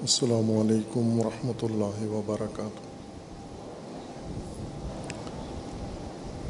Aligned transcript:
السلام 0.00 0.58
علیکم 0.58 1.20
ورحمۃ 1.20 1.62
اللہ 1.62 2.12
وبرکاتہ۔ 2.12 2.86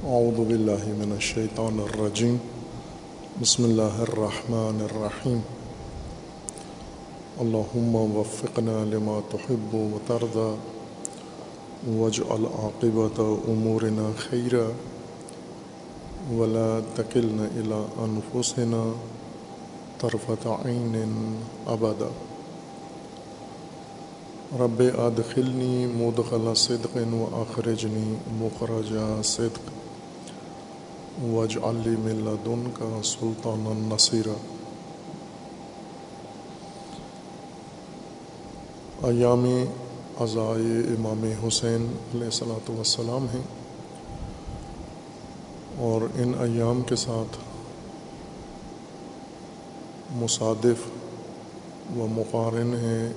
اعوذ 0.06 0.48
باللہ 0.48 0.84
من 0.86 1.12
الشیطان 1.12 1.80
الرجیم۔ 1.80 2.36
بسم 3.40 3.64
اللہ 3.64 3.98
الرحمن 3.98 4.86
الرحیم۔ 4.90 5.38
اللہم 7.38 7.96
وفقنا 7.96 8.84
لما 8.84 9.18
تحب 9.30 9.74
و 9.74 9.98
ترضى 10.06 10.54
واجعل 11.96 12.44
عاقبت 12.46 13.20
امورنا 13.48 14.10
خیرا۔ 14.18 14.70
ولا 16.34 16.80
تکلنا 16.94 17.42
الى 17.42 17.82
انفسنا 17.96 18.92
طرفت 20.00 20.46
عین 20.46 21.40
ابدا۔ 21.66 22.08
رب 24.58 24.80
ادخلنی 24.98 25.86
مدخل 25.86 26.54
صدق 26.54 26.96
و 27.14 27.24
اخرجنی 27.32 28.16
مخرج 28.32 28.92
صدق. 29.24 29.70
وج 31.24 31.58
علی 31.62 31.94
ملدن 31.98 32.64
کا 32.74 33.00
سلطان 33.04 33.66
النصیر 33.66 34.28
ایام 39.02 39.46
عزائے 40.20 40.80
امام 40.96 41.24
حسین 41.46 41.86
علیہ 42.14 42.24
السلاۃ 42.24 42.70
وسلام 42.70 43.26
ہیں 43.34 43.42
اور 45.78 46.02
ان 46.02 46.32
ایام 46.40 46.82
کے 46.82 46.96
ساتھ 46.96 47.36
مصادف 50.12 50.88
و 51.96 52.06
مقارن 52.10 52.74
ہیں 52.74 53.12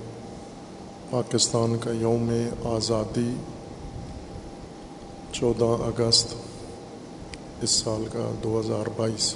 پاکستان 1.14 1.76
کا 1.78 1.90
یوم 1.90 2.30
آزادی 2.64 3.34
چودہ 5.32 5.64
اگست 5.64 6.34
اس 7.62 7.70
سال 7.70 8.04
کا 8.12 8.30
دو 8.42 8.60
ہزار 8.60 8.88
بائیس۔ 8.96 9.34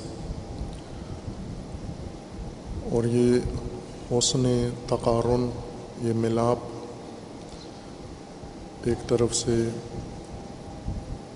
اور 2.92 3.04
یہ 3.04 3.38
حسن 4.10 4.68
تقارن، 4.86 5.50
یہ 6.02 6.12
ملاپ 6.12 6.58
ایک 8.84 9.08
طرف 9.08 9.36
سے 9.36 9.68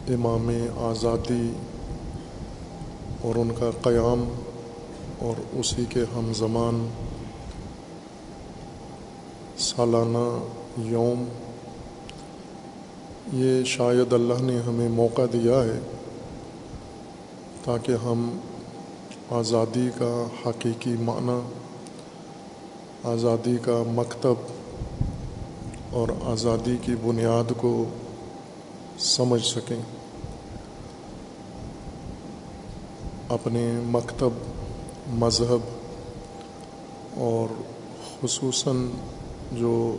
امام 0.08 0.50
آزادی 0.76 1.52
اور 3.20 3.34
ان 3.34 3.50
کا 3.58 3.70
قیام 3.82 4.24
اور 5.18 5.40
اسی 5.52 5.84
کے 5.88 6.00
ہم 6.00 6.32
زمان 6.34 6.88
سالانہ 9.76 10.44
یوم، 10.78 11.24
یہ 13.32 13.64
شاید 13.64 14.12
اللہ 14.12 14.40
نے 14.40 14.58
ہمیں 14.58 14.88
موقع 14.88 15.22
دیا 15.32 15.64
ہے 15.64 15.78
تاکہ 17.64 17.92
ہم 17.92 18.38
آزادی 19.30 19.88
کا 19.98 20.26
حقیقی 20.46 20.94
معنی، 21.00 21.38
آزادی 23.04 23.56
کا 23.62 23.82
مکتب 23.86 24.34
اور 25.90 26.08
آزادی 26.24 26.76
کی 26.82 26.94
بنیاد 27.02 27.52
کو 27.56 27.84
سمجھ 28.98 29.44
سکیں۔ 29.44 29.80
اپنے 33.28 33.72
مکتب، 33.84 34.30
مذہب 35.08 35.58
اور 37.16 37.62
خصوصاً 38.20 38.88
جو 39.58 39.96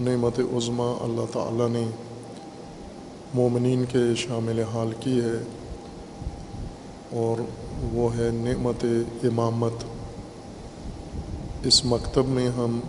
نعمت 0.00 0.38
عظمہ 0.38 0.88
اللہ 1.00 1.32
تعالیٰ 1.32 1.68
نے 1.68 1.84
مومنین 3.34 3.84
کے 3.84 4.04
شامل 4.16 4.62
حال 4.72 4.92
کی 5.00 5.20
ہے، 5.20 5.38
اور 7.12 7.40
وہ 7.92 8.08
ہے 8.16 8.28
نعمت 8.32 8.84
امامت۔ 9.22 9.84
اس 11.62 11.84
مکتب 11.84 12.28
میں 12.28 12.48
ہم 12.48 12.80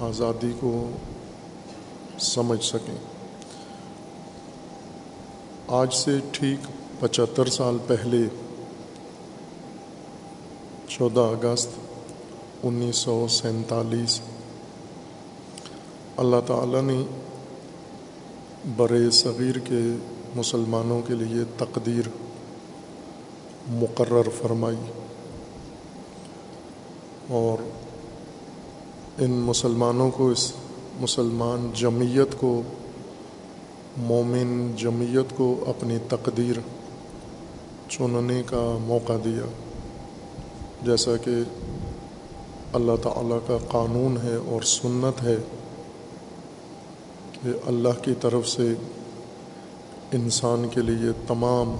آزادی 0.00 0.52
کو 0.60 0.72
سمجھ 2.18 2.64
سکیں۔ 2.64 2.96
آج 5.68 5.94
سے 5.94 6.18
ٹھیک 6.32 6.66
پچہتر 7.00 7.46
سال 7.48 7.78
پہلے، 7.86 8.22
چودہ 10.88 11.20
اگست 11.32 11.68
انیس 12.62 12.96
سو 12.96 13.26
سینتالیس 13.30 14.20
اللہ 16.16 16.36
تعالیٰ 16.46 16.82
نے 16.82 17.02
بر 18.76 19.10
صغیر 19.10 19.58
کے 19.58 19.96
مسلمانوں 20.36 21.02
کے 21.06 21.14
لیے 21.14 21.44
تقدیر 21.58 22.08
مقرر 23.68 24.28
فرمائی 24.42 24.76
اور 27.28 27.62
ان 29.18 29.30
مسلمانوں 29.30 30.10
کو 30.10 30.30
اس 30.30 30.52
مسلمان 31.00 31.70
جمعیت 31.74 32.40
کو، 32.40 32.62
مومن 33.96 34.76
جمعیت 34.76 35.36
کو 35.36 35.64
اپنی 35.66 35.98
تقدیر 36.08 36.54
چننے 37.88 38.42
کا 38.46 38.78
موقع 38.80 39.12
دیا۔ 39.24 39.46
جیسا 40.82 41.16
کہ 41.16 41.30
اللہ 42.72 42.96
تعالیٰ 43.02 43.38
کا 43.46 43.58
قانون 43.68 44.16
ہے 44.22 44.34
اور 44.34 44.62
سنت 44.62 45.22
ہے 45.22 45.36
اللہ 47.66 48.02
کی 48.02 48.14
طرف 48.20 48.48
سے 48.48 48.74
انسان 50.12 50.66
کے 50.70 50.80
لیے 50.80 51.12
تمام 51.28 51.76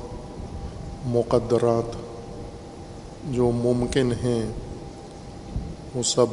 مقدرات 1.06 1.96
جو 3.30 3.50
ممکن 3.50 4.12
ہیں، 4.12 4.46
وہ 5.94 6.02
سب 6.02 6.26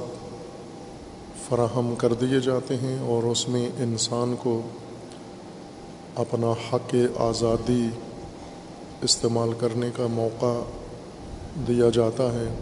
فراہم 1.49 1.95
کر 1.97 2.13
دیے 2.13 2.39
جاتے 2.39 2.75
ہیں 2.75 2.99
اور 2.99 3.23
اس 3.23 3.49
میں 3.49 3.69
انسان 3.77 4.35
کو 4.39 4.61
اپنا 6.15 6.51
حق 6.51 6.95
آزادی 7.17 7.89
استعمال 9.01 9.49
کرنے 9.59 9.89
کا 9.95 10.07
موقع 10.07 10.59
دیا 11.67 11.89
جاتا 11.89 12.23
ہے۔ 12.23 12.53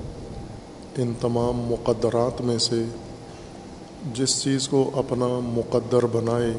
ان 0.97 1.13
تمام 1.22 1.57
مقدرات 1.57 2.41
میں 2.41 2.57
سے 2.57 2.84
جس 4.14 4.44
چیز 4.44 4.70
کو 4.70 4.92
اپنا 4.94 5.28
مقدر 5.28 6.06
بنائے، 6.06 6.54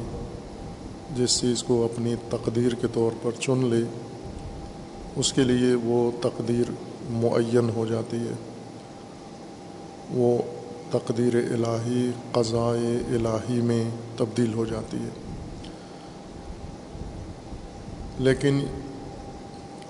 جس 1.15 1.39
چیز 1.41 1.63
کو 1.63 1.87
اپنی 1.93 2.15
تقدیر 2.29 2.75
کے 2.75 2.87
طور 2.93 3.11
پر 3.21 3.31
چن 3.39 3.65
لے، 3.65 3.85
اس 5.15 5.33
کے 5.33 5.43
لیے 5.43 5.75
وہ 5.83 6.11
تقدیر 6.21 6.71
معین 7.09 7.69
ہو 7.69 7.85
جاتی 7.85 8.17
ہے۔ 8.17 8.33
وہ 10.09 10.41
تقدیر 10.91 11.35
الہی، 11.35 12.11
قضائے 12.31 13.15
الہی 13.15 13.61
میں 13.61 13.83
تبدیل 14.17 14.53
ہو 14.53 14.65
جاتی 14.65 14.97
ہے۔ 14.97 15.09
لیکن 18.19 18.59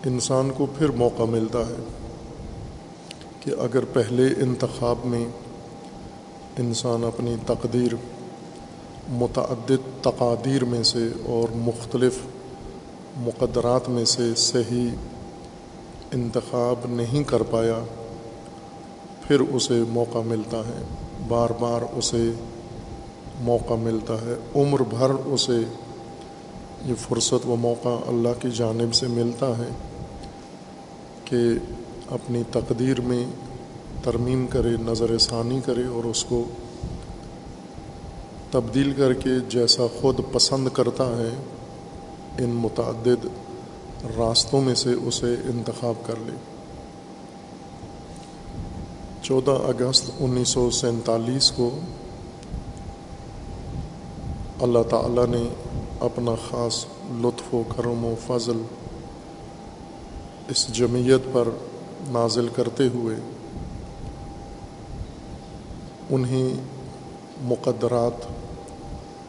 انسان 0.06 0.51
کو 0.57 0.66
پھر 0.78 0.89
موقع 0.89 1.23
ملتا 1.23 1.59
ہے 1.59 1.83
کہ 3.39 3.51
اگر 3.59 3.85
پہلے 3.85 4.28
انتخاب 4.38 4.95
میں 5.06 5.25
انسان 6.59 7.03
اپنی 7.03 7.35
تقدیر، 7.47 7.95
متعدد 9.09 10.03
تقادیر 10.03 10.66
میں 10.66 10.84
سے 10.84 11.07
اور 11.25 11.56
مختلف 11.56 12.17
مقدرات 13.17 13.89
میں 13.89 14.06
سے 14.06 14.35
صحیح 14.35 14.89
انتخاب 16.13 16.79
نہیں 16.85 17.23
کر 17.23 17.44
پایا، 17.44 17.84
پھر 19.22 19.39
اسے 19.39 19.84
موقع 19.89 20.17
ملتا 20.17 20.57
ہے، 20.57 20.84
بار 21.28 21.50
بار 21.59 21.81
اسے 21.95 22.31
موقع 23.39 23.74
ملتا 23.74 24.13
ہے، 24.13 24.36
عمر 24.56 24.83
بھر 24.83 25.09
اسے 25.09 25.62
یہ 26.86 26.94
فرصت 27.00 27.45
و 27.45 27.56
موقع 27.56 27.98
اللہ 28.07 28.42
کی 28.42 28.51
جانب 28.51 28.94
سے 28.94 29.07
ملتا 29.07 29.57
ہے 29.57 29.69
کہ 31.25 31.38
اپنی 32.09 32.44
تقدیر 32.51 33.01
میں 33.01 33.25
ترمیم 34.03 34.48
کرے، 34.48 34.69
نظر 34.69 35.18
ثانی 35.18 35.59
کرے 35.65 35.86
اور 35.86 36.03
اس 36.03 36.24
کو 36.25 36.44
تبدیل 38.51 38.94
کر 38.94 39.13
کے 39.13 39.30
جیسا 39.50 39.83
خود 40.01 40.19
پسند 40.31 40.68
کرتا 40.74 41.07
ہے، 41.18 41.30
ان 42.38 42.50
متعدد 42.50 43.25
راستوں 44.18 44.62
میں 44.62 44.75
سے 44.75 44.94
اسے 44.94 45.33
انتخاب 45.33 45.94
کر 46.06 46.13
لے۔ 46.25 46.36
چودہ 49.21 49.51
اگست 49.51 50.12
انیس 50.19 50.50
سو 50.50 50.71
سینتالیس 50.71 51.51
کو 51.51 51.80
اللہ 54.62 54.83
تعالیٰ 54.89 55.27
نے 55.27 55.44
اپنا 56.00 56.36
خاص 56.50 56.86
لطف 57.12 57.53
و 57.53 57.63
کرم 57.75 58.06
و 58.06 58.15
فضل 58.27 58.62
اس 60.48 60.68
جمعیت 60.68 61.21
پر 61.33 61.48
نازل 62.09 62.48
کرتے 62.56 62.88
ہوئے 62.88 63.15
انہیں 66.12 66.54
مقدرات 67.42 68.25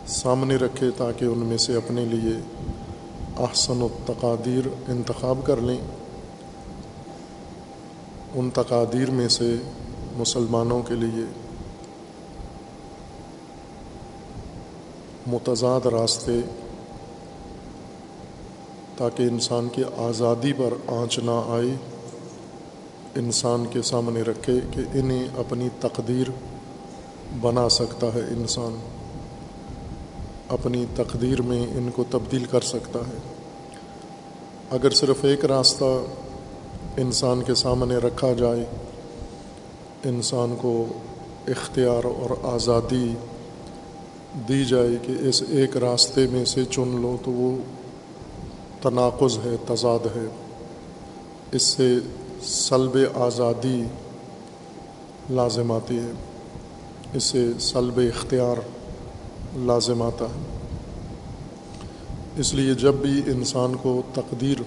سامنے 0.06 0.56
رکھے 0.56 0.87
تاکہ 0.96 1.25
ان 1.25 1.38
میں 1.38 1.56
سے 1.56 1.76
اپنے 1.76 2.05
لیے 2.05 2.40
احسن 3.38 3.82
و 3.82 3.88
تقادیر 4.06 4.69
انتخاب 4.88 5.38
کر 5.44 5.56
لیں۔ 5.56 5.79
ان 8.34 8.50
تقادیر 8.50 9.11
میں 9.11 9.29
سے 9.29 9.56
مسلمانوں 10.17 10.82
کے 10.82 10.94
لیے 10.94 11.25
متضاد 15.26 15.87
راستے 15.87 16.40
تاکہ 18.96 19.23
انسان 19.23 19.69
کی 19.73 19.82
آزادی 19.96 20.52
پر 20.52 20.75
آنچ 20.87 21.19
نہ 21.19 21.43
آئے، 21.46 21.75
انسان 23.14 23.64
کے 23.70 23.82
سامنے 23.82 24.23
رکھے 24.23 24.61
کہ 24.70 24.99
انہیں 24.99 25.29
اپنی 25.37 25.69
تقدیر 25.81 26.31
بنا 27.40 27.69
سکتا 27.69 28.06
ہے 28.06 28.20
انسان۔ 28.20 28.76
اپنی 30.49 30.84
تقدیر 30.96 31.43
میں 31.43 31.67
ان 31.67 31.90
کو 31.94 32.05
تبدیل 32.11 32.44
کر 32.44 32.61
سکتا 32.61 32.99
ہے۔ 32.99 33.19
اگر 34.70 34.90
صرف 34.90 35.25
ایک 35.25 35.44
راستہ 35.44 35.84
انسان 36.96 37.43
کے 37.43 37.55
سامنے 37.55 37.96
رکھا 37.96 38.32
جائے، 38.32 38.64
انسان 40.05 40.55
کو 40.61 40.87
اختیار 41.49 42.05
اور 42.05 42.55
آزادی 42.55 43.14
دی 44.49 44.64
جائے 44.64 44.96
کہ 45.02 45.12
اس 45.20 45.43
ایک 45.49 45.76
راستے 45.76 46.26
میں 46.32 46.44
سے 46.44 46.64
چن 46.64 47.00
لو، 47.02 47.17
تو 47.25 47.31
وہ 47.31 47.56
تناقض 48.82 49.38
ہے، 49.44 49.56
تضاد 49.67 50.06
ہے۔ 50.17 50.26
اس 51.52 51.62
سے 51.62 51.99
سلب 52.43 52.96
آزادی 53.14 53.82
لازم 55.31 55.73
آتی 55.73 55.99
ہے۔ 55.99 56.12
اس 57.14 57.24
سے 57.24 57.48
سلب 57.60 57.98
اختیار 57.98 58.56
لازم 59.56 60.02
آتا 60.02 60.24
ہے۔ 60.24 60.40
اس 62.36 62.54
لیے 62.54 62.74
جب 62.74 62.94
بھی 62.94 63.22
انسان 63.26 63.76
کو 63.76 64.02
تقدیر 64.14 64.62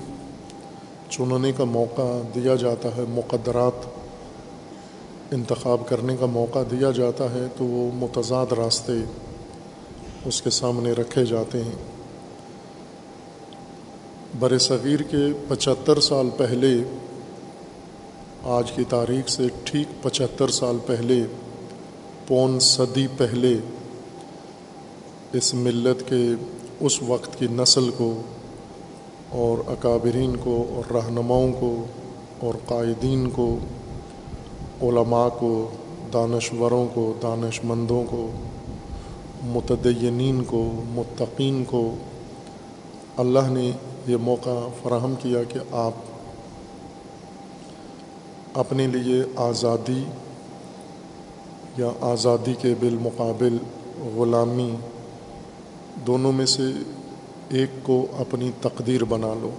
چننے 1.10 1.52
کا 1.52 1.64
موقع 1.64 2.22
دیا 2.36 2.56
جاتا 2.56 2.90
ہے، 2.98 3.04
مقدرات 3.10 3.86
انتخاب 5.32 5.88
کرنے 5.88 6.18
کا 6.20 6.26
موقع 6.26 6.60
دیا 6.72 6.92
جاتا 6.92 7.32
ہے، 7.32 7.46
تو 7.58 7.66
وہ 7.66 7.92
متضاد 7.96 8.46
راستے 8.58 8.94
اس 10.26 10.42
کے 10.42 10.50
سامنے 10.50 10.92
رکھے 10.92 11.26
جاتے 11.26 11.64
ہیں۔ 11.64 11.76
بر 14.40 14.58
صغیر 14.58 15.02
کے 15.02 15.26
پچہتر 15.48 16.00
سال 16.00 16.30
پہلے، 16.38 16.78
آج 18.44 18.72
کی 18.72 18.84
تاریخ 18.90 19.30
سے 19.30 19.44
ٹھیک 19.64 20.04
پچہتر 20.04 20.48
سال 20.48 20.78
پہلے 20.86 21.24
پون 22.28 22.60
صدی 22.60 23.08
پہلے 23.18 23.56
اس 25.34 25.54
ملت 25.54 26.10
کے 26.10 26.26
اس 26.80 27.04
وقت 27.04 27.40
کی 27.40 27.48
نسل 27.52 27.90
کو 27.98 28.22
اور 29.30 29.58
اکابرین 29.68 30.36
کو 30.36 30.66
اور 30.70 30.92
رہنماؤں 30.92 31.54
کو 31.60 31.86
اور 32.40 32.54
قائدین 32.66 33.30
کو، 33.30 33.58
علماء 34.82 35.30
کو، 35.30 35.70
دانشوروں 36.14 36.88
کو 36.94 37.14
دانش 37.22 37.64
مندوں 37.64 38.04
کو، 38.10 38.32
متدینین 39.44 40.44
کو، 40.44 40.82
متقین 40.88 41.64
کو، 41.64 41.96
اللہ 43.18 43.50
نے 43.50 43.72
یہ 44.08 44.18
موقع 44.18 44.60
فراہم 44.82 45.14
کیا 45.22 45.44
کہ 45.44 45.60
آپ 45.72 45.92
اپنے 48.54 48.88
لیے 48.88 49.24
آزادی 49.36 50.04
یا 51.78 51.92
آزادی 52.02 52.54
کے 52.54 52.74
بالمقابل 52.80 53.58
غلامی، 54.16 54.76
دونوں 56.08 56.32
میں 56.32 56.46
سے 56.46 56.64
ایک 57.50 57.70
کو 57.84 58.06
اپنی 58.18 58.52
تقدیر 58.62 59.04
بنا 59.04 59.34
لو۔ 59.42 59.50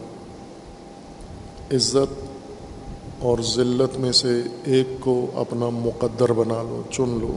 عزت 1.73 2.25
اور 3.21 3.39
ذلت 3.39 3.99
میں 3.99 4.13
سے 4.13 4.43
ایک 4.65 4.89
کو 5.01 5.27
اپنا 5.35 5.69
مقدر 5.69 6.33
بنا 6.33 6.63
لو، 6.63 6.83
چن 6.91 7.09
لو۔ 7.09 7.37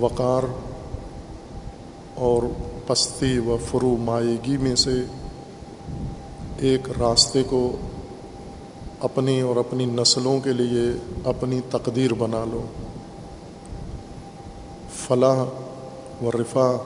وقار 0.00 0.42
اور 2.14 2.42
پستی 2.86 3.38
و 3.38 3.56
فرو 3.70 3.96
مائیگی 4.00 4.56
میں 4.56 4.76
سے 4.76 5.02
ایک 6.58 6.88
راستے 7.00 7.42
کو 7.42 7.76
اپنی 9.00 9.40
اور 9.40 9.56
اپنی 9.56 9.84
نسلوں 9.84 10.40
کے 10.40 10.52
لیے 10.52 11.10
اپنی 11.24 11.60
تقدیر 11.70 12.14
بنا 12.14 12.44
لو۔ 12.44 12.64
فلاح 14.94 15.44
و 16.24 16.32
رفا 16.32 16.76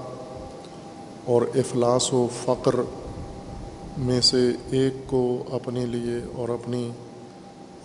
اور 1.24 1.42
افلاس 1.42 2.12
و 2.12 2.26
فقر 2.44 2.74
میں 3.98 4.20
سے 4.20 4.50
ایک 4.70 4.94
کو 5.06 5.42
اپنے 5.50 5.86
لیے 5.86 6.20
اور 6.34 6.48
اپنی 6.48 6.90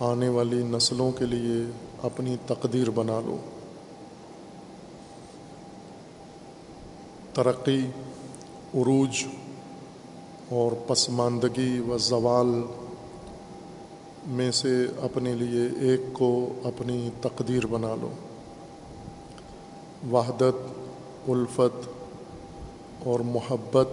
آنے 0.00 0.28
والی 0.28 0.62
نسلوں 0.64 1.10
کے 1.12 1.24
لیے 1.24 1.70
اپنی 2.02 2.36
تقدیر 2.46 2.90
بنا 2.90 3.20
لو۔ 3.24 3.36
ترقی، 7.34 7.80
عروج 8.74 9.24
اور 10.50 10.72
پسماندگی 10.86 11.78
و 11.78 11.98
زوال 11.98 12.62
میں 14.26 14.50
سے 14.50 14.86
اپنے 15.02 15.32
لیے 15.32 15.90
ایک 15.90 16.00
کو 16.12 16.48
اپنی 16.64 17.10
تقدیر 17.20 17.66
بنا 17.66 17.94
لو۔ 18.00 18.10
وحدت، 20.12 20.78
الفت 21.28 21.88
اور 23.04 23.20
محبت 23.20 23.88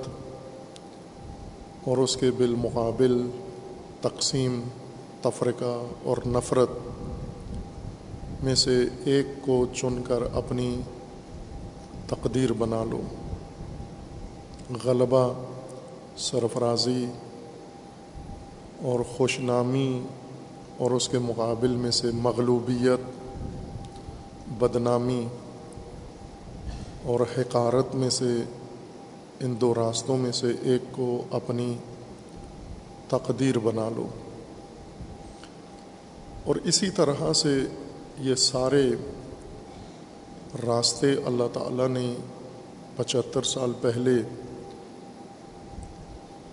اور 1.87 1.97
اس 1.97 2.17
کے 2.17 2.31
بالمقابل 2.31 3.29
تقسیم، 4.01 4.61
تفرقہ 5.21 5.85
اور 6.03 6.17
نفرت 6.27 6.69
میں 8.43 8.55
سے 8.55 8.85
ایک 9.05 9.25
کو 9.41 9.65
چن 9.75 10.01
کر 10.03 10.23
اپنی 10.33 10.81
تقدیر 12.07 12.53
بنا 12.53 12.83
لو۔ 12.83 13.01
غلبہ، 14.83 15.33
سرفرازی 16.17 17.05
اور 18.81 18.99
خوش 18.99 19.39
نامی 19.39 20.01
اور 20.77 20.91
اس 20.91 21.09
کے 21.09 21.19
مقابل 21.19 21.75
میں 21.75 21.91
سے 21.91 22.07
مغلوبیت، 22.13 22.99
بدنامی 24.51 25.27
اور 27.03 27.19
حقارت 27.19 27.95
میں 27.95 28.09
سے، 28.09 28.43
ان 29.39 29.55
دو 29.61 29.73
راستوں 29.75 30.17
میں 30.17 30.31
سے 30.31 30.47
ایک 30.61 30.81
کو 30.91 31.23
اپنی 31.31 31.77
تقدیر 33.07 33.59
بنا 33.59 33.89
لو۔ 33.95 34.07
اور 36.45 36.55
اسی 36.55 36.89
طرح 36.89 37.33
سے 37.33 37.59
یہ 38.19 38.35
سارے 38.35 38.91
راستے 40.67 41.07
اللہ 41.25 41.43
تعالیٰ 41.53 41.87
نے 41.87 42.15
پچہتر 42.95 43.43
سال 43.43 43.71
پہلے 43.81 44.11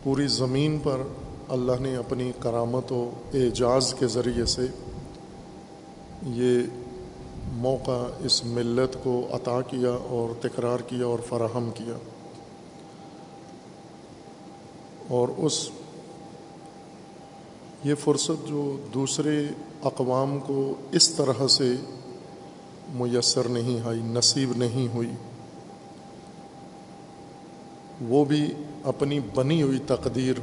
پوری 0.02 0.26
زمین 0.26 0.78
پر 0.82 1.02
اللہ 1.50 1.72
نے 1.80 1.96
اپنی 1.96 2.32
کرامت 2.40 2.92
و 2.92 3.10
اعجاز 3.34 3.94
کے 3.98 4.06
ذریعے 4.06 4.44
سے 4.44 4.66
یہ 6.22 6.60
موقع، 7.52 8.06
اس 8.24 8.44
ملت 8.44 8.96
کو 9.02 9.28
عطا 9.32 9.60
کیا 9.60 9.90
اور 9.90 10.34
تکرار 10.42 10.78
کیا 10.78 11.06
اور 11.06 11.18
فراہم 11.28 11.70
کیا۔ 11.74 11.94
اور 15.08 15.28
اس 15.36 15.70
یہ 17.84 17.94
فرصت 17.94 18.48
جو 18.48 18.76
دوسرے 18.94 19.46
اقوام 19.84 20.38
کو 20.46 20.74
اس 20.92 21.08
طرح 21.08 21.48
سے 21.48 21.74
میسر 22.94 23.48
نہیں 23.48 23.86
آئی، 23.86 24.00
نصیب 24.02 24.56
نہیں 24.56 24.94
ہوئی، 24.94 25.10
وہ 28.00 28.24
بھی 28.24 28.54
اپنی 28.84 29.20
بنی 29.34 29.62
ہوئی 29.62 29.78
تقدیر 29.86 30.34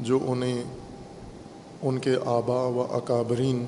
جو 0.00 0.18
انہیں 0.26 0.64
ان 1.82 1.98
کے 1.98 2.14
آبا 2.24 2.62
و 2.62 2.86
اکابرین 2.90 3.64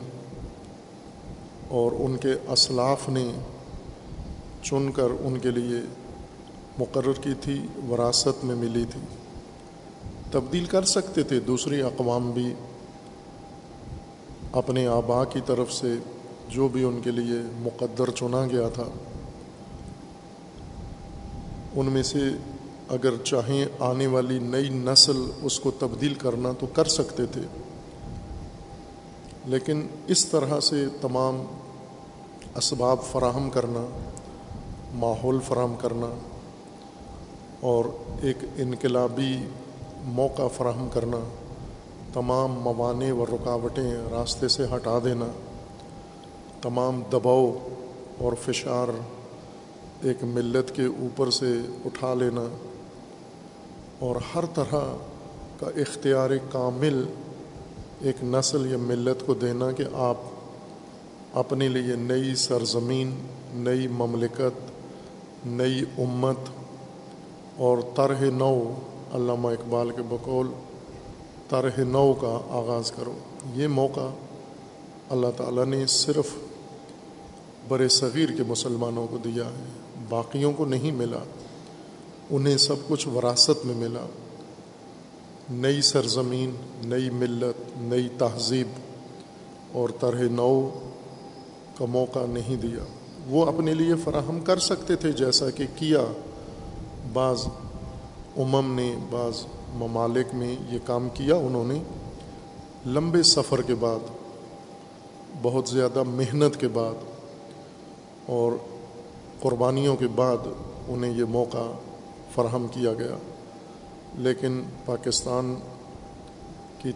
اور 1.69 1.93
ان 1.93 2.17
کے 2.17 2.33
اسلاف 2.49 3.09
نے 3.09 3.33
چن 4.63 4.93
کر 4.93 5.07
ان 5.21 5.39
کے 5.39 5.51
لیے 5.51 5.81
مقرر 6.79 7.13
کی 7.13 7.35
تھی، 7.41 7.67
وراثت 7.91 8.45
میں 8.45 8.55
ملی 8.55 8.85
تھی۔ 8.91 9.01
تبدیل 10.31 10.65
کر 10.65 10.85
سکتے 10.85 11.23
تھے 11.23 11.41
دوسری 11.41 11.83
اقوام 11.83 12.31
بھی 12.31 12.55
اپنے 14.53 14.87
آبا 14.87 15.25
کی 15.25 15.41
طرف 15.47 15.73
سے، 15.73 15.95
جو 16.49 16.69
بھی 16.69 16.85
ان 16.85 17.01
کے 17.05 17.11
لیے 17.11 17.41
مقدر 17.59 18.11
چنا 18.11 18.47
گیا 18.47 18.69
تھا۔ 18.69 18.85
ان 21.75 21.87
میں 21.87 22.03
سے 22.03 22.19
اگر 22.89 23.17
چاہیں 23.25 23.65
آنے 23.79 24.07
والی 24.07 24.39
نئی 24.39 24.69
نسل 24.69 25.31
اس 25.43 25.61
کو 25.61 25.71
تبدیل 25.71 26.15
کرنا 26.15 26.53
تو 26.61 26.67
کر 26.67 26.85
سکتے 26.85 27.27
تھے۔ 27.27 27.41
لیکن 29.45 29.87
اس 30.07 30.27
طرح 30.27 30.61
سے 30.61 30.87
تمام 31.01 31.45
اسباب 32.57 32.97
فراہم 33.13 33.51
کرنا، 33.51 33.87
ماحول 34.95 35.39
فراہم 35.49 35.75
کرنا 35.81 36.19
اور 37.61 37.85
ایک 38.23 38.37
انقلابی 38.57 39.47
موقع 40.05 40.49
فراہم 40.57 40.89
کرنا، 40.93 41.19
تمام 42.13 42.53
موانع 42.53 43.13
و 43.13 43.27
رکاوٹیں 43.27 43.93
راستے 44.11 44.49
سے 44.49 44.65
ہٹا 44.77 44.99
دینا، 45.05 45.27
تمام 46.63 47.03
دباؤ 47.13 47.69
اور 48.19 48.33
فشار 48.45 48.89
ایک 50.03 50.25
ملت 50.25 50.75
کے 50.75 50.85
اوپر 50.85 51.31
سے 51.31 51.47
اٹھا 51.85 52.15
لینا 52.15 52.45
اور 53.99 54.17
ہر 54.35 54.45
طرح 54.55 54.97
کا 55.61 55.67
اختیار 55.67 56.31
کامل 56.51 57.05
ایک 58.01 58.17
نسل 58.23 58.71
یا 58.71 58.77
ملت 58.77 59.27
کو 59.27 59.35
دینا 59.35 59.73
کہ 59.73 59.85
آپ 59.93 60.17
اپنے 61.35 61.69
لیے 61.69 61.97
نئی 61.97 62.35
سرزمین، 62.35 63.15
نئی 63.55 63.89
مملکت، 63.89 64.71
نئی 65.47 65.85
امت 65.99 66.37
اور 67.57 67.79
طرح 67.95 68.21
نو، 68.21 68.75
علامہ 69.15 69.49
اقبال 69.49 69.91
کے 69.91 70.03
بقول، 70.09 70.49
طرح 71.49 71.81
نو 71.89 72.13
کا 72.13 72.41
آغاز 72.49 72.91
کرو۔ 72.91 73.15
یہ 73.55 73.67
موقع 73.67 74.09
اللہ 75.11 75.27
تعالیٰ 75.37 75.65
نے 75.65 75.87
صرف 75.87 76.31
بر 77.69 77.89
صغیر 77.89 78.29
کے 78.37 78.43
مسلمانوں 78.49 79.07
کو 79.07 79.19
دیا 79.19 79.45
ہے، 79.45 79.65
باقیوں 80.09 80.53
کو 80.53 80.65
نہیں 80.65 80.93
ملا۔ 80.93 81.25
انہیں 82.31 82.57
سب 82.57 82.75
کچھ 82.89 83.09
وراثت 83.09 83.67
میں 83.67 83.75
ملا۔ 83.75 84.07
نئی 85.51 85.83
سرزمین، 85.83 86.51
نئی 86.85 87.11
ملت، 87.11 87.79
نئی 87.79 88.09
تہذیب 88.19 88.67
اور 89.73 89.89
طرح 90.01 90.23
نو 90.33 90.69
کا 91.79 91.85
موقع 91.85 92.19
نہیں 92.29 92.57
دیا۔ 92.57 92.85
وہ 93.29 93.47
اپنے 93.47 93.75
لیے 93.75 93.95
فراہم 94.05 94.41
کر 94.41 94.59
سکتے 94.59 94.97
تھے 94.97 95.13
جیسا 95.13 95.51
کہ 95.51 95.67
کیا۔ 95.77 96.05
بعض 97.13 97.47
امم 98.37 98.75
نے، 98.75 98.97
بعض 99.11 99.47
ممالک 99.75 100.35
میں 100.35 100.57
یہ 100.71 100.79
کام 100.87 101.09
کیا۔ 101.15 101.35
انہوں 101.35 101.65
نے 101.65 101.83
لمبے 102.87 103.23
سفر 103.23 103.63
کے 103.63 103.75
بعد، 103.75 103.99
بہت 105.43 105.69
زیادہ 105.69 106.03
محنت 106.03 106.61
کے 106.61 106.69
بعد 106.69 106.95
اور 108.27 108.53
قربانیوں 109.41 109.97
کے 109.97 110.09
بعد 110.15 110.37
انہیں 110.89 111.19
یہ 111.19 111.25
موقع 111.25 111.73
فراہم 112.37 112.67
کیا 112.71 112.93
گیا۔ 112.95 113.19
لیکن 114.15 114.63
پاکستان 114.85 115.55
کی 116.79 116.93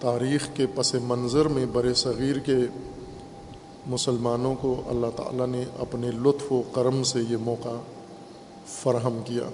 تاریخ 0.00 0.48
کے 0.54 0.66
پس 0.74 0.94
منظر 0.94 1.48
میں 1.48 1.66
بر 1.66 1.94
صغیر 1.94 2.38
کے 2.38 2.56
مسلمانوں 3.86 4.54
کو 4.60 4.82
اللہ 4.86 5.06
تعالیٰ 5.16 5.46
نے 5.46 5.64
اپنے 5.78 6.10
لطف 6.10 6.52
و 6.52 6.62
کرم 6.72 7.02
سے 7.02 7.20
یہ 7.28 7.36
موقع 7.36 7.80
فراہم 8.66 9.20
کیا۔ 9.24 9.50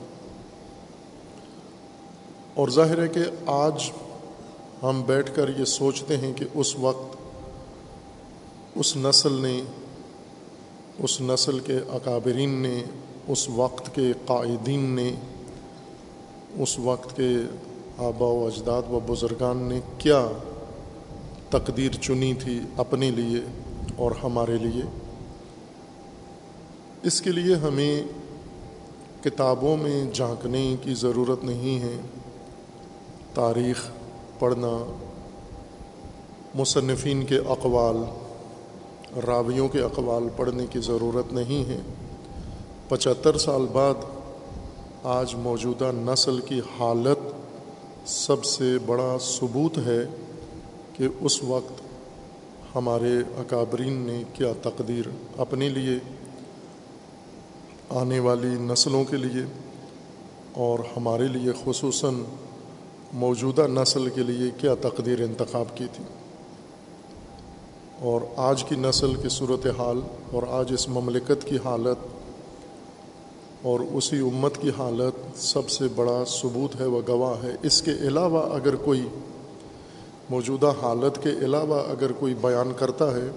اور 2.55 2.69
ظاہر 2.69 3.03
ہے 3.03 3.09
کہ 3.09 3.21
آج 3.47 3.91
ہم 4.83 5.03
بیٹھ 5.07 5.37
کر 5.37 5.51
یہ 5.59 5.65
سوچتے 5.65 6.17
ہیں 6.17 6.33
کہ 6.33 6.45
اس 6.55 6.77
وقت 6.77 7.17
اس 8.75 8.97
نسل 8.97 9.33
نے، 9.33 9.63
اس 10.99 11.21
نسل 11.21 11.59
کے 11.59 11.77
اکابرین 11.89 12.51
نے 12.51 12.85
اس 13.29 13.49
وقت 13.49 13.95
کے 13.95 14.13
قائدین 14.27 14.81
نے، 14.81 15.15
اس 16.57 16.79
وقت 16.79 17.17
کے 17.17 17.37
آبا 17.99 18.27
و 18.27 18.47
اجداد 18.47 18.83
و 18.91 19.01
بزرگان 19.07 19.57
نے 19.57 19.81
کیا 19.99 20.29
تقدیر 21.51 21.91
چنی 21.91 22.35
تھی 22.35 22.61
اپنے 22.77 23.11
لیے 23.11 23.41
اور 23.97 24.11
ہمارے 24.23 24.59
لیے؟ 24.59 24.83
اس 27.03 27.21
کے 27.21 27.33
لیے 27.33 27.55
ہمیں 27.55 28.03
کتابوں 29.25 29.77
میں 29.77 30.05
جھانکنے 30.13 30.77
کی 30.83 30.95
ضرورت 30.95 31.45
نہیں 31.45 31.81
ہے، 31.81 31.97
تاریخ 33.35 33.91
پڑھنا، 34.39 34.95
مصنفین 36.55 37.25
کے 37.25 37.37
اقوال، 37.37 37.97
راویوں 39.21 39.69
کے 39.69 39.81
اقوال 39.81 40.29
پڑھنے 40.37 40.67
کی 40.71 40.81
ضرورت 40.81 41.33
نہیں 41.33 41.69
ہے۔ 41.71 41.81
پچہتر 42.89 43.39
سال 43.39 43.67
بعد 43.73 43.95
آج 45.03 45.35
موجودہ 45.35 45.91
نسل 45.95 46.41
کی 46.41 46.61
حالت 46.79 47.19
سب 48.09 48.45
سے 48.45 48.79
بڑا 48.87 49.17
ثبوت 49.21 49.79
ہے 49.79 50.07
کہ 50.93 51.09
اس 51.21 51.43
وقت 51.43 51.83
ہمارے 52.77 53.19
اکابرین 53.39 53.93
نے 53.93 54.23
کیا 54.33 54.53
تقدیر 54.63 55.09
اپنے 55.37 55.69
لیے، 55.69 55.99
آنے 57.91 58.19
والی 58.19 58.49
نسلوں 58.49 59.05
کے 59.05 59.17
لیے، 59.17 59.45
اور 60.53 60.79
ہمارے 60.97 61.29
لیے 61.29 61.53
خصوصاً 61.65 62.15
موجودہ 63.13 63.67
نسل 63.67 64.09
کے 64.09 64.23
لیے 64.23 64.51
کیا 64.59 64.75
تقدیر 64.75 65.21
انتخاب 65.21 65.77
کی 65.77 65.87
تھی۔ 65.93 66.05
اور 68.01 68.21
آج 68.37 68.65
کی 68.65 68.77
نسل 68.77 69.15
کی 69.15 69.29
صورت 69.29 69.67
حال 69.79 70.01
اور 70.33 70.43
آج 70.51 70.73
اس 70.73 70.89
مملکت 70.89 71.45
کی 71.45 71.59
حالت 71.65 72.14
اور 73.65 73.81
اسی 73.81 74.19
امت 74.19 74.59
کی 74.61 74.71
حالت 74.79 75.43
سب 75.43 75.71
سے 75.71 75.85
بڑا 75.95 76.25
ثبوت 76.27 76.81
ہے 76.81 76.87
وہ 76.87 77.01
گواہ 77.09 77.45
ہے۔ 77.45 77.57
اس 77.63 77.83
کے 77.83 77.91
علاوہ 77.91 78.55
اگر 78.55 78.77
کوئی 78.77 79.09
موجودہ 80.31 80.73
حالت 80.83 81.23
کے 81.23 81.31
علاوہ 81.31 81.81
اگر 81.91 82.13
کوئی 82.13 82.35
بیان 82.35 82.73
کرتا 82.77 83.15
ہے 83.15 83.31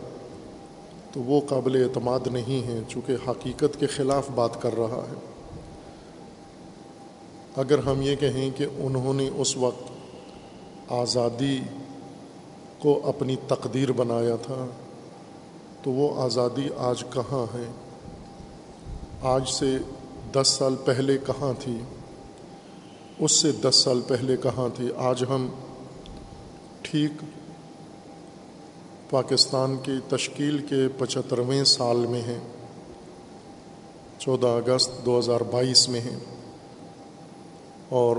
تو 1.14 1.20
وہ 1.20 1.42
قابل 1.50 1.84
اعتماد 1.84 2.20
نہیں 2.32 2.68
ہے، 2.68 2.80
چونکہ 2.88 3.30
حقیقت 3.30 3.80
کے 3.80 3.88
خلاف 3.88 4.30
بات 4.36 4.62
کر 4.62 4.78
رہا 4.78 5.06
ہے۔ 5.12 5.20
اگر 7.56 7.80
ہم 7.80 8.02
یہ 8.02 8.16
کہیں 8.16 8.50
کہ 8.58 8.66
انہوں 8.78 9.14
نے 9.14 9.30
اس 9.36 9.58
وقت 9.58 9.92
آزادی 10.92 11.60
کو 12.80 13.00
اپنی 13.04 13.36
تقدیر 13.48 13.92
بنایا 13.92 14.36
تھا، 14.36 14.66
تو 15.84 15.92
وہ 15.92 16.22
آزادی 16.22 16.68
آج 16.78 17.04
کہاں 17.10 17.46
ہے؟ 17.54 17.72
آج 19.22 19.50
سے 19.50 19.78
دس 20.36 20.48
سال 20.48 20.76
پہلے 20.86 21.18
کہاں 21.18 21.54
تھی؟ 21.60 21.80
اس 23.20 23.32
سے 23.32 23.52
دس 23.52 23.76
سال 23.76 24.02
پہلے 24.08 24.38
کہاں 24.38 24.70
تھی؟ 24.76 24.90
آج 24.98 25.24
ہم 25.30 25.48
ٹھیک 26.82 27.12
پاکستان 29.10 29.78
کی 29.84 29.92
تشکیل 30.10 30.58
کے 30.58 30.88
پچہترویں 30.98 31.64
سال 31.64 31.98
میں 31.98 32.22
ہیں۔ 32.22 32.40
چودہ 34.18 34.48
اگست 34.48 34.92
دو 35.06 35.20
ہزار 35.20 35.42
بائیس 35.42 35.90
میں 35.90 36.02
ہیں۔ 36.02 36.20
اور 37.90 38.18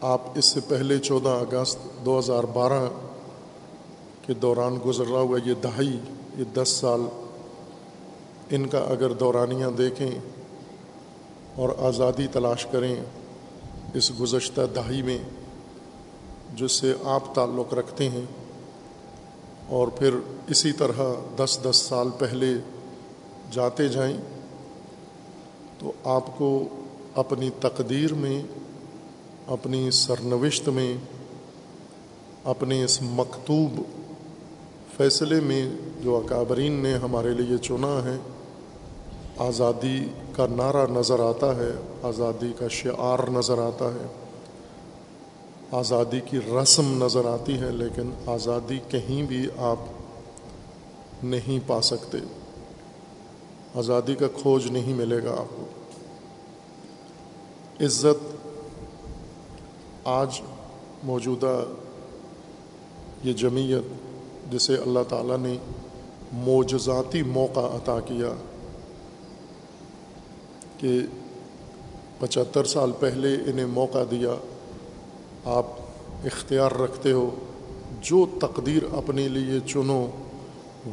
آپ 0.00 0.20
اس 0.34 0.44
سے 0.44 0.60
پہلے 0.68 0.98
چودہ 0.98 1.28
اگست 1.28 1.78
دو 2.04 2.18
ہزار 2.18 2.44
بارہ 2.44 2.88
کے 4.26 4.34
دوران 4.34 4.78
گزرا 4.86 5.20
ہوا 5.20 5.38
یہ 5.44 5.54
دہائی، 5.54 6.00
یہ 6.38 6.44
دس 6.54 6.68
سال 6.68 7.00
ان 8.52 8.66
کا 8.66 8.78
اگر 8.90 9.12
دورانیہ 9.12 9.66
دیکھیں 9.78 10.10
اور 11.54 11.68
آزادی 11.78 12.26
تلاش 12.32 12.66
کریں 12.66 12.94
اس 13.94 14.10
گزشتہ 14.20 14.60
دہائی 14.74 15.02
میں، 15.02 15.18
جس 16.56 16.72
سے 16.72 16.92
آپ 17.04 17.34
تعلق 17.34 17.74
رکھتے 17.74 18.08
ہیں، 18.08 18.24
اور 19.68 19.88
پھر 19.88 20.14
اسی 20.48 20.72
طرح 20.72 21.00
دس 21.36 21.58
دس 21.64 21.76
سال 21.88 22.08
پہلے 22.18 22.52
جاتے 23.50 23.88
جائیں، 23.88 24.16
تو 25.78 25.92
آپ 26.10 26.36
کو 26.38 26.50
اپنی 27.14 27.50
تقدیر 27.60 28.14
میں، 28.14 28.42
اپنی 29.48 29.90
سرنوشت 29.90 30.68
میں، 30.68 30.92
اپنے 32.44 32.82
اس 32.84 33.00
مکتوب 33.02 33.80
فیصلے 34.96 35.40
میں 35.40 35.64
جو 36.00 36.16
اکابرین 36.16 36.72
نے 36.72 36.94
ہمارے 36.96 37.30
لیے 37.34 37.58
چنا 37.58 37.94
ہے 38.04 38.16
آزادی 39.36 40.04
کا 40.36 40.46
نعرہ 40.46 40.86
نظر 40.90 41.20
آتا 41.20 41.56
ہے، 41.56 41.70
آزادی 42.02 42.52
کا 42.58 42.68
شعار 42.68 43.18
نظر 43.28 43.58
آتا 43.58 43.84
ہے۔ 43.84 44.06
آزادی 45.72 46.20
کی 46.20 46.38
رسم 46.38 47.04
نظر 47.04 47.24
آتی 47.24 47.58
ہے، 47.58 47.70
لیکن 47.70 48.10
آزادی 48.26 48.78
کہیں 48.88 49.22
بھی 49.22 49.46
آپ 49.56 49.78
نہیں 51.24 51.68
پا 51.68 51.82
سکتے۔ 51.82 52.18
آزادی 53.74 54.14
کا 54.14 54.26
کھوج 54.28 54.66
نہیں 54.66 54.94
ملے 54.94 55.24
گا 55.24 55.30
آپ 55.30 55.56
کو۔ 55.56 55.64
عزت 57.80 58.36
آج 60.04 60.40
موجودہ 61.02 61.64
یہ 63.24 63.32
جمعیت، 63.32 63.82
جسے 64.52 64.74
اللہ 64.74 65.00
تعالیٰ 65.08 65.38
نے 65.38 65.56
معجزاتی 66.32 67.22
موقع 67.22 67.60
عطا 67.60 68.00
کیا 68.00 68.28
کہ 70.82 71.00
پچہتر 72.18 72.64
سال 72.64 72.92
پہلے 73.00 73.34
انہیں 73.46 73.66
موقع 73.66 73.98
دیا، 74.10 74.34
آپ 75.44 75.66
اختیار 76.24 76.72
رکھتے 76.72 77.12
ہو، 77.12 77.30
جو 78.00 78.26
تقدیر 78.40 78.82
اپنے 78.92 79.28
لیے 79.28 79.60
چنو، 79.66 80.06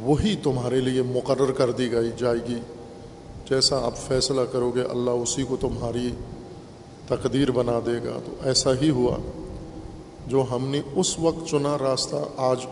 وہی 0.02 0.36
تمہارے 0.42 0.80
لیے 0.80 1.02
مقرر 1.02 1.52
کر 1.52 1.70
دی 1.70 1.92
گئی 1.92 2.10
جائے 2.16 2.38
گی۔ 2.48 2.60
جیسا 3.50 3.86
آپ 3.86 3.96
فیصلہ 3.96 4.40
کرو 4.52 4.70
گے، 4.70 4.82
اللہ 4.82 5.10
اسی 5.10 5.42
کو 5.42 5.56
تمہاری 5.60 6.10
تقدیر 7.06 7.50
بنا 7.50 7.78
دے 7.86 8.04
گا۔ 8.04 8.18
تو 8.26 8.32
ایسا 8.44 8.70
ہی 8.82 8.90
ہوا۔ 8.90 9.16
جو 10.26 10.44
ہم 10.50 10.68
نے 10.68 10.80
اس 10.94 11.18
وقت 11.18 11.48
چنا 11.48 11.78
راستہ، 11.78 12.16
آج 12.36 12.66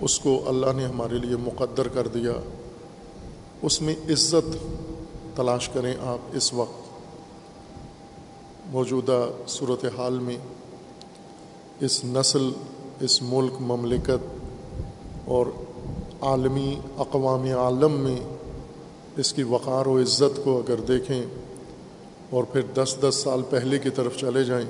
اس 0.00 0.20
کو 0.20 0.44
اللہ 0.46 0.66
نے 0.76 0.84
ہمارے 0.84 1.14
لیے 1.14 1.36
مقدر 1.36 1.88
کر 1.88 2.08
دیا۔ 2.08 2.32
اس 3.62 3.82
میں 3.82 3.94
عزت 4.08 4.56
تلاش 5.36 5.68
کریں 5.68 5.94
آپ 6.00 6.18
اس 6.32 6.52
وقت 6.54 6.88
موجودہ 8.66 9.28
صورت 9.46 9.84
حال 9.98 10.18
میں 10.18 10.36
اس 11.80 12.04
نسل، 12.04 12.50
اس 13.00 13.22
ملک، 13.22 13.52
مملکت 13.60 14.26
اور 15.24 15.46
عالمی 16.20 16.80
اقوام 16.98 17.44
عالم 17.44 17.92
میں 17.92 18.16
اس 19.16 19.32
کی 19.32 19.42
وقار 19.42 19.86
و 19.86 19.98
عزت 20.00 20.40
کو 20.44 20.58
اگر 20.58 20.80
دیکھیں 20.80 21.22
اور 22.30 22.44
پھر 22.44 22.60
دس 22.74 22.96
دس 23.02 23.14
سال 23.14 23.42
پہلے 23.50 23.78
کی 23.78 23.90
طرف 23.90 24.16
چلے 24.16 24.44
جائیں 24.44 24.66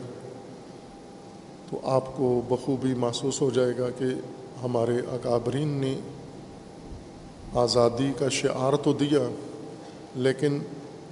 تو 1.70 1.80
آپ 1.84 2.16
کو 2.16 2.40
بخوبی 2.48 2.94
محسوس 2.94 3.40
ہو 3.40 3.50
جائے 3.50 3.72
گا 3.78 3.90
کہ 3.98 4.04
ہمارے 4.62 4.96
اکابرین 5.08 5.68
نے 5.68 5.94
آزادی 7.54 8.12
کا 8.18 8.28
شعار 8.28 8.72
تو 8.72 8.92
دیا 8.92 9.20
لیکن 10.14 10.58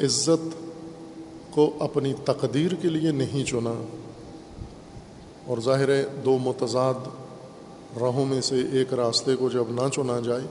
عزت 0.01 0.63
کو 1.51 1.71
اپنی 1.79 2.13
تقدیر 2.25 2.75
کے 2.75 2.89
لیے 2.89 3.13
نہیں 3.13 3.45
چنا۔ 3.45 3.85
اور 5.47 5.59
ظاہر 5.59 5.89
ہے، 5.89 6.05
دو 6.25 6.39
متضاد 6.39 6.95
راہوں 8.01 8.25
میں 8.25 8.41
سے 8.41 8.63
ایک 8.73 8.95
راستے 8.95 9.37
کو 9.37 9.49
جب 9.49 9.65
نہ 9.71 9.89
چنا 9.95 10.21
جائے، 10.21 10.45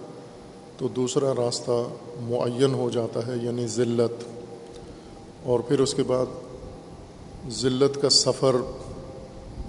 تو 0.77 0.87
دوسرا 0.87 1.33
راستہ 1.35 1.87
معین 2.21 2.73
ہو 2.73 2.89
جاتا 2.89 3.27
ہے 3.27 3.33
یعنی 3.41 3.67
ذلت۔ 3.67 4.23
اور 5.43 5.59
پھر 5.59 5.79
اس 5.79 5.93
کے 5.93 6.03
بعد 6.03 6.25
ذلت 7.49 8.01
کا 8.01 8.09
سفر 8.09 8.55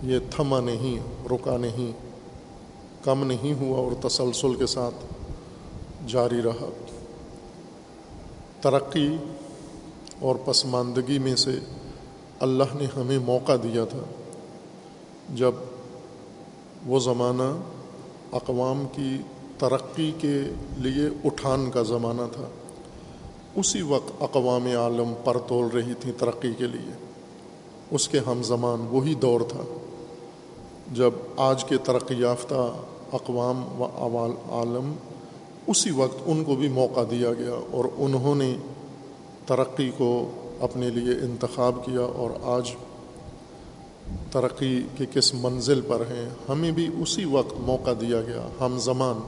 یہ 0.02 0.18
تھما 0.30 0.60
نہیں، 0.60 1.26
رکا 1.30 1.56
نہیں، 1.56 1.92
کم 3.04 3.24
نہیں 3.24 3.54
ہوا 3.54 3.78
اور 3.78 4.08
تسلسل 4.08 4.54
کے 4.54 4.66
ساتھ 4.66 4.94
جاری 6.06 6.42
رہا۔ 6.44 6.87
ترقی 8.60 9.16
اور 10.20 10.36
پسماندگی 10.44 11.18
میں 11.18 11.36
سے 11.36 11.58
اللہ 12.40 12.64
نے 12.74 12.84
ہمیں 12.96 13.18
موقع 13.18 13.52
دیا 13.62 13.84
تھا۔ 13.84 14.02
جب 15.34 15.52
وہ 16.86 16.98
زمانہ 16.98 17.56
اقوام 18.32 18.86
کی 18.92 19.18
ترقی 19.58 20.12
کے 20.18 20.42
لیے 20.76 21.06
اٹھان 21.24 21.70
کا 21.70 21.82
زمانہ 21.82 22.22
تھا، 22.32 22.44
اسی 23.54 23.82
وقت 23.82 24.12
اقوام 24.20 24.66
عالم 24.66 25.12
پر 25.24 25.38
تول 25.38 25.66
رہی 25.66 25.94
تھیں 25.94 26.12
ترقی 26.18 26.52
کے 26.58 26.66
لیے۔ 26.66 26.92
اس 27.90 28.08
کے 28.08 28.18
ہم 28.26 28.42
زمان 28.42 28.86
وہی 28.90 29.14
دور 29.14 29.40
تھا۔ 29.48 29.62
جب 30.92 31.10
آج 31.36 31.64
کے 31.64 31.76
ترقی 31.76 32.14
یافتہ 32.18 32.72
اقوام 33.12 33.80
و 33.80 33.84
اوال 33.84 34.30
عالم 34.50 34.92
اسی 35.68 35.90
وقت 35.90 36.18
ان 36.26 36.44
کو 36.44 36.56
بھی 36.56 36.68
موقع 36.68 37.00
دیا 37.10 37.32
گیا 37.32 37.54
اور 37.70 37.84
انہوں 37.96 38.34
نے 38.34 38.56
ترقی 39.46 39.90
کو 39.96 40.30
اپنے 40.60 40.90
لیے 40.90 41.12
انتخاب 41.12 41.84
کیا 41.84 42.00
اور 42.00 42.30
آج 42.42 42.70
ترقی 44.32 44.82
کے 44.96 45.06
کس 45.14 45.34
منزل 45.34 45.80
پر 45.80 46.00
ہیں، 46.00 46.28
ہمیں 46.48 46.70
بھی 46.70 46.88
اسی 46.98 47.24
وقت 47.24 47.54
موقع 47.60 47.90
دیا 48.00 48.20
گیا۔ 48.22 48.48
ہم 48.60 48.78
زمان 48.78 49.20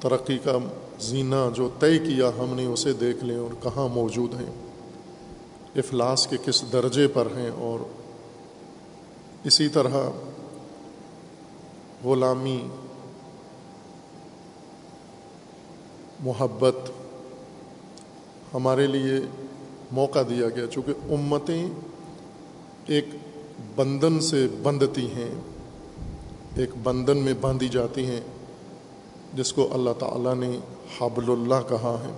ترقی 0.00 0.38
کا 0.44 0.58
زینہ 1.00 1.50
جو 1.54 1.68
طے 1.78 1.98
کیا 1.98 2.30
ہم 2.38 2.54
نے 2.54 2.66
اسے 2.66 2.92
دیکھ 2.92 3.24
لیں 3.24 3.36
اور 3.36 3.54
کہاں 3.62 3.88
موجود 3.88 4.34
ہیں۔ 4.34 4.50
افلاس 5.76 6.26
کے 6.26 6.36
کس 6.44 6.64
درجے 6.72 7.08
پر 7.08 7.28
ہیں 7.36 7.50
اور 7.50 7.78
اسی 9.44 9.68
طرح 9.68 10.10
غلامی 12.04 12.66
محبت 16.24 16.90
ہمارے 18.54 18.86
لیے 18.86 19.14
موقع 19.92 20.18
دیا 20.28 20.48
گیا، 20.48 20.66
چونکہ 20.66 21.12
امتیں 21.12 21.66
ایک 22.86 23.04
بندھن 23.76 24.20
سے 24.20 24.46
بندھتی 24.62 25.06
ہیں، 25.06 25.30
ایک 26.56 26.70
بندھن 26.82 27.16
میں 27.16 27.34
باندھی 27.40 27.68
جاتی 27.68 28.06
ہیں، 28.06 28.20
جس 29.34 29.52
کو 29.52 29.68
اللہ 29.72 29.90
تعالیٰ 29.98 30.34
نے 30.34 30.58
حبل 30.98 31.30
اللہ 31.30 31.68
کہا 31.68 31.96
ہے۔ 32.04 32.12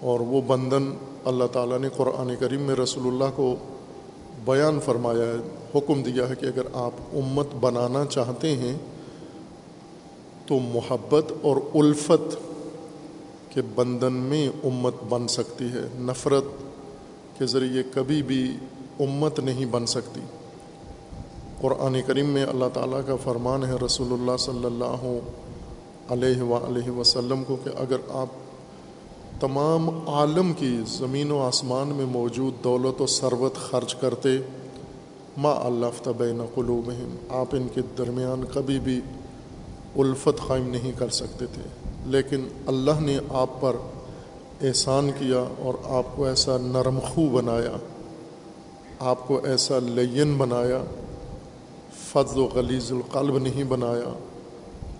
اور 0.00 0.20
وہ 0.20 0.40
بندھن 0.40 0.90
اللہ 1.24 1.44
تعالیٰ 1.52 1.78
نے 1.78 1.88
قرآن 1.96 2.34
کریم 2.38 2.60
میں 2.60 2.74
رسول 2.74 3.06
اللہ 3.06 3.36
کو 3.36 3.56
بیان 4.44 4.80
فرمایا 4.80 5.24
ہے، 5.24 5.38
حکم 5.74 6.02
دیا 6.02 6.28
ہے 6.28 6.34
کہ 6.34 6.46
اگر 6.46 6.62
آپ 6.72 6.92
امت 7.12 7.54
بنانا 7.54 8.04
چاہتے 8.04 8.56
ہیں 8.56 8.78
تو 10.46 10.58
محبت 10.58 11.32
اور 11.42 11.56
الفت 11.74 12.36
کے 13.50 13.62
بندھن 13.74 14.12
میں 14.12 14.48
امت 14.64 14.94
بن 15.08 15.28
سکتی 15.28 15.64
ہے۔ 15.64 15.88
نفرت 15.94 16.44
کے 17.38 17.46
ذریعے 17.46 17.82
کبھی 17.94 18.22
بھی 18.22 18.56
امت 19.00 19.40
نہیں 19.40 19.64
بن 19.64 19.86
سکتی۔ 19.86 20.20
قرآن 21.60 21.96
کریم 22.06 22.26
میں 22.26 22.46
اللہ 22.46 22.64
تعالیٰ 22.74 23.00
کا 23.06 23.16
فرمان 23.24 23.64
ہے 23.64 23.74
رسول 23.86 24.12
اللہ 24.12 24.36
صلی 24.38 24.64
اللہ 24.64 25.18
علیہ 26.08 26.42
و 26.42 26.94
وسلم 26.96 27.44
کو 27.44 27.56
کہ 27.64 27.70
اگر 27.76 27.96
آپ 28.08 28.26
تمام 29.40 30.08
عالم 30.08 30.52
کی 30.52 30.80
زمین 30.86 31.30
و 31.30 31.40
آسمان 31.40 31.88
میں 31.88 32.06
موجود 32.06 32.64
دولت 32.64 33.02
و 33.02 33.06
ثروت 33.06 33.54
خرچ 33.54 33.94
کرتے، 33.94 34.28
ما 35.36 35.50
اللہ 35.50 36.08
بین 36.18 36.44
قلوبہم، 36.54 37.16
آپ 37.28 37.46
ان 37.52 37.68
کے 37.74 37.80
درمیان 37.98 38.44
کبھی 38.54 38.80
بھی 38.80 39.00
الفت 39.96 40.46
قائم 40.46 40.68
نہیں 40.68 40.92
کر 40.98 41.08
سکتے 41.08 41.46
تھے۔ 41.46 41.89
لیکن 42.10 42.46
اللہ 42.66 43.00
نے 43.00 43.18
آپ 43.28 43.60
پر 43.60 43.76
احسان 44.60 45.10
کیا 45.18 45.44
اور 45.58 45.74
آپ 45.84 46.16
کو 46.16 46.24
ایسا 46.24 46.56
نرم 46.60 46.98
خو 47.04 47.28
بنایا، 47.28 47.76
آپ 49.00 49.28
کو 49.28 49.40
ایسا 49.44 49.78
لین 49.78 50.34
بنایا، 50.38 50.82
فضل 52.12 52.40
و 52.40 52.48
غلیظ 52.54 52.92
القلب 52.92 53.38
نہیں 53.38 53.64
بنایا، 53.64 54.12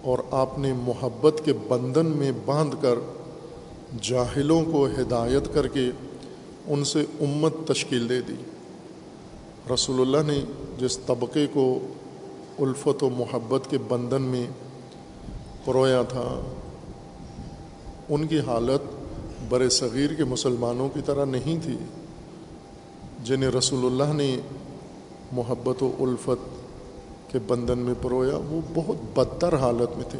اور 0.02 0.18
آپ 0.30 0.58
نے 0.58 0.72
محبت 0.72 1.40
کے 1.44 1.52
بندھن 1.68 2.06
میں 2.06 2.32
باندھ 2.44 2.76
کر 2.80 2.98
جاہلوں 4.02 4.64
کو 4.72 4.86
ہدایت 4.98 5.52
کر 5.54 5.66
کے 5.66 5.90
ان 6.66 6.84
سے 6.84 7.04
امت 7.20 7.54
تشکیل 7.66 8.08
دے 8.08 8.20
دی۔ 8.20 8.36
رسول 9.74 10.00
اللہ 10.00 10.30
نے 10.32 10.40
جس 10.78 10.98
طبقے 10.98 11.46
کو 11.52 11.66
الفت 12.58 13.02
و 13.02 13.10
محبت 13.10 13.70
کے 13.70 13.78
بندھن 13.88 14.22
میں 14.22 14.46
پرویا 15.64 16.02
تھا 16.02 16.24
ان 18.10 18.26
کی 18.26 18.40
حالت 18.40 18.80
بر 19.48 19.68
صغیر 19.68 20.14
کے 20.14 20.24
مسلمانوں 20.24 20.88
کی 20.88 21.00
طرح 21.06 21.24
نہیں 21.24 21.64
تھی، 21.64 21.76
جنہیں 23.24 23.50
رسول 23.50 23.86
اللہ 23.86 24.12
نے 24.12 24.36
محبت 25.32 25.82
و 25.82 25.90
الفت 26.00 26.60
کے 27.32 27.38
بندھن 27.46 27.78
میں 27.78 27.94
پرویا، 28.02 28.36
وہ 28.36 28.60
بہت 28.74 29.18
بدتر 29.18 29.54
حالت 29.54 29.96
میں 29.96 30.10
تھے۔ 30.10 30.18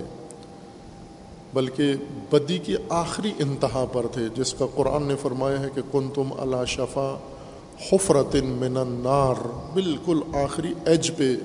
بلکہ 1.55 1.93
بدی 2.31 2.59
کی 2.59 2.77
آخری 2.89 3.33
انتہا 3.39 3.85
پر 3.93 4.07
تھے، 4.13 4.23
جس 4.35 4.55
کا 4.55 4.67
قرآن 4.75 5.03
نے 5.03 5.15
فرمایا 5.23 5.61
ہے 5.61 5.69
کہ 5.75 5.83
کن 5.93 6.09
تم 6.15 6.29
اللہ 6.39 6.65
شفا 6.67 7.19
حفرت 7.93 8.37
من 8.43 8.77
النار، 8.77 9.47
بالکل 9.75 10.21
آخری 10.35 10.75
ایج 10.85 11.11
پہ، 11.17 11.37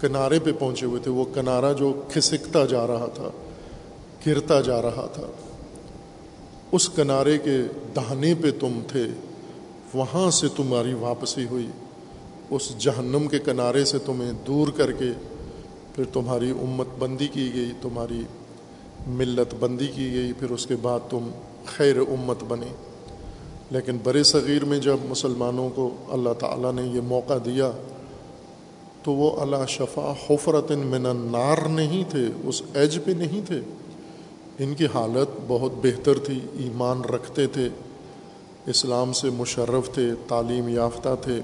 کنارے 0.00 0.38
پہ 0.38 0.50
پہنچے 0.58 0.86
ہوئے 0.86 1.00
تھے۔ 1.00 1.10
وہ 1.10 1.24
کنارہ 1.34 1.72
جو 1.72 1.92
کھسکتا 2.08 2.64
جا 2.64 2.86
رہا 2.86 3.06
تھا، 3.14 3.28
گرتا 4.26 4.60
جا 4.60 4.82
رہا 4.82 5.06
تھا۔ 5.12 5.26
اس 6.72 6.88
کنارے 6.88 7.38
کے 7.38 7.58
دہانے 7.96 8.34
پہ 8.34 8.50
تم 8.60 8.80
تھے، 8.88 9.06
وہاں 9.94 10.30
سے 10.30 10.46
تمہاری 10.56 10.94
واپسی 10.94 11.44
ہوئی۔ 11.50 11.66
اس 12.50 12.78
جہنم 12.78 13.28
کے 13.28 13.38
کنارے 13.38 13.84
سے 13.84 13.98
تمہیں 13.98 14.32
دور 14.46 14.68
کر 14.68 14.92
کے 14.92 15.12
پھر 15.94 16.04
تمہاری 16.04 16.50
امت 16.50 16.86
بندی 16.98 17.28
کی 17.28 17.50
گئی، 17.54 17.72
تمہاری 17.82 18.22
ملت 19.06 19.54
بندی 19.60 19.86
کی 19.86 20.12
گئی، 20.12 20.32
پھر 20.32 20.50
اس 20.50 20.66
کے 20.66 20.76
بعد 20.82 21.00
تم 21.10 21.30
خیر 21.66 21.96
امت 21.96 22.44
بنے۔ 22.44 22.74
لیکن 23.70 23.98
برے 24.04 24.22
صغیر 24.22 24.64
میں 24.64 24.78
جب 24.78 24.96
مسلمانوں 25.08 25.70
کو 25.74 25.94
اللہ 26.08 26.32
تعالیٰ 26.38 26.72
نے 26.72 26.82
یہ 26.82 27.00
موقع 27.00 27.38
دیا، 27.44 27.70
تو 29.02 29.12
وہ 29.12 29.40
اللہ 29.40 29.66
شفا 29.68 30.12
حفرت 30.30 30.70
من 30.70 31.06
النار 31.06 31.68
نہیں 31.68 32.04
تھے، 32.10 32.26
اس 32.44 32.62
ایج 32.74 32.98
پہ 33.04 33.10
نہیں 33.10 33.46
تھے۔ 33.46 33.60
ان 34.58 34.74
کی 34.74 34.86
حالت 34.86 35.40
بہت 35.46 35.72
بہتر 35.82 36.18
تھی، 36.18 36.40
ایمان 36.52 37.00
رکھتے 37.00 37.46
تھے، 37.46 37.68
اسلام 38.66 39.12
سے 39.12 39.30
مشرف 39.30 39.94
تھے، 39.94 40.10
تعلیم 40.28 40.68
یافتہ 40.68 41.16
تھے 41.22 41.40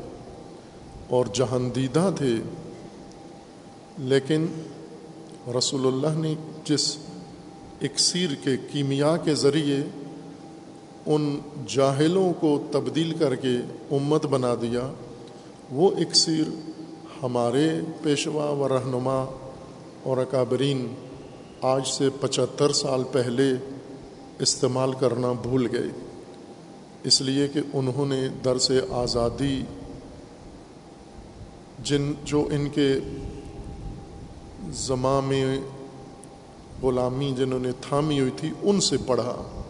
اور 1.08 1.26
جہاندیدہ 1.32 2.10
تھے۔ 2.16 2.36
لیکن 3.98 4.46
رسول 5.58 5.86
اللہ 5.86 6.18
نے 6.18 6.34
جس 6.64 6.96
اکثیر 7.82 8.30
کے 8.44 8.50
کیمیا 8.72 9.16
کے 9.16 9.34
ذریعے 9.34 9.78
ان 11.06 11.38
جاہلوں 11.68 12.32
کو 12.40 12.62
تبدیل 12.70 13.12
کر 13.18 13.34
کے 13.34 13.56
امت 13.90 14.26
بنا 14.26 14.54
دیا، 14.54 14.92
وہ 15.72 15.90
اکثیر 15.90 16.44
ہمارے 17.22 17.80
پیشوا 18.02 18.50
و 18.50 18.68
رہنما 18.68 19.24
اور 20.02 20.18
اکابرین 20.18 20.94
آج 21.60 21.86
سے 21.86 22.08
پچہتر 22.20 22.72
سال 22.72 23.02
پہلے 23.12 23.44
استعمال 24.38 24.92
کرنا 24.92 25.32
بھول 25.32 25.68
گئے۔ 25.72 25.88
اس 27.04 27.20
لیے 27.20 27.48
کہ 27.48 27.60
انہوں 27.72 28.06
نے 28.06 28.28
درس 28.44 28.72
آزادی، 28.90 29.62
جن 31.78 32.12
جو 32.24 32.48
ان 32.52 32.68
کے 32.68 32.98
زماں 34.70 35.22
میں 35.22 35.60
غلامی 36.82 37.34
جنہوں 37.36 37.60
نے 37.60 37.72
تھامی 37.80 38.20
ہوئی 38.20 38.30
تھی، 38.36 38.52
ان 38.62 38.80
سے 38.80 38.96
پڑھا۔ 39.06 39.62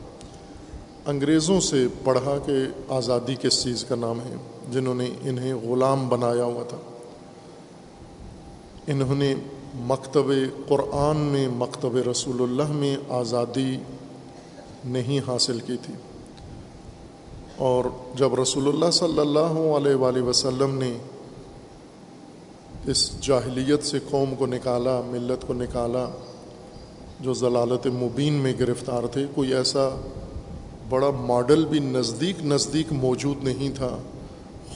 انگریزوں 1.07 1.61
سے 1.61 1.87
پڑھا 2.05 2.39
کہ 2.47 2.53
آزادی 2.89 3.35
کس 3.35 3.63
چیز 3.63 3.85
کا 3.85 3.95
نام 3.95 4.21
ہے، 4.21 4.35
جنہوں 4.73 4.95
نے 4.95 5.09
انہیں 5.23 5.55
غلام 5.55 6.09
بنایا 6.09 6.45
ہوا 6.45 6.65
تھا۔ 6.65 6.77
انہوں 8.87 9.15
نے 9.15 9.35
مکتب 9.75 10.27
قرآن 10.69 11.17
میں، 11.17 11.49
مکتب 11.49 11.97
رسول 11.97 12.43
اللہ 12.43 12.73
میں 12.73 12.97
آزادی 13.09 13.77
نہیں 14.85 15.21
حاصل 15.29 15.61
کی 15.61 15.77
تھی۔ 15.83 15.95
اور 17.57 17.85
جب 18.15 18.35
رسول 18.35 18.69
اللہ 18.69 18.91
صلی 18.91 19.19
اللہ 19.19 19.79
علیہ 19.79 19.95
وآلہ 19.95 20.23
وسلم 20.23 20.79
نے 20.79 20.99
اس 22.87 23.21
جاہلیت 23.21 23.85
سے 23.85 23.99
قوم 24.11 24.35
کو 24.35 24.47
نکالا، 24.47 25.01
ملت 25.07 25.47
کو 25.47 25.55
نکالا، 25.55 26.07
جو 27.21 27.35
ضلالت 27.35 27.87
مبین 27.87 28.33
میں 28.33 28.53
گرفتار 28.61 29.07
تھے، 29.07 29.27
کوئی 29.35 29.55
ایسا 29.55 29.89
بڑا 30.89 31.11
ماڈل 31.11 31.65
بھی 31.65 31.79
نزدیک 31.79 32.45
نزدیک 32.45 32.93
موجود 32.93 33.45
نہیں 33.45 33.77
تھا، 33.77 33.99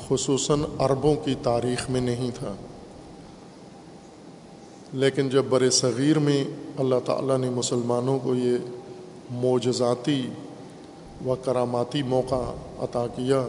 خصوصاً 0.09 0.61
عربوں 0.79 1.15
کی 1.15 1.35
تاریخ 1.43 1.91
میں 1.91 2.01
نہیں 2.01 2.31
تھا۔ 2.35 2.55
لیکن 4.93 5.29
جب 5.29 5.45
بر 5.49 5.69
صغیر 5.71 6.19
میں 6.19 6.45
اللہ 6.79 7.01
تعالیٰ 7.05 7.39
نے 7.39 7.51
مسلمانوں 7.51 8.19
کو 8.19 8.35
یہ 8.35 8.57
معجزاتی 9.31 10.21
و 11.27 11.35
کراماتی 11.35 12.03
موقع 12.03 12.43
عطا 12.79 13.07
کیا، 13.07 13.47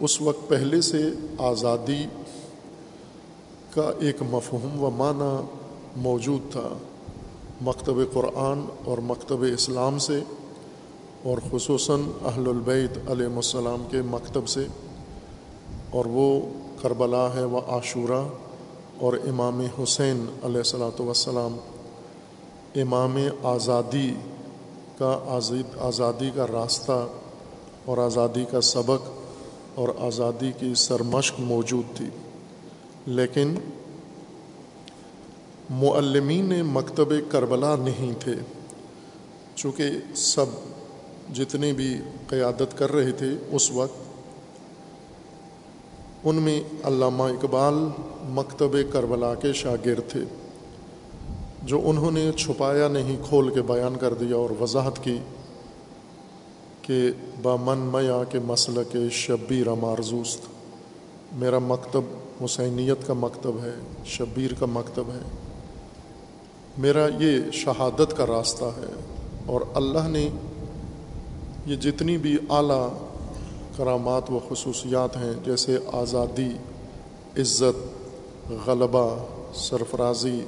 اس 0.00 0.20
وقت 0.20 0.48
پہلے 0.48 0.80
سے 0.80 1.02
آزادی 1.38 2.04
کا 3.70 3.90
ایک 4.00 4.22
مفہوم 4.30 4.82
و 4.84 4.90
معنی 4.90 5.34
موجود 6.02 6.50
تھا۔ 6.52 6.68
مکتب 7.62 7.96
قرآن 8.12 8.64
اور 8.84 8.98
مکتب 8.98 9.44
اسلام 9.52 9.98
سے، 9.98 10.20
اور 11.22 11.38
خصوصاً 11.50 12.00
اہل 12.24 12.48
البیت 12.48 12.98
علیہ 13.10 13.26
السلام 13.26 13.84
کے 13.90 14.02
مکتب 14.02 14.48
سے، 14.48 14.66
اور 15.90 16.04
وہ 16.04 16.40
کربلا 16.82 17.26
ہے 17.34 17.44
و 17.44 17.58
عاشورہ۔ 17.58 18.22
اور 19.02 19.12
امام 19.28 19.60
حسین 19.82 20.26
علیہ 20.42 20.56
السلاۃ 20.56 21.00
وسلام 21.00 21.56
امام 22.74 23.18
آزادی 23.42 24.14
کا 24.98 25.18
آزاد، 25.26 25.76
آزادی 25.80 26.30
کا 26.34 26.46
راستہ 26.46 27.06
اور 27.84 27.98
آزادی 27.98 28.44
کا 28.50 28.60
سبق 28.60 29.08
اور 29.74 29.88
آزادی 29.98 30.52
کی 30.58 30.74
سرمشق 30.74 31.40
موجود 31.40 31.96
تھی۔ 31.96 32.06
لیکن 33.06 33.54
معلمین 35.70 36.52
مکتب 36.66 37.12
کربلا 37.28 37.76
نہیں 37.76 38.20
تھے، 38.20 38.34
چونکہ 39.54 39.84
سب 40.14 40.46
جتنے 41.34 41.72
بھی 41.72 41.96
قیادت 42.26 42.78
کر 42.78 42.92
رہے 42.92 43.12
تھے، 43.12 43.30
اس 43.52 43.70
وقت 43.70 44.01
ان 46.24 46.34
میں 46.34 46.60
علامہ 46.84 47.22
اقبال 47.22 47.74
مکتب 48.28 48.76
کربلا 48.92 49.34
کے 49.34 49.52
شاگرد 49.52 50.10
تھے، 50.10 50.20
جو 51.62 51.80
انہوں 51.84 52.10
نے 52.10 52.30
چھپایا 52.32 52.88
نہیں 52.88 53.16
کھول 53.28 53.54
کے 53.54 53.62
بیان 53.62 53.96
کر 53.96 54.14
دیا 54.14 54.36
اور 54.36 54.50
وضاحت 54.60 55.02
کی 55.04 55.18
کہ 56.82 57.10
بامن 57.42 57.78
میا 57.78 58.22
کے 58.30 58.38
مسئلہ 58.38 58.80
کے 58.92 58.98
شبیر 59.10 59.68
مارزوست، 59.74 60.46
میرا 61.32 61.58
مکتب 61.58 62.02
حسینیت 62.44 63.06
کا 63.06 63.14
مکتب 63.14 63.62
ہے، 63.62 63.74
شبیر 64.06 64.54
کا 64.58 64.66
مکتب 64.66 65.10
ہے۔ 65.14 65.20
میرا 66.78 67.06
یہ 67.18 67.50
شہادت 67.52 68.16
کا 68.16 68.26
راستہ 68.26 68.64
ہے 68.64 68.92
اور 69.46 69.60
اللہ 69.74 70.08
نے 70.08 70.28
یہ 71.66 71.76
جتنی 71.76 72.16
بھی 72.16 72.36
اعلیٰ 72.50 72.88
کرامات 73.76 74.30
و 74.30 74.38
خصوصیات 74.48 75.16
ہیں، 75.16 75.32
جیسے 75.44 75.78
آزادی، 75.92 76.50
عزت، 77.38 78.02
غلبہ، 78.66 79.16
سرفرازی، 79.54 80.40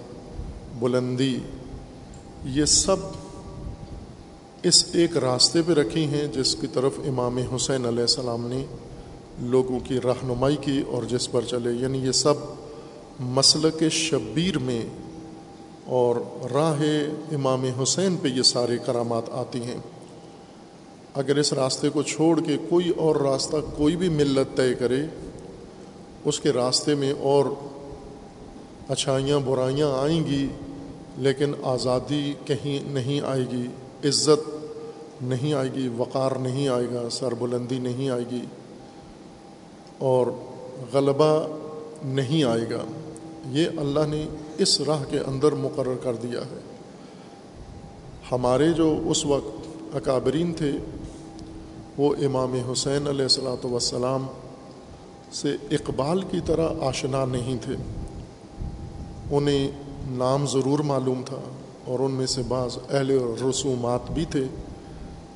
بلندی، 0.78 1.38
یہ 2.44 2.64
سب 2.64 2.96
اس 4.62 4.84
ایک 4.92 5.16
راستے 5.16 5.62
پہ 5.66 5.72
رکھی 5.72 6.04
ہیں 6.04 6.26
جس 6.26 6.56
کی 6.56 6.66
طرف 6.66 6.92
امام 6.98 7.38
حسین 7.54 7.86
علیہ 7.86 8.00
السلام 8.00 8.46
نے 8.46 8.64
لوگوں 9.38 9.78
کی 9.84 10.00
رہنمائی 10.00 10.56
کی 10.56 10.82
اور 10.88 11.02
جس 11.02 11.30
پر 11.30 11.42
چلے۔ 11.42 11.72
یعنی 11.72 11.98
یہ 11.98 12.12
سب 12.12 12.34
مسلک 13.20 13.82
شبیر 13.90 14.58
میں 14.58 14.86
اور 15.86 16.16
راہ 16.52 16.82
امام 17.34 17.64
حسین 17.82 18.16
پہ 18.16 18.28
یہ 18.28 18.42
سارے 18.42 18.76
کرامات 18.86 19.22
آتی 19.32 19.62
ہیں۔ 19.62 19.78
اگر 21.14 21.36
اس 21.36 21.52
راستے 21.52 21.88
کو 21.88 22.02
چھوڑ 22.02 22.40
کے 22.40 22.56
کوئی 22.68 22.88
اور 22.88 23.16
راستہ 23.16 23.56
کوئی 23.76 23.96
بھی 23.96 24.08
ملت 24.08 24.56
طے 24.56 24.74
کرے، 24.74 25.00
اس 26.24 26.40
کے 26.40 26.52
راستے 26.52 26.94
میں 26.94 27.12
اور 27.20 27.46
اچھائیاں 28.88 29.38
برائیاں 29.38 29.90
آئیں 29.98 30.24
گی، 30.26 30.46
لیکن 31.16 31.52
آزادی 31.62 32.32
کہیں 32.44 32.78
نہیں 32.92 33.20
آئے 33.20 33.44
گی، 33.52 33.66
عزت 34.04 35.22
نہیں 35.22 35.54
آئے 35.54 35.68
گی، 35.74 35.88
وقار 35.96 36.32
نہیں 36.32 36.68
آئے 36.68 36.86
گا 36.94 37.08
سر 37.10 37.34
بلندی 37.34 37.78
نہیں 37.78 38.10
آئے 38.10 38.24
گی، 38.30 38.44
اور 39.98 40.26
غلبہ 40.92 41.46
نہیں 42.04 42.44
آئے 42.44 42.64
گا۔ 42.70 42.84
یہ 43.50 43.68
اللہ 43.76 44.06
نے 44.08 44.26
اس 44.58 44.80
راہ 44.80 45.04
کے 45.10 45.18
اندر 45.18 45.52
مقرر 45.52 45.96
کر 46.02 46.14
دیا 46.14 46.40
ہے۔ 46.40 46.60
ہمارے 48.32 48.72
جو 48.72 49.02
اس 49.04 49.24
وقت 49.26 49.63
اکابرین 49.94 50.52
تھے، 50.52 50.70
وہ 51.98 52.14
امام 52.24 52.54
حسین 52.72 53.06
علیہ 53.06 53.22
السلاۃ 53.22 53.64
وسلام 53.64 54.26
سے 55.32 55.56
اقبال 55.70 56.22
کی 56.22 56.40
طرح 56.46 56.68
آشنا 56.80 57.24
نہیں 57.24 57.56
تھے۔ 57.60 57.76
انہیں 59.30 59.68
نام 60.10 60.46
ضرور 60.46 60.78
معلوم 60.78 61.22
تھا 61.26 61.40
اور 61.84 62.00
ان 62.00 62.10
میں 62.10 62.26
سے 62.26 62.42
بعض 62.48 62.78
اہل 62.90 63.10
رسومات 63.48 64.10
بھی 64.10 64.24
تھے، 64.24 64.44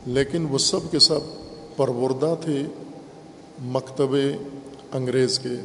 لیکن 0.07 0.47
وہ 0.51 0.59
سب 0.59 0.91
کے 0.91 0.99
سب 0.99 1.21
پروردہ 1.77 2.35
تھے 2.41 2.63
مکتب 3.63 4.15
انگریز 4.93 5.39
کے، 5.39 5.57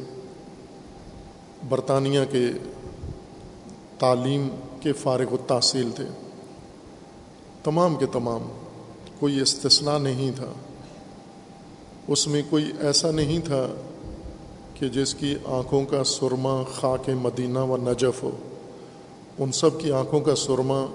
برطانیہ 1.68 2.20
کے 2.30 2.46
تعلیم 3.98 4.48
کے 4.80 4.92
فارغ 4.92 5.32
و 5.32 5.36
تحصیل 5.36 5.90
تھے۔ 5.90 6.06
تمام 7.64 7.94
کے 7.94 8.06
تمام 8.06 8.42
کوئی 9.20 9.40
استثنا 9.40 9.98
نہیں 9.98 10.30
تھا۔ 10.36 10.52
اس 12.08 12.28
میں 12.28 12.42
کوئی 12.50 12.70
ایسا 12.80 13.10
نہیں 13.10 13.38
تھا 13.38 13.66
کہ 14.74 14.88
جس 14.88 15.14
کی 15.14 15.34
آنکھوں 15.44 15.84
کا 15.84 16.04
سرما 16.04 16.62
خاک 16.74 17.10
مدینہ 17.10 17.58
و 17.58 17.76
نجف 17.76 18.22
ہو۔ 18.22 18.30
ان 19.38 19.52
سب 19.52 19.80
کی 19.80 19.92
آنکھوں 19.92 20.20
کا 20.20 20.36
سرما 20.36 20.86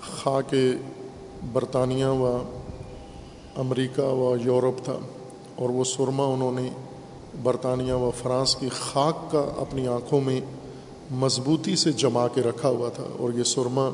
خاک 0.00 0.54
برطانیہ 1.52 2.06
و 2.06 2.42
امریکہ 3.56 4.02
و 4.02 4.36
یورپ 4.44 4.84
تھا۔ 4.84 4.98
اور 5.56 5.68
وہ 5.68 5.84
سرما 5.84 6.24
انہوں 6.24 6.52
نے 6.52 6.68
برطانیہ 7.42 7.92
و 7.92 8.10
فرانس 8.22 8.56
کی 8.56 8.68
خاک 8.68 9.32
کا 9.32 9.44
اپنی 9.56 9.88
آنکھوں 9.88 10.20
میں 10.20 10.40
مضبوطی 11.10 11.76
سے 11.76 11.92
جما 11.92 12.28
کے 12.28 12.40
رکھا 12.40 12.68
ہوا 12.68 12.88
تھا۔ 12.88 13.04
اور 13.18 13.30
یہ 13.32 13.42
سرما 13.42 13.90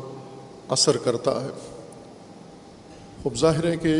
اثر 0.69 0.97
کرتا 0.97 1.45
ہے۔ 1.45 1.72
خوب 3.23 3.37
ظاہر 3.37 3.67
ہے 3.67 3.77
کہ 3.77 3.97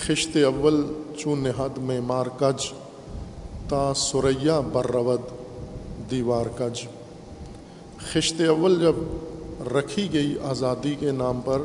خشت 0.00 0.36
اول 0.36 0.92
چون 1.16 1.38
نہد 1.38 1.78
میں 1.78 2.00
مار 2.00 2.26
کج 2.40 2.72
تا 3.68 3.92
سریا 3.96 4.60
برود 4.60 5.20
دیوار 6.10 6.46
کج۔ 6.58 6.86
خشت 8.12 8.40
اول 8.40 8.80
جب 8.80 8.94
رکھی 9.72 10.08
گئی 10.12 10.34
آزادی 10.44 10.94
کے 10.98 11.10
نام 11.10 11.40
پر، 11.44 11.62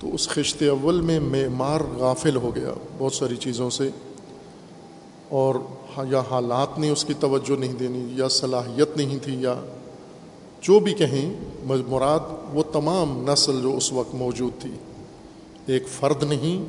تو 0.00 0.14
اس 0.14 0.28
خشت 0.28 0.62
اول 0.62 1.00
میں 1.00 1.20
معمار 1.20 1.80
غافل 1.96 2.36
ہو 2.36 2.56
گیا 2.56 2.70
بہت 2.98 3.12
ساری 3.12 3.36
چیزوں 3.36 3.70
سے۔ 3.70 3.90
اور 5.28 5.54
یا 6.10 6.22
حالات 6.30 6.78
نے 6.78 6.90
اس 6.90 7.04
کی 7.04 7.14
توجہ 7.20 7.60
نہیں 7.60 7.72
دینی، 7.72 8.06
یا 8.10 8.28
صلاحیت 8.28 8.96
نہیں 8.96 9.18
تھی، 9.22 9.42
یا 9.42 9.54
جو 10.60 10.80
بھی 10.80 10.94
کہیں، 10.94 11.34
مراد 11.64 12.20
وہ 12.52 12.62
تمام 12.72 13.30
نسل 13.30 13.62
جو 13.62 13.76
اس 13.76 13.92
وقت 13.92 14.14
موجود 14.14 14.62
تھی۔ 14.62 14.70
ایک 15.66 15.88
فرد 15.88 16.22
نہیں، 16.22 16.64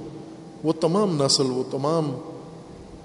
وہ 0.63 0.73
تمام 0.73 1.23
نسل، 1.23 1.45
وہ 1.45 1.63
تمام 1.71 2.12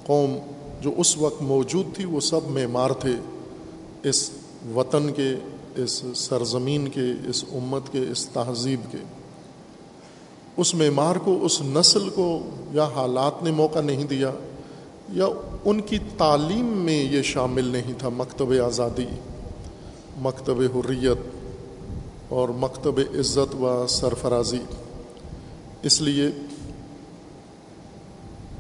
قوم 0.07 0.39
جو 0.81 0.95
اس 0.97 1.19
وقت 1.19 1.43
موجود 1.43 1.95
تھی، 1.95 2.05
وہ 2.05 2.21
سب 2.21 2.41
معمار 2.51 2.91
تھے۔ 2.91 3.13
اس 4.03 4.31
وطن 4.75 5.13
کے، 5.13 5.35
اس 5.77 6.03
سرزمین 6.15 6.89
کے، 6.89 7.29
اس 7.29 7.45
امت 7.53 7.93
کے، 7.93 8.01
اس 8.11 8.29
تہذیب 8.29 8.81
کے۔ 8.93 8.99
اس 10.57 10.75
معمار 10.75 11.17
کو، 11.17 11.39
اس 11.43 11.63
نسل 11.63 12.09
کو 12.09 12.43
یا 12.73 12.85
حالات 12.85 13.43
نے 13.43 13.51
موقع 13.51 13.81
نہیں 13.81 14.05
دیا، 14.05 14.31
یا 15.13 15.27
ان 15.65 15.81
کی 15.81 15.99
تعلیم 16.19 16.65
میں 16.65 17.05
یہ 17.05 17.23
شامل 17.23 17.65
نہیں 17.65 17.93
تھا۔ 17.99 18.09
مکتب 18.09 18.53
آزادی، 18.67 19.07
مکتب 20.17 20.61
حریت 20.61 21.19
اور 22.29 22.49
مکتب 22.49 22.99
عزت 22.99 23.55
و 23.55 23.87
سرفرازی۔ 23.89 24.61
اس 25.83 26.01
لیے 26.01 26.29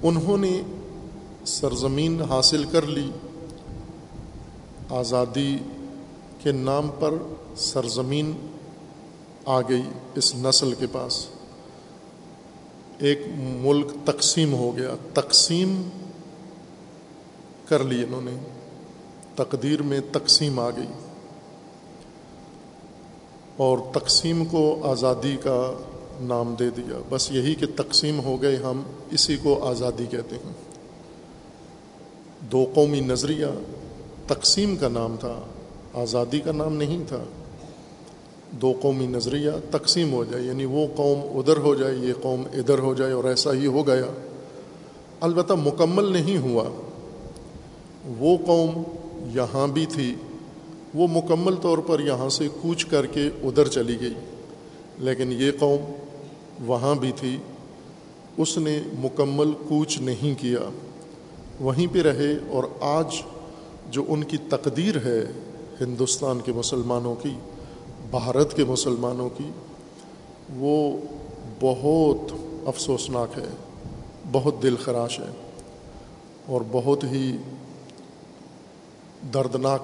انہوں 0.02 0.36
نے 0.36 0.62
سرزمین 1.44 2.22
حاصل 2.22 2.64
کر 2.64 2.82
لی۔ 2.82 3.10
آزادی 4.90 5.58
کے 6.42 6.52
نام 6.52 6.90
پر 7.00 7.14
سرزمین 7.56 8.32
آ 9.44 9.60
گئی 9.60 9.82
اس 10.14 10.34
نسل 10.34 10.72
کے 10.78 10.86
پاس۔ 10.92 11.26
ایک 12.98 13.18
ملک 13.36 13.86
تقسیم 14.04 14.54
ہو 14.54 14.76
گیا۔ 14.76 14.94
تقسیم 15.14 15.88
کر 17.68 17.84
لی 17.84 18.02
انہوں 18.02 18.22
نے۔ 18.22 18.36
تقدیر 19.36 19.82
میں 19.82 20.00
تقسیم 20.12 20.58
آ 20.58 20.70
گئی۔ 20.70 20.92
اور 23.56 23.78
تقسیم 23.92 24.44
کو 24.44 24.90
آزادی 24.90 25.36
کا 25.42 25.72
نام 26.20 26.54
دے 26.58 26.70
دیا۔ 26.70 27.00
بس 27.08 27.32
یہی 27.32 27.54
کہ 27.54 27.66
تقسیم 27.76 28.20
ہو 28.20 28.42
گئے، 28.42 28.56
ہم 28.56 28.82
اسی 29.10 29.36
کو 29.42 29.64
آزادی 29.64 30.06
کہتے 30.10 30.36
ہیں۔ 30.36 30.52
دو 32.52 32.66
قومی 32.74 33.00
نظریہ، 33.00 33.46
تقسیم 34.26 34.76
کا 34.76 34.88
نام 34.88 35.16
تھا، 35.20 35.40
آزادی 35.94 36.40
کا 36.40 36.52
نام 36.52 36.76
نہیں 36.76 37.04
تھا۔ 37.08 37.24
دو 38.50 38.72
قومی 38.82 39.06
نظریہ، 39.06 39.50
تقسیم 39.70 40.12
ہو 40.12 40.24
جائے 40.24 40.44
یعنی 40.44 40.64
وہ 40.64 40.86
قوم 40.96 41.38
ادھر 41.38 41.56
ہو 41.56 41.74
جائے، 41.74 41.94
یہ 41.94 42.12
قوم 42.22 42.42
ادھر 42.52 42.78
ہو 42.78 42.94
جائے 42.94 43.12
اور 43.12 43.24
ایسا 43.24 43.52
ہی 43.52 43.66
ہو 43.66 43.86
گیا۔ 43.86 44.06
البتہ 45.20 45.52
مکمل 45.52 46.12
نہیں 46.12 46.38
ہوا۔ 46.38 46.64
وہ 48.18 48.36
قوم 48.46 48.82
یہاں 49.34 49.66
بھی 49.66 49.86
تھی، 49.86 50.14
وہ 50.94 51.06
مکمل 51.06 51.54
طور 51.54 51.78
پر 51.78 52.00
یہاں 52.00 52.28
سے 52.28 52.48
کوچ 52.62 52.84
کر 52.84 53.06
کے 53.06 53.30
ادھر 53.42 53.68
چلی 53.68 53.96
گئی۔ 54.00 54.14
لیکن 54.98 55.32
یہ 55.32 55.50
قوم 55.58 55.92
وہاں 56.66 56.94
بھی 56.94 57.12
تھی۔ 57.16 57.36
اس 58.36 58.58
نے 58.58 58.82
مکمل 58.98 59.52
کوچ 59.68 60.00
نہیں 60.00 60.40
کیا۔ 60.40 60.70
وہیں 61.60 61.94
پہ 61.94 62.02
رہے 62.02 62.32
اور 62.50 62.64
آج 62.80 63.22
جو 63.90 64.04
ان 64.08 64.24
کی 64.24 64.36
تقدیر 64.36 64.96
ہے 64.96 65.24
ہندوستان 65.80 66.40
کے 66.40 66.52
مسلمانوں 66.52 67.14
کی، 67.14 67.34
بھارت 68.10 68.56
کے 68.56 68.64
مسلمانوں 68.64 69.28
کی، 69.28 69.50
وہ 70.56 70.96
بہت 71.60 72.32
افسوسناک 72.66 73.38
ہے، 73.38 73.48
بہت 74.32 74.62
دل 74.62 74.76
خراش 74.76 75.20
ہے 75.20 75.30
اور 76.46 76.60
بہت 76.72 77.04
ہی 77.04 77.36
دردناک 79.34 79.80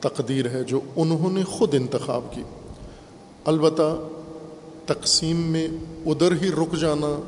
تقدیر 0.00 0.48
ہے 0.48 0.64
جو 0.64 0.80
انہوں 0.96 1.30
نے 1.30 1.44
خود 1.44 1.74
انتخاب 1.74 2.24
کی۔ 2.30 2.42
البتہ 3.44 4.08
تقسیم 4.86 5.36
میں 5.36 5.68
ادھر 6.06 6.32
ہی 6.42 6.48
رک 6.48 6.76
جانا 6.76 7.20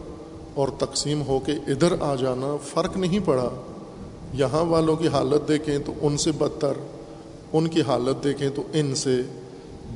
اور 0.55 0.69
تقسیم 0.79 1.23
ہو 1.23 1.41
کے 1.41 1.53
ادھر 1.53 1.93
آ 2.01 2.15
جانا 2.15 2.57
فرق 2.57 2.97
نہیں 2.97 3.19
پڑا۔ 3.25 3.49
یہاں 4.33 4.65
والوں 4.65 4.97
کی 4.97 5.09
حالت 5.09 5.49
دیکھیں 5.49 5.79
تو 5.87 5.93
ان 6.01 6.17
سے 6.17 6.33
بدتر، 6.33 6.73
ان 7.53 7.69
کی 7.69 7.83
حالت 7.83 8.25
دیکھیں 8.25 8.49
تو 8.55 8.63
ان 8.73 8.95
سے 8.95 9.17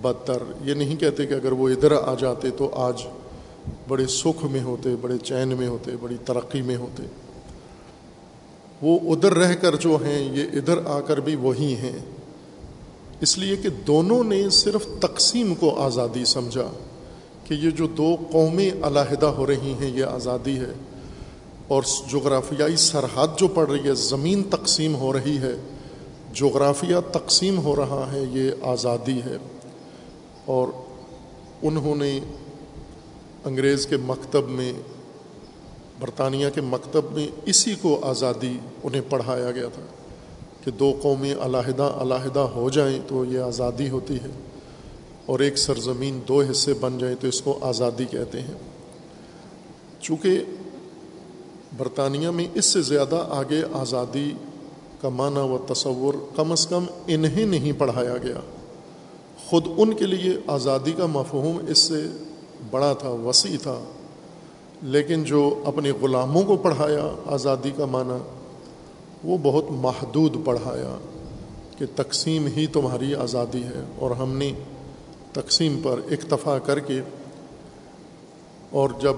بدتر۔ 0.02 0.42
یہ 0.64 0.74
نہیں 0.74 0.96
کہتے 0.96 1.26
کہ 1.26 1.34
اگر 1.34 1.52
وہ 1.52 1.68
ادھر 1.68 1.92
آ 1.92 2.14
جاتے 2.18 2.50
تو 2.50 2.70
آج 2.74 3.02
بڑے 3.88 4.06
سکھ 4.06 4.44
میں 4.44 4.62
ہوتے، 4.62 4.88
بڑے 5.00 5.18
چین 5.18 5.48
میں 5.48 5.68
ہوتے، 5.68 5.90
بڑی 6.00 6.16
ترقی 6.24 6.62
میں 6.62 6.76
ہوتے۔ 6.76 7.02
وہ 8.82 9.14
ادھر 9.14 9.34
رہ 9.34 9.54
کر 9.54 9.76
جو 9.76 9.96
ہیں، 10.04 10.36
یہ 10.36 10.42
ادھر 10.52 10.78
آ 10.86 11.00
کر 11.00 11.20
بھی 11.20 11.36
وہی 11.36 11.74
ہیں۔ 11.74 11.98
اس 13.20 13.38
لیے 13.38 13.56
کہ 13.56 13.68
دونوں 13.86 14.24
نے 14.24 14.50
صرف 14.50 14.86
تقسیم 15.00 15.54
کو 15.54 15.82
آزادی 15.82 16.24
سمجھا۔ 16.24 16.70
کہ 17.44 17.54
یہ 17.54 17.70
جو 17.70 17.86
دو 17.86 18.16
قومیں 18.32 18.70
علیحدہ 18.82 19.26
ہو 19.26 19.46
رہی 19.46 19.74
ہیں، 19.80 19.90
یہ 19.90 20.04
آزادی 20.04 20.58
ہے 20.58 20.72
اور 21.68 21.82
جغرافیائی 22.10 22.76
سرحد 22.76 23.28
جو 23.36 23.48
پڑ 23.48 23.68
رہی 23.68 23.88
ہے، 23.88 23.94
زمین 23.94 24.42
تقسیم 24.42 24.96
ہو 24.96 25.12
رہی 25.12 25.38
ہے، 25.38 25.54
جغرافیہ 26.34 26.96
تقسیم 27.12 27.58
ہو 27.58 27.76
رہا 27.76 28.06
ہے، 28.12 28.24
یہ 28.30 28.50
آزادی 28.62 29.18
ہے۔ 29.18 29.36
اور 30.44 30.68
انہوں 31.62 31.96
نے 31.96 32.20
انگریز 33.44 33.86
کے 33.86 33.96
مکتب 33.96 34.48
میں، 34.48 34.72
برطانیہ 36.00 36.46
کے 36.54 36.60
مکتب 36.60 37.02
میں 37.12 37.26
اسی 37.44 37.74
کو 37.82 38.00
آزادی 38.02 38.58
انہیں 38.82 39.02
پڑھایا 39.08 39.50
گیا 39.50 39.68
تھا 39.74 39.82
کہ 40.64 40.70
دو 40.70 40.98
قومیں 41.02 41.34
علیحدہ 41.34 41.82
علیحدہ 41.82 42.40
ہو 42.40 42.70
جائیں 42.70 42.98
تو 43.06 43.24
یہ 43.24 43.38
آزادی 43.38 43.88
ہوتی 43.88 44.16
ہے۔ 44.16 44.51
اور 45.26 45.40
ایک 45.40 45.58
سرزمین 45.58 46.20
دو 46.28 46.42
حصے 46.50 46.74
بن 46.74 46.98
جائیں 46.98 47.16
تو 47.20 47.28
اس 47.28 47.42
کو 47.42 47.58
آزادی 47.62 48.04
کہتے 48.04 48.40
ہیں۔ 48.40 48.54
چونکہ 50.00 50.40
برطانیہ 51.76 52.28
میں 52.28 52.46
اس 52.54 52.64
سے 52.64 52.82
زیادہ 52.82 53.26
آگے 53.28 53.62
آزادی 53.72 54.32
کا 55.00 55.08
معنی 55.08 55.38
و 55.38 55.58
تصور 55.68 56.14
کم 56.36 56.52
از 56.52 56.66
کم 56.66 56.84
انہیں 57.06 57.46
نہیں 57.46 57.72
پڑھایا 57.78 58.16
گیا۔ 58.22 58.40
خود 59.46 59.66
ان 59.76 59.94
کے 59.94 60.06
لیے 60.06 60.36
آزادی 60.46 60.92
کا 60.92 61.06
مفہوم 61.06 61.58
اس 61.68 61.78
سے 61.78 62.06
بڑا 62.70 62.92
تھا، 62.92 63.08
وسیع 63.08 63.56
تھا۔ 63.62 63.84
لیکن 64.82 65.24
جو 65.24 65.62
اپنے 65.64 65.90
غلاموں 65.90 66.42
کو 66.42 66.56
پڑھایا 66.56 67.10
آزادی 67.26 67.70
کا 67.76 67.84
معنی، 67.84 68.18
وہ 69.24 69.38
بہت 69.42 69.64
محدود 69.70 70.36
پڑھایا 70.44 70.98
کہ 71.78 71.86
تقسیم 71.96 72.46
ہی 72.46 72.66
تمہاری 72.66 73.14
آزادی 73.14 73.62
ہے۔ 73.62 73.84
اور 73.98 74.10
ہم 74.10 74.36
نے 74.36 74.52
تقسیم 75.32 75.80
پر 75.82 76.00
اکتفا 76.10 76.58
کر 76.58 76.78
کے 76.78 77.00
اور 78.70 78.90
جب 79.00 79.14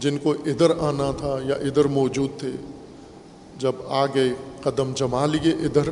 جن 0.00 0.18
کو 0.18 0.30
ادھر 0.46 0.70
آنا 0.80 1.10
تھا 1.16 1.38
یا 1.44 1.54
ادھر 1.54 1.84
موجود 1.84 2.30
تھے، 2.38 2.50
جب 3.58 3.72
آگے 3.88 4.28
قدم 4.62 4.92
جما 4.94 5.26
لیے 5.26 5.52
ادھر 5.52 5.88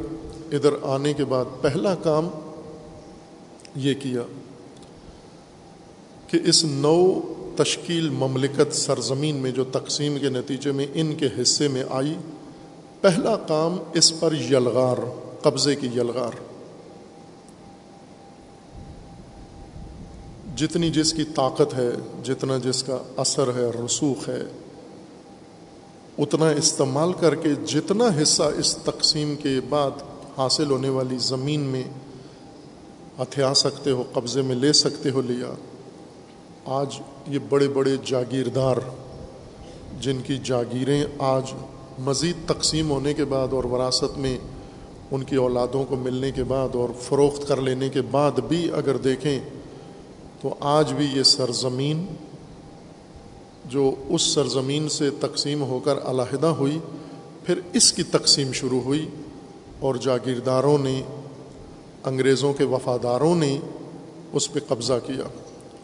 ادھر 0.52 0.74
آنے 0.82 1.12
کے 1.12 1.24
بعد 1.24 1.44
پہلا 1.60 1.94
کام 1.94 2.28
یہ 3.76 3.94
کیا 3.94 4.22
کہ 6.26 6.38
اس 6.44 6.64
نو 6.64 7.20
تشکیل 7.56 8.08
مملکت 8.08 8.74
سرزمین 8.74 9.36
میں 9.36 9.50
جو 9.50 9.64
تقسیم 9.64 10.18
کے 10.18 10.28
نتیجے 10.28 10.72
میں 10.72 10.86
ان 10.94 11.14
کے 11.14 11.28
حصے 11.42 11.68
میں 11.68 11.84
آئی، 11.90 12.14
پہلا 13.00 13.36
کام 13.36 13.76
اس 13.94 14.20
پر 14.20 14.34
یلغار، 14.50 14.96
قبضے 15.42 15.76
کی 15.76 15.86
یلغار۔ 15.86 16.53
جتنی 20.56 20.90
جس 20.90 21.12
کی 21.12 21.24
طاقت 21.24 21.74
ہے، 21.74 21.90
جتنا 22.24 22.58
جس 22.58 22.82
کا 22.82 22.98
اثر 23.16 23.48
ہے، 23.48 23.64
رسوخ 23.84 24.28
ہے، 24.28 24.42
اتنا 26.18 26.48
استعمال 26.48 27.12
کر 27.12 27.34
کے 27.34 27.54
جتنا 27.66 28.04
حصہ 28.22 28.42
اس 28.42 28.76
تقسیم 28.76 29.34
کے 29.36 29.60
بعد 29.68 30.02
حاصل 30.36 30.70
ہونے 30.70 30.88
والی 30.88 31.18
زمین 31.18 31.60
میں 31.60 31.82
ہتھیا 33.18 33.54
سکتے 33.54 33.90
ہو، 33.90 34.04
قبضے 34.12 34.42
میں 34.42 34.56
لے 34.56 34.72
سکتے 34.72 35.10
ہو 35.10 35.20
لیا، 35.20 35.52
آج 36.64 36.98
یہ 37.28 37.38
بڑے 37.48 37.68
بڑے 37.68 37.96
جاگیردار 38.04 38.76
جن 40.00 40.20
کی 40.26 40.38
جاگیریں 40.42 41.04
آج 41.18 41.52
مزید 41.98 42.48
تقسیم 42.48 42.90
ہونے 42.90 43.14
کے 43.14 43.24
بعد 43.24 43.52
اور 43.52 43.64
وراثت 43.64 44.18
میں 44.18 44.38
ان 45.10 45.22
کی 45.22 45.36
اولادوں 45.36 45.84
کو 45.84 45.96
ملنے 45.96 46.30
کے 46.30 46.44
بعد 46.44 46.74
اور 46.74 46.88
فروخت 47.02 47.48
کر 47.48 47.60
لینے 47.60 47.88
کے 47.88 48.02
بعد 48.02 48.38
بھی 48.48 48.70
اگر 48.74 48.96
دیکھیں 48.96 49.38
تو 50.44 50.54
آج 50.60 50.92
بھی 50.92 51.06
یہ 51.12 51.22
سرزمین 51.22 52.06
جو 53.64 53.94
اس 54.08 54.22
سرزمین 54.22 54.88
سے 54.88 55.10
تقسیم 55.20 55.62
ہو 55.62 55.78
کر 55.78 55.98
علیحدہ 56.04 56.46
ہوئی، 56.46 56.78
پھر 57.44 57.60
اس 57.72 57.92
کی 57.92 58.02
تقسیم 58.02 58.52
شروع 58.52 58.80
ہوئی 58.80 59.08
اور 59.80 59.94
جاگیرداروں 59.94 60.78
نے، 60.78 61.02
انگریزوں 62.04 62.52
کے 62.52 62.64
وفاداروں 62.64 63.34
نے 63.34 63.58
اس 64.32 64.52
پہ 64.52 64.60
قبضہ 64.68 64.98
کیا 65.06 65.28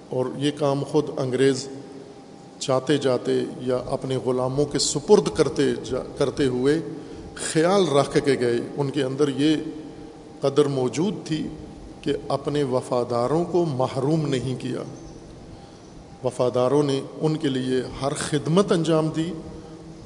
اور 0.08 0.26
یہ 0.36 0.50
کام 0.58 0.82
خود 0.84 1.04
انگریز 1.16 1.68
چاہتے 2.58 2.98
جاتے 2.98 3.40
یا 3.60 3.76
اپنے 3.76 4.16
غلاموں 4.16 4.64
کے 4.64 4.78
سپرد 4.78 5.28
کرتے 5.36 5.72
جا، 5.84 6.02
کرتے 6.18 6.46
ہوئے 6.46 6.80
خیال 7.34 7.88
رکھ 7.88 8.18
کے 8.24 8.36
گئے۔ 8.40 8.60
ان 8.76 8.90
کے 8.90 9.02
اندر 9.02 9.28
یہ 9.28 9.56
قدر 10.40 10.64
موجود 10.64 11.14
تھی 11.24 11.48
کہ 12.00 12.12
اپنے 12.28 12.62
وفاداروں 12.62 13.44
کو 13.44 13.64
محروم 13.64 14.28
نہیں 14.28 14.60
کیا۔ 14.60 14.82
وفاداروں 16.24 16.82
نے 16.82 17.00
ان 17.20 17.36
کے 17.36 17.48
لیے 17.48 17.82
ہر 18.02 18.14
خدمت 18.14 18.72
انجام 18.72 19.08
دی۔ 19.08 19.32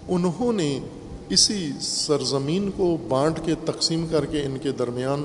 انہوں 0.08 0.52
نے 0.52 0.80
اسی 1.28 1.70
سرزمین 1.80 2.70
کو 2.76 2.96
بانٹ 3.08 3.40
کے 3.44 3.54
تقسیم 3.64 4.06
کر 4.10 4.26
کے 4.26 4.44
ان 4.44 4.56
کے 4.62 4.72
درمیان 4.72 5.24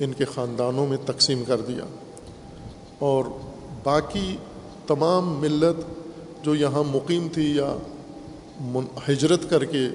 ان 0.00 0.12
کے 0.12 0.24
خاندانوں 0.24 0.86
میں 0.86 0.96
تقسیم 1.06 1.44
کر 1.46 1.60
دیا۔ 1.60 1.84
اور 2.98 3.24
باقی 3.84 4.36
تمام 4.86 5.40
ملت 5.40 5.80
جو 6.44 6.54
یہاں 6.54 6.82
مقیم 6.86 7.28
تھی 7.32 7.56
یا 7.56 7.76
ہجرت 9.08 9.50
کر 9.50 9.64
کے 9.64 9.88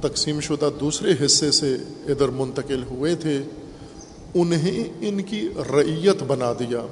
تقسیم 0.00 0.40
شدہ 0.40 0.70
دوسرے 0.80 1.24
حصے 1.24 1.50
سے 1.50 1.74
ادھر 2.06 2.28
منتقل 2.28 2.82
ہوئے 2.90 3.14
تھے 3.14 3.42
انہیں 4.34 4.84
ان 5.00 5.22
کی 5.22 5.48
رعیت 5.56 6.22
بنا 6.22 6.52
دیا۔ 6.52 6.86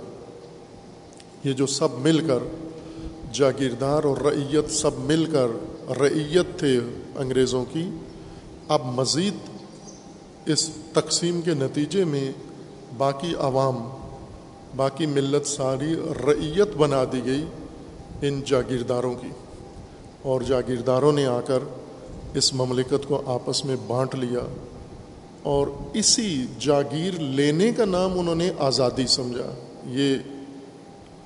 یہ 1.44 1.52
جو 1.52 1.66
سب 1.66 1.88
مل 1.98 2.26
کر 2.26 2.38
جاگیردار 3.32 4.04
اور 4.04 4.16
رعیت 4.16 4.70
سب 4.70 4.90
مل 4.98 5.24
کر 5.24 5.46
رعیت 6.00 6.58
تھے 6.58 6.80
انگریزوں 7.16 7.64
کی، 7.72 7.90
اب 8.68 8.80
مزید 8.84 9.34
اس 10.46 10.70
تقسیم 10.92 11.40
کے 11.40 11.50
نتیجے 11.54 12.04
میں 12.04 12.32
باقی 12.96 13.34
عوام، 13.38 13.88
باقی 14.76 15.06
ملت 15.06 15.46
ساری 15.46 15.94
رعیت 16.26 16.76
بنا 16.76 17.04
دی 17.12 17.20
گئی 17.24 17.44
ان 18.22 18.40
جاگیرداروں 18.46 19.14
کی۔ 19.14 19.28
اور 20.22 20.40
جاگیرداروں 20.40 21.12
نے 21.12 21.26
آ 21.26 21.40
کر 21.40 21.58
اس 22.34 22.54
مملکت 22.54 23.08
کو 23.08 23.22
آپس 23.26 23.64
میں 23.64 23.76
بانٹ 23.86 24.14
لیا۔ 24.14 24.40
اور 25.46 25.66
اسی 25.94 26.46
جاگیر 26.58 27.20
لینے 27.20 27.72
کا 27.72 27.84
نام 27.84 28.18
انہوں 28.18 28.34
نے 28.34 28.50
آزادی 28.58 29.06
سمجھا۔ 29.06 29.54
یہ 29.86 30.16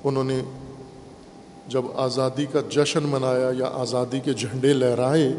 انہوں 0.03 0.23
نے 0.23 0.39
جب 1.67 1.81
آزادی 1.95 2.45
کا 2.45 2.59
جشن 2.69 3.03
منایا 3.03 3.51
یا 3.57 3.69
آزادی 3.73 4.19
کے 4.19 4.33
جھنڈے 4.33 4.73
لہرائے 4.73 5.33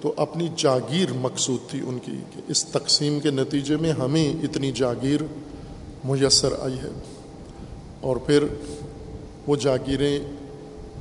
تو 0.00 0.14
اپنی 0.16 0.48
جاگیر 0.56 1.12
مقصود 1.12 1.70
تھی 1.70 1.80
ان 1.80 1.98
کی 1.98 2.16
کہ 2.34 2.40
اس 2.48 2.64
تقسیم 2.64 3.20
کے 3.20 3.30
نتیجے 3.30 3.76
میں 3.76 3.92
ہمیں 3.92 4.34
اتنی 4.42 4.72
جاگیر 4.72 5.20
میسر 6.04 6.52
آئی 6.60 6.78
ہے۔ 6.78 6.90
اور 8.00 8.16
پھر 8.16 8.44
وہ 9.46 9.56
جاگیریں 9.56 10.18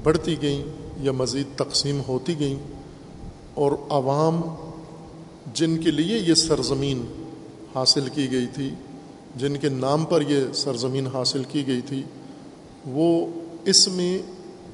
بڑھتی 0.03 0.35
گئیں 0.41 0.63
یا 0.97 1.11
مزید 1.11 1.57
تقسیم 1.57 2.01
ہوتی 2.07 2.39
گئیں 2.39 2.59
اور 3.53 3.71
عوام 3.89 4.41
جن 5.55 5.77
کے 5.77 5.91
لیے 5.91 6.17
یہ 6.17 6.33
سرزمین 6.33 7.05
حاصل 7.75 8.07
کی 8.13 8.31
گئی 8.31 8.45
تھی، 8.53 8.69
جن 9.35 9.57
کے 9.57 9.69
نام 9.69 10.05
پر 10.05 10.21
یہ 10.21 10.39
سرزمین 10.53 11.07
حاصل 11.07 11.43
کی 11.43 11.67
گئی 11.67 11.81
تھی، 11.81 12.03
وہ 12.85 13.27
اس 13.65 13.87
میں 13.87 14.17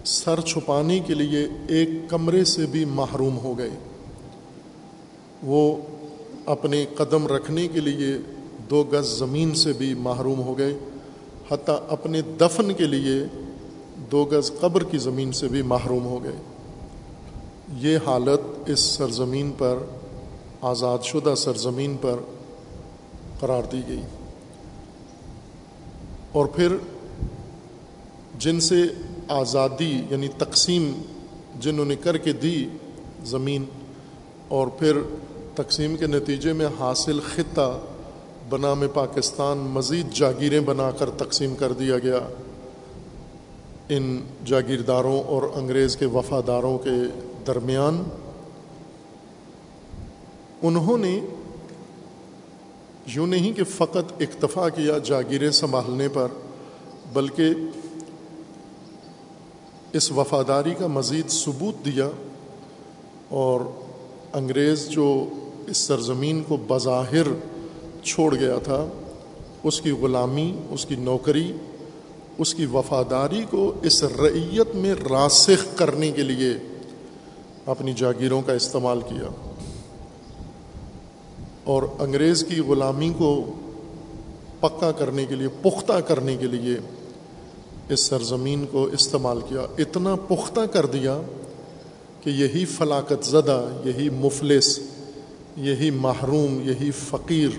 سر 0.05 0.41
چھپانے 0.41 0.99
کے 0.99 1.13
لیے 1.13 1.47
ایک 1.67 1.89
کمرے 2.07 2.43
سے 2.43 2.65
بھی 2.65 2.85
محروم 2.85 3.37
ہو 3.37 3.57
گئے۔ 3.57 3.69
وہ 5.43 5.77
اپنے 6.45 6.85
قدم 6.95 7.27
رکھنے 7.27 7.67
کے 7.67 7.79
لیے 7.79 8.17
دو 8.69 8.83
گز 8.93 9.19
زمین 9.19 9.53
سے 9.53 9.73
بھی 9.73 9.93
محروم 9.93 10.39
ہو 10.39 10.57
گئے، 10.57 10.77
حتیٰ 11.51 11.77
اپنے 11.89 12.21
دفن 12.21 12.73
کے 12.73 12.85
لیے 12.85 13.25
دو 14.11 14.25
گز 14.25 14.51
قبر 14.59 14.83
کی 14.83 14.97
زمین 14.97 15.31
سے 15.31 15.47
بھی 15.47 15.61
محروم 15.61 16.05
ہو 16.05 16.23
گئے۔ 16.23 16.37
یہ 17.77 17.97
حالت 18.05 18.69
اس 18.69 18.79
سرزمین 18.79 19.51
پر 19.57 19.77
آزاد 20.61 20.99
شدہ 21.03 21.33
سرزمین 21.37 21.95
پر 22.01 22.19
قرار 23.39 23.63
دی 23.71 23.81
گئی۔ 23.87 24.01
اور 26.31 26.45
پھر 26.45 26.75
جن 28.39 28.59
سے 28.59 28.75
آزادی 29.27 30.01
یعنی 30.09 30.27
تقسیم 30.27 30.91
جنہوں 31.59 31.85
نے 31.85 31.95
کر 31.95 32.17
کے 32.17 32.33
دی 32.33 32.65
زمین، 33.25 33.65
اور 34.47 34.67
پھر 34.67 34.97
تقسیم 35.55 35.95
کے 35.97 36.07
نتیجے 36.07 36.53
میں 36.53 36.67
حاصل 36.79 37.19
خطہ 37.19 37.79
بنام 38.49 38.83
پاکستان 38.93 39.57
مزید 39.57 40.13
جاگیریں 40.13 40.59
بنا 40.59 40.91
کر 40.91 41.09
تقسیم 41.09 41.55
کر 41.55 41.73
دیا 41.73 41.99
گیا۔ 41.99 42.19
ان 43.89 44.19
جاگیرداروں 44.45 45.23
اور 45.23 45.43
انگریز 45.55 45.95
کے 45.95 46.05
وفاداروں 46.05 46.77
کے 46.77 46.91
درمیان 47.47 48.03
انہوں 50.63 50.97
نے 50.97 51.19
یوں 53.05 53.27
نہیں 53.27 53.53
کہ 53.53 53.63
فقط 53.63 54.11
اکتفا 54.19 54.69
کیا 54.69 54.97
جاگیریں 54.97 55.51
سنبھالنے 55.51 56.07
پر، 56.07 56.27
بلکہ 57.13 57.43
اس 59.93 60.11
وفاداری 60.11 60.73
کا 60.77 60.87
مزید 60.87 61.29
ثبوت 61.29 61.85
دیا 61.85 62.09
اور 63.29 63.61
انگریز 64.33 64.87
جو 64.89 65.29
اس 65.67 65.77
سرزمین 65.77 66.43
کو 66.47 66.57
بظاہر 66.67 67.27
چھوڑ 68.03 68.35
گیا 68.35 68.57
تھا، 68.57 68.87
اس 69.63 69.81
کی 69.81 69.91
غلامی، 69.91 70.59
اس 70.69 70.85
کی 70.85 70.95
نوکری، 70.95 71.51
اس 72.37 72.53
کی 72.55 72.65
وفاداری 72.65 73.43
کو 73.49 73.73
اس 73.81 74.03
رعیت 74.03 74.75
میں 74.75 74.93
راسخ 75.09 75.77
کرنے 75.77 76.11
کے 76.11 76.23
لیے 76.23 76.53
اپنی 77.65 77.93
جاگیروں 77.93 78.41
کا 78.41 78.53
استعمال 78.53 79.01
کیا۔ 79.01 79.50
اور 81.63 81.83
انگریز 81.99 82.43
کی 82.43 82.59
غلامی 82.59 83.13
کو 83.17 83.51
پکا 84.59 84.91
کرنے 84.91 85.25
کے 85.25 85.35
لیے، 85.35 85.47
پختہ 85.61 85.99
کرنے 85.99 86.35
کے 86.35 86.47
لیے 86.47 86.77
اس 87.89 87.99
سرزمین 87.99 88.65
کو 88.71 88.83
استعمال 88.83 89.39
کیا۔ 89.49 89.61
اتنا 89.77 90.15
پختہ 90.15 90.61
کر 90.61 90.85
دیا 90.85 91.21
کہ 92.21 92.29
یہی 92.29 92.65
فلاقت 92.65 93.25
زدہ، 93.25 93.67
یہی 93.85 94.09
مفلس، 94.09 94.79
یہی 95.57 95.89
محروم، 95.91 96.59
یہی 96.69 96.91
فقیر، 96.91 97.49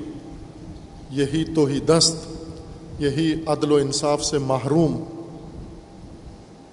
یہی 1.10 1.44
توہی 1.54 1.80
دست 1.80 2.16
یہی 2.98 3.34
عدل 3.46 3.72
و 3.72 3.76
انصاف 3.76 4.24
سے 4.24 4.38
محروم، 4.38 5.04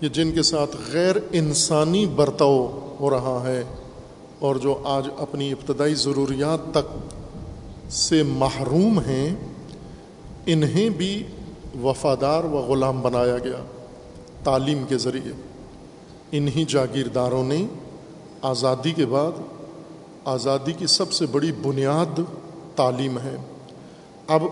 یہ 0.01 0.09
جن 0.09 0.31
کے 0.31 0.41
ساتھ 0.41 0.75
غیر 0.93 1.15
انسانی 1.31 2.05
برتاؤ 2.05 2.67
ہو 2.99 3.09
رہا 3.09 3.43
ہے 3.45 3.63
اور 4.39 4.55
جو 4.55 4.81
آج 4.83 5.07
اپنی 5.17 5.51
ابتدائی 5.51 5.93
ضروریات 5.93 6.59
تک 6.71 6.97
سے 7.89 8.23
محروم 8.23 8.99
ہیں، 8.99 9.36
انہیں 10.45 10.89
بھی 10.89 11.23
وفادار 11.84 12.43
و 12.43 12.58
غلام 12.58 13.02
بنایا 13.02 13.38
گیا 13.38 13.63
تعلیم 14.43 14.84
کے 14.89 14.97
ذریعے۔ 14.97 15.32
انہی 16.32 16.65
جاگیرداروں 16.67 17.43
نے 17.43 17.65
آزادی 18.41 18.91
کے 18.91 19.06
بعد 19.06 19.32
آزادی 20.25 20.73
کی 20.73 20.88
سب 20.88 21.12
سے 21.12 21.25
بڑی 21.25 21.52
بنیاد 21.52 22.19
تعلیم 22.75 23.19
ہے۔ 23.19 23.36
اب 24.28 24.43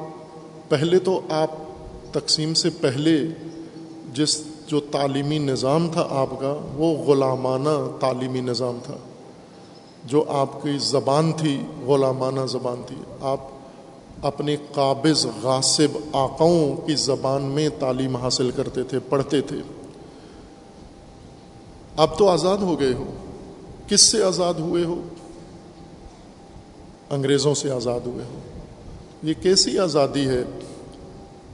پہلے 0.69 0.99
تو 0.99 1.21
آپ 1.29 1.51
تقسیم 2.11 2.53
سے 2.53 2.69
پہلے 2.81 3.17
جس 4.13 4.43
جو 4.67 4.79
تعلیمی 4.79 5.37
نظام 5.37 5.89
تھا 5.93 6.07
آپ 6.09 6.39
کا، 6.39 6.57
وہ 6.75 6.97
غلامانہ 6.97 7.97
تعلیمی 7.99 8.41
نظام 8.41 8.79
تھا۔ 8.83 8.93
جو 10.07 10.23
آپ 10.27 10.63
کی 10.63 10.77
زبان 10.77 11.31
تھی 11.33 11.61
غلامانہ 11.85 12.39
زبان 12.49 12.81
تھی، 12.87 12.95
آپ 13.21 13.39
اپنے 14.21 14.55
قابض، 14.71 15.25
غاصب 15.43 15.97
آقاؤں 16.13 16.77
کی 16.77 16.95
زبان 16.95 17.43
میں 17.43 17.69
تعلیم 17.79 18.15
حاصل 18.15 18.51
کرتے 18.55 18.83
تھے، 18.83 18.99
پڑھتے 19.09 19.41
تھے۔ 19.41 19.57
اب 21.97 22.17
تو 22.17 22.29
آزاد 22.29 22.57
ہو 22.57 22.79
گئے 22.79 22.93
ہو۔ 22.93 23.13
کس 23.87 24.01
سے 24.01 24.23
آزاد 24.23 24.53
ہوئے 24.53 24.83
ہو؟ 24.83 25.01
انگریزوں 27.09 27.55
سے 27.55 27.71
آزاد 27.71 27.99
ہوئے 28.05 28.25
ہو۔ 28.25 28.39
یہ 29.23 29.33
کیسی 29.41 29.79
آزادی 29.79 30.27
ہے؟ 30.27 30.43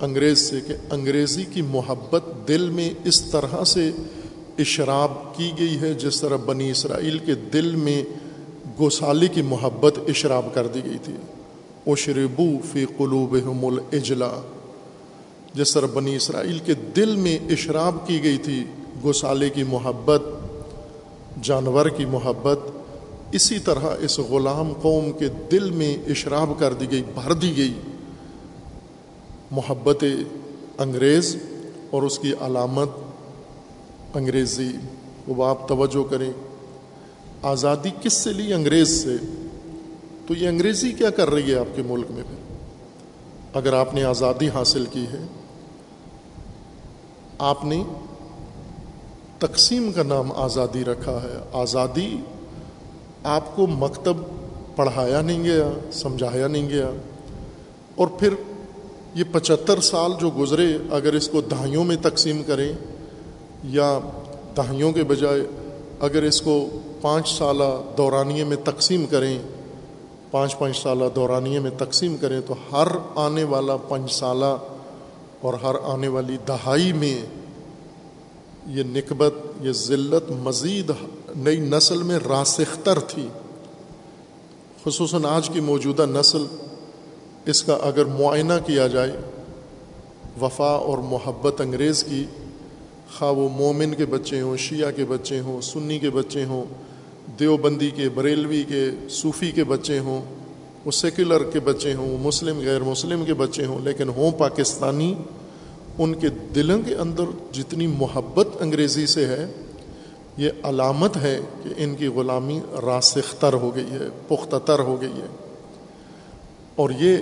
انگریز 0.01 0.39
سے 0.39 0.60
کہ 0.68 0.74
انگریزی 0.91 1.45
کی 1.54 1.62
محبت 1.62 2.24
دل 2.47 2.70
میں 2.70 2.93
اس 3.04 3.22
طرح 3.22 3.64
سے 3.64 3.91
اشراب 4.60 5.12
کی 5.36 5.51
گئی 5.60 5.82
ہے 5.82 5.93
جس 5.93 6.22
طرح 6.22 6.36
بنی 6.36 6.72
اسرائیل 6.72 7.20
کے 7.20 7.36
دل 7.36 7.76
میں 7.76 8.04
گوسالی 8.80 9.28
کی 9.28 9.42
محبت 9.42 10.00
اشراب 10.08 10.46
کر 10.54 10.68
دی 10.68 10.82
گئی 10.86 10.98
تھی۔ 11.04 11.14
اشربو 11.88 12.50
فی 12.72 12.86
قلوب 12.98 13.38
الاجلا۔ 13.64 14.32
جس 15.54 15.74
طرح 15.74 15.86
بنی 15.94 16.16
اسرائیل 16.16 16.60
کے 16.60 16.74
دل 16.96 17.16
میں 17.16 17.40
اشراب 17.50 17.96
کی 18.08 18.24
گئی 18.24 18.38
تھی 18.38 18.64
گوسالے 19.04 19.50
کی 19.50 19.64
محبت، 19.64 20.22
جانور 21.44 21.86
کی 21.86 22.06
محبت، 22.06 22.60
اسی 23.32 23.60
طرح 23.60 23.96
اس 24.00 24.20
غلام 24.20 24.74
قوم 24.82 25.12
کے 25.12 25.28
دل 25.52 25.72
میں 25.72 25.98
اشراب 26.10 26.52
کر 26.60 26.74
دی 26.74 26.92
گئی، 26.92 27.04
بھر 27.16 27.34
دی 27.34 27.58
گئی۔ 27.58 27.74
محبت 29.52 30.04
انگریز 30.78 31.38
اور 31.92 32.04
اس 32.04 32.20
کی 32.20 32.34
علامت 32.42 32.90
انگریزی۔ 34.14 34.72
وہ 35.28 35.46
آپ 35.46 35.68
توجہ 35.68 36.04
کریں۔ 36.10 36.32
آزادی 37.44 37.89
کس 38.02 38.14
سے 38.14 38.34
لی 38.34 38.54
انگریز 38.54 39.04
سے؟ 39.04 39.16
تو 40.28 40.34
یہ 40.34 40.48
انگریزی 40.48 40.91
کیا 40.91 41.10
کر 41.10 41.30
رہی 41.30 41.54
ہے 41.54 41.60
آپ 41.60 41.76
کے 41.76 41.82
ملک 41.82 42.06
میں 42.10 42.24
پھر؟ 42.24 42.58
اگر 43.54 43.74
آپ 43.74 43.94
نے 43.94 44.04
آزادی 44.04 44.50
حاصل 44.50 44.86
کی 44.91 45.06
ہے، 45.14 45.26
آپ 47.38 47.66
نے 47.66 47.84
تقسیم 49.39 49.91
کا 49.91 50.04
نام 50.04 50.32
آزادی 50.32 50.86
رکھا 50.86 51.20
ہے۔ 51.24 51.38
آزادی 51.54 52.18
آپ 53.24 53.56
کو 53.56 53.68
مکتب 53.68 54.18
پڑھایا 54.76 55.22
نہیں 55.22 55.44
گیا، 55.44 55.70
سمجھایا 55.91 56.48
نہیں 56.48 56.70
گیا۔ 56.70 56.91
اور 57.96 58.08
پھر 58.08 58.34
یہ 59.16 59.24
پچہتر 59.32 59.82
سال 59.82 60.12
جو 60.20 60.32
گزرے، 60.38 60.78
اگر 60.91 61.14
اس 61.14 61.28
کو 61.28 61.41
دہائیوں 61.41 61.84
میں 61.84 61.96
تقسیم 62.02 62.44
کریں 62.44 62.74
یا 63.64 64.00
دہائیوں 64.58 64.91
کے 64.91 65.04
بجائے 65.04 65.41
اگر 66.00 66.24
اس 66.24 66.41
کو 66.41 66.70
پانچ 67.04 67.38
سالہ 67.38 67.64
دورانیے 67.97 68.43
میں 68.43 68.58
تقسیم 68.64 69.06
کریں، 69.06 69.39
پانچ 70.32 70.58
پانچ 70.58 70.78
سالہ 70.84 71.04
دورانیے 71.16 71.60
میں 71.60 71.72
تقسیم 71.78 72.18
کریں 72.18 72.41
تو 72.47 72.56
ہر 72.72 72.88
آنے 73.16 73.43
والا 73.43 73.78
پانچ 73.78 74.12
سالہ 74.12 74.58
اور 75.41 75.54
ہر 75.54 75.76
آنے 75.84 76.08
والی 76.08 76.38
دہائی 76.47 76.93
میں 76.93 77.26
یہ 78.68 78.84
نکبت، 78.84 79.34
یہ 79.62 79.72
ذلت 79.72 80.32
مزید 80.32 80.91
نئی 81.36 81.58
نسل 81.58 82.04
میں 82.04 82.20
راسختر 82.30 82.99
تھی۔ 82.99 83.28
خصوصاً 84.86 85.26
آج 85.26 85.49
کی 85.49 85.60
موجودہ 85.60 86.06
نسل، 86.06 86.45
اس 87.45 87.64
کا 87.64 87.78
اگر 87.82 88.06
معائنہ 88.06 88.54
کیا 88.66 88.88
جائے، 88.88 89.12
وفا 90.41 90.72
اور 90.72 90.97
محبت 90.97 91.62
انگریز 91.62 92.04
کی، 92.04 92.26
خواہ 93.18 93.32
وہ 93.32 93.49
مومن 93.49 93.93
کے 93.93 94.06
بچے 94.06 94.41
ہوں، 94.41 94.58
شیعہ 94.58 94.91
کے 94.91 95.06
بچے 95.06 95.39
ہوں، 95.39 95.62
سنی 95.62 95.99
کے 95.99 96.10
بچے 96.10 96.45
ہوں 96.45 96.64
دیوبندی 97.40 97.90
کے، 97.90 98.10
بریلوی 98.10 98.64
کے، 98.64 98.90
صوفی 99.10 99.52
کے 99.52 99.64
بچے 99.64 100.00
ہوں، 100.00 100.22
وہ 100.86 100.92
سیکولر 100.92 101.44
کے 101.44 101.60
بچے 101.60 101.94
ہوں 101.94 102.18
مسلم، 102.18 102.60
غیر 102.60 102.82
مسلم 102.82 103.26
کے 103.26 103.34
بچے 103.34 103.66
ہوں، 103.66 103.80
لیکن 103.84 104.10
ہوں 104.10 104.32
پاکستانی، 104.32 105.16
ان 105.98 106.16
کے 106.16 106.28
دلوں 106.56 106.82
کے 106.86 106.96
اندر 106.96 107.24
جتنی 107.52 107.88
محبت 107.88 108.48
انگریزی 108.60 109.06
سے 109.06 109.26
ہے، 109.26 109.46
یہ 110.38 110.50
علامت 110.64 111.18
ہے 111.18 111.40
کہ 111.64 111.70
ان 111.78 111.96
کی 111.96 112.08
غلامی 112.08 112.60
راسختر 112.84 113.54
ہو 113.54 113.76
گئی 113.76 113.92
ہے، 113.92 114.10
پختہ 114.28 114.56
تر 114.66 114.80
ہو 114.80 115.02
گئی 115.02 115.22
ہے۔ 115.22 115.28
اور 116.76 116.90
یہ 117.00 117.18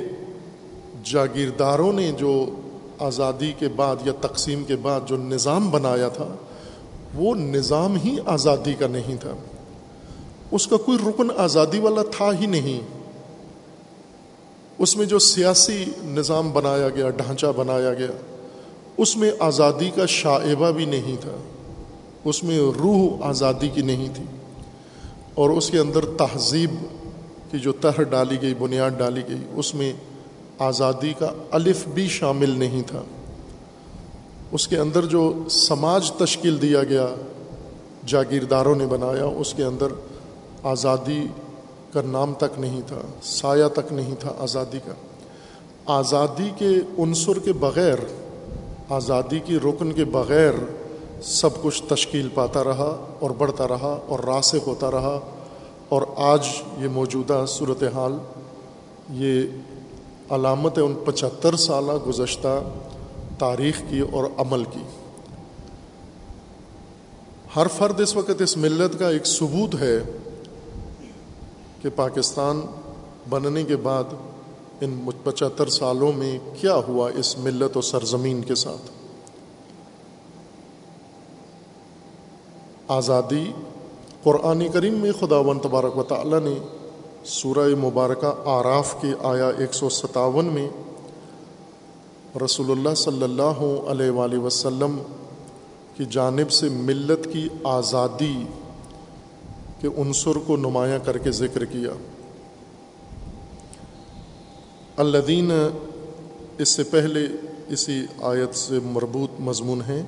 جاگیرداروں 1.04 1.93
نے 1.93 2.12
جو 2.18 2.45
آزادی 2.99 3.54
کے 3.60 3.68
بعد 3.76 3.95
یا 4.06 4.14
تقسیم 4.22 4.64
کے 4.64 4.76
بعد 4.76 5.02
جو 5.06 5.18
نظام 5.18 5.70
بنایا 5.72 6.08
تھا، 6.08 6.36
وہ 7.16 7.36
نظام 7.36 7.97
ہی 8.06 8.18
آزادی 8.26 8.74
کا 8.74 8.88
نہیں 8.88 9.16
تھا۔ 9.22 9.34
اس 10.52 10.68
کا 10.68 10.78
کوئی 10.78 10.97
رکن 11.10 11.28
آزادی 11.38 11.80
والا 11.80 12.02
تھا 12.12 12.32
ہی 12.41 12.45
نہیں۔ 12.45 12.82
اس 14.78 14.97
میں 14.97 15.06
جو 15.06 15.20
سیاسی 15.20 15.86
نظام 16.04 16.52
بنایا 16.52 16.89
گیا، 16.89 17.10
ڈھانچہ 17.10 17.45
بنایا 17.58 17.93
گیا، 17.93 18.12
اس 18.97 19.18
میں 19.18 19.32
آزادی 19.39 19.89
کا 19.95 20.06
شائبہ 20.06 20.72
بھی 20.72 20.86
نہیں 20.86 21.22
تھا۔ 21.22 21.36
اس 22.24 22.43
میں 22.43 22.60
روح 22.60 23.26
آزادی 23.30 23.68
کی 23.68 23.82
نہیں 23.82 24.08
تھی۔ 24.14 24.24
اور 25.36 25.49
اس 25.49 25.70
کے 25.70 25.80
اندر 25.80 26.06
تہذیب 26.06 26.70
کی 27.52 27.60
جو 27.60 27.72
تہ 27.72 28.02
ڈالی 28.02 28.41
گئی، 28.41 28.54
بنیاد 28.54 28.91
ڈالی 28.91 29.22
گئی، 29.30 29.38
اس 29.56 29.76
میں 29.76 29.93
آزادی 30.60 31.14
کا 31.20 31.34
الف 31.52 31.88
بھی 31.88 32.08
شامل 32.08 32.49
نہیں 32.49 32.82
تھا۔ 32.88 33.02
اس 34.52 34.68
کے 34.68 34.78
اندر 34.78 35.06
جو 35.06 35.34
سماج 35.49 36.12
تشکیل 36.12 36.62
دیا 36.62 36.84
گیا، 36.84 37.08
جاگیرداروں 38.06 38.76
نے 38.76 38.86
بنایا، 38.86 39.26
اس 39.26 39.54
کے 39.54 39.64
اندر 39.64 39.88
آزادی 40.64 41.28
کا 41.93 42.01
نام 42.05 42.34
تک 42.34 42.59
نہیں 42.59 42.82
تھا، 42.88 43.01
سایہ 43.24 43.68
تک 43.68 43.93
نہیں 43.93 44.16
تھا 44.20 44.34
آزادی 44.39 44.78
کا۔ 44.86 44.93
آزادی 45.86 46.49
کے 46.57 46.68
عنصر 47.03 47.39
کے 47.39 47.53
بغیر، 47.53 47.95
آزادی 48.89 49.39
کی 49.39 49.57
رکن 49.57 49.91
کے 49.91 50.05
بغیر 50.05 50.51
سب 51.24 51.49
کچھ 51.62 51.84
تشکیل 51.89 52.30
پاتا 52.34 52.64
رہا 52.64 53.05
اور 53.20 53.32
بڑھتا 53.32 53.68
رہا 53.68 53.99
اور 54.07 54.20
راسک 54.20 54.68
ہوتا 54.68 54.91
رہا۔ 54.91 55.20
اور 55.89 56.01
آج 56.18 56.47
یہ 56.78 56.88
موجودہ 56.88 57.45
صورت 57.47 57.84
حال 57.84 58.18
یہ 59.09 59.41
علامت 60.30 60.78
ہے 60.78 60.84
ان 60.84 60.93
پچہتر 61.05 61.55
سالہ 61.55 62.07
گزشتہ 62.07 62.64
تاریخ 63.39 63.82
کی 63.89 63.99
اور 63.99 64.24
عمل 64.38 64.64
کی۔ 64.64 64.84
ہر 67.55 67.68
فرد 67.78 67.99
اس 67.99 68.16
وقت 68.16 68.41
اس 68.41 68.57
ملت 68.57 68.99
کا 68.99 69.09
ایک 69.09 69.26
ثبوت 69.26 69.76
ہے 69.76 69.99
کہ 71.84 71.89
پاکستان 71.95 72.61
بننے 73.29 73.63
کے 73.63 73.75
بعد 73.84 74.13
ان 74.82 74.99
پچہتر 75.23 75.69
سالوں 75.69 76.11
میں 76.13 76.38
کیا 76.61 76.75
ہوا 76.88 77.09
اس 77.15 77.38
ملت 77.38 77.77
و 77.77 77.82
سرزمین 77.84 78.41
کے 78.41 78.55
ساتھ؟ 78.55 78.89
آزادی 82.89 83.45
قرآن 84.23 84.67
کریم 84.73 84.99
میں 84.99 85.11
خدا 85.19 85.38
و 85.39 85.53
تبارک 85.59 85.97
و 85.97 86.03
تعالیٰ 86.05 86.39
نے 86.39 86.55
سورہ 87.32 87.67
مبارکہ 87.79 88.34
آراف 88.49 88.95
کے 89.01 89.13
آیا 89.23 89.47
ایک 89.57 89.73
سو 89.73 89.89
ستاون 89.91 90.45
میں 90.53 90.67
رسول 92.43 92.71
اللہ 92.71 92.93
صلی 92.97 93.23
اللہ 93.23 93.61
علیہ 93.89 94.09
وآلہ 94.11 94.38
وسلم 94.39 94.97
کی 95.97 96.05
جانب 96.09 96.51
سے 96.51 96.69
ملت 96.82 97.27
کی 97.34 97.47
آزادی 97.69 98.34
کے 99.82 99.88
عنصر 99.97 100.38
کو 100.47 100.57
نمایاں 100.57 100.99
کر 101.05 101.17
کے 101.17 101.32
ذکر 101.32 101.65
کیا۔ 101.65 101.91
الدین 104.97 105.51
اس 106.57 106.69
سے 106.69 106.84
پہلے 106.84 107.27
اسی 107.67 108.05
آیت 108.21 108.55
سے 108.55 108.79
مربوط 108.84 109.29
مضمون 109.39 109.82
ہیں 109.82 110.03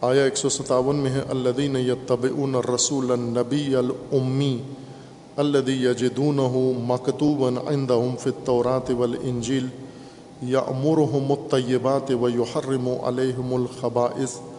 آیا 0.00 0.24
ایک 0.24 0.36
سو 0.36 0.48
ستاون 0.48 0.96
میں 0.96 1.10
ہے 1.10 1.20
الدین 1.30 1.76
طب 2.06 2.26
رسول 2.74 3.12
النبی 3.12 3.76
المی 3.76 4.62
الدی 5.36 5.72
یجدون 5.72 6.40
مکتوب 6.86 7.44
عندهم 7.44 8.16
في 8.16 8.30
التوراة 8.30 8.94
والإنجيل 8.98 9.66
يأمرهم 10.42 11.32
الطيبات 11.32 12.10
ويحرم 12.10 12.88
عليهم 12.88 13.54
الخبائث۔ 13.54 14.53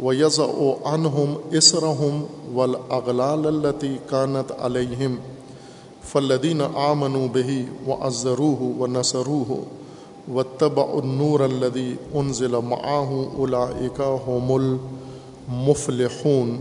ويزع 0.00 0.74
عنهم 0.84 1.36
إسرهم 1.52 2.26
والأغلال 2.54 3.66
التي 3.66 3.98
كانت 4.10 4.52
عليهم 4.52 5.18
فالذين 6.02 6.60
آمنوا 6.60 7.28
به 7.28 7.66
وعزروه 7.88 8.74
ونصروه 8.78 9.62
واتبعوا 10.28 11.00
النور 11.02 11.44
الذي 11.44 11.96
انزل 12.14 12.58
معه 12.58 13.30
اولئك 13.38 14.00
هم 14.00 14.78
المفلحون 15.48 16.60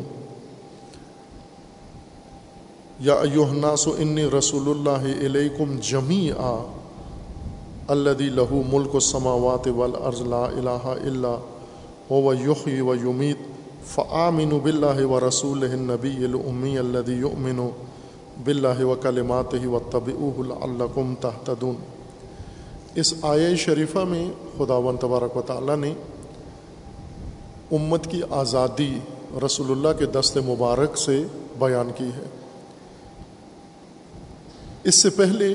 يا 3.02 3.22
ايها 3.22 3.52
الناس 3.52 3.88
اني 3.88 4.26
رسول 4.26 4.78
الله 4.78 5.06
اليكم 5.06 5.80
جميعا 5.80 6.62
الذي 7.90 8.30
له 8.30 8.64
ملك 8.74 8.96
السماوات 8.96 9.68
والارض 9.68 10.28
لا 10.28 10.46
اله 10.50 10.94
الا 10.94 11.40
هو 12.12 12.34
يحيي 12.34 12.82
ويميت، 12.82 13.38
فآمنوا 13.86 14.59
بالله 14.59 15.05
ورسوله 15.05 15.74
النبي 15.74 16.26
الأمي 16.26 16.78
الذي 16.78 17.14
يؤمن 17.14 17.70
بالله 18.43 18.84
وكلماته 18.86 19.70
واتبعوه 19.70 20.45
لعلكم 20.47 21.16
تهتدون۔ 21.20 21.76
اس 22.95 23.14
آیہ 23.22 23.55
شریفہ 23.55 23.99
میں 23.99 24.32
خدا 24.57 24.76
و 24.76 24.97
تبارک 24.99 25.38
و 25.38 25.41
تعالیٰ 25.41 25.76
نے 25.76 25.93
امت 27.72 28.07
کی 28.07 28.22
آزادی 28.30 28.99
رسول 29.45 29.72
اللہ 29.72 29.99
کے 29.99 30.05
دست 30.05 30.38
مبارک 30.38 30.97
سے 30.97 31.24
بیان 31.59 31.89
کی 31.97 32.07
ہے۔ 32.07 32.24
اس 34.84 34.95
سے 34.95 35.09
پہلے 35.09 35.53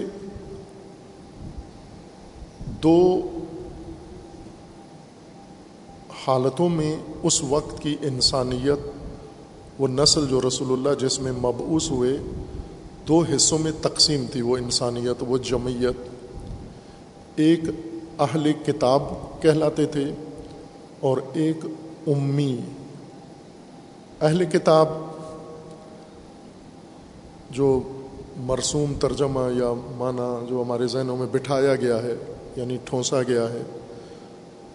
دو 2.82 3.28
حالتوں 6.26 6.68
میں 6.68 6.96
اس 7.22 7.44
وقت 7.44 7.82
کی 7.82 7.96
انسانیت 8.02 8.78
وہ 9.78 9.88
نسل 9.88 10.26
جو 10.28 10.40
رسول 10.48 10.72
اللہ 10.72 11.06
جس 11.06 11.20
میں 11.20 11.32
مبعوث 11.32 11.90
ہوئے، 11.90 12.16
دو 13.08 13.24
حصوں 13.36 13.58
میں 13.58 13.72
تقسیم 13.82 14.26
تھی 14.32 14.42
وہ 14.42 14.56
انسانیت، 14.56 15.24
وہ 15.28 15.38
جمعیت۔ 15.38 16.08
ایک 17.36 17.60
اہل 18.18 18.52
کتاب 18.52 19.02
کہلاتے 19.40 19.86
تھے 19.86 20.12
اور 21.00 21.18
ایک 21.32 21.56
امی۔ 22.06 22.60
اہل 24.20 24.44
کتاب 24.44 24.88
جو 27.50 27.82
مرسوم 28.36 28.94
ترجمہ 29.00 29.40
یا 29.40 29.72
معنی 29.96 30.46
جو 30.50 30.62
ہمارے 30.62 30.86
ذہنوں 30.86 31.16
میں 31.16 31.26
بٹھایا 31.32 31.74
گیا 31.74 32.02
ہے 32.02 32.14
یعنی 32.56 32.78
ٹھونسا 32.84 33.22
گیا 33.22 33.50
ہے 33.52 33.62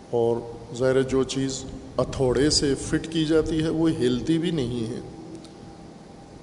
اور 0.10 0.38
ظاہر 0.76 1.02
جو 1.02 1.24
چیز 1.24 1.64
اتھوڑے 1.98 2.50
سے 2.50 2.76
فٹ 2.76 3.08
کی 3.12 3.26
جاتی 3.26 3.64
ہے 3.64 3.70
وہ 3.70 3.90
ہلتی 3.90 4.38
بھی 4.38 4.52
نہیں 4.52 4.96
ہے۔ 4.96 5.00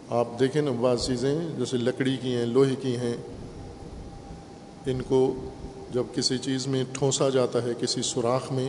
آپ 0.09 0.41
دیکھیں 0.41 0.63
نا 0.63 0.71
بعض 0.81 1.07
چیزیں 1.07 1.35
جیسے 1.59 1.77
لکڑی 1.77 2.17
کی 2.23 2.35
ہیں، 2.35 2.47
لوہے 2.47 2.75
کی 2.81 2.97
ہیں۔ 2.97 3.15
ان 4.87 5.03
کو 5.03 5.35
جب 5.93 6.03
کسی 6.15 6.39
چیز 6.39 6.67
میں 6.67 6.85
ٹھونسا 6.93 7.29
جاتا 7.29 7.63
ہے، 7.63 7.73
کسی 7.81 8.03
سوراخ 8.03 8.53
میں 8.53 8.69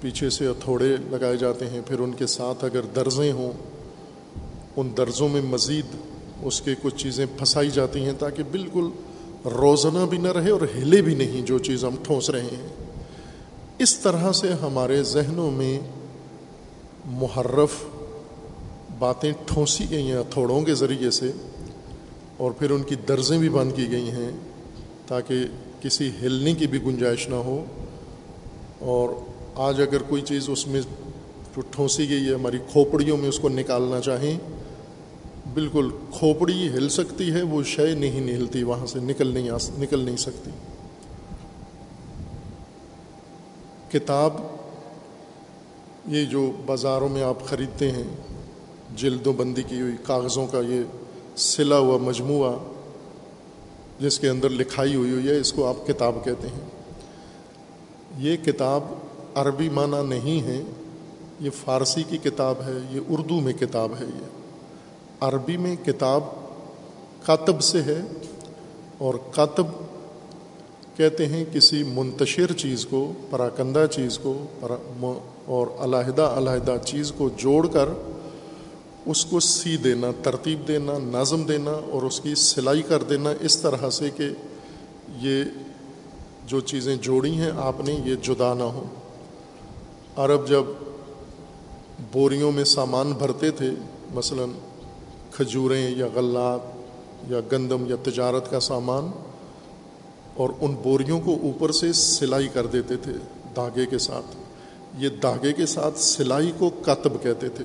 پیچھے 0.00 0.30
سے 0.30 0.46
ہتھوڑے 0.46 0.96
لگائے 1.10 1.36
جاتے 1.36 1.66
ہیں، 1.70 1.80
پھر 1.86 1.98
ان 1.98 2.12
کے 2.12 2.26
ساتھ 2.26 2.64
اگر 2.64 2.80
درزیں 2.82 3.32
ہوں، 3.32 3.52
ان 4.76 4.90
درزوں 4.96 5.28
میں 5.28 5.42
مزید 5.42 5.84
اس 6.42 6.60
کے 6.60 6.74
کچھ 6.82 6.96
چیزیں 6.96 7.26
پھنسائی 7.36 7.70
جاتی 7.70 8.04
ہیں 8.04 8.12
تاکہ 8.18 8.42
بالکل 8.50 8.88
روزنہ 9.44 10.06
بھی 10.10 10.18
نہ 10.18 10.28
رہے 10.28 10.50
اور 10.50 10.60
ہلے 10.78 11.02
بھی 11.02 11.14
نہیں 11.14 11.42
جو 11.42 11.58
چیز 11.58 11.84
ہم 11.84 11.94
ٹھونس 12.02 12.30
رہے 12.30 12.42
ہیں۔ 12.42 12.87
اس 13.78 13.94
طرح 13.98 14.32
سے 14.32 14.52
ہمارے 14.52 15.02
ذہنوں 15.02 15.50
میں 15.50 15.78
محرف 17.06 17.74
باتیں 18.98 19.32
ٹھونسی 19.46 19.84
گئی 19.90 20.06
ہیں 20.06 20.18
ہتھوڑوں 20.18 20.60
کے 20.60 20.74
ذریعے 20.74 21.10
سے، 21.10 21.30
اور 22.36 22.50
پھر 22.58 22.70
ان 22.70 22.82
کی 22.82 22.94
درزیں 23.08 23.38
بھی 23.38 23.48
بند 23.48 23.72
کی 23.76 23.90
گئی 23.90 24.10
ہیں 24.10 24.30
تاکہ 25.06 25.44
کسی 25.82 26.10
ہلنے 26.22 26.54
کی 26.54 26.66
بھی 26.66 26.82
گنجائش 26.82 27.28
نہ 27.28 27.34
ہو۔ 27.34 27.64
اور 28.80 29.08
آج 29.66 29.80
اگر 29.80 30.02
کوئی 30.02 30.22
چیز 30.22 30.48
اس 30.48 30.66
میں 30.66 30.80
جو 31.56 31.62
ٹھونسی 31.70 32.08
گئی 32.08 32.28
ہے، 32.28 32.34
ہماری 32.34 32.58
کھوپڑیوں 32.72 33.16
میں 33.16 33.28
اس 33.28 33.38
کو 33.38 33.48
نکالنا 33.48 34.00
چاہیں، 34.00 34.38
بالکل 35.54 35.88
کھوپڑی 36.12 36.68
ہل 36.68 36.88
سکتی 36.88 37.30
ہے، 37.32 37.42
وہ 37.42 37.62
شے 37.66 37.94
نہیں 37.94 38.20
نہلتی 38.20 38.62
وہاں 38.62 38.86
سے 38.86 38.98
نکل 39.00 39.34
نہیں 39.34 39.50
آ 39.50 39.56
نکل 39.78 40.00
نہیں 40.00 40.16
سکتی۔ 40.16 40.50
کتاب، 43.92 44.34
یہ 46.06 46.24
جو 46.24 46.52
بازاروں 46.66 47.08
میں 47.08 47.22
آپ 47.22 47.44
خریدتے 47.44 47.92
ہیں 47.92 48.02
جلد 48.96 49.26
و 49.26 49.32
بندی 49.32 49.62
کی 49.62 49.80
ہوئی 49.80 49.92
کاغذوں 50.02 50.46
کا 50.46 50.60
یہ 50.60 50.82
سلا 51.36 51.78
ہوا، 51.78 51.98
مجموعہ 51.98 52.52
جس 54.00 54.18
کے 54.18 54.28
اندر 54.28 54.50
لکھائی 54.50 54.94
ہوئی 54.94 55.10
ہوئی 55.10 55.28
ہے، 55.28 55.36
اس 55.36 55.52
کو 55.52 55.66
آپ 55.66 55.86
کتاب 55.86 56.14
کہتے 56.24 56.48
ہیں۔ 56.48 56.68
یہ 58.18 58.36
کتاب 58.36 58.84
عربی 59.34 59.68
معنی 59.68 60.08
نہیں 60.08 60.42
ہے، 60.42 60.62
یہ 61.40 61.50
فارسی 61.64 62.02
کی 62.02 62.18
کتاب 62.18 62.54
ہے، 62.66 62.78
یہ 62.90 63.00
اردو 63.08 63.40
میں 63.40 63.52
کتاب 63.52 63.92
ہے 64.00 64.04
یہ۔ 64.04 64.38
عربی 65.20 65.56
میں 65.56 65.76
کتاب 65.86 66.22
کاتب 67.26 67.60
سے 67.60 67.82
ہے 67.82 68.00
اور 68.98 69.14
کاتب 69.30 69.66
کہتے 70.98 71.26
ہیں 71.26 71.44
کسی 71.52 71.82
منتشر 71.82 72.52
چیز 72.52 72.86
کو، 72.86 73.12
پراکندہ 73.30 73.86
چیز 73.90 74.18
کو 74.18 74.46
اور 75.44 75.66
علیحدہ 75.78 76.22
علیحدہ 76.22 76.76
چیز 76.84 77.12
کو 77.16 77.28
جوڑ 77.36 77.66
کر 77.66 77.88
اس 79.06 79.24
کو 79.24 79.40
سی 79.40 79.76
دینا، 79.76 80.10
ترتیب 80.22 80.68
دینا، 80.68 80.92
نظم 80.98 81.42
دینا 81.42 81.70
اور 81.70 82.02
اس 82.02 82.20
کی 82.20 82.34
سلائی 82.34 82.82
کر 82.82 83.02
دینا، 83.02 83.30
اس 83.40 83.56
طرح 83.56 83.90
سے 83.90 84.10
کہ 84.16 84.28
یہ 85.18 85.44
جو 86.46 86.60
چیزیں 86.60 86.96
جوڑی 86.96 87.30
ہیں، 87.30 87.50
آپ 87.56 87.80
نے 87.84 87.92
یہ 88.04 88.14
جدا 88.14 88.54
نہ 88.54 88.62
ہوں۔ 88.62 88.84
عرب 90.16 90.48
جب 90.48 90.64
بوریوں 92.12 92.52
میں 92.52 92.64
سامان 92.64 93.12
بھرتے 93.12 93.50
تھے، 93.50 93.70
مثلا 94.14 94.44
کھجوریں 95.30 95.90
یا 95.90 96.06
غلات 96.14 96.60
یا 97.30 97.40
گندم 97.52 97.86
یا 97.86 97.96
تجارت 98.02 98.50
کا 98.50 98.60
سامان 98.60 99.10
اور 100.38 100.50
ان 100.60 100.74
بوریوں 100.82 101.20
کو 101.20 101.36
اوپر 101.42 101.72
سے 101.72 101.92
سلائی 101.92 102.48
کر 102.48 102.66
دیتے 102.66 102.96
تھے 102.96 103.12
دھاگے 103.56 103.86
کے 103.86 103.98
ساتھ۔ 103.98 104.36
یہ 104.98 105.08
دھاگے 105.08 105.52
کے 105.52 105.66
ساتھ 105.66 105.98
سلائی 105.98 106.52
کو 106.58 106.70
کتب 106.70 107.22
کہتے 107.22 107.48
تھے۔ 107.48 107.64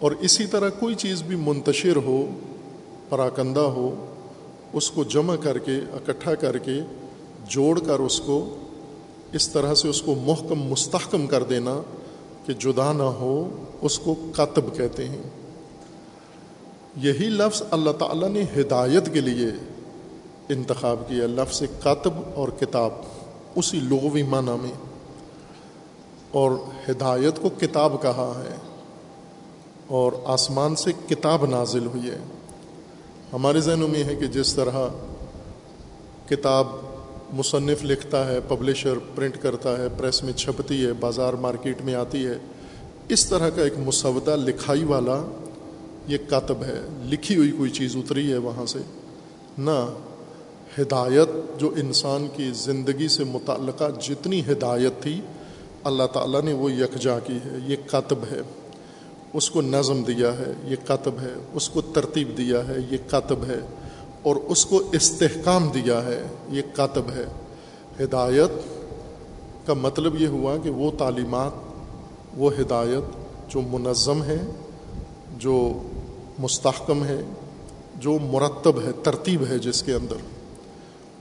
اور 0.00 0.12
اسی 0.12 0.46
طرح 0.46 0.68
کوئی 0.68 0.94
چیز 0.94 1.22
بھی 1.22 1.36
منتشر 1.36 1.96
ہو 1.96 2.26
پراکندہ 3.08 3.60
ہو، 3.60 4.06
اس 4.72 4.90
کو 4.90 5.04
جمع 5.04 5.36
کر 5.36 5.58
کے، 5.58 5.76
اکٹھا 5.76 6.34
کر 6.34 6.58
کے، 6.58 6.80
جوڑ 7.48 7.80
کر 7.80 7.98
اس 7.98 8.20
کو، 8.20 8.56
اس 9.32 9.48
طرح 9.48 9.74
سے 9.74 9.88
اس 9.88 10.02
کو 10.02 10.14
محکم، 10.14 10.62
مستحکم 10.62 11.26
کر 11.26 11.42
دینا 11.42 11.82
کہ 12.46 12.52
جدا 12.52 12.92
نہ 12.92 13.02
ہو، 13.02 13.64
اس 13.80 13.98
کو 13.98 14.14
کتب 14.32 14.76
کہتے 14.76 15.08
ہیں۔ 15.08 15.22
یہی 16.96 17.26
لفظ 17.26 17.62
اللہ 17.70 17.90
تعالیٰ 17.90 18.28
نے 18.28 18.42
ہدایت 18.60 19.14
کے 19.14 19.20
لیے 19.20 19.77
انتخاب 20.48 21.00
کیا، 21.08 21.26
لفظ 21.26 21.62
کاتب 21.82 22.12
اور 22.34 22.48
کتاب، 22.60 22.90
اسی 23.54 23.80
لغوی 23.80 24.22
معنی 24.22 24.56
میں۔ 24.62 24.72
اور 26.30 26.52
ہدایت 26.88 27.40
کو 27.42 27.48
کتاب 27.48 27.92
کہا 28.02 28.32
ہے، 28.44 28.54
اور 29.86 30.12
آسمان 30.24 30.76
سے 30.76 30.92
کتاب 31.08 31.46
نازل 31.46 31.86
ہوئی 31.86 32.10
ہے۔ 32.10 32.18
ہمارے 33.32 33.60
ذہنوں 33.60 33.88
میں 33.88 34.04
ہے 34.04 34.14
کہ 34.14 34.26
جس 34.26 34.54
طرح 34.54 34.86
کتاب 36.28 36.66
مصنف 37.32 37.84
لکھتا 37.84 38.26
ہے، 38.28 38.38
پبلشر 38.48 38.98
پرنٹ 39.14 39.36
کرتا 39.42 39.76
ہے، 39.78 39.88
پریس 39.98 40.22
میں 40.22 40.32
چھپتی 40.32 40.84
ہے، 40.86 40.92
بازار 40.92 41.32
مارکیٹ 41.32 41.82
میں 41.82 41.94
آتی 41.94 42.26
ہے، 42.26 42.38
اس 43.08 43.26
طرح 43.26 43.50
کا 43.50 43.62
ایک 43.62 43.78
مسودہ 43.78 44.36
لکھائی 44.36 44.84
والا 44.84 45.20
یہ 46.06 46.18
کاتب 46.28 46.62
ہے۔ 46.62 46.80
لکھی 47.04 47.36
ہوئی 47.36 47.50
کوئی 47.50 47.70
چیز 47.70 47.96
اتری 47.96 48.32
ہے 48.32 48.36
وہاں 48.38 48.66
سے، 48.66 48.78
نہ 49.58 49.78
ہدایت 50.78 51.60
جو 51.60 51.70
انسان 51.76 52.28
کی 52.36 52.50
زندگی 52.54 53.08
سے 53.08 53.24
متعلقہ 53.24 53.84
جتنی 54.00 54.40
ہدایت 54.40 55.02
تھی، 55.02 55.20
اللہ 55.84 56.02
تعالیٰ 56.12 56.42
نے 56.42 56.52
وہ 56.52 56.72
یکجا 56.72 57.18
کی 57.18 57.36
ہے، 57.36 57.58
یہ 57.66 57.76
کاتب 57.86 58.18
ہے۔ 58.30 58.40
اس 59.32 59.50
کو 59.50 59.60
نظم 59.62 60.02
دیا 60.02 60.32
ہے، 60.38 60.52
یہ 60.64 60.76
کاتب 60.86 61.12
ہے۔ 61.20 61.34
اس 61.54 61.68
کو 61.68 61.80
ترتیب 61.80 62.38
دیا 62.38 62.68
ہے، 62.68 62.74
یہ 62.90 62.98
کاتب 63.06 63.44
ہے۔ 63.48 63.60
اور 64.22 64.36
اس 64.36 64.66
کو 64.66 64.82
استحکام 64.92 65.68
دیا 65.68 66.04
ہے، 66.04 66.22
یہ 66.50 66.62
کاتب 66.74 67.02
ہے۔ 67.10 67.24
ہدایت 68.04 68.50
کا 69.66 69.74
مطلب 69.74 70.20
یہ 70.22 70.26
ہوا 70.26 70.56
کہ 70.62 70.70
وہ 70.70 70.90
تعلیمات، 70.98 71.52
وہ 72.36 72.50
ہدایت 72.60 73.04
جو 73.50 73.60
منظم 73.60 74.22
ہے، 74.22 74.46
جو 75.36 75.82
مستحکم 76.38 77.04
ہے، 77.04 77.20
جو 77.96 78.18
مرتب 78.18 78.82
ہے، 78.82 78.92
ترتیب 79.02 79.44
ہے 79.50 79.58
جس 79.58 79.82
کے 79.82 79.92
اندر۔ 79.92 80.37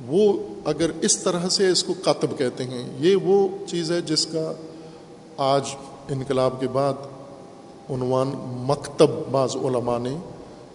وہ 0.05 0.33
اگر 0.65 0.91
اس 1.01 1.17
طرح 1.17 1.49
سے 1.49 1.67
اس 1.67 1.83
کو 1.83 1.93
کاتب 1.93 2.37
کہتے 2.37 2.63
ہیں، 2.63 2.89
یہ 2.99 3.15
وہ 3.15 3.47
چیز 3.67 3.91
ہے 3.91 4.01
جس 4.01 4.25
کا 4.25 4.53
آج 5.37 5.63
انقلاب 6.09 6.59
کے 6.59 6.67
بعد 6.67 6.93
عنوان 7.89 8.31
مکتب 8.67 9.09
بعض 9.31 9.55
علماء 9.55 9.99
نے، 9.99 10.17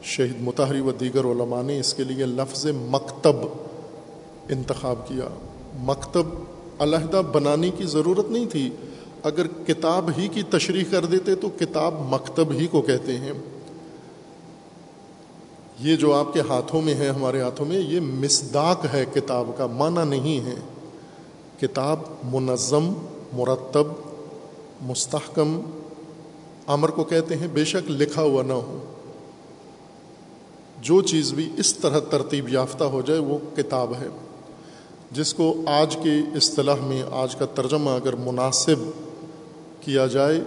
شہید 0.02 0.40
متحری 0.40 0.80
و 0.80 0.92
دیگر 0.92 1.24
علماء 1.24 1.62
نے 1.62 1.80
اس 1.80 1.94
کے 1.94 2.04
لیے 2.04 2.26
لفظ 2.26 2.66
مکتب 2.66 3.36
انتخاب 4.48 5.08
کیا۔ 5.08 5.28
مکتب 5.78 6.22
علیحدہ 6.78 7.22
بنانے 7.32 7.70
کی 7.70 7.84
ضرورت 7.84 8.30
نہیں 8.30 8.46
تھی۔ 8.46 8.70
اگر 9.22 9.46
کتاب 9.66 10.10
ہی 10.18 10.28
کی 10.28 10.42
تشریح 10.42 10.84
کر 10.90 11.04
دیتے 11.04 11.34
تو 11.34 11.48
کتاب 11.58 11.94
مکتب 12.00 12.52
ہی 12.52 12.66
کو 12.66 12.82
کہتے 12.82 13.16
ہیں۔ 13.16 13.32
یہ 15.82 15.96
جو 15.96 16.14
آپ 16.14 16.34
کے 16.34 16.40
ہاتھوں 16.40 16.82
میں 16.82 16.94
ہے، 16.94 17.08
ہمارے 17.08 17.40
ہاتھوں 17.40 17.66
میں، 17.66 17.78
یہ 17.78 18.00
مصداق 18.00 18.86
ہے 18.92 19.04
کتاب 19.14 19.50
کا، 19.56 19.66
معنی 19.66 20.20
نہیں 20.20 20.46
ہے۔ 20.46 20.54
کتاب 21.60 21.98
منظم، 22.24 22.92
مرتب، 23.32 23.84
مستحکم، 24.82 25.60
امر 26.66 26.88
کو 26.88 27.04
کہتے 27.04 27.36
ہیں، 27.36 27.46
بے 27.52 27.64
شک 27.64 27.90
لکھا 27.90 28.22
ہوا 28.22 28.42
نہ 28.42 28.52
ہو۔ 28.52 28.84
جو 30.80 31.02
چیز 31.02 31.32
بھی 31.32 31.52
اس 31.56 31.74
طرح 31.74 32.00
ترتیب 32.00 32.48
یافتہ 32.48 32.84
ہو 32.84 33.00
جائے، 33.00 33.20
وہ 33.20 33.38
کتاب 33.56 33.92
ہے۔ 34.00 34.08
جس 35.12 35.34
کو 35.34 35.54
آج 35.66 35.96
کے 36.02 36.36
اصطلاح 36.36 36.76
میں، 36.82 37.02
آج 37.10 37.36
کا 37.36 37.46
ترجمہ 37.46 37.90
اگر 37.90 38.16
مناسب 38.16 38.90
کیا 39.80 40.06
جائے، 40.06 40.40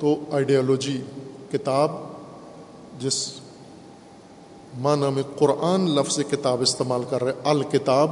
تو 0.00 0.16
آئیڈیالوجی 0.32 1.00
کتاب، 1.52 1.92
جس 2.98 3.32
معنی 4.78 5.06
میں 5.14 5.22
قرآن 5.38 5.90
لفظ 5.90 6.20
کتاب 6.30 6.60
استعمال 6.60 7.00
کر 7.10 7.24
رہے 7.24 7.32
الکتاب، 7.44 8.10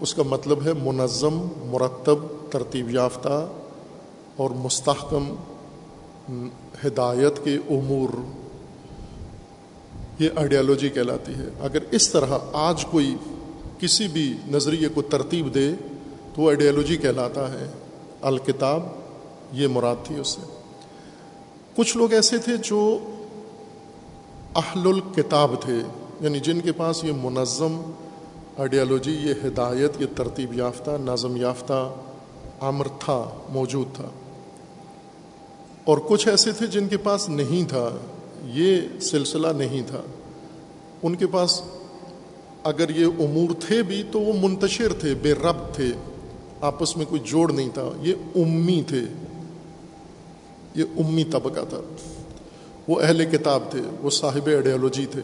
اس 0.00 0.14
کا 0.14 0.22
مطلب 0.22 0.66
ہے 0.66 0.72
منظم، 0.72 1.48
مرتب، 1.64 2.16
ترتیب 2.50 2.90
یافتہ 2.90 3.48
اور 4.36 4.50
مستحکم، 4.50 5.34
ہدایت 6.86 7.44
کے 7.44 7.54
امور۔ 7.70 8.08
یہ 10.18 10.28
آئیڈیالوجی 10.36 10.88
کہلاتی 10.88 11.34
ہے۔ 11.34 11.48
اگر 11.60 11.78
اس 11.90 12.10
طرح 12.10 12.38
آج 12.52 12.86
کوئی 12.86 13.16
کسی 13.78 14.08
بھی 14.08 14.36
نظریے 14.46 14.88
کو 14.88 15.02
ترتیب 15.02 15.54
دے 15.54 15.70
تو 16.34 16.42
وہ 16.42 16.48
آئیڈیالوجی 16.48 16.96
کہلاتا 16.96 17.52
ہے۔ 17.52 17.66
الکتاب، 18.22 18.82
یہ 19.52 19.68
مراد 19.68 19.96
تھی 20.04 20.16
اس 20.20 20.28
سے۔ 20.28 20.40
کچھ 21.76 21.96
لوگ 21.96 22.12
ایسے 22.12 22.38
تھے 22.38 22.56
جو 22.56 22.98
اہل 24.56 24.86
الکتاب 24.86 25.54
تھے 25.60 25.80
یعنی 26.20 26.40
جن 26.40 26.60
کے 26.60 26.72
پاس 26.72 27.04
یہ 27.04 27.12
منظم 27.22 27.92
آئیڈیالوجی 28.58 29.12
یہ 29.12 29.34
ہدایت، 29.44 29.92
یہ 29.98 30.06
ترتیب 30.16 30.54
یافتہ، 30.54 30.90
نظم 31.00 31.36
یافتہ 31.36 31.94
امر 32.60 32.88
تھا، 32.88 33.30
موجود 33.48 33.96
تھا۔ 33.96 34.08
اور 35.84 35.98
کچھ 36.08 36.28
ایسے 36.28 36.52
تھے 36.52 36.66
جن 36.66 36.88
کے 36.88 36.96
پاس 36.96 37.28
نہیں 37.28 37.68
تھا، 37.68 37.90
یہ 38.44 38.80
سلسلہ 39.00 39.48
نہیں 39.56 39.82
تھا۔ 39.86 40.00
ان 41.02 41.14
کے 41.14 41.26
پاس 41.26 41.62
اگر 42.64 42.90
یہ 42.90 43.06
امور 43.06 43.54
تھے 43.60 43.82
بھی 43.82 44.02
تو 44.12 44.20
وہ 44.20 44.48
منتشر 44.48 44.92
تھے، 44.92 45.14
بے 45.14 45.32
رب 45.32 45.74
تھے، 45.74 45.92
آپس 46.60 46.96
میں 46.96 47.06
کوئی 47.06 47.20
جوڑ 47.24 47.52
نہیں 47.52 47.68
تھا، 47.74 47.90
یہ 48.00 48.14
امی 48.34 48.82
تھے۔ 48.86 49.02
یہ 50.74 50.84
امی 50.98 51.24
طبقہ 51.24 51.60
تھا۔ 51.68 51.80
وہ 52.88 53.00
اہل 53.00 53.24
کتاب 53.24 53.62
تھے، 53.70 53.80
وہ 54.02 54.10
صاحب 54.10 54.46
آئیڈیالوجی 54.46 55.06
تھے۔ 55.06 55.20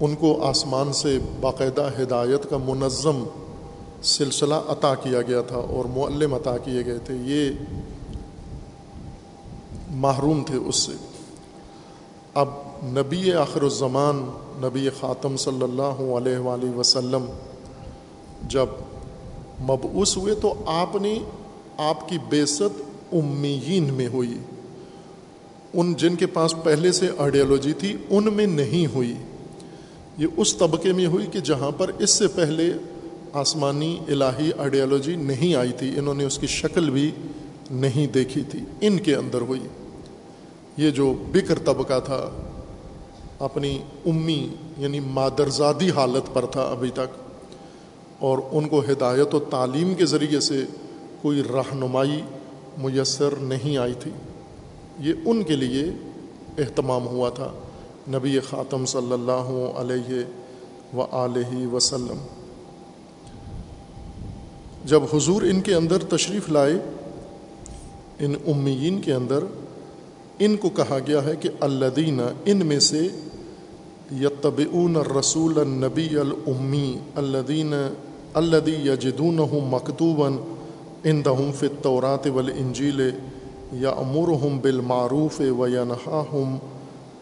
ان 0.00 0.14
کو 0.14 0.44
آسمان 0.44 0.92
سے 0.92 1.18
باقاعدہ 1.40 1.90
ہدایت 2.02 2.50
کا 2.50 2.56
منظم 2.56 3.24
سلسلہ 4.02 4.54
عطا 4.54 4.94
کیا 4.94 5.22
گیا 5.22 5.40
تھا 5.40 5.56
اور 5.56 5.84
معلم 5.84 6.34
عطا 6.34 6.58
کیے 6.58 6.86
گئے 6.86 6.98
تھے۔ 6.98 7.14
یہ 7.14 7.50
محروم 9.90 10.44
تھے 10.46 10.56
اس 10.56 10.76
سے۔ 10.76 10.92
اب 12.34 12.48
نبی 12.84 13.32
آخر 13.32 13.62
الزمان، 13.62 14.30
نبی 14.56 14.88
خاتم 15.00 15.36
صلی 15.36 15.62
اللہ 15.62 16.16
علیہ 16.16 16.38
وآلہ 16.38 16.76
وسلم 16.76 17.24
جب 18.48 18.66
مبعوث 19.60 20.16
ہوئے 20.16 20.34
تو 20.34 20.54
آپ 20.66 20.96
نے 20.96 21.18
آپ 21.78 22.08
کی 22.08 22.18
بیست 22.28 22.62
امیین 23.12 23.94
میں 23.94 24.08
ہوئی۔ 24.08 24.38
ان 25.74 25.94
جن 25.94 26.14
کے 26.14 26.26
پاس 26.26 26.54
پہلے 26.64 26.92
سے 26.92 27.08
آئیڈیالوجی 27.18 27.72
تھی، 27.72 27.96
ان 28.10 28.24
میں 28.24 28.46
نہیں 28.46 28.86
ہوئی۔ 28.94 29.14
یہ 30.18 30.26
اس 30.36 30.56
طبقے 30.56 30.92
میں 30.92 31.06
ہوئی 31.06 31.26
کہ 31.26 31.40
جہاں 31.40 31.70
پر 31.70 31.90
اس 31.98 32.10
سے 32.10 32.28
پہلے 32.28 32.72
آسمانی 33.32 33.98
الہی 34.08 34.50
آئیڈیالوجی 34.58 35.16
نہیں 35.16 35.54
آئی 35.54 35.72
تھی، 35.72 35.98
انہوں 35.98 36.14
نے 36.14 36.24
اس 36.24 36.38
کی 36.38 36.46
شکل 36.46 36.90
بھی 36.90 37.10
نہیں 37.70 38.06
دیکھی 38.06 38.42
تھی۔ 38.42 38.60
ان 38.80 38.98
کے 38.98 39.14
اندر 39.14 39.40
ہوئی۔ 39.40 39.60
یہ 40.76 40.90
جو 40.90 41.14
بکر 41.32 41.58
طبقہ 41.58 42.00
تھا، 42.00 42.30
اپنی 43.38 43.78
امی 44.06 44.48
یعنی 44.78 45.00
مادرزادی 45.00 45.90
حالت 45.90 46.34
پر 46.34 46.46
تھا 46.46 46.62
ابھی 46.62 46.90
تک، 46.90 47.16
اور 48.18 48.38
ان 48.52 48.68
کو 48.68 48.80
ہدایت 48.80 49.34
و 49.34 49.38
تعلیم 49.38 49.94
کے 49.94 50.06
ذریعے 50.06 50.40
سے 50.40 50.64
کوئی 51.22 51.42
رہنمائی 51.42 52.20
میسر 52.78 53.34
نہیں 53.40 53.76
آئی 53.78 53.94
تھی۔ 53.98 54.10
یہ 55.02 55.12
ان 55.24 55.42
کے 55.42 55.56
لیے 55.56 55.84
اہتمام 56.58 57.06
ہوا 57.06 57.28
تھا۔ 57.30 57.52
نبی 58.08 58.40
خاتم 58.40 58.84
صلی 58.84 59.12
اللہ 59.12 59.72
علیہ 59.76 60.22
و 60.96 61.02
علیہ 61.10 61.66
وسلم۔ 61.66 62.26
جب 64.84 65.02
حضور 65.14 65.42
ان 65.42 65.60
کے 65.60 65.74
اندر 65.74 65.98
تشریف 65.98 66.48
لائے، 66.48 66.74
ان 68.18 68.34
امیین 68.46 69.00
کے 69.00 69.12
اندر 69.12 69.44
ان 70.38 70.56
کو 70.56 70.70
کہا 70.70 70.98
گیا 71.06 71.24
ہے 71.24 71.36
کہ 71.36 71.48
الدین 71.60 72.20
ان 72.44 72.66
میں 72.66 72.80
سے 72.80 73.08
یتبعون 74.20 74.96
الرسول 74.96 75.58
النبی 75.58 76.16
المی 76.16 76.98
الدین 77.14 77.74
الدی 78.34 78.74
یجدون 78.74 79.40
مکتوباً 79.70 80.36
ان 81.04 81.24
دہم 81.24 81.50
فطورات 81.52 82.26
ول 82.26 82.50
انجیل 82.56 83.10
یا 83.72 83.90
امور 83.90 84.28
ہم 84.28 84.58
بالمعروف 84.58 85.40
و 85.58 85.68
یا 85.68 85.84
نہا 85.84 86.22
ہم 86.32 86.56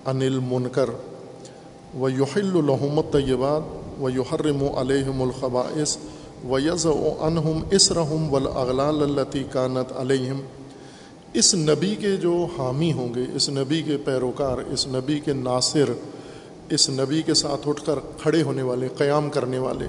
انل 0.07 0.39
منکر 0.39 0.91
و 2.01 2.09
یحل 2.09 2.57
الحمت 2.57 3.13
طیبات 3.13 4.01
و 4.03 4.11
یحرم 4.11 4.63
علیہم 4.77 5.23
الخباءث 5.23 5.97
و 6.49 6.59
یز 6.59 6.87
و 6.87 7.15
انہم 7.21 7.61
اسرحم 7.71 8.33
ولاغلال 8.35 9.03
التی 9.03 9.43
کانت 9.53 9.93
علیہم 9.97 10.41
اس 11.33 11.55
نبی 11.55 11.95
کے 11.95 12.17
جو 12.17 12.47
حامی 12.59 12.93
ہوں 12.93 13.15
گے، 13.15 13.25
اس 13.35 13.49
نبی 13.49 13.83
کے 13.83 13.97
پیروکار، 13.97 14.59
اس 14.59 14.87
نبی 14.87 15.19
کے 15.21 15.33
ناصر، 15.33 15.93
اس 16.69 16.89
نبی 16.91 17.23
کے 17.23 17.35
ساتھ 17.35 17.69
اٹھ 17.69 17.83
کر 17.87 17.99
کھڑے 18.23 18.43
ہونے 18.43 18.63
والے، 18.63 18.89
قیام 18.97 19.31
کرنے 19.31 19.59
والے 19.59 19.87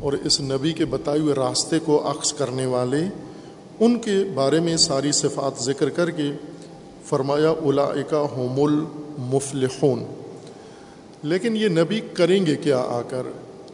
اور 0.00 0.12
اس 0.12 0.40
نبی 0.40 0.72
کے 0.72 0.84
بتائے 0.84 1.20
ہوئے 1.20 1.34
راستے 1.34 1.78
کو 1.78 2.10
عکس 2.10 2.32
کرنے 2.32 2.66
والے 2.66 3.04
ان 3.84 3.98
کے 3.98 4.24
بارے 4.34 4.60
میں 4.60 4.76
ساری 4.76 5.12
صفات 5.12 5.62
ذکر 5.62 5.88
کر 5.88 6.10
کے 6.10 6.32
فرمایا 7.04 7.50
الاقا 7.50 8.20
ہوم 8.20 8.64
المفلحون۔ 8.64 10.04
لیکن 11.22 11.56
یہ 11.56 11.68
نبی 11.68 12.00
کریں 12.00 12.46
گے 12.46 12.56
کیا 12.56 12.78
آ 12.78 13.02
کر؟ 13.08 13.22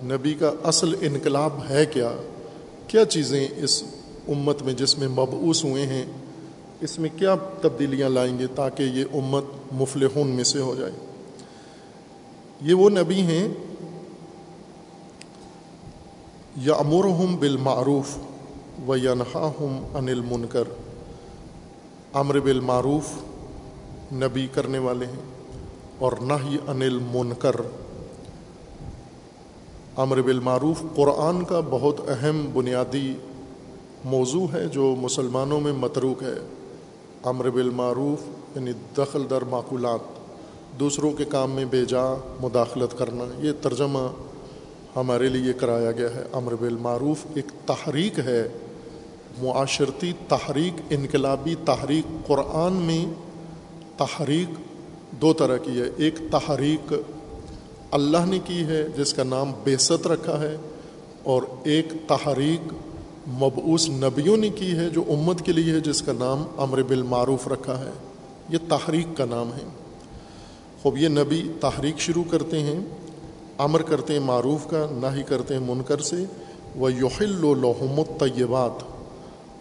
نبی 0.03 0.35
کا 0.35 0.53
اصل 0.65 0.95
انقلاب 1.01 1.53
ہے 1.71 1.87
کیا؟ 1.87 2.13
کیا 2.87 3.05
چیزیں 3.05 3.49
اس 3.57 3.83
امت 4.29 4.63
میں 4.63 4.73
جس 4.73 4.99
میں 4.99 5.09
مبعوث 5.09 5.65
ہوئے 5.65 5.87
ہیں، 5.87 6.05
اس 6.81 6.99
میں 6.99 7.11
کیا 7.17 7.35
تبدیلیاں 7.63 8.09
لائیں 8.09 8.39
گے 8.39 8.47
تاکہ 8.47 8.83
یہ 8.83 9.05
امت 9.15 9.45
مفلحون 9.73 10.29
میں 10.29 10.45
سے 10.45 10.59
ہو 10.59 10.75
جائے؟ 10.75 10.93
یہ 12.61 12.75
وہ 12.75 12.91
نبی 12.91 13.21
ہیں 13.21 13.49
یا 16.57 16.75
امرحم 16.75 17.37
بالمعروف۔ 17.37 18.28
و 18.87 18.97
ینہا 18.97 19.51
ہم 19.61 19.85
انل 19.95 20.21
منکر 20.21 20.65
امر 22.13 22.41
بالمعروف 22.41 23.11
نبی 24.13 24.47
کرنے 24.55 24.79
والے 24.79 25.07
ہیں 25.07 25.23
اور 25.99 26.13
نہ 26.21 26.33
ہی 26.33 26.57
انل 26.67 26.99
منکر 27.15 27.57
امر 29.97 30.23
بالمعروف 30.23 30.83
قرآن 30.97 31.45
کا 31.45 31.61
بہت 31.71 32.01
اہم 32.09 32.51
بنیادی 32.55 33.15
موضوع 34.05 34.47
ہے 34.53 34.67
جو 34.67 34.95
مسلمانوں 34.99 35.61
میں 35.61 35.73
متروک 35.73 36.23
ہے۔ 36.23 36.35
امر 37.23 37.51
بالمعروف 37.51 38.19
یعنی 38.57 38.73
دخل 38.97 39.23
در 39.31 39.45
معقولات، 39.45 40.01
دوسروں 40.81 41.13
کے 41.13 41.25
کام 41.25 41.51
میں 41.51 41.65
بے 41.65 41.85
جا، 41.85 42.05
مداخلت 42.41 42.99
کرنا، 42.99 43.47
یہ 43.47 43.53
ترجمہ 43.63 44.13
ہمارے 44.97 45.29
لیے 45.29 45.53
کرایا 45.53 45.93
گیا 45.93 46.15
ہے۔ 46.15 46.25
امر 46.33 46.55
بالمعروف 46.55 47.19
ایک 47.35 47.53
تحریک 47.67 48.19
ہے۔ 48.19 48.49
معاشرتی 49.43 50.13
تحریک، 50.29 50.81
انقلابی 50.91 51.55
تحریک، 51.65 52.27
قرآن 52.27 52.73
میں 52.73 53.07
تحریک 53.97 54.55
دو 55.21 55.33
طرح 55.33 55.57
کی 55.57 55.81
ہے۔ 55.81 55.87
ایک 55.97 56.19
تحریک 56.31 56.95
اللہ 57.91 58.27
نے 58.27 58.39
کی 58.45 58.65
ہے، 58.65 58.87
جس 58.97 59.15
کا 59.15 59.23
نام 59.23 59.53
بیست 59.65 60.07
رکھا 60.07 60.41
ہے، 60.41 60.57
اور 61.23 61.43
ایک 61.65 61.93
تحریک 62.09 62.73
مبعوث 63.29 63.89
نبیوں 63.89 64.37
نے 64.37 64.49
کی 64.49 64.77
ہے، 64.77 64.89
جو 64.89 65.05
امت 65.09 65.43
کے 65.43 65.53
لیے 65.53 65.75
ہے، 65.75 65.81
جس 65.81 66.03
کا 66.03 66.13
نام 66.13 66.45
امر 66.57 66.83
بالمعروف 66.83 67.49
رکھا 67.49 67.79
ہے۔ 67.79 67.91
یہ 68.49 68.59
تحریک 68.69 69.07
کا 69.17 69.25
نام 69.25 69.53
ہے۔ 69.53 69.65
خوب، 70.83 70.99
یہ 70.99 71.09
نبی 71.09 71.53
تحریک 71.61 72.01
شروع 72.01 72.25
کرتے 72.31 72.61
ہیں۔ 72.61 72.81
امر 73.59 73.83
کرتے 73.83 74.13
ہیں 74.13 74.21
معروف 74.21 74.71
کا 74.71 74.87
نہ 74.91 75.07
ہی 75.17 75.23
کرتے 75.23 75.55
ہیں 75.55 75.61
منکر 75.61 76.01
سے۔ 76.01 76.25
وہ 76.77 76.93
یحل 76.93 77.45
و 77.45 77.55
لحمت 77.55 78.21
طیبات 78.21 78.98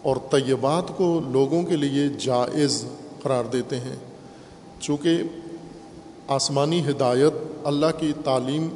اور 0.02 0.16
طیبات 0.30 0.96
کو 0.96 1.20
لوگوں 1.28 1.62
کے 1.62 1.76
لیے 1.76 2.08
جائز 2.08 2.84
قرار 3.22 3.44
دیتے 3.44 3.76
ہیں۔ 3.76 3.96
چونکہ 4.80 5.22
آسمانی 6.28 6.80
ہدایت 6.80 7.32
اللہ 7.64 7.86
کی 7.98 8.12
تعلیم 8.24 8.68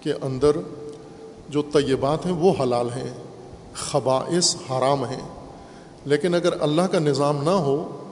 کے 0.00 0.12
اندر 0.12 0.56
جو 1.48 1.62
طیبات 1.62 2.26
ہیں 2.26 2.32
وہ 2.32 2.52
حلال 2.60 2.88
ہیں 2.96 3.14
خباعث 3.74 4.56
حرام 4.56 5.04
ہیں۔ 5.04 5.28
لیکن 6.04 6.34
اگر 6.34 6.62
اللہ 6.62 6.82
کا 6.82 6.98
نظام 6.98 7.42
نہ 7.42 7.50
ہو، 7.50 8.04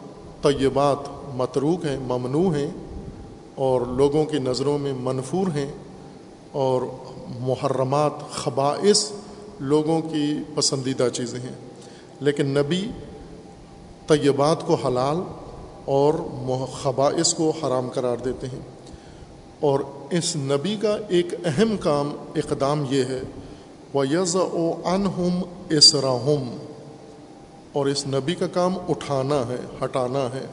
طیبات 0.43 0.99
متروک 1.35 1.85
ہیں، 1.85 1.99
ممنوع 1.99 2.55
ہیں 2.55 2.71
اور 3.55 3.81
لوگوں 3.81 4.25
کی 4.25 4.39
نظروں 4.39 4.79
میں 4.79 4.93
منفور 5.01 5.47
ہیں 5.47 5.73
اور 6.53 6.83
محرمات 7.41 8.13
خباعث 8.31 9.11
لوگوں 9.61 10.01
کی 10.01 10.35
پسندیدہ 10.55 11.09
چیزیں 11.13 11.41
ہیں۔ 11.41 11.74
لیکن 12.21 12.47
نبی 12.47 12.89
طیبات 14.07 14.67
کو 14.67 14.75
حلال 14.75 15.17
اور 15.85 16.15
خباعث 16.73 17.35
کو 17.35 17.51
حرام 17.51 17.89
قرار 17.95 18.17
دیتے 18.17 18.47
ہیں۔ 18.47 18.61
اور 19.61 19.81
اس 20.11 20.37
نبی 20.37 20.77
کا 20.77 20.97
ایک 21.09 21.27
اہم 21.45 21.77
کام، 21.77 22.13
اقدام 22.37 22.85
یہ 22.91 23.03
ہے 23.05 23.21
و 23.95 24.05
یز 24.05 24.37
او 24.37 24.81
انہم 24.85 25.43
اسراہم 25.71 26.57
اور 27.73 27.87
اس 27.87 28.07
نبی 28.07 28.35
کا 28.35 28.47
کام 28.47 28.75
اٹھانا 28.89 29.47
ہے، 29.49 29.85
ہٹانا 29.85 30.29
ہے۔ 30.35 30.47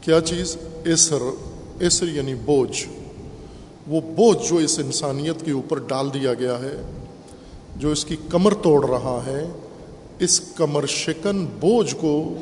کیا 0.00 0.20
چیز؟ 0.20 0.56
اسر 0.84 1.22
اسر 1.80 2.06
یعنی 2.08 2.34
بوجھ۔ 2.34 2.86
وہ 3.86 4.00
بوجھ 4.00 4.48
جو 4.48 4.56
اس 4.56 4.78
انسانیت 4.78 5.44
کے 5.44 5.50
اوپر 5.50 5.78
ڈال 5.78 6.14
دیا 6.14 6.34
گیا 6.34 6.58
ہے، 6.58 6.82
جو 7.76 7.90
اس 7.90 8.04
کی 8.04 8.16
کمر 8.28 8.54
توڑ 8.54 8.88
رہا 8.90 9.20
ہے 9.26 9.48
اس 10.18 10.40
کمر 10.54 10.86
شکن 10.86 11.44
بوجھ 11.60 11.94
کو 12.00 12.34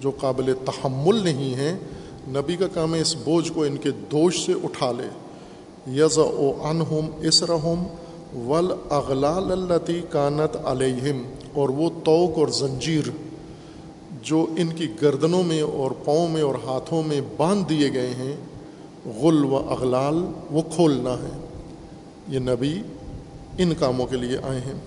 جو 0.00 0.10
قابل 0.10 0.52
تحمل 0.64 1.22
نہیں 1.24 1.54
ہے، 1.54 1.76
نبی 2.28 2.56
کا 2.56 2.66
کام 2.66 2.94
ہے 2.94 3.00
اس 3.00 3.14
بوجھ 3.14 3.52
کو 3.52 3.62
ان 3.62 3.76
کے 3.76 3.90
دوش 3.90 4.46
سے 4.46 4.52
اٹھا 4.64 4.92
لے۔ 4.92 5.08
یز 5.92 6.18
او 6.18 6.52
انہم 6.62 7.10
اسرہم 7.22 7.84
ول 8.46 8.72
اغلال 8.90 9.52
التی 9.52 10.00
کانت 10.10 10.56
علیہم، 10.64 11.22
اور 11.52 11.68
وہ 11.68 11.88
توق 12.04 12.38
اور 12.38 12.48
زنجیر 12.48 13.10
جو 14.22 14.46
ان 14.56 14.68
کی 14.68 14.88
گردنوں 15.02 15.42
میں 15.42 15.60
اور 15.62 15.90
پاؤں 16.04 16.28
میں 16.28 16.42
اور 16.42 16.54
ہاتھوں 16.64 17.02
میں 17.02 17.20
باندھ 17.36 17.68
دیے 17.68 17.92
گئے 17.92 18.10
ہیں، 18.10 18.36
غل 19.22 19.44
و 19.44 19.56
اغلال 19.56 20.24
وہ 20.50 20.62
کھولنا 20.74 21.14
ہے۔ 21.14 21.34
یہ 22.28 22.38
نبی 22.38 22.74
ان 23.58 23.72
کاموں 23.78 24.06
کے 24.06 24.16
لیے 24.16 24.38
آئے 24.42 24.60
ہیں۔ 24.60 24.78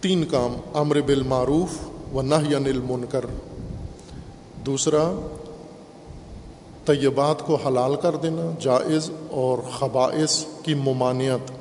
تین 0.00 0.24
کام، 0.24 0.56
امر 0.74 1.00
بالمعروف 1.00 1.70
و 2.14 2.22
نہ 2.22 2.34
انل 2.34 2.80
منکر 2.84 3.24
دوسرا، 4.66 5.28
طیبات 6.84 7.42
کو 7.46 7.54
حلال 7.54 7.96
کر 7.96 8.16
دینا 8.16 8.54
جائز 8.60 9.10
اور 9.30 9.58
خباعث 9.70 10.44
کی 10.62 10.74
ممانعت۔ 10.74 11.52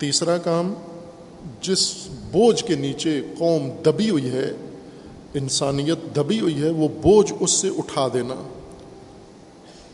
تیسرا 0.00 0.38
کام، 0.38 0.74
جس 1.60 1.94
بوجھ 2.32 2.64
کے 2.64 2.74
نیچے 2.74 3.22
قوم 3.38 3.70
دبی 3.86 4.10
ہوئی 4.10 4.30
ہے، 4.30 4.50
انسانیت 5.34 6.16
دبی 6.16 6.40
ہوئی 6.40 6.62
ہے، 6.62 6.70
وہ 6.70 6.88
بوجھ 6.88 7.32
اس 7.40 7.50
سے 7.50 7.68
اٹھا 7.68 8.08
دینا 8.12 8.34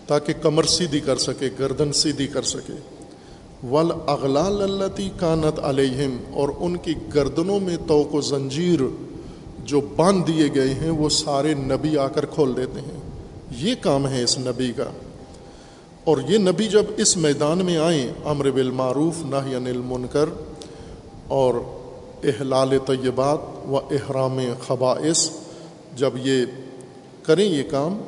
تاکہ 0.06 0.32
کمر 0.42 0.62
سیدھی 0.62 1.00
کر 1.00 1.16
سکے، 1.16 1.48
گردن 1.58 1.92
سیدھی 1.92 2.26
کر 2.26 2.42
سکے۔ 2.42 2.93
ول 3.70 3.90
اغلال 4.06 4.62
التی 4.62 5.10
کانت 5.20 5.60
علیہم، 5.62 6.16
اور 6.32 6.48
ان 6.58 6.76
کی 6.76 6.94
گردنوں 7.14 7.60
میں 7.60 7.76
توق 7.86 8.14
و 8.14 8.20
زنجیر 8.20 8.80
جو 9.64 9.80
باندھ 9.96 10.26
دیے 10.26 10.48
گئے 10.54 10.74
ہیں، 10.74 10.90
وہ 10.90 11.08
سارے 11.08 11.54
نبی 11.54 11.98
آ 11.98 12.08
کر 12.08 12.26
کھول 12.26 12.56
دیتے 12.56 12.80
ہیں۔ 12.80 13.00
یہ 13.58 13.74
کام 13.80 14.08
ہے 14.08 14.22
اس 14.22 14.38
نبی 14.38 14.72
کا۔ 14.76 14.84
اور 16.04 16.18
یہ 16.28 16.38
نبی 16.38 16.68
جب 16.68 16.84
اس 16.96 17.16
میدان 17.16 17.58
میں 17.58 17.76
آئیں، 17.76 18.08
امر 18.24 18.50
بالمعروف 18.50 19.24
نہ 19.24 19.36
انل 19.36 19.80
منکر 19.84 20.28
اور 21.28 21.54
احلال 22.24 22.78
طیبات 22.86 23.38
و 23.68 23.76
احرام 23.76 24.38
خباعث 24.66 25.30
جب 25.96 26.10
یہ 26.16 26.44
کریں 27.22 27.44
یہ 27.44 27.62
کام، 27.70 27.98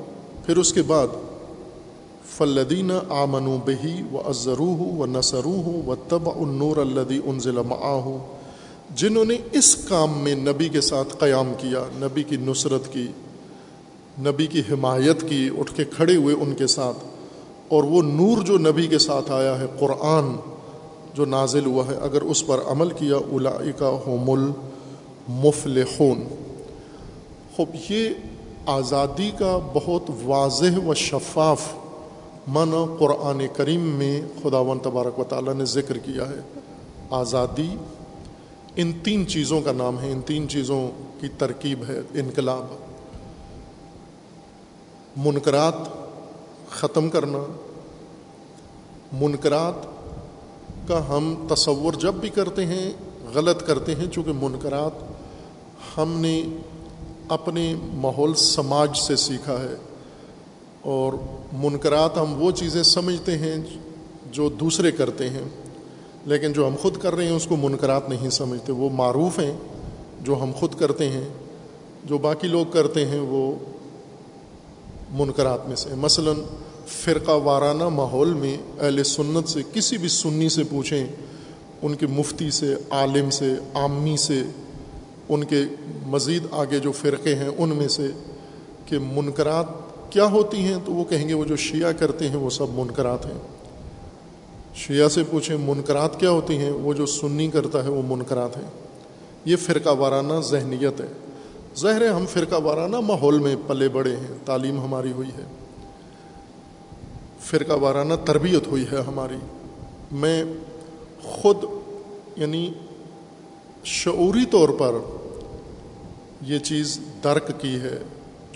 پھر 0.46 0.56
اس 0.56 0.72
کے 0.72 0.82
بعد 0.82 1.06
فلدین 2.36 2.90
آمن 3.08 3.56
بہی 3.66 4.02
و 4.12 4.18
ازرو 4.24 4.74
و 4.98 5.06
نثرو 5.06 5.82
و 5.86 5.94
تب 6.08 6.28
النور 6.28 6.76
الدی 6.76 7.20
ان 7.24 7.40
ضلع 7.40 8.16
جنہوں 8.94 9.24
نے 9.24 9.36
اس 9.52 9.76
کام 9.76 10.18
میں 10.18 10.34
نبی 10.34 10.68
کے 10.68 10.80
ساتھ 10.80 11.16
قیام 11.18 11.52
کیا، 11.58 11.84
نبی 11.94 12.22
کی 12.22 12.36
نصرت 12.36 12.92
کی، 12.92 13.06
نبی 14.18 14.46
کی 14.46 14.60
حمایت 14.60 15.28
کی، 15.28 15.50
اٹھ 15.58 15.74
کے 15.74 15.84
کھڑے 15.84 16.16
ہوئے 16.16 16.34
ان 16.34 16.54
کے 16.54 16.66
ساتھ۔ 16.66 16.96
اور 17.68 17.84
وہ 17.84 18.02
نور 18.02 18.42
جو 18.42 18.58
نبی 18.58 18.86
کے 18.86 18.98
ساتھ 18.98 19.32
آیا 19.32 19.60
ہے، 19.60 19.66
قرآن 19.78 20.36
جو 21.14 21.24
نازل 21.24 21.66
ہوا 21.66 21.84
ہے، 21.86 21.96
اگر 21.96 22.22
اس 22.22 22.46
پر 22.46 22.58
عمل 22.66 22.90
کیا 22.90 23.16
الا 23.16 23.58
ہوم 23.80 24.30
المفلحون۔ 24.30 26.22
خب 27.56 27.92
یہ 27.92 28.08
آزادی 28.66 29.30
کا 29.38 29.58
بہت 29.72 30.10
واضح 30.24 30.86
و 30.86 30.94
شفاف 30.94 31.62
من 32.46 32.74
قرآن 32.98 33.42
کریم 33.56 33.80
میں 33.80 34.20
خدا 34.42 34.58
و 34.58 34.74
تبارک 34.82 35.18
و 35.18 35.24
تعالیٰ 35.24 35.54
نے 35.54 35.64
ذکر 35.64 35.98
کیا 35.98 36.28
ہے، 36.28 36.40
آزادی، 37.10 37.76
ان 38.76 38.92
تین 38.92 39.28
چیزوں 39.28 39.60
کا 39.60 39.72
نام 39.72 40.00
ہے، 40.00 40.12
ان 40.12 40.20
تین 40.20 40.48
چیزوں 40.48 40.90
کی 41.20 41.28
ترکیب 41.38 41.84
ہے، 41.88 42.00
انقلاب، 42.14 42.64
منکرات 45.16 45.74
ختم 46.70 47.08
کرنا، 47.08 47.38
منکرات 49.12 49.74
کا 50.88 51.08
ہم 51.08 51.46
تصور 51.48 51.92
جب 51.92 52.14
بھی 52.14 52.28
کرتے 52.28 52.66
ہیں، 52.66 52.92
غلط 53.34 53.66
کرتے 53.66 53.94
ہیں، 53.94 54.06
چونکہ 54.12 54.32
منکرات 54.32 54.92
ہم 55.98 56.20
نے 56.20 56.42
اپنے 57.28 57.74
ماحول، 57.80 58.34
سماج 58.34 58.98
سے 58.98 59.16
سیکھا 59.16 59.60
ہے۔ 59.60 59.74
اور 60.86 61.12
منکرات 61.52 62.18
ہم 62.18 62.42
وہ 62.42 62.50
چیزیں 62.50 62.82
سمجھتے 62.82 63.38
ہیں 63.38 63.56
جو 64.32 64.48
دوسرے 64.48 64.90
کرتے 64.92 65.30
ہیں، 65.30 65.44
لیکن 66.26 66.52
جو 66.52 66.66
ہم 66.68 66.74
خود 66.82 66.96
کر 66.96 67.14
رہے 67.14 67.24
ہیں 67.24 67.36
اس 67.36 67.46
کو 67.46 67.56
منکرات 67.56 68.08
نہیں 68.08 68.30
سمجھتے، 68.30 68.72
وہ 68.72 68.90
معروف 68.90 69.38
ہیں 69.38 69.52
جو 70.20 70.36
ہم 70.42 70.50
خود 70.56 70.74
کرتے 70.78 71.08
ہیں، 71.08 71.28
جو 72.04 72.18
باقی 72.18 72.48
لوگ 72.48 72.66
کرتے 72.66 73.06
ہیں 73.06 73.20
وہ 73.20 73.54
منکرات 75.10 75.66
میں 75.68 75.76
سے۔ 75.76 75.94
مثلا 75.94 76.32
فرقہ 76.88 77.30
وارانہ 77.30 77.88
ماحول 77.88 78.34
میں 78.34 78.56
اہل 78.80 79.04
سنت 79.04 79.48
سے 79.48 79.62
کسی 79.72 79.98
بھی 79.98 80.08
سنی 80.08 80.48
سے 80.48 80.64
پوچھیں، 80.64 81.06
ان 81.82 81.94
کے 81.94 82.06
مفتی 82.06 82.50
سے، 82.50 82.74
عالم 82.90 83.30
سے، 83.30 83.54
عامی 83.74 84.16
سے، 84.16 84.42
ان 85.28 85.44
کے 85.44 85.62
مزید 86.06 86.46
آگے 86.50 86.78
جو 86.78 86.92
فرقے 86.92 87.34
ہیں، 87.34 87.48
ان 87.58 87.68
میں 87.68 87.88
سے 87.88 88.08
کہ 88.86 88.98
منکرات 88.98 89.85
کیا 90.10 90.24
ہوتی 90.24 90.56
ہیں؟ 90.56 90.76
تو 90.84 90.92
وہ 90.92 91.04
کہیں 91.04 91.28
گے 91.28 91.34
وہ 91.34 91.44
جو 91.44 91.56
شیعہ 91.56 91.92
کرتے 91.92 92.28
ہیں 92.28 92.36
وہ 92.36 92.50
سب 92.50 92.66
منکرات 92.70 93.26
ہیں۔ 93.26 93.38
شیعہ 94.74 95.08
سے 95.08 95.22
پوچھیں 95.30 95.56
منکرات 95.56 96.20
کیا 96.20 96.30
ہوتی 96.30 96.58
ہیں؟ 96.58 96.70
وہ 96.70 96.94
جو 96.94 97.06
سنی 97.06 97.50
کرتا 97.50 97.84
ہے 97.84 97.88
وہ 97.88 98.02
منکرات 98.06 98.56
ہیں۔ 98.56 98.70
یہ 99.44 99.56
فرقہ 99.56 99.88
وارانہ 99.88 100.40
ذہنیت 100.40 101.00
ہے۔ 101.00 101.12
ظاہر 101.76 102.02
ہے 102.02 102.08
ہم 102.08 102.26
فرقہ 102.26 102.62
وارانہ 102.62 103.00
ماحول 103.00 103.38
میں 103.38 103.56
پلے 103.66 103.88
بڑے 103.88 104.16
ہیں، 104.16 104.34
تعلیم 104.44 104.80
ہماری 104.80 105.12
ہوئی 105.12 105.28
ہے۔ 105.28 105.44
فرقہ 107.40 107.72
وارانہ 107.72 108.14
تربیت 108.24 108.66
ہوئی 108.66 108.84
ہے 108.92 108.96
ہماری۔ 108.96 109.36
میں 110.12 110.44
خود 111.22 111.56
یعنی 112.36 112.72
شعوری 113.84 114.44
طور 114.46 114.68
پر 114.68 114.92
یہ 116.42 116.58
چیز 116.58 117.00
درک 117.24 117.60
کی 117.60 117.76
ہے۔ 117.76 117.98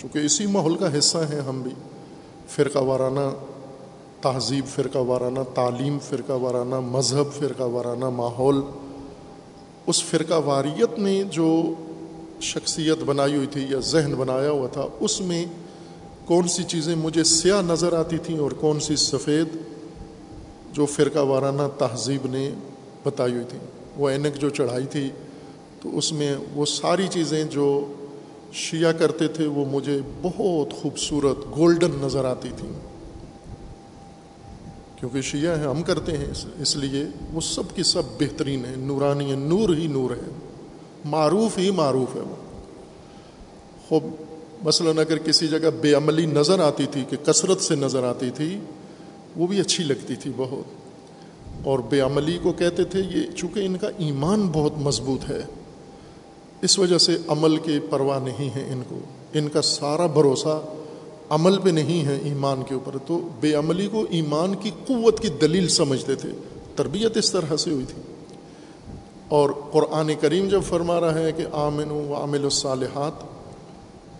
چونکہ 0.00 0.18
اسی 0.18 0.46
ماحول 0.46 0.76
کا 0.76 0.98
حصہ 0.98 1.18
ہیں 1.18 1.40
ہم 1.40 1.62
بھی۔ 1.62 1.70
فرقہ 2.48 2.78
وارانہ 2.78 3.30
تہذیب، 4.20 4.66
فرقہ 4.66 4.98
وارانہ 4.98 5.40
تعلیم، 5.54 5.98
فرقہ 6.08 6.32
وارانہ 6.32 6.80
مذہب، 6.80 7.32
فرقہ 7.32 7.62
وارانہ 7.62 8.08
ماحول۔ 8.08 8.60
اس 9.86 10.04
فرقہ 10.04 10.40
واریت 10.44 10.98
میں 10.98 11.22
جو 11.22 11.74
شخصیت 12.40 12.98
بنائی 12.98 13.36
ہوئی 13.36 13.46
تھی 13.46 13.66
یا 13.70 13.78
ذہن 13.80 14.14
بنایا 14.14 14.50
ہوا 14.50 14.66
تھا، 14.66 14.86
اس 15.00 15.20
میں 15.20 15.46
کون 16.24 16.48
سی 16.48 16.62
چیزیں 16.62 16.94
مجھے 16.94 17.24
سیاہ 17.24 17.62
نظر 17.62 17.92
آتی 17.92 18.18
تھیں 18.18 18.38
اور 18.38 18.50
کون 18.50 18.80
سی 18.80 18.96
سفید 18.96 19.48
جو 20.72 20.86
فرقہ 20.86 21.18
وارانہ 21.18 21.62
تہذیب 21.78 22.26
نے 22.26 22.50
بتائی 23.04 23.32
ہوئی 23.32 23.44
تھیں۔ 23.48 23.60
وہ 23.96 24.08
اینک 24.08 24.34
جو 24.34 24.48
چڑھائی 24.48 24.86
تھی، 24.86 25.10
تو 25.80 25.98
اس 25.98 26.12
میں 26.12 26.36
وہ 26.54 26.66
ساری 26.66 27.08
چیزیں 27.10 27.44
جو 27.44 27.94
شیعہ 28.52 28.92
کرتے 28.92 29.28
تھے، 29.28 29.46
وہ 29.46 29.64
مجھے 29.64 30.00
بہت 30.22 30.72
خوبصورت 30.72 31.36
گولڈن 31.56 31.90
نظر 32.02 32.24
آتی 32.24 32.48
تھیں۔ 32.56 32.72
کیونکہ 34.96 35.20
شیعہ 35.20 35.58
ہیں، 35.58 35.66
ہم 35.66 35.82
کرتے 35.82 36.16
ہیں 36.16 36.26
اس 36.60 36.76
لیے 36.76 37.04
وہ 37.32 37.40
سب 37.40 37.62
کی 37.74 37.82
سب 37.82 38.02
بہترین 38.20 38.64
ہیں۔ 38.64 38.76
نورانی 38.76 39.30
ہے 39.30 39.36
نور 39.36 39.76
ہی 39.76 39.86
نور 39.86 40.10
ہے 40.10 40.30
معروف 41.04 41.58
ہی 41.58 41.70
معروف 41.70 42.16
ہے 42.16 42.20
وہ۔ 42.20 42.34
خوب، 43.88 44.04
مثلاً 44.62 44.98
اگر 44.98 45.18
کسی 45.18 45.48
جگہ 45.48 45.70
بے 45.80 45.94
عملی 45.94 46.26
نظر 46.26 46.60
آتی 46.60 46.86
تھی، 46.90 47.04
کہ 47.10 47.16
کثرت 47.16 47.60
سے 47.60 47.74
نظر 47.74 48.04
آتی 48.04 48.30
تھی، 48.30 48.60
وہ 49.36 49.46
بھی 49.46 49.60
اچھی 49.60 49.84
لگتی 49.84 50.16
تھی 50.16 50.30
بہت۔ 50.36 50.72
اور 51.64 51.78
بے 51.78 52.00
عملی 52.00 52.38
کو 52.42 52.52
کہتے 52.52 52.84
تھے، 52.84 53.00
یہ 53.00 53.36
چونکہ 53.36 53.60
ان 53.60 53.76
کا 53.76 53.88
ایمان 53.98 54.48
بہت 54.52 54.72
مضبوط 54.78 55.30
ہے۔ 55.30 55.42
اس 56.62 56.78
وجہ 56.78 56.98
سے 56.98 57.16
عمل 57.28 57.56
کے 57.56 57.78
پرواہ 57.90 58.20
نہیں 58.20 58.56
ہے 58.56 58.72
ان 58.72 58.82
کو۔ 58.88 58.98
ان 59.32 59.48
کا 59.48 59.62
سارا 59.62 60.06
بھروسہ 60.06 60.62
عمل 61.30 61.58
پہ 61.58 61.70
نہیں 61.70 62.06
ہے 62.06 62.18
ایمان 62.22 62.62
کے 62.68 62.74
اوپر۔ 62.74 62.96
تو 63.06 63.28
بے 63.40 63.54
عملی 63.54 63.86
کو 63.86 64.04
ایمان 64.10 64.54
کی 64.54 64.70
قوت 64.86 65.20
کی 65.20 65.28
دلیل 65.28 65.68
سمجھتے 65.68 66.14
تھے۔ 66.14 66.28
تربیت 66.76 67.16
اس 67.16 67.32
طرح 67.32 67.56
سے 67.56 67.70
ہوئی 67.70 67.84
تھی۔ 67.84 68.02
اور 69.28 69.50
قرآن 69.70 70.10
کریم 70.20 70.48
جب 70.48 70.62
فرما 70.62 71.00
رہا 71.00 71.18
ہے 71.18 71.32
کہ 71.32 71.44
آمن 71.52 71.90
و 71.90 72.14
عامل 72.14 72.44
الصالحات، 72.44 73.12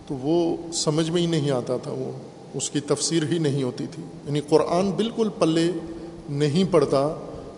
تو 0.07 0.15
وہ 0.15 0.57
سمجھ 0.73 1.09
میں 1.09 1.21
ہی 1.21 1.27
نہیں 1.27 1.51
آتا 1.51 1.77
تھا۔ 1.77 1.91
وہ 1.91 2.11
اس 2.53 2.69
کی 2.69 2.79
تفسیر 2.79 3.23
ہی 3.31 3.37
نہیں 3.37 3.63
ہوتی 3.63 3.85
تھی۔ 3.91 4.03
یعنی 4.27 4.41
قرآن 4.49 4.91
بالکل 4.91 5.29
پلے 5.39 5.71
نہیں 6.29 6.63
پڑتا۔ 6.71 7.15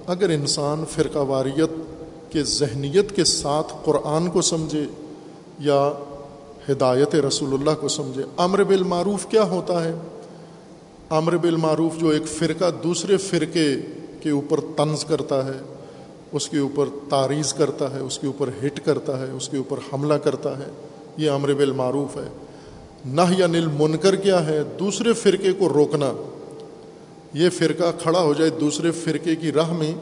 اگر 0.07 0.29
انسان 0.29 0.83
فرقہ 0.89 1.17
واریت 1.17 1.92
کہ 2.33 2.43
ذہنیت 2.43 3.15
کے 3.15 3.23
ساتھ 3.23 3.73
قرآن 3.83 4.29
کو 4.29 4.41
سمجھے 4.41 4.85
یا 5.59 5.91
ہدایت 6.69 7.15
رسول 7.15 7.53
اللہ 7.53 7.71
کو 7.81 7.87
سمجھے، 7.87 8.23
امر 8.37 8.63
بالمعروف 8.63 9.25
کیا 9.25 9.43
ہوتا 9.43 9.83
ہے؟ 9.83 9.93
امر 11.09 11.37
بالمعروف 11.37 11.97
جو 11.97 12.09
ایک 12.09 12.27
فرقہ 12.27 12.65
دوسرے 12.83 13.17
فرقے 13.17 13.75
کے 14.21 14.29
اوپر 14.29 14.59
طنز 14.77 15.05
کرتا 15.05 15.45
ہے، 15.45 15.59
اس 16.31 16.49
کے 16.49 16.57
اوپر 16.57 16.85
تاریز 17.09 17.53
کرتا 17.53 17.93
ہے، 17.93 17.99
اس 17.99 18.19
کے 18.19 18.27
اوپر 18.27 18.49
ہٹ 18.65 18.79
کرتا 18.85 19.19
ہے، 19.19 19.31
اس 19.31 19.49
کے 19.49 19.57
اوپر 19.57 19.79
حملہ 19.93 20.13
کرتا 20.13 20.57
ہے، 20.57 20.71
یہ 21.17 21.29
امر 21.29 21.53
بالمعروف 21.53 22.17
ہے۔ 22.17 22.29
نہ 23.05 23.21
یا 23.37 23.47
نل 23.47 23.67
منکر 23.79 24.15
کیا 24.15 24.45
ہے؟ 24.45 24.63
دوسرے 24.79 25.13
فرقے 25.13 25.51
کو 25.51 25.69
روکنا۔ 25.69 26.13
یہ 27.33 27.49
فرقہ 27.49 28.01
کھڑا 28.01 28.19
ہو 28.19 28.33
جائے 28.33 28.49
دوسرے 28.49 28.91
فرقے 28.91 29.35
کی 29.35 29.51
راہ 29.51 29.73
میں 29.73 29.93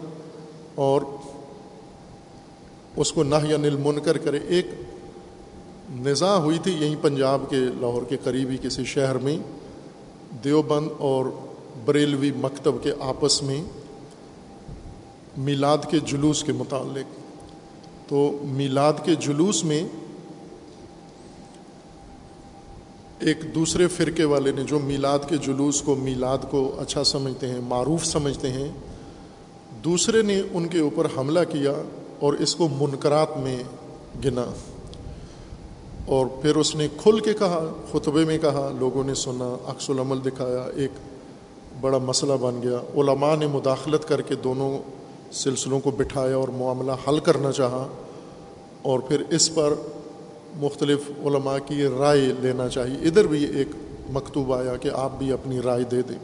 اور 0.76 1.02
اس 2.96 3.12
کو 3.12 3.24
نہ 3.24 3.36
یا 3.44 3.58
نل 3.58 3.76
منکر 3.76 4.18
کرے۔ 4.18 4.40
ایک 4.48 4.68
نظا 5.90 6.38
ہوئی 6.38 6.60
تھی 6.64 6.72
یہیں 6.72 6.96
پنجاب 7.02 7.42
کے 7.50 7.56
لاہور 7.56 8.02
کے 8.04 8.18
قریبی 8.24 8.58
کسی 8.62 8.86
شہر 8.86 9.18
میں، 9.18 9.38
دیوبند 10.44 10.88
اور 10.98 11.26
بریلوی 11.86 12.32
مکتب 12.36 12.76
کے 12.84 12.92
آپس 13.00 13.44
میں 13.44 13.64
میلاد 15.38 15.78
کے 15.90 16.00
جلوس 16.00 16.44
کے 16.44 16.54
متعلق۔ 16.54 17.22
تو 18.10 18.40
میلاد 18.44 18.94
کے 19.06 19.16
جلوس 19.16 19.64
میں 19.64 19.84
ایک 23.20 23.56
دوسرے 23.56 23.88
فرقے 23.88 24.24
والے 24.24 24.52
نے 24.52 24.64
جو 24.64 24.80
میلاد 24.80 25.20
کے 25.30 25.38
جلوس 25.38 25.82
کو 25.82 25.96
میلاد 25.96 26.38
کو 26.50 26.76
اچھا 26.80 27.04
سمجھتے 27.04 27.48
ہیں، 27.48 27.60
معروف 27.62 28.06
سمجھتے 28.06 28.50
ہیں، 28.50 28.72
دوسرے 29.84 30.22
نے 30.22 30.42
ان 30.52 30.68
کے 30.68 30.80
اوپر 30.80 31.08
حملہ 31.18 31.40
کیا۔ 31.52 31.74
اور 32.22 32.34
اس 32.34 32.56
کو 32.56 32.68
منکرات 32.68 33.38
میں 33.38 33.64
گنا۔ 34.26 34.46
اور 36.06 36.26
پھر 36.26 36.56
اس 36.56 36.76
نے 36.76 36.88
کھل 36.98 37.20
کے 37.20 37.34
کہا، 37.34 37.74
خطبے 37.92 38.26
میں 38.26 38.38
کہا، 38.38 38.72
لوگوں 38.80 39.04
نے 39.04 39.14
سنا، 39.14 39.58
عکس 39.66 39.90
العمل 39.90 40.18
دکھایا، 40.26 40.68
ایک 40.76 40.92
بڑا 41.82 41.98
مسئلہ 41.98 42.34
بن 42.42 42.60
گیا۔ 42.64 42.78
علماء 42.98 43.36
نے 43.36 43.48
مداخلت 43.48 44.08
کر 44.08 44.22
کے 44.22 44.36
دونوں 44.36 44.80
سلسلوں 45.32 45.80
کو 45.80 45.92
بٹھایا 45.92 46.36
اور 46.36 46.48
معاملہ 46.48 46.92
حل 47.08 47.20
کرنا 47.20 47.52
چاہا۔ 47.52 47.88
اور 48.82 49.00
پھر 49.00 49.24
اس 49.30 49.56
پر 49.56 49.74
مختلف 50.56 51.00
علماء 51.26 51.58
کی 51.66 51.84
رائے 52.00 52.34
لینا 52.40 52.70
چاہیے 52.70 53.08
ادھر 53.08 53.28
بھی 53.28 53.44
ایک 53.58 53.68
مکتوب 54.14 54.54
آیا 54.54 54.78
کہ 54.78 54.90
آپ 54.94 55.12
بھی 55.18 55.32
اپنی 55.32 55.60
رائے 55.60 55.84
دے 55.84 56.02
دیں۔ 56.02 56.20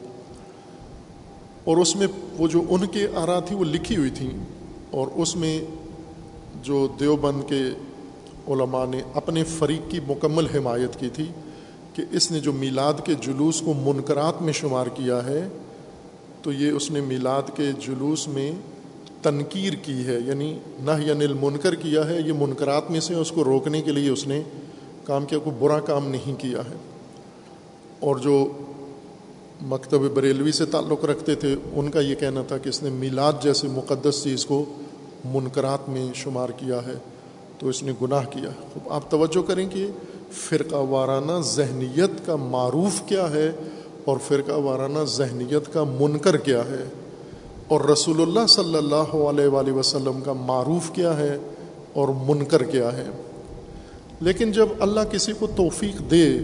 اور 1.63 1.77
اس 1.77 1.95
میں 1.95 2.07
وہ 2.37 2.47
جو 2.47 2.61
ان 2.69 2.85
کے 2.85 3.07
آرا 3.15 3.39
تھی، 3.39 3.55
وہ 3.55 3.63
لکھی 3.63 3.97
ہوئی 3.97 4.09
تھیں۔ 4.09 4.31
اور 4.91 5.07
اس 5.15 5.35
میں 5.35 5.65
جو 6.63 6.87
دیوبند 6.99 7.49
کے 7.49 7.61
علماء 8.47 8.85
نے 8.85 9.01
اپنے 9.13 9.43
فریق 9.43 9.91
کی 9.91 9.99
مکمل 10.07 10.47
حمایت 10.55 10.99
کی 10.99 11.09
تھی 11.13 11.25
کہ 11.93 12.03
اس 12.11 12.31
نے 12.31 12.39
جو 12.39 12.53
میلاد 12.53 12.93
کے 13.03 13.13
جلوس 13.21 13.61
کو 13.61 13.73
منکرات 13.73 14.41
میں 14.41 14.53
شمار 14.53 14.87
کیا 14.87 15.25
ہے، 15.25 15.47
تو 16.41 16.51
یہ 16.51 16.71
اس 16.71 16.91
نے 16.91 17.01
میلاد 17.01 17.41
کے 17.55 17.71
جلوس 17.79 18.27
میں 18.27 18.51
تنقیر 19.21 19.73
کی 19.73 20.05
ہے 20.05 20.17
یعنی 20.25 20.59
نہ 20.79 20.91
یعنی 20.99 21.25
المنکر 21.25 21.75
کیا 21.75 22.09
ہے، 22.09 22.21
یہ 22.21 22.33
منکرات 22.33 22.91
میں 22.91 22.99
سے 22.99 23.13
اس 23.13 23.31
کو 23.31 23.43
روکنے 23.43 23.81
کے 23.81 23.91
لیے 23.91 24.09
اس 24.09 24.27
نے 24.27 24.41
کام 25.03 25.25
کیا، 25.25 25.39
کوئی 25.39 25.55
برا 25.59 25.79
کام 25.79 26.07
نہیں 26.07 26.35
کیا 26.39 26.59
ہے۔ 26.59 26.75
اور 27.99 28.15
جو 28.15 28.51
مکتب 29.61 29.99
بریلوی 29.99 30.51
سے 30.51 30.65
تعلق 30.65 31.05
رکھتے 31.05 31.35
تھے، 31.35 31.55
ان 31.73 31.91
کا 31.91 31.99
یہ 31.99 32.15
کہنا 32.15 32.41
تھا 32.41 32.57
کہ 32.57 32.69
اس 32.69 32.83
نے 32.83 32.89
میلاد 32.89 33.33
جیسے 33.41 33.67
مقدس 33.67 34.23
چیز 34.23 34.45
کو 34.45 34.65
منکرات 35.33 35.89
میں 35.89 36.07
شمار 36.15 36.49
کیا 36.49 36.79
ہے، 36.85 36.93
تو 37.59 37.69
اس 37.69 37.83
نے 37.83 37.91
گناہ 38.01 38.25
کیا 38.29 38.49
خوب، 38.73 38.89
آپ 38.89 39.11
توجہ 39.11 39.47
کریں 39.47 39.69
کہ 39.69 39.87
فرقہ 40.31 40.75
وارانہ 40.75 41.41
ذہنیت 41.41 42.25
کا 42.25 42.35
معروف 42.35 43.01
کیا 43.05 43.29
ہے 43.29 43.51
اور 44.05 44.17
فرقہ 44.27 44.51
وارانہ 44.51 45.03
ذہنیت 45.05 45.73
کا 45.73 45.83
منکر 45.83 46.37
کیا 46.37 46.59
ہے۔ 46.59 46.89
اور 47.67 47.81
رسول 47.81 48.21
اللہ 48.21 48.47
صلی 48.47 48.75
اللہ 48.75 49.15
علیہ 49.15 49.47
وآلہ 49.47 49.71
وسلم 49.71 50.21
کا 50.21 50.33
معروف 50.33 50.91
کیا 50.91 51.17
ہے 51.17 51.37
اور 51.93 52.07
منکر 52.27 52.63
کیا 52.63 52.97
ہے۔ 52.97 53.09
لیکن 54.21 54.51
جب 54.51 54.67
اللہ 54.79 54.99
کسی 55.11 55.33
کو 55.39 55.47
توفیق 55.55 56.11
دے، 56.11 56.39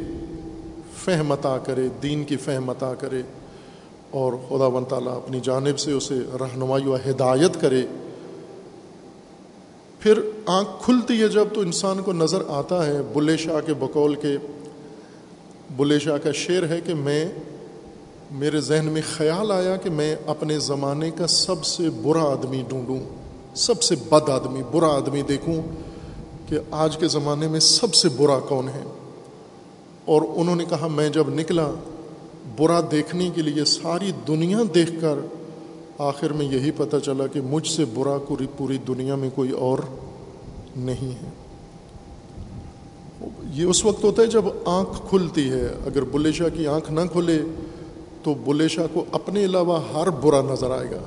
فہم 1.05 1.31
عطا 1.31 1.57
کرے، 1.57 1.87
دین 2.03 2.23
کی 2.23 2.37
فہم 2.37 2.69
عطا 2.69 2.93
کرے 2.93 3.21
اور 4.11 4.33
خدا 4.33 4.67
و 4.67 4.83
تعالیٰ 4.89 5.15
اپنی 5.15 5.39
جانب 5.43 5.79
سے 5.79 5.91
اسے 5.91 6.19
رہنمائی 6.39 6.87
و 6.87 6.95
ہدایت 6.95 7.61
کرے 7.61 7.81
پھر 10.03 10.19
آنکھ 10.45 10.69
کھلتی 10.83 11.21
ہے 11.21 11.27
جب 11.27 11.47
تو 11.53 11.61
انسان 11.61 12.01
کو 12.01 12.13
نظر 12.13 12.41
آتا 12.47 12.85
ہے، 12.85 13.01
بلے 13.13 13.37
شاہ 13.37 13.61
کے 13.65 13.73
بقول 13.73 14.15
کے، 14.15 14.37
بلے 15.75 15.99
شاہ 15.99 16.17
کا 16.17 16.31
شعر 16.31 16.63
ہے 16.69 16.81
کہ 16.81 16.95
میں، 16.95 17.25
میرے 18.31 18.61
ذہن 18.61 18.85
میں 18.85 19.01
خیال 19.17 19.51
آیا 19.51 19.75
کہ 19.75 19.89
میں 19.89 20.15
اپنے 20.27 20.59
زمانے 20.59 21.11
کا 21.11 21.27
سب 21.27 21.65
سے 21.65 21.89
برا 21.89 22.23
آدمی 22.23 22.63
ڈھونڈوں، 22.69 22.99
سب 23.55 23.83
سے 23.83 23.95
بد 24.09 24.29
آدمی، 24.29 24.61
برا 24.71 24.87
آدمی 24.87 25.21
دیکھوں 25.21 25.61
کہ 26.49 26.57
آج 26.71 26.97
کے 26.97 27.07
زمانے 27.07 27.47
میں 27.47 27.59
سب 27.59 27.93
سے 27.93 28.09
برا 28.09 28.39
کون 28.39 28.67
ہے۔ 28.67 28.83
اور 30.05 30.21
انہوں 30.35 30.55
نے 30.55 30.65
کہا، 30.69 30.87
میں 30.87 31.09
جب 31.09 31.29
نکلا، 31.29 31.71
برا 32.57 32.81
دیکھنے 32.91 33.29
کے 33.35 33.41
لیے 33.41 33.65
ساری 33.65 34.11
دنیا 34.27 34.57
دیکھ 34.75 34.91
کر 35.01 35.15
آخر 35.97 36.33
میں 36.33 36.45
یہی 36.45 36.71
پتہ 36.71 36.97
چلا 37.05 37.27
کہ 37.27 37.41
مجھ 37.41 37.67
سے 37.67 37.85
برا 37.85 38.17
پوری 38.27 38.47
پوری 38.57 38.77
دنیا 38.77 39.15
میں 39.15 39.29
کوئی 39.35 39.51
اور 39.51 39.79
نہیں 40.75 41.11
ہے۔ 41.11 41.29
یہ 43.53 43.65
اس 43.65 43.85
وقت 43.85 44.03
ہوتا 44.03 44.21
ہے 44.21 44.27
جب 44.27 44.45
آنکھ 44.65 45.09
کھلتی 45.09 45.49
ہے۔ 45.49 45.67
اگر 45.85 46.03
بلے 46.03 46.31
شاہ 46.31 46.47
کی 46.57 46.67
آنکھ 46.67 46.91
نہ 46.91 47.01
کھلے 47.11 47.41
تو 48.23 48.33
بلے 48.33 48.67
شاہ 48.67 48.87
کو 48.93 49.05
اپنے 49.11 49.45
علاوہ 49.45 49.79
ہر 49.93 50.09
برا 50.09 50.41
نظر 50.41 50.71
آئے 50.71 50.91
گا۔ 50.91 50.99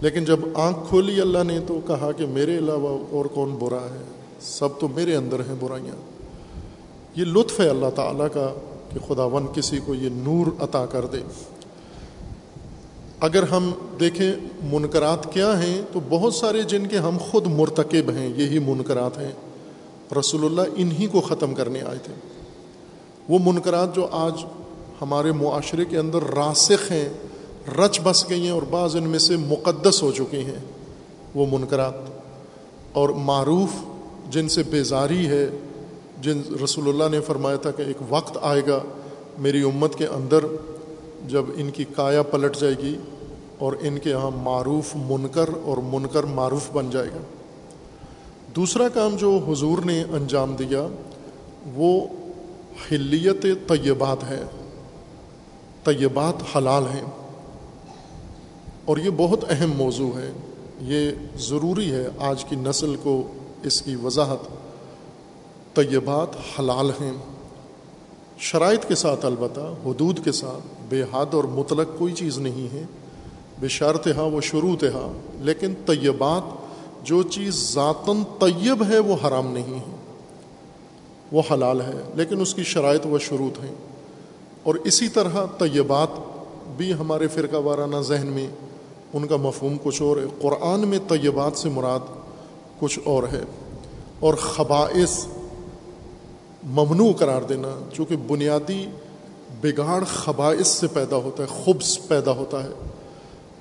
لیکن 0.00 0.24
جب 0.24 0.40
آنکھ 0.54 0.78
کھولی 0.88 1.20
اللہ 1.20 1.42
نے 1.46 1.60
تو 1.66 1.80
کہا 1.86 2.12
کہ 2.12 2.26
میرے 2.26 2.58
علاوہ 2.58 2.98
اور 3.10 3.24
کون 3.24 3.56
برا 3.58 3.84
ہے؟ 3.84 4.04
سب 4.40 4.68
تو 4.80 4.88
میرے 4.88 5.16
اندر 5.16 5.40
ہیں 5.40 5.54
برائیاں۔ 5.60 5.96
یہ 7.16 7.24
لطف 7.24 7.60
ہے 7.60 7.68
اللہ 7.68 7.90
تعالیٰ 7.94 8.26
کا 8.32 8.54
کہ 8.92 9.14
خدا 9.14 9.24
ون 9.24 9.46
کسی 9.54 9.78
کو 9.86 9.94
یہ 9.94 10.08
نور 10.12 10.62
عطا 10.62 10.86
کر 10.86 11.06
دے۔ 11.06 11.18
اگر 13.20 13.42
ہم 13.42 13.72
دیکھیں 14.00 14.32
منکرات 14.62 15.32
کیا 15.32 15.62
ہیں، 15.62 15.82
تو 15.92 16.00
بہت 16.08 16.34
سارے 16.34 16.62
جن 16.62 16.86
کے 16.86 16.98
ہم 16.98 17.16
خود 17.30 17.46
مرتکب 17.46 18.10
ہیں، 18.10 18.28
یہی 18.36 18.58
منکرات 18.58 19.18
ہیں۔ 19.18 19.32
رسول 20.20 20.44
اللہ 20.44 20.60
انہی 20.76 21.06
کو 21.06 21.20
ختم 21.20 21.54
کرنے 21.54 21.80
آئے 21.80 21.98
تھے۔ 21.98 22.12
وہ 23.28 23.38
منکرات 23.44 23.94
جو 23.94 24.06
آج 24.10 24.44
ہمارے 25.02 25.32
معاشرے 25.32 25.84
کے 25.84 25.98
اندر 25.98 26.18
راسخ 26.22 26.92
ہیں، 26.92 27.08
رچ 27.78 28.00
بس 28.02 28.30
گئی 28.30 28.42
ہیں 28.42 28.50
اور 28.50 28.62
بعض 28.62 28.96
ان 28.96 29.02
میں 29.02 29.18
سے 29.18 29.36
مقدس 29.36 30.02
ہو 30.02 30.12
چکی 30.12 30.44
ہیں۔ 30.44 30.64
وہ 31.34 31.46
منکرات۔ 31.58 31.94
اور 32.92 33.08
معروف 33.08 33.68
جن 34.30 34.48
سے 34.48 34.62
بیزاری 34.62 35.26
ہے، 35.26 35.50
جن 36.22 36.42
رسول 36.64 36.88
اللہ 36.88 37.16
نے 37.16 37.20
فرمایا 37.20 37.56
تھا 37.56 37.70
کہ 37.70 37.82
ایک 37.82 37.96
وقت 38.08 38.38
آئے 38.42 38.62
گا، 38.68 38.78
میری 39.38 39.62
امت 39.62 39.94
کے 39.94 40.06
اندر 40.06 40.38
جب 41.26 41.44
ان 41.54 41.70
کی 41.70 41.84
کایا 41.84 42.22
پلٹ 42.22 42.56
جائے 42.56 42.74
گی 42.82 42.98
اور 43.58 43.72
ان 43.80 43.98
کے 43.98 44.10
یہاں 44.10 44.30
معروف 44.30 44.96
منکر 44.96 45.50
اور 45.62 45.76
منکر 45.76 46.24
معروف 46.24 46.70
بن 46.72 46.90
جائے 46.90 47.08
گا۔ 47.08 47.20
دوسرا 48.56 48.88
کام 48.88 49.16
جو 49.16 49.40
حضور 49.48 49.78
نے 49.78 50.04
انجام 50.10 50.56
دیا 50.56 50.86
وہ 51.74 52.06
حلیت 52.92 53.42
طیبات 53.42 54.24
ہے۔ 54.24 54.44
طیبات 55.84 56.56
حلال 56.56 56.84
ہیں۔ 56.94 57.04
اور 58.84 58.96
یہ 58.96 59.10
بہت 59.16 59.44
اہم 59.48 59.72
موضوع 59.76 60.18
ہے۔ 60.18 60.32
یہ 60.80 61.10
ضروری 61.36 61.92
ہے 61.92 62.08
آج 62.18 62.44
کی 62.44 62.56
نسل 62.56 62.96
کو 63.02 63.32
اس 63.62 63.82
کی 63.82 63.96
وضاحت۔ 63.96 64.38
طیبات 65.74 66.28
حلال 66.58 66.90
ہیں۔ 66.90 67.12
شرائط 68.38 68.84
کے 68.84 68.94
ساتھ 68.94 69.26
البتہ، 69.26 69.60
حدود 69.60 70.24
کے 70.24 70.32
ساتھ۔ 70.32 70.77
بے 70.88 71.02
حد 71.02 71.34
اور 71.34 71.44
مطلق 71.44 71.98
کوئی 71.98 72.12
چیز 72.12 72.38
نہیں 72.38 72.74
ہے۔ 72.74 72.82
بے 73.60 73.68
شرط 73.68 74.08
ہاں 74.16 74.24
وہ 74.24 74.40
شروع 74.40 74.76
ہاں 74.82 75.18
لیکن 75.44 75.74
طیبات، 75.86 76.42
جو 77.02 77.22
چیز 77.22 77.72
ذاتاً 77.74 78.16
طیب 78.38 78.84
ہے، 78.88 78.98
وہ 78.98 79.16
حرام 79.24 79.52
نہیں 79.52 79.74
ہے۔ 79.74 79.96
وہ 81.32 81.42
حلال 81.50 81.80
ہے، 81.80 82.10
لیکن 82.14 82.40
اس 82.40 82.54
کی 82.54 82.62
شرائط 82.62 83.06
و 83.06 83.18
شروط 83.18 83.64
ہیں۔ 83.64 83.74
اور 84.62 84.74
اسی 84.74 85.08
طرح 85.08 85.46
طیبات 85.58 86.08
بھی 86.76 86.94
ہمارے 86.94 87.28
فرقہ 87.28 87.56
وارانہ 87.56 87.96
ذہن 87.96 88.26
میں، 88.26 88.48
ان 89.12 89.26
کا 89.26 89.36
مفہوم 89.36 89.76
کچھ 89.82 90.02
اور 90.02 90.16
ہے۔ 90.16 90.24
قرآن 90.40 90.88
میں 90.88 90.98
طیبات 91.08 91.58
سے 91.58 91.68
مراد 91.68 92.00
کچھ 92.78 92.98
اور 93.04 93.22
ہے۔ 93.22 93.42
اور 94.20 94.34
خباعث 94.34 95.26
ممنوع 96.64 97.12
قرار 97.12 97.42
دینا، 97.42 97.88
چونکہ 97.92 98.16
بنیادی 98.16 98.86
بگاڑ 99.60 100.04
خباعث 100.04 100.68
سے 100.68 100.86
پیدا 100.86 101.16
ہوتا 101.16 101.42
ہے 101.42 101.64
خبص 101.64 101.98
پیدا 102.08 102.30
ہوتا 102.30 102.64
ہے۔ 102.64 102.68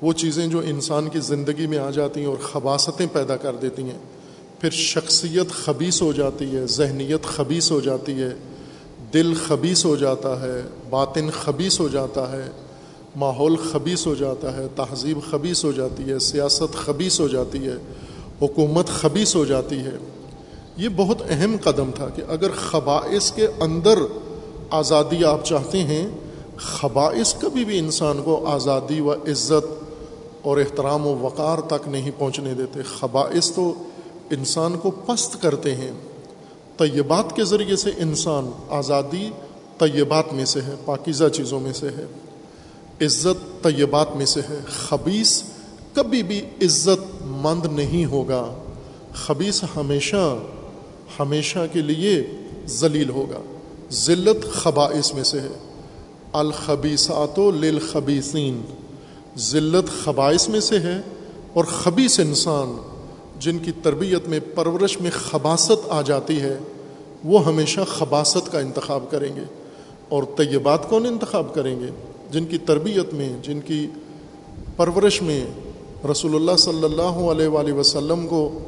وہ 0.02 0.14
چیزیں 0.14 0.48
جو 0.48 0.60
انسان 0.60 1.10
کی 1.10 1.20
زندگی 1.20 1.68
میں 1.68 1.78
آ 1.78 1.90
جاتی 1.90 2.20
ہیں 2.20 2.28
اور 2.28 2.38
خباستیں 2.38 3.08
پیدا 3.14 3.38
کر 3.38 3.56
دیتی 3.56 3.84
ہیں۔ 3.84 4.00
پھر 4.60 4.70
شخصیت 4.70 5.52
خبیص 5.52 6.02
ہو 6.02 6.12
جاتی 6.12 6.56
ہے، 6.56 6.68
ذہنیت 6.68 7.24
خبیص 7.24 7.72
ہو 7.72 7.80
جاتی 7.80 8.22
ہے، 8.22 8.30
دل 9.14 9.34
خبیص 9.48 9.86
ہو 9.86 9.96
جاتا 9.96 10.42
ہے، 10.42 10.62
باطن 10.90 11.30
خبیص 11.32 11.80
ہو 11.80 11.88
جاتا 11.88 12.32
ہے، 12.32 12.50
ماحول 13.16 13.56
خبیص 13.56 14.08
ہو 14.08 14.16
جاتا 14.16 14.58
ہے، 14.58 14.68
تہذیب 14.76 15.18
خبیص 15.32 15.66
ہو 15.66 15.72
جاتی 15.72 16.12
ہے، 16.12 16.20
سیاست 16.20 16.76
خبیص 16.76 17.20
ہو 17.20 17.28
جاتی 17.28 17.68
ہے، 17.68 17.76
حکومت 18.42 18.88
خبیص 18.88 19.36
ہو 19.36 19.46
جاتی 19.46 19.78
ہے۔ 19.78 19.98
یہ 20.78 20.90
بہت 20.96 21.22
اہم 21.30 21.56
قدم 21.64 21.92
تھا 21.96 22.10
کہ 22.16 22.22
اگر 22.28 22.52
خباعث 22.52 23.32
کے 23.32 23.48
اندر 23.60 24.00
آزادی 24.70 25.24
آپ 25.24 25.46
چاہتے 25.46 25.84
ہیں 25.84 26.08
خباعث 26.58 27.36
کبھی 27.40 27.66
بھی 27.66 27.80
انسان 27.80 28.22
کو 28.24 28.46
آزادی 28.48 29.02
و 29.02 29.14
عزت 29.14 29.84
اور 30.42 30.58
احترام 30.58 31.08
و 31.08 31.18
وقار 31.22 31.58
تک 31.58 31.88
نہیں 31.88 32.12
پہنچنے 32.18 32.54
دیتے۔ 32.54 32.84
خباعث 32.84 33.52
تو 33.52 33.74
انسان 34.30 34.78
کو 34.78 34.92
پست 34.92 35.42
کرتے 35.42 35.76
ہیں۔ 35.76 35.92
طیبات 36.78 37.36
کے 37.36 37.44
ذریعے 37.44 37.76
سے 37.76 37.90
انسان 37.98 38.52
آزادی 38.70 39.30
طیبات 39.78 40.34
میں 40.34 40.46
سے 40.46 40.62
ہے، 40.62 40.76
پاکیزہ 40.86 41.26
چیزوں 41.28 41.60
میں 41.60 41.74
سے 41.74 41.88
ہے۔ 41.88 42.06
عزت 43.06 43.64
طیبات 43.64 44.16
میں 44.16 44.26
سے 44.26 44.42
ہے۔ 44.50 44.60
خبیص 44.68 45.44
کبھی 45.94 46.24
بھی 46.24 46.40
عزت 46.40 47.24
مند 47.26 47.66
نہیں 47.66 48.06
ہوگا۔ 48.06 48.54
خبیص 49.14 49.64
ہمیشہ 49.76 50.38
ہمیشہ 51.20 51.60
کے 51.74 51.82
لیے 51.82 52.24
ذلیل 52.68 53.10
ہوگا۔ 53.10 53.57
ذلت 53.92 54.52
خبائص 54.52 55.14
میں 55.14 55.24
سے 55.24 55.40
ہے۔ 55.40 55.70
الخبیسات 56.34 57.40
و 57.40 57.52
للخبیسین 57.52 58.62
ذلت 59.38 60.04
خبائص 60.04 60.50
میں 60.50 60.60
سے 60.60 60.80
ہے 60.80 61.02
اور 61.54 61.64
خبیص 61.64 62.20
انسان 62.20 62.78
جن 63.40 63.58
کی 63.58 63.72
تربیت 63.84 64.28
میں 64.28 64.40
پرورش 64.56 65.02
میں 65.02 65.12
خباست 65.14 65.88
آ 65.90 66.02
جاتی 66.02 66.42
ہے، 66.42 66.58
وہ 67.24 67.46
ہمیشہ 67.46 67.82
خباست 67.88 68.52
کا 68.52 68.60
انتخاب 68.60 69.04
کریں 69.10 69.36
گے 69.36 69.44
اور 70.10 70.24
طیبات 70.36 70.90
کون 70.90 71.06
انتخاب 71.06 71.54
کریں 71.54 71.80
گے؟ 71.80 71.88
جن 72.32 72.46
کی 72.46 72.58
تربیت 72.58 73.14
میں، 73.14 73.30
جن 73.42 73.60
کی 73.60 73.88
پرورش 74.76 75.22
میں۔ 75.22 75.46
رسول 76.12 76.36
اللہ 76.36 76.56
صلی 76.58 76.84
اللہ 76.84 77.32
علیہ 77.32 77.48
وآلہ 77.48 77.74
وسلم 77.74 78.28
کو 78.28 78.60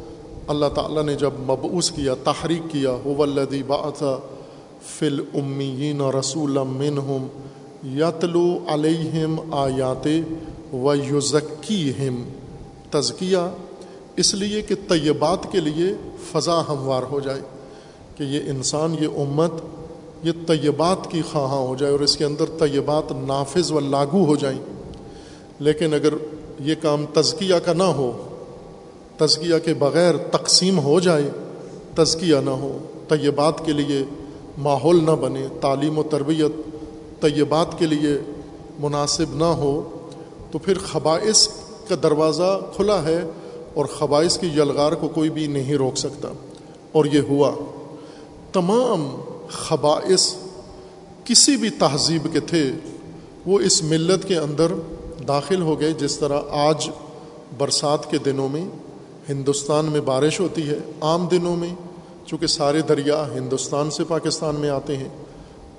اللہ 0.48 0.66
تعالیٰ 0.76 1.04
نے 1.04 1.16
جب 1.16 1.32
مبعوث 1.40 1.92
کیا، 1.92 2.14
تحریک 2.24 2.72
کیا 2.72 2.92
ولدی 2.92 3.64
باۃ 3.64 4.04
فل 4.86 5.20
امین 5.34 6.02
رسول 6.02 6.58
منہم 6.68 7.28
یتلو 7.86 8.60
علیہم 8.68 9.54
آیات 9.54 10.08
و 10.74 10.96
یوزکی 10.96 11.92
ہم 12.00 12.24
تزکیہ۔ 12.90 13.38
اس 14.16 14.34
لیے 14.34 14.62
کہ 14.62 14.76
طیبات 14.88 15.52
کے 15.52 15.60
لیے 15.60 15.94
فضا 16.32 16.62
ہموار 16.62 17.04
ہو 17.04 17.20
جائے، 17.20 17.42
کہ 18.18 18.24
یہ 18.24 18.40
انسان، 18.46 18.96
یہ 19.00 19.08
امت، 19.08 19.52
یہ 20.24 20.32
طیبات 20.48 21.12
کی 21.12 21.22
خواہاں 21.32 21.60
ہو 21.60 21.76
جائے 21.76 21.92
اور 21.92 22.00
اس 22.00 22.18
کے 22.18 22.26
اندر 22.26 22.46
طیبات 22.60 23.12
نافذ 23.12 23.72
و 23.72 23.80
لاگو 23.80 24.26
ہو 24.26 24.36
جائیں۔ 24.36 24.60
لیکن 25.60 25.94
اگر 25.94 26.14
یہ 26.60 26.76
کام 26.82 27.06
تزکیہ 27.14 27.56
کا 27.56 27.74
نہ 27.74 27.84
ہو، 27.84 28.28
تزکیہ 29.18 29.56
کے 29.66 29.74
بغیر 29.74 30.18
تقسیم 30.18 30.80
ہو 30.80 31.00
جائے، 31.00 31.30
تزکیہ 31.96 32.36
نہ 32.36 32.50
ہو، 32.50 32.78
طیبات 33.08 33.66
کے 33.66 33.72
لیے 33.72 34.04
ماحول 34.60 35.04
نہ 35.04 35.12
بنے، 35.12 35.48
تعلیم 35.62 35.98
و 35.98 36.04
تربیت 36.04 36.52
طیبات 37.22 37.80
کے 37.80 37.86
لیے 37.86 38.32
مناسب 38.80 39.36
نہ 39.36 39.44
ہو، 39.44 39.98
تو 40.52 40.60
پھر 40.60 40.78
خبائص 40.78 41.50
کا 41.88 41.96
دروازہ 42.04 42.60
کھلا 42.76 43.04
ہے 43.04 43.24
اور 43.74 43.86
خبائص 43.86 44.40
کی 44.40 44.48
یلغار 44.48 44.92
کو 44.92 45.08
کوئی 45.08 45.30
بھی 45.30 45.48
نہیں 45.48 45.76
روک 45.76 45.98
سکتا۔ 45.98 46.28
اور 46.92 47.06
یہ 47.06 47.20
ہوا۔ 47.20 47.52
تمام 48.54 49.16
خبائص 49.50 50.36
کسی 51.24 51.56
بھی 51.56 51.70
تہذیب 51.70 52.28
کے 52.34 52.40
تھے، 52.40 52.72
وہ 53.46 53.60
اس 53.60 53.84
ملت 53.84 54.28
کے 54.28 54.38
اندر 54.38 54.72
داخل 55.28 55.62
ہو 55.62 55.80
گئے۔ 55.80 55.92
جس 55.92 56.18
طرح 56.18 56.42
آج 56.50 56.90
برسات 57.58 58.12
کے 58.12 58.18
دنوں 58.18 58.50
میں 58.50 58.66
ہندوستان 59.30 59.86
میں 59.86 60.02
بارش 60.02 60.40
ہوتی 60.40 60.70
ہے، 60.70 60.78
عام 61.02 61.28
دنوں 61.32 61.56
میں 61.56 61.76
چونکہ 62.30 62.48
سارے 62.48 62.82
دریا 62.82 63.26
ہندوستان 63.36 63.92
سے 63.92 64.04
پاکستان 64.04 64.56
میں 64.56 64.70
آتے 64.70 64.98
ہیں، 64.98 65.10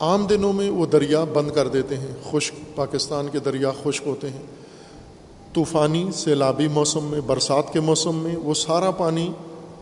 عام 0.01 0.27
دنوں 0.27 0.53
میں 0.53 0.71
وہ 0.71 0.87
دریا 0.87 1.25
بند 1.25 1.51
کر 1.51 1.69
دیتے 1.69 1.97
ہیں، 1.97 2.15
خشک 2.31 2.77
پاکستان 2.77 3.29
کے 3.33 3.39
دریا 3.39 3.71
خشک 3.83 4.07
ہوتے 4.07 4.31
ہیں۔ 4.31 4.43
طوفانی، 5.55 6.11
سیلابی 6.15 6.69
موسم 6.69 7.05
میں، 7.05 7.21
برسات 7.21 7.73
کے 7.73 7.81
موسم 7.81 8.17
میں 8.17 8.37
وہ 8.37 8.55
سارا 8.55 8.91
پانی 8.91 9.33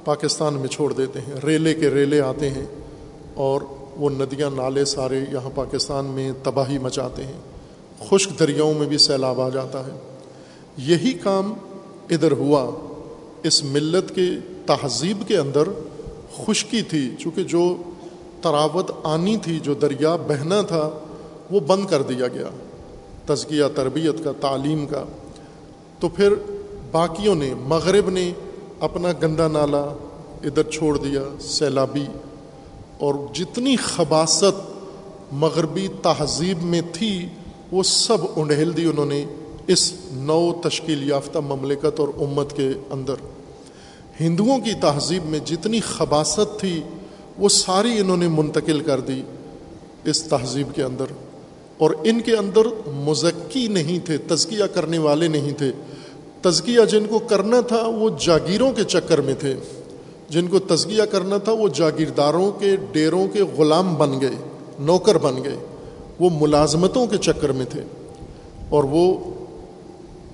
پاکستان 0.04 0.54
میں 0.54 0.68
چھوڑ 0.68 0.92
دیتے 0.92 1.20
ہیں، 1.20 1.34
ریلے 1.44 1.74
کے 1.74 1.90
ریلے 1.90 2.20
آتے 2.20 2.50
ہیں 2.50 2.66
اور 3.34 3.60
وہ 3.96 4.10
ندیاں، 4.10 4.50
نالے 4.50 4.84
سارے 4.84 5.20
یہاں 5.32 5.50
پاکستان 5.54 6.04
میں 6.04 6.32
تباہی 6.42 6.78
مچاتے 6.78 7.24
ہیں۔ 7.24 7.40
خشک 8.10 8.38
دریاؤں 8.38 8.74
میں 8.74 8.86
بھی 8.86 8.98
سیلاب 8.98 9.40
آ 9.40 9.48
جاتا 9.48 9.86
ہے۔ 9.86 9.98
یہی 10.76 11.12
کام 11.12 11.54
ادھر 12.10 12.32
ہوا۔ 12.32 12.70
اس 13.42 13.64
ملت 13.64 14.14
کے 14.14 14.28
تہذیب 14.66 15.22
کے 15.28 15.36
اندر 15.36 15.62
خشکی 16.46 16.82
تھی، 16.82 17.14
چونکہ 17.18 17.42
جو 17.42 17.76
تراوت 18.42 18.90
آنی 19.04 19.36
تھی، 19.36 19.60
جو 19.60 19.74
دریا 19.74 20.16
بہنا 20.16 20.62
تھا، 20.62 20.90
وہ 21.50 21.60
بند 21.60 21.86
کر 21.86 22.02
دیا 22.02 22.28
گیا، 22.28 22.48
تزکیہ، 23.26 23.64
تربیت 23.74 24.24
کا، 24.24 24.32
تعلیم 24.40 24.86
کا۔ 24.86 25.04
تو 25.98 26.08
پھر 26.08 26.34
باقیوں 26.92 27.34
نے، 27.34 27.54
مغرب 27.54 28.10
نے 28.10 28.32
اپنا 28.80 29.08
گندا 29.22 29.48
نالا 29.48 29.80
ادھر 30.44 30.62
چھوڑ 30.62 30.98
دیا، 30.98 31.22
سیلابی۔ 31.40 32.06
اور 32.98 33.14
جتنی 33.34 33.76
خباست 33.76 34.78
مغربی 35.32 35.88
تہذیب 36.02 36.62
میں 36.62 36.80
تھی، 36.92 37.28
وہ 37.72 37.82
سب 37.82 38.18
انڈہل 38.36 38.76
دی 38.76 38.84
انہوں 38.84 39.06
نے 39.06 39.24
اس 39.66 39.92
نو 40.12 40.52
تشکیل 40.62 41.08
یافتہ 41.08 41.38
مملکت 41.38 42.00
اور 42.00 42.08
امت 42.16 42.56
کے 42.56 42.70
اندر۔ 42.90 43.14
ہندوؤں 44.20 44.58
کی 44.58 44.72
تہذیب 44.80 45.24
میں 45.24 45.38
جتنی 45.38 45.80
خباست 45.80 46.60
تھی، 46.60 46.82
وہ 47.38 47.48
ساری 47.48 47.98
انہوں 47.98 48.16
نے 48.16 48.28
منتقل 48.28 48.80
کر 48.80 49.00
دی 49.00 49.22
اس 50.04 50.22
تہذیب 50.22 50.74
کے 50.74 50.82
اندر۔ 50.82 51.04
اور 51.78 51.90
ان 52.04 52.20
کے 52.20 52.36
اندر 52.36 52.90
مزکی 52.90 53.66
نہیں 53.66 54.06
تھے، 54.06 54.16
تزکیہ 54.16 54.64
کرنے 54.74 54.98
والے 54.98 55.28
نہیں 55.28 55.50
تھے۔ 55.50 55.72
تزکیہ 56.42 56.80
جن 56.90 57.06
کو 57.08 57.18
کرنا 57.18 57.60
تھا، 57.60 57.86
وہ 57.86 58.10
جاگیروں 58.20 58.72
کے 58.72 58.84
چکر 58.84 59.20
میں 59.20 59.34
تھے۔ 59.34 59.54
جن 60.28 60.46
کو 60.46 60.58
تزکیہ 60.58 61.02
کرنا 61.02 61.36
تھا، 61.38 61.52
وہ 61.52 61.68
جاگیرداروں 61.74 62.52
کے 62.52 62.76
ڈیروں 62.92 63.28
کے 63.28 63.42
غلام 63.42 63.94
بن 63.94 64.20
گئے، 64.20 64.34
نوکر 64.78 65.18
بن 65.18 65.44
گئے۔ 65.44 65.56
وہ 66.20 66.30
ملازمتوں 66.40 67.06
کے 67.06 67.16
چکر 67.16 67.52
میں 67.52 67.66
تھے۔ 67.66 67.82
اور 68.68 68.84
وہ 68.84 69.14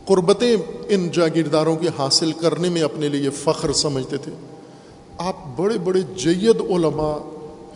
قربتیں 0.06 0.56
ان 0.88 1.08
جاگیرداروں 1.10 1.76
کے 1.76 1.88
حاصل 1.98 2.32
کرنے 2.32 2.68
میں 2.68 2.82
اپنے 2.82 3.08
لیے 3.08 3.30
فخر 3.30 3.72
سمجھتے 3.72 4.16
تھے۔ 4.16 4.32
آپ 5.18 5.36
بڑے 5.56 5.78
بڑے 5.78 6.00
جید 6.16 6.60
علماء 6.60 7.16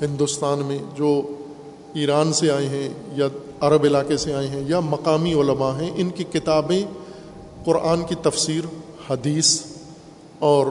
ہندوستان 0.04 0.58
میں 0.58 0.78
جو 0.94 1.22
ایران 1.94 2.32
سے 2.32 2.50
آئے 2.50 2.66
ہیں 2.66 2.88
یا 3.12 3.28
عرب 3.60 3.84
علاقے 3.84 4.16
سے 4.16 4.34
آئے 4.34 4.46
ہیں 4.46 4.62
یا 4.66 4.80
مقامی 4.80 5.34
علماء 5.34 5.80
ہیں، 5.80 5.90
ان 5.96 6.10
کی 6.10 6.24
کتابیں 6.24 6.82
قرآن 7.64 8.02
کی 8.02 8.14
تفسیر، 8.14 8.64
حدیث 9.10 9.60
اور 10.38 10.66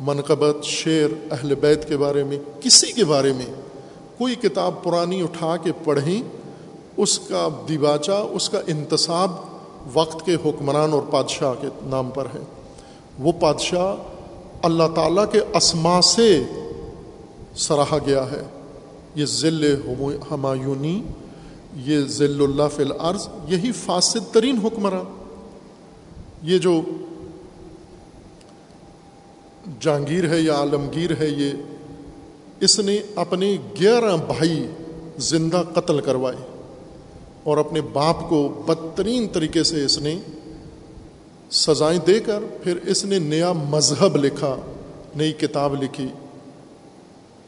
منقبت، 0.00 0.64
شعر، 0.64 1.32
اہل 1.32 1.54
بیت 1.54 1.88
کے 1.88 1.96
بارے 1.96 2.24
میں، 2.24 2.38
کسی 2.60 2.92
کے 2.92 3.04
بارے 3.04 3.32
میں 3.32 3.46
کوئی 4.18 4.34
کتاب 4.34 4.82
پرانی 4.82 5.22
اٹھا 5.22 5.56
کے 5.56 5.72
پڑھیں، 5.84 6.22
اس 6.96 7.18
کا 7.18 7.48
دیباچہ، 7.68 8.26
اس 8.32 8.50
کا 8.50 8.60
انتصاب 8.66 9.30
وقت 9.92 10.26
کے 10.26 10.34
حکمران 10.34 10.92
اور 10.92 11.02
بادشاہ 11.10 11.54
کے 11.60 11.68
نام 11.82 12.10
پر 12.10 12.26
ہے 12.34 12.40
وہ 13.18 13.32
بادشاہ 13.40 13.96
اللہ 14.62 14.82
تعالیٰ 14.94 15.24
کے 15.32 15.40
اسما 15.54 16.00
سے 16.02 16.42
سراہا 17.56 17.98
گیا 18.06 18.30
ہے۔ 18.30 18.42
یہ 19.14 19.24
ذل 19.24 19.80
ہمایونی، 20.30 21.02
یہ 21.76 21.98
ذل 22.06 22.42
اللہ 22.42 22.68
فی 22.76 22.82
الارض، 22.82 23.28
یہی 23.48 23.72
فاسد 23.72 24.34
ترین 24.34 24.58
حکمراں 24.64 25.04
یہ 26.42 26.58
جو 26.58 26.80
جہانگیر 29.80 30.28
ہے 30.28 30.40
یا 30.40 30.54
عالمگیر 30.54 31.10
ہے، 31.18 31.28
یہ 31.28 31.52
اس 32.60 32.80
نے 32.80 32.98
اپنے 33.14 33.56
گیارہ 33.80 34.16
بھائی 34.16 34.66
زندہ 35.18 35.62
قتل 35.74 36.00
کروائے۔ 36.00 36.53
اور 37.44 37.56
اپنے 37.56 37.80
باپ 37.92 38.28
کو 38.28 38.48
بدترین 38.66 39.26
طریقے 39.32 39.62
سے 39.64 39.84
اس 39.84 39.98
نے 39.98 40.16
سزائیں 41.50 41.98
دے 42.06 42.18
کر 42.20 42.42
پھر 42.62 42.78
اس 42.84 43.04
نے 43.04 43.18
نیا 43.18 43.52
مذہب 43.52 44.16
لکھا، 44.16 44.54
نئی 45.16 45.32
کتاب 45.32 45.74
لکھی 45.82 46.08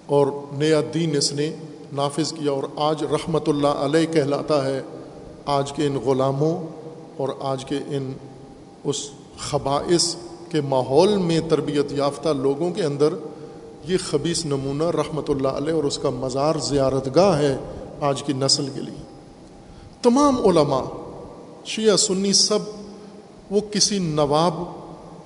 اور 0.07 0.27
نیا 0.53 0.81
دین 0.95 1.17
اس 1.17 1.33
نے 1.33 1.51
نافذ 1.93 2.33
کیا 2.33 2.53
اور 2.53 2.63
آج 2.89 3.05
رحمۃ 3.05 3.47
اللہ 3.47 3.83
علیہ 3.85 4.13
کہلاتا 4.13 4.65
ہے، 4.65 4.81
آج 5.47 5.73
کے 5.73 5.87
ان 5.87 5.97
غلاموں 6.05 6.55
اور 7.17 7.29
آج 7.41 7.65
کے 7.65 7.79
ان 7.89 8.13
اس 8.85 9.09
خبائص 9.39 10.15
کے 10.51 10.61
ماحول 10.61 11.17
میں 11.19 11.41
تربیت 11.49 11.93
یافتہ 11.93 12.29
لوگوں 12.37 12.71
کے 12.71 12.83
اندر 12.83 13.15
یہ 13.85 13.97
خبیص 14.01 14.45
نمونہ 14.47 14.91
رحمۃ 14.91 15.29
اللہ 15.29 15.59
علیہ 15.59 15.75
اور 15.75 15.85
اس 15.85 15.99
کا 15.99 16.11
مزار 16.11 16.59
زیارت 16.63 17.09
گاہ 17.15 17.39
ہے 17.39 17.57
آج 18.01 18.23
کی 18.23 18.33
نسل 18.33 18.69
کے 18.75 18.81
لیے۔ 18.81 19.06
تمام 20.03 20.47
علماء، 20.47 20.83
شیعہ، 21.65 21.97
سنی 21.97 22.33
سب، 22.33 22.59
وہ 23.51 23.61
کسی 23.71 23.99
نواب 23.99 24.55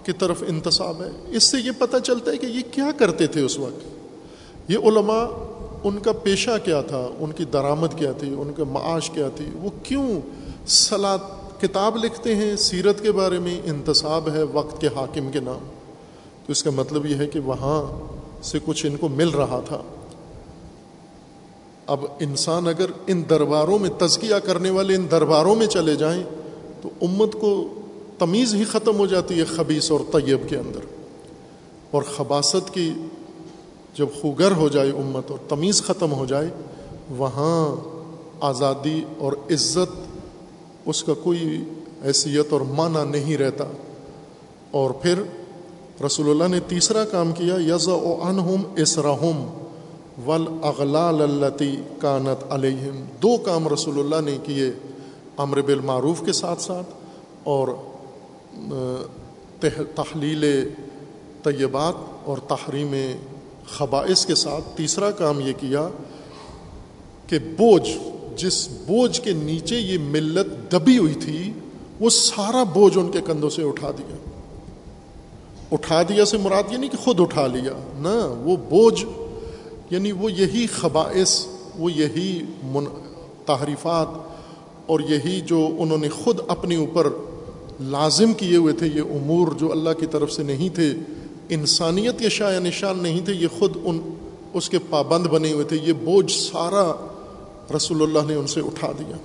کی 0.07 0.13
طرف 0.13 0.43
انتصاب 0.49 1.03
ہے۔ 1.03 1.11
اس 1.27 1.45
سے 1.45 1.57
یہ 1.61 1.71
پتہ 1.79 1.97
چلتا 1.97 2.31
ہے 2.31 2.39
کہ 2.39 2.47
یہ 2.47 2.61
کیا 2.73 2.91
کرتے 2.99 3.27
تھے 3.27 3.41
اس 3.41 3.59
وقت۔ 3.59 3.87
یہ 4.71 4.79
علماء، 4.79 5.27
ان 5.85 5.99
کا 5.99 6.13
پیشہ 6.13 6.51
کیا 6.65 6.83
تھا؟ 6.83 7.09
ان 7.19 7.33
کی 7.33 7.45
درآمد 7.45 7.87
کیا 7.97 8.13
تھی؟ 8.13 8.35
ان 8.39 8.53
کا 8.57 8.65
معاش 8.65 9.11
کیا 9.11 9.29
تھی؟ 9.29 9.45
وہ 9.55 9.71
کیوں 9.83 10.21
سلاد 10.67 11.19
کتاب 11.61 11.97
لکھتے 11.97 12.35
ہیں؟ 12.35 12.57
سیرت 12.57 13.03
کے 13.03 13.13
بارے 13.13 13.39
میں 13.39 13.61
انتصاب 13.65 14.29
ہے 14.29 14.43
وقت 14.43 14.81
کے 14.81 14.87
حاکم 14.87 15.31
کے 15.31 15.41
نام۔ 15.41 15.59
تو 16.47 16.53
اس 16.53 16.63
کا 16.63 16.71
مطلب 16.71 17.07
یہ 17.07 17.15
ہے 17.15 17.27
کہ 17.27 17.41
وہاں 17.41 18.05
سے 18.43 18.59
کچھ 18.65 18.87
ان 18.87 18.97
کو 18.97 19.09
مل 19.09 19.29
رہا 19.29 19.61
تھا۔ 19.67 19.83
اب 21.91 22.05
انسان 22.21 22.69
اگر 22.69 22.87
ان 23.07 23.23
درباروں 23.31 23.79
میں 23.79 23.91
تزکیہ 23.99 24.35
کرنے 24.35 24.71
والے 24.71 24.95
ان 24.95 25.07
درباروں 25.11 25.55
میں 25.55 25.67
چلے 25.67 25.97
جائیں 25.97 26.25
تو 26.83 26.89
امت 27.03 27.33
کو 27.33 27.69
تمیز 28.19 28.55
ہی 28.55 28.65
ختم 28.65 28.99
ہو 28.99 29.07
جاتی 29.07 29.39
ہے 29.39 29.45
خبیص 29.45 29.91
اور 29.91 30.01
طیب 30.13 30.49
کے 30.49 30.57
اندر۔ 30.57 30.81
اور 31.91 32.03
خباصت 32.03 32.75
کی 32.75 32.93
جب 33.95 34.07
خوگر 34.21 34.53
ہو 34.53 34.69
جائے 34.69 34.91
امت 34.91 35.31
اور 35.31 35.39
تمیز 35.49 35.83
ختم 35.83 36.13
ہو 36.13 36.25
جائے، 36.25 36.49
وہاں 37.11 37.77
آزادی 38.41 39.05
اور 39.19 39.33
عزت 39.33 40.19
اس 40.87 41.05
کا 41.05 41.15
کوئی 41.15 41.65
حیثیت 42.05 42.47
اور 42.51 42.61
معنی 42.61 43.11
نہیں 43.11 43.37
رہتا۔ 43.37 43.65
اور 44.71 44.91
پھر 44.91 45.23
رسول 46.07 46.31
اللہ 46.31 46.55
نے 46.55 46.61
تیسرا 46.61 47.05
کام 47.05 47.33
کیا 47.33 47.75
یز 47.75 47.89
و 47.89 48.17
انہم 48.23 48.63
اسرہم۔ 48.77 49.60
ول 50.27 50.47
اغلال 50.63 51.23
التی 51.23 51.77
کانت 51.99 52.53
علیہم۔ 52.53 53.05
دو 53.23 53.37
کام 53.37 53.69
رسول 53.69 53.99
اللہ 53.99 54.31
نے 54.31 54.39
کیے 54.43 54.71
امر 55.37 55.61
بالمعروف 55.61 56.23
کے 56.27 56.33
ساتھ 56.33 56.63
ساتھ 56.63 56.95
اور 57.45 57.69
تحلیل 59.95 60.69
طیبات 61.43 61.95
اور 62.25 62.39
تحریم 62.39 62.95
خبائص 63.67 64.27
کے 64.27 64.35
ساتھ۔ 64.35 64.77
تیسرا 64.77 65.11
کام 65.11 65.41
یہ 65.41 65.53
کیا 65.61 65.89
کہ 67.27 67.39
بوجھ، 67.39 67.91
جس 68.37 68.69
بوجھ 68.69 69.21
کے 69.21 69.33
نیچے 69.33 69.77
یہ 69.77 69.99
ملت 69.99 70.73
دبی 70.73 70.99
ہوئی 70.99 71.15
تھی، 71.15 71.53
وہ 72.01 72.11
سارا 72.11 72.63
بوجھ 72.63 72.99
ان 72.99 73.11
کے 73.11 73.21
کندھوں 73.27 73.51
سے 73.51 73.63
اٹھا 73.63 73.91
دیا۔ 73.91 74.17
اٹھا 75.73 76.03
دیا 76.03 76.25
سے 76.25 76.39
مراد 76.39 76.73
یہ 76.73 76.77
نہیں 76.77 76.91
کہ 76.91 77.05
خود 77.05 77.21
اٹھا 77.21 77.47
لیا، 77.47 77.73
نہ، 77.95 78.35
وہ 78.45 78.57
بوجھ 78.57 79.05
یعنی 79.91 80.13
وہ 80.13 80.33
یہی 80.33 80.67
خبائص 80.67 81.47
وہ 81.79 81.93
یہی 81.93 82.43
من، 82.63 82.85
تحریفات 83.47 84.09
اور 84.87 85.01
یہی 85.01 85.41
جو 85.41 85.69
انہوں 85.79 85.99
نے 85.99 86.09
خود 86.09 86.41
اپنے 86.49 86.77
اوپر 86.77 87.09
لازم 87.81 88.33
کیے 88.33 88.57
ہوئے 88.57 88.73
تھے، 88.73 88.87
یہ 88.87 89.01
امور 89.01 89.49
جو 89.53 89.73
اللہ 89.73 89.91
کی 90.01 90.07
طرف 90.07 90.33
سے 90.33 90.43
نہیں 90.43 90.69
تھے، 90.75 90.95
انسانیت 91.49 92.19
کے 92.19 92.29
شاع 92.29 92.59
نشان 92.59 92.99
نہیں 92.99 93.21
تھے، 93.25 93.33
یہ 93.33 93.49
خود 93.59 93.77
ان، 93.85 94.01
اس 94.55 94.69
کے 94.69 94.79
پابند 94.91 95.27
بنے 95.27 95.53
ہوئے 95.53 95.65
تھے، 95.65 95.77
یہ 95.83 95.93
بوجھ 95.93 96.33
سارا 96.33 96.93
رسول 97.77 98.03
اللہ 98.03 98.19
نے 98.27 98.35
ان 98.35 98.47
سے 98.47 98.61
اٹھا 98.61 98.93
دیا۔ 98.99 99.17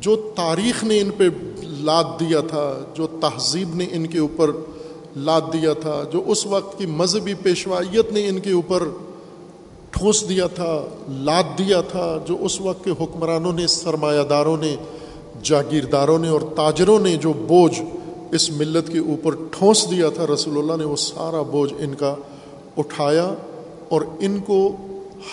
جو 0.00 0.32
تاریخ 0.36 0.84
نے 0.84 1.00
ان 1.00 1.10
پہ 1.16 1.24
لاد 1.62 2.04
دیا 2.20 2.40
تھا، 2.40 2.84
جو 2.94 3.06
تہذیب 3.06 3.74
نے 3.74 3.86
ان 3.92 4.06
کے 4.06 4.18
اوپر 4.18 4.50
لاد 5.16 5.40
دیا 5.52 5.72
تھا، 5.72 6.02
جو 6.12 6.22
اس 6.26 6.46
وقت 6.46 6.78
کی 6.78 6.86
مذہبی 6.86 7.34
پیشوائیت 7.34 8.12
نے 8.12 8.28
ان 8.28 8.38
کے 8.38 8.52
اوپر 8.52 8.88
ٹھوس 9.90 10.28
دیا 10.28 10.46
تھا، 10.46 10.86
لاد 11.08 11.58
دیا 11.58 11.80
تھا، 11.80 12.18
جو 12.26 12.36
اس 12.40 12.60
وقت 12.60 12.84
کے 12.84 12.90
حکمرانوں 12.90 13.52
نے، 13.52 13.66
سرمایہ 13.66 14.22
داروں 14.22 14.56
نے، 14.56 14.76
جاگیرداروں 15.42 16.18
نے 16.18 16.28
اور 16.28 16.40
تاجروں 16.40 16.98
نے 16.98 17.16
جو 17.16 17.32
بوجھ 17.32 17.80
اس 18.32 18.50
ملت 18.50 18.92
کے 18.92 18.98
اوپر 18.98 19.34
ٹھونس 19.50 19.90
دیا 19.90 20.08
تھا، 20.08 20.26
رسول 20.34 20.58
اللہ 20.58 20.76
نے 20.76 20.84
وہ 20.84 20.96
سارا 20.96 21.42
بوجھ 21.42 21.74
ان 21.78 21.94
کا 21.94 22.14
اٹھایا 22.76 23.34
اور 23.88 24.02
ان 24.20 24.38
کو 24.38 24.76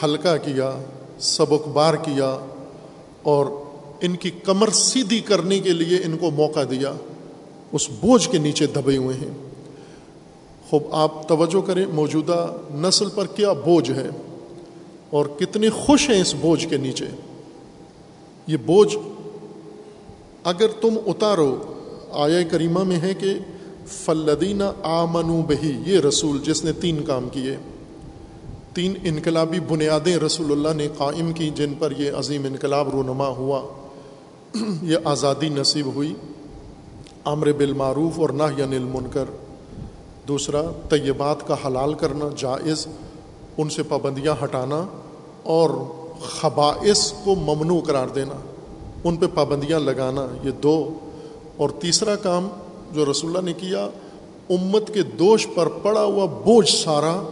ہلکا 0.04 0.38
کیا، 0.38 0.80
سبک 1.20 1.68
بار 1.68 1.94
کیا 1.94 2.38
اور 3.22 3.46
ان 4.02 4.16
کی 4.16 4.30
کمر 4.30 4.70
سیدھی 4.70 5.20
کرنے 5.20 5.60
کے 5.60 5.70
لیے 5.70 5.98
ان 5.98 6.18
کو 6.18 6.32
موقع 6.32 6.60
دیا۔ 6.70 6.94
اس 7.72 7.90
بوجھ 7.90 8.30
کے 8.30 8.38
نیچے 8.38 8.66
دبے 8.66 8.98
ہوئے 8.98 9.16
ہیں۔ 9.16 9.32
خوب، 10.70 10.84
آپ 10.92 11.28
توجہ 11.28 11.68
کریں، 11.68 11.86
موجودہ 11.94 12.48
نسل 12.72 13.10
پر 13.16 13.26
کیا 13.26 13.54
بوجھ 13.54 13.92
ہے؟ 13.92 14.10
اور 15.10 15.26
کتنے 15.26 15.70
خوش 15.70 16.10
ہیں 16.10 16.22
اس 16.22 16.36
بوجھ 16.42 16.68
کے 16.68 16.78
نیچے۔ 16.78 17.06
یہ 18.48 18.58
بوجھ 18.66 18.98
اگر 20.44 20.68
تم 20.82 20.94
اتارو 21.06 21.74
آیا 22.12 22.44
کریمہ 22.44 22.84
میں 22.84 23.00
ہے 23.00 23.14
کہ 23.14 23.34
فلدینہ 23.88 24.64
آمنو 24.84 25.42
بہی 25.42 25.84
یہ 25.86 26.00
رسول 26.00 26.40
جس 26.44 26.64
نے 26.66 26.72
تین 26.72 27.04
کام 27.04 27.30
کیے۔ 27.30 27.56
تین 28.74 28.94
انقلابی 29.04 29.60
بنیادیں 29.60 30.18
رسول 30.18 30.52
اللہ 30.52 30.74
نے 30.74 30.88
قائم 30.98 31.34
کی 31.34 31.50
جن 31.50 31.74
پر 31.80 31.94
یہ 31.98 32.12
عظیم 32.12 32.46
انقلاب 32.46 32.90
رونما 32.90 33.28
ہوا۔ 33.28 33.62
یہ 34.82 34.98
آزادی 35.04 35.50
نصیب 35.50 35.86
ہوئی۔ 35.86 36.14
امر 37.24 37.52
بالمعروف 37.52 38.20
اور 38.20 38.30
نہ 38.30 38.44
یا 38.58 38.66
المنکر۔ 38.66 39.26
دوسرا، 40.28 40.62
طیبات 40.90 41.48
کا 41.48 41.56
حلال 41.66 41.94
کرنا 41.94 42.26
جائز۔ 42.38 42.88
ان 43.58 43.70
سے 43.70 43.84
پابندیاں 43.84 44.36
ہٹانا 44.44 44.86
اور 45.44 45.70
خبائص 46.22 47.14
کو 47.24 47.36
ممنوع 47.36 47.82
قرار 47.82 48.08
دینا، 48.08 48.34
ان 49.04 49.16
پہ 49.16 49.26
پابندیاں 49.34 49.80
لگانا، 49.80 50.28
یہ 50.44 50.52
دو۔ 50.52 50.94
اور 51.58 51.70
تیسرا 51.70 52.16
کام 52.16 52.48
جو 52.94 53.12
رسول 53.12 53.30
اللہ 53.30 53.46
نے 53.46 53.54
کیا، 53.54 53.90
امت 54.50 54.94
کے 54.94 55.04
دوش 55.04 55.48
پر 55.56 55.68
پڑا 55.68 56.04
ہوا 56.04 56.26
بوجھ 56.26 56.70
سارا 56.70 57.24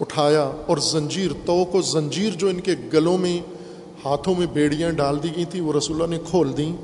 اٹھایا 0.00 0.50
اور 0.66 0.76
زنجیر 0.76 1.30
تو 1.46 1.64
کو 1.72 1.82
زنجیر 1.82 2.30
جو 2.30 2.48
ان 2.48 2.60
کے 2.60 2.74
گلوں 2.92 3.18
میں، 3.18 3.40
ہاتھوں 4.04 4.34
میں 4.38 4.46
بیڑیاں 4.46 4.90
ڈال 4.90 5.22
دی 5.22 5.28
گئی 5.36 5.44
تھیں 5.44 5.60
وہ 5.60 5.72
رسول 5.72 6.02
اللہ 6.02 6.16
نے 6.16 6.22
کھول 6.30 6.56
دیں۔ 6.56 6.76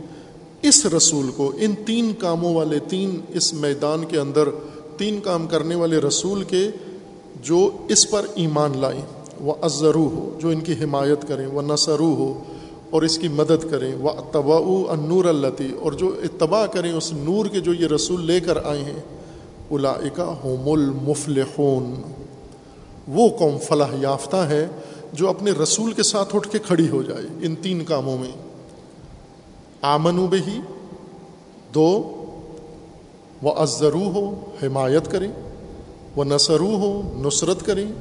اس 0.62 0.86
رسول 0.86 1.30
کو، 1.36 1.52
ان 1.58 1.74
تین 1.86 2.12
کاموں 2.18 2.54
والے 2.54 2.78
تین 2.78 3.20
اس 3.28 3.54
میدان 3.54 4.04
کے 4.04 4.18
اندر، 4.18 4.48
تین 4.96 5.20
کام 5.20 5.46
کرنے 5.46 5.74
والے 5.74 5.98
رسول 5.98 6.44
کے 6.44 6.70
جو 7.42 7.70
اس 7.88 8.10
پر 8.10 8.26
ایمان 8.34 8.72
لائیں 8.78 9.00
وہ 9.40 9.54
ازرو 9.62 10.08
ہو 10.08 10.38
جو 10.40 10.48
ان 10.48 10.60
کی 10.60 10.72
حمایت 10.72 11.28
کریں 11.28 11.46
وہ 11.46 11.62
نثرو 11.62 12.14
ہو 12.14 12.42
اور 12.90 13.02
اس 13.02 13.18
کی 13.18 13.28
مدد 13.28 13.70
کریں 13.70 13.94
وہ 13.94 14.10
طباء 14.32 14.92
النور 14.92 15.24
التی 15.24 15.70
اور 15.80 15.92
جو 15.92 16.20
اتباع 16.22 16.66
کریں 16.66 16.92
اس 16.92 17.12
نور 17.12 17.46
کے 17.46 17.60
جو 17.60 17.74
یہ 17.74 17.86
رسول 17.86 18.24
لے 18.24 18.40
کر 18.40 18.58
آئے 18.64 18.84
ہیں 18.84 19.00
الاقا 19.70 20.34
ہوم 20.44 20.72
المفلحون۔ 20.72 21.94
وہ 23.08 23.28
قوم 23.38 23.58
فلاح 23.58 23.88
یافتہ 24.00 24.36
ہے 24.36 24.66
جو 25.12 25.28
اپنے 25.28 25.50
رسول 25.50 25.92
کے 25.92 26.02
ساتھ 26.02 26.36
اٹھ 26.36 26.48
کے 26.48 26.58
کھڑی 26.58 26.88
ہو 26.88 27.02
جائے 27.02 27.46
ان 27.46 27.54
تین 27.54 27.84
کاموں 27.84 28.18
میں۔ 28.18 28.30
آمن 29.82 30.26
بہی۔ 30.26 30.60
دو 31.74 32.10
وہ 33.42 33.52
ازرو 33.56 34.02
ہو 34.02 34.44
حمایت 34.62 35.10
کریں۔ 35.10 35.32
وہ 36.16 36.24
نثرو 36.24 36.76
ہو 36.76 37.12
نصرت 37.26 37.66
کریں 37.66 37.92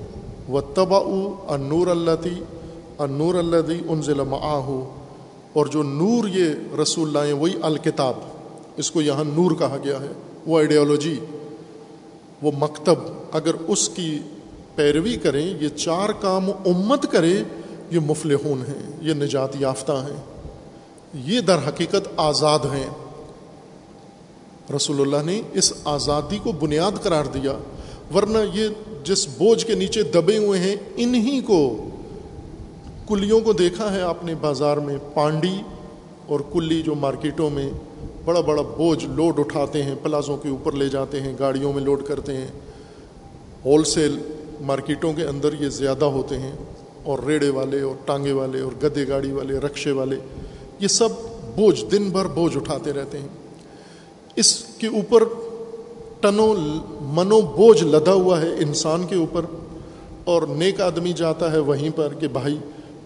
وہ 0.47 0.61
تبا 0.73 0.97
انور 1.53 1.87
اللہ 1.87 2.27
انور 2.99 3.35
اللہ 3.35 3.71
ان 3.87 4.01
ضلع 4.01 4.23
ہو 4.45 4.95
اور 5.53 5.65
جو 5.65 5.83
نور 5.83 6.27
یہ 6.27 6.49
رسول 6.81 7.17
اللہ 7.17 7.33
وہی 7.33 7.53
الکتاب۔ 7.61 8.13
اس 8.77 8.91
کو 8.91 9.01
یہاں 9.01 9.23
نور 9.23 9.51
کہا 9.51 9.77
گیا 9.83 9.99
ہے۔ 10.01 10.11
وہ 10.47 10.57
آئیڈیالوجی 10.59 11.19
وہ 12.41 12.51
مکتب۔ 12.57 12.95
اگر 13.31 13.51
اس 13.67 13.89
کی 13.89 14.19
پیروی 14.75 15.15
کریں، 15.15 15.63
یہ 15.63 15.69
چار 15.69 16.09
کام 16.21 16.49
امت 16.65 17.11
کرے 17.11 17.43
یہ 17.91 17.99
مفلحون 17.99 18.63
ہیں، 18.67 18.91
یہ 19.01 19.13
نجات 19.13 19.49
یافتہ 19.59 19.91
ہیں۔ 19.91 20.23
یہ 21.13 21.41
در 21.41 21.57
حقیقت 21.67 22.07
آزاد 22.17 22.59
ہیں۔ 22.59 22.89
رسول 24.75 25.01
اللہ 25.01 25.31
نے 25.31 25.41
اس 25.53 25.73
آزادی 25.85 26.37
کو 26.43 26.51
بنیاد 26.51 27.03
قرار 27.03 27.25
دیا۔ 27.25 27.53
ورنہ 28.13 28.37
یہ 28.53 28.67
جس 29.03 29.27
بوجھ 29.27 29.65
کے 29.65 29.75
نیچے 29.75 30.03
دبے 30.03 30.37
ہوئے 30.37 30.59
ہیں، 30.59 30.75
انہی 30.95 31.41
کو 31.41 31.89
کلیوں 33.07 33.41
کو 33.41 33.53
دیکھا 33.53 33.93
ہے 33.93 34.01
آپ 34.01 34.23
نے 34.23 34.35
بازار 34.41 34.77
میں 34.77 34.97
پانڈی 35.13 35.61
اور 36.25 36.39
کلی 36.51 36.81
جو 36.81 36.95
مارکیٹوں 36.95 37.49
میں 37.49 37.69
بڑا 38.25 38.41
بڑا 38.41 38.61
بوجھ 38.61 39.05
لوڈ 39.05 39.39
اٹھاتے 39.39 39.83
ہیں، 39.83 39.95
پلازوں 40.03 40.37
کے 40.37 40.49
اوپر 40.49 40.71
لے 40.71 40.89
جاتے 40.89 41.21
ہیں، 41.21 41.33
گاڑیوں 41.39 41.73
میں 41.73 41.81
لوڈ 41.81 42.03
کرتے 42.03 42.37
ہیں۔ 42.37 42.47
ہول 43.65 43.83
سیل 43.83 44.17
مارکیٹوں 44.61 45.13
کے 45.13 45.23
اندر 45.23 45.53
یہ 45.59 45.69
زیادہ 45.69 46.05
ہوتے 46.05 46.39
ہیں 46.39 46.51
اور 47.03 47.19
ریڑے 47.19 47.49
والے 47.49 47.81
اور 47.81 47.95
ٹانگے 48.05 48.31
والے 48.31 48.59
اور 48.59 48.71
گدے 48.83 49.07
گاڑی 49.07 49.31
والے، 49.31 49.57
رکشے 49.57 49.91
والے، 49.91 50.15
یہ 50.79 50.87
سب 50.87 51.09
بوجھ 51.55 51.85
دن 51.85 52.09
بھر 52.09 52.25
بوجھ 52.25 52.57
اٹھاتے 52.57 52.93
رہتے 52.93 53.17
ہیں۔ 53.19 53.27
اس 54.35 54.63
کے 54.77 54.87
اوپر 54.87 55.23
ٹنوں 56.23 56.55
منو 57.01 57.41
بوجھ 57.41 57.83
لدا 57.83 58.13
ہوا 58.13 58.41
ہے 58.41 58.47
انسان 58.47 59.07
کے 59.07 59.15
اوپر 59.15 59.41
اور 60.23 60.41
نیک 60.41 60.81
آدمی 60.81 61.13
جاتا 61.13 61.51
ہے 61.51 61.59
وہیں 61.59 61.89
پر 61.95 62.13
کہ 62.19 62.27
بھائی 62.27 62.57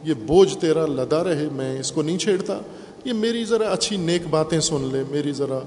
یہ 0.04 0.14
بوجھ 0.26 0.58
تیرا 0.58 0.86
لدا 0.86 1.24
رہے، 1.24 1.48
میں 1.52 1.80
اس 1.80 1.92
کو 1.92 2.02
نہیں 2.02 2.18
چھیڑتا۔ 2.18 2.58
یہ 3.06 3.14
میری 3.14 3.46
ذرا 3.46 3.70
اچھی 3.72 3.98
نیک 3.98 4.22
باتیں 4.30 4.60
سن 4.60 4.90
لے، 4.92 5.04
میری 5.12 5.32
ذرا 5.32 5.60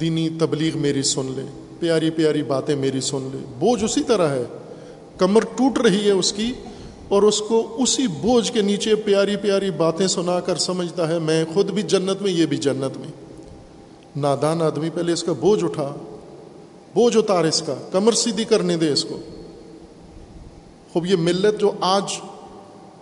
دینی 0.00 0.28
تبلیغ 0.28 0.78
میری 0.78 1.02
سن 1.02 1.32
لے، 1.36 1.42
پیاری 1.78 2.10
پیاری 2.10 2.42
باتیں 2.42 2.76
میری 2.76 3.00
سن 3.00 3.28
لے۔ 3.32 3.44
بوجھ 3.58 3.84
اسی 3.84 4.02
طرح 4.02 4.28
ہے، 4.28 4.42
کمر 5.18 5.40
ٹوٹ 5.40 5.78
رہی 5.78 6.06
ہے 6.06 6.10
اس 6.10 6.32
کی 6.32 6.52
اور 7.08 7.22
اس 7.22 7.40
کو 7.40 7.76
اسی 7.78 8.06
بوجھ 8.06 8.52
کے 8.52 8.62
نیچے 8.62 8.94
پیاری 8.94 9.36
پیاری 9.36 9.70
باتیں 9.70 10.06
سنا 10.06 10.40
کر 10.40 10.56
سمجھتا 10.56 11.08
ہے، 11.08 11.18
میں 11.18 11.44
خود 11.54 11.70
بھی 11.70 11.82
جنت 11.82 12.22
میں، 12.22 12.32
یہ 12.32 12.46
بھی 12.46 12.56
جنت 12.56 12.98
میں۔ 12.98 13.12
نادان 14.16 14.62
آدمی 14.62 14.90
پہلے 14.94 15.12
اس 15.12 15.22
کا 15.22 15.32
بوجھ 15.32 15.64
اٹھا۔ 15.64 15.94
بوجھ 16.94 17.16
اتار 17.16 17.44
اس 17.44 17.62
کا، 17.66 17.74
کمر 17.92 18.12
سیدھی 18.12 18.44
کرنے 18.44 18.76
دے 18.76 18.92
اس 18.92 19.04
کو۔ 19.04 19.18
خوب 20.92 21.06
یہ 21.06 21.16
ملت 21.16 21.60
جو 21.60 21.72
آج 21.80 22.12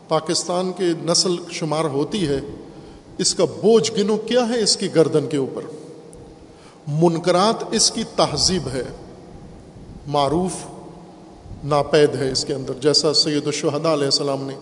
پاکستان 0.09 0.73
کے 0.73 0.85
نسل 1.05 1.37
شمار 1.51 1.85
ہوتی 1.85 2.29
ہے، 2.29 2.41
اس 3.19 3.35
کا 3.35 3.45
بوجھ 3.45 3.93
گنو 3.99 4.17
کیا 4.17 4.49
ہے 4.49 4.63
اس 4.63 4.77
کی 4.77 4.95
گردن 4.95 5.27
کے 5.27 5.37
اوپر؟ 5.37 5.63
منکرات 6.89 7.65
اس 7.71 7.91
کی 7.91 8.05
تہذیب 8.17 8.69
ہے۔ 8.73 8.83
معروف، 10.07 10.53
ناپید 11.65 12.15
ہے 12.15 12.33
اس 12.33 12.45
کے 12.45 12.55
اندر۔ 12.55 12.73
جیسا 12.81 13.15
سید 13.15 13.47
الشہداء 13.47 13.93
علیہ 13.93 14.05
السلام 14.05 14.45
نے 14.45 14.55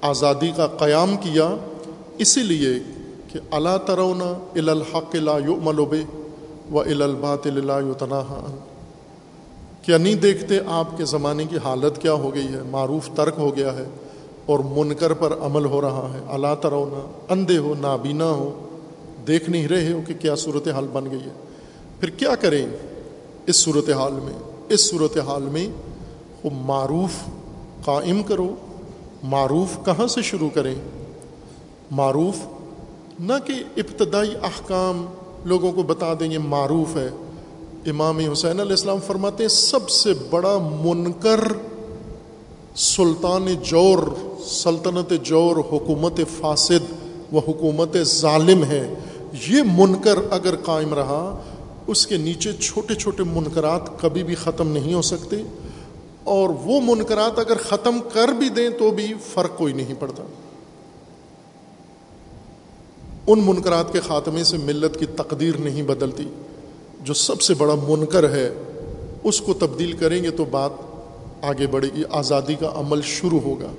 آزادی 0.00 0.52
کا 0.56 0.66
قیام 0.66 1.16
کیا، 1.16 1.56
اسی 2.18 2.42
لیے 2.42 2.74
کہ 3.32 3.38
اللہ 3.50 3.76
ترونا 3.86 4.44
الحق 4.54 5.14
لا 5.14 5.38
یؤمل 5.38 5.84
بے 5.84 6.23
و 6.72 6.80
البات 6.80 7.46
لا 7.46 7.78
یتناہا 7.78 8.56
کیا 9.82 9.98
نہیں 9.98 10.14
دیکھتے 10.14 10.58
آپ 10.66 10.96
کے 10.96 11.04
زمانے 11.04 11.44
کی 11.44 11.56
حالت 11.64 12.02
کیا 12.02 12.12
ہو 12.12 12.34
گئی 12.34 12.46
ہے؟ 12.46 12.62
معروف 12.70 13.08
ترک 13.14 13.34
ہو 13.38 13.56
گیا 13.56 13.72
ہے 13.72 13.84
اور 14.46 14.58
منکر 14.58 15.12
پر 15.12 15.32
عمل 15.40 15.64
ہو 15.64 15.80
رہا 15.80 16.10
ہے۔ 16.14 16.20
اللہ 16.28 16.54
ترونا، 16.60 17.12
اندھے 17.28 17.58
ہو، 17.58 17.74
نابینا 17.80 18.24
ہو، 18.24 18.68
دیکھ 19.26 19.50
نہیں 19.50 19.68
رہے 19.68 19.92
ہو 19.92 20.00
کہ 20.06 20.14
کیا 20.14 20.36
صورت 20.36 20.68
حال 20.68 20.86
بن 20.92 21.10
گئی 21.10 21.20
ہے۔ 21.20 21.30
پھر 22.00 22.10
کیا 22.10 22.34
کریں؟ 22.34 22.66
اس 23.46 23.56
صورت 23.56 23.90
حال 23.90 24.12
میں، 24.12 24.32
اس 24.68 24.90
صورت 24.90 25.18
حال 25.18 25.42
میں 25.42 25.68
وہ 26.44 26.50
معروف 26.54 27.28
قائم 27.84 28.22
کرو۔ 28.22 28.54
معروف 29.22 29.84
کہاں 29.84 30.06
سے 30.06 30.22
شروع 30.22 30.50
کریں؟ 30.54 30.74
معروف 31.90 32.34
نہ 33.20 33.32
کہ 33.44 33.52
ابتدائی 33.76 34.34
احکام 34.42 35.06
لوگوں 35.44 35.72
کو 35.72 35.82
بتا 35.82 36.14
دیں، 36.20 36.32
یہ 36.32 36.38
معروف 36.38 36.96
ہے۔ 36.96 37.10
امام 37.86 38.18
حسین 38.18 38.50
علیہ 38.50 38.70
السلام 38.70 38.98
فرماتے 39.06 39.44
ہیں، 39.44 39.48
سب 39.48 39.90
سے 39.90 40.12
بڑا 40.30 40.58
منکر 40.84 41.40
سلطان 42.76 43.46
جور، 43.62 43.98
سلطنت 44.46 45.12
جور، 45.22 45.56
حکومت 45.56 46.20
فاسد 46.40 46.92
و 47.32 47.38
حکومت 47.38 47.96
ظالم 48.02 48.64
ہے۔ 48.64 48.94
یہ 49.48 49.62
منکر 49.74 50.18
اگر 50.30 50.54
قائم 50.56 50.94
رہا، 50.94 51.42
اس 51.86 52.06
کے 52.06 52.16
نیچے 52.16 52.52
چھوٹے 52.52 52.94
چھوٹے 52.94 53.22
منکرات 53.22 54.00
کبھی 54.00 54.22
بھی 54.22 54.34
ختم 54.34 54.68
نہیں 54.68 54.94
ہو 54.94 55.02
سکتے۔ 55.02 55.36
اور 56.24 56.48
وہ 56.48 56.80
منکرات 56.80 57.38
اگر 57.38 57.56
ختم 57.56 57.98
کر 58.12 58.28
بھی 58.28 58.48
دیں 58.48 58.70
تو 58.70 58.90
بھی 58.90 59.14
فرق 59.32 59.58
کوئی 59.58 59.72
نہیں 59.72 59.94
پڑتا۔ 59.98 60.22
ان 63.26 63.42
منکرات 63.44 63.92
کے 63.92 64.00
خاتمے 64.00 64.44
سے 64.44 64.56
ملت 64.58 64.98
کی 64.98 65.06
تقدیر 65.06 65.52
نہیں 65.58 65.82
بدلتی۔ 65.82 66.24
جو 67.02 67.14
سب 67.14 67.40
سے 67.40 67.54
بڑا 67.54 67.74
منکر 67.88 68.30
ہے، 68.30 68.50
اس 69.24 69.40
کو 69.40 69.54
تبدیل 69.54 69.92
کریں 69.92 70.22
گے 70.22 70.30
تو 70.30 70.44
بات 70.44 70.70
آگے 71.42 71.66
بڑھے 71.66 71.88
گی، 71.96 72.02
آزادی 72.10 72.54
کا 72.54 72.72
عمل 72.74 73.00
شروع 73.02 73.40
ہوگا۔ 73.40 73.72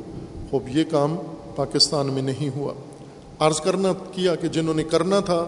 خوب، 0.51 0.77
یہ 0.77 0.83
کام 0.91 1.15
پاکستان 1.55 2.07
میں 2.07 2.21
نہیں 2.21 2.49
ہوا۔ 2.55 2.73
عرض 3.39 3.61
کرنا 3.61 3.93
کیا 4.11 4.35
کہ 4.35 4.47
جنہوں 4.47 4.73
نے 4.73 4.83
کرنا 4.83 5.19
تھا، 5.19 5.45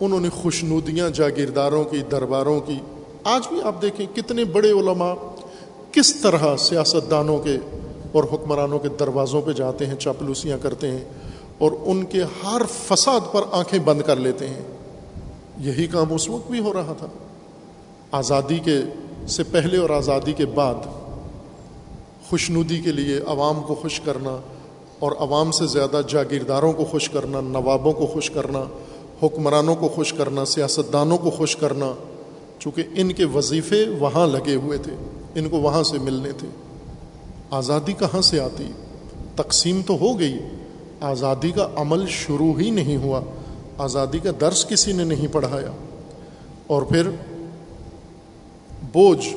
انہوں 0.00 0.20
نے 0.20 0.28
خوشنودیاں 0.28 1.10
جاگیرداروں 1.10 1.84
کی، 1.84 1.98
درباروں 2.10 2.60
کی۔ 2.60 2.78
آج 3.24 3.48
بھی 3.48 3.62
آپ 3.62 3.82
دیکھیں 3.82 4.16
کتنے 4.16 4.44
بڑے 4.44 4.70
علماء 4.70 5.14
کس 5.92 6.14
طرح 6.14 6.56
سیاست 6.56 7.10
دانوں 7.10 7.38
کے 7.38 7.56
اور 8.12 8.24
حکمرانوں 8.24 8.78
کے 8.78 8.88
دروازوں 9.00 9.42
پہ 9.42 9.52
جاتے 9.52 9.86
ہیں، 9.86 9.96
چاپلوسیاں 9.96 10.58
کرتے 10.62 10.90
ہیں۔ 10.90 11.04
اور 11.62 11.72
ان 11.84 12.04
کے 12.04 12.22
ہر 12.22 12.62
فساد 12.88 13.20
پر 13.32 13.42
آنکھیں 13.52 13.78
بند 13.78 14.02
کر 14.02 14.16
لیتے 14.16 14.48
ہیں۔ 14.48 14.62
یہی 15.58 15.86
کام 15.86 16.12
اس 16.12 16.28
وقت 16.28 16.50
بھی 16.50 16.58
ہو 16.58 16.72
رہا 16.72 16.94
تھا۔ 16.98 17.06
آزادی 18.12 18.58
کے 18.58 18.78
سے 19.28 19.42
پہلے 19.42 19.76
اور 19.76 19.90
آزادی 19.90 20.32
کے 20.32 20.46
بعد 20.46 20.74
خوشنودی 22.30 22.80
کے 22.80 22.92
لیے 22.92 23.20
عوام 23.26 23.62
کو 23.62 23.74
خوش 23.74 24.00
کرنا 24.00 24.40
اور 24.98 25.12
عوام 25.12 25.50
سے 25.50 25.66
زیادہ 25.66 26.00
جاگیرداروں 26.08 26.72
کو 26.72 26.84
خوش 26.84 27.10
کرنا، 27.10 27.40
نوابوں 27.40 27.92
کو 27.92 28.06
خوش 28.06 28.30
کرنا، 28.30 28.64
حکمرانوں 29.22 29.74
کو 29.74 29.88
خوش 29.88 30.12
کرنا، 30.12 30.44
سیاستدانوں 30.44 31.18
کو 31.18 31.30
خوش 31.30 31.56
کرنا، 31.56 31.92
چونکہ 32.58 32.82
ان 32.94 33.12
کے 33.12 33.24
وظیفے 33.24 33.84
وہاں 34.00 34.26
لگے 34.26 34.54
ہوئے 34.54 34.78
تھے، 34.78 34.92
ان 35.34 35.48
کو 35.48 35.56
وہاں 35.60 35.82
سے 35.82 35.98
ملنے 35.98 36.32
تھے۔ 36.32 36.48
آزادی 37.50 37.92
کہاں 37.92 38.20
سے 38.20 38.40
آتی؟ 38.40 38.72
تقسیم 39.36 39.80
تو 39.86 39.96
ہو 40.00 40.18
گئی۔ 40.18 40.38
آزادی 41.02 41.50
کا 41.50 41.68
عمل 41.76 42.06
شروع 42.08 42.60
ہی 42.60 42.70
نہیں 42.70 42.96
ہوا۔ 42.96 43.20
آزادی 43.78 44.18
کا 44.18 44.30
درس 44.40 44.66
کسی 44.66 44.92
نے 44.92 45.04
نہیں 45.04 45.26
پڑھایا۔ 45.32 45.70
اور 46.66 46.82
پھر 46.82 47.10
بوجھ۔ 48.92 49.28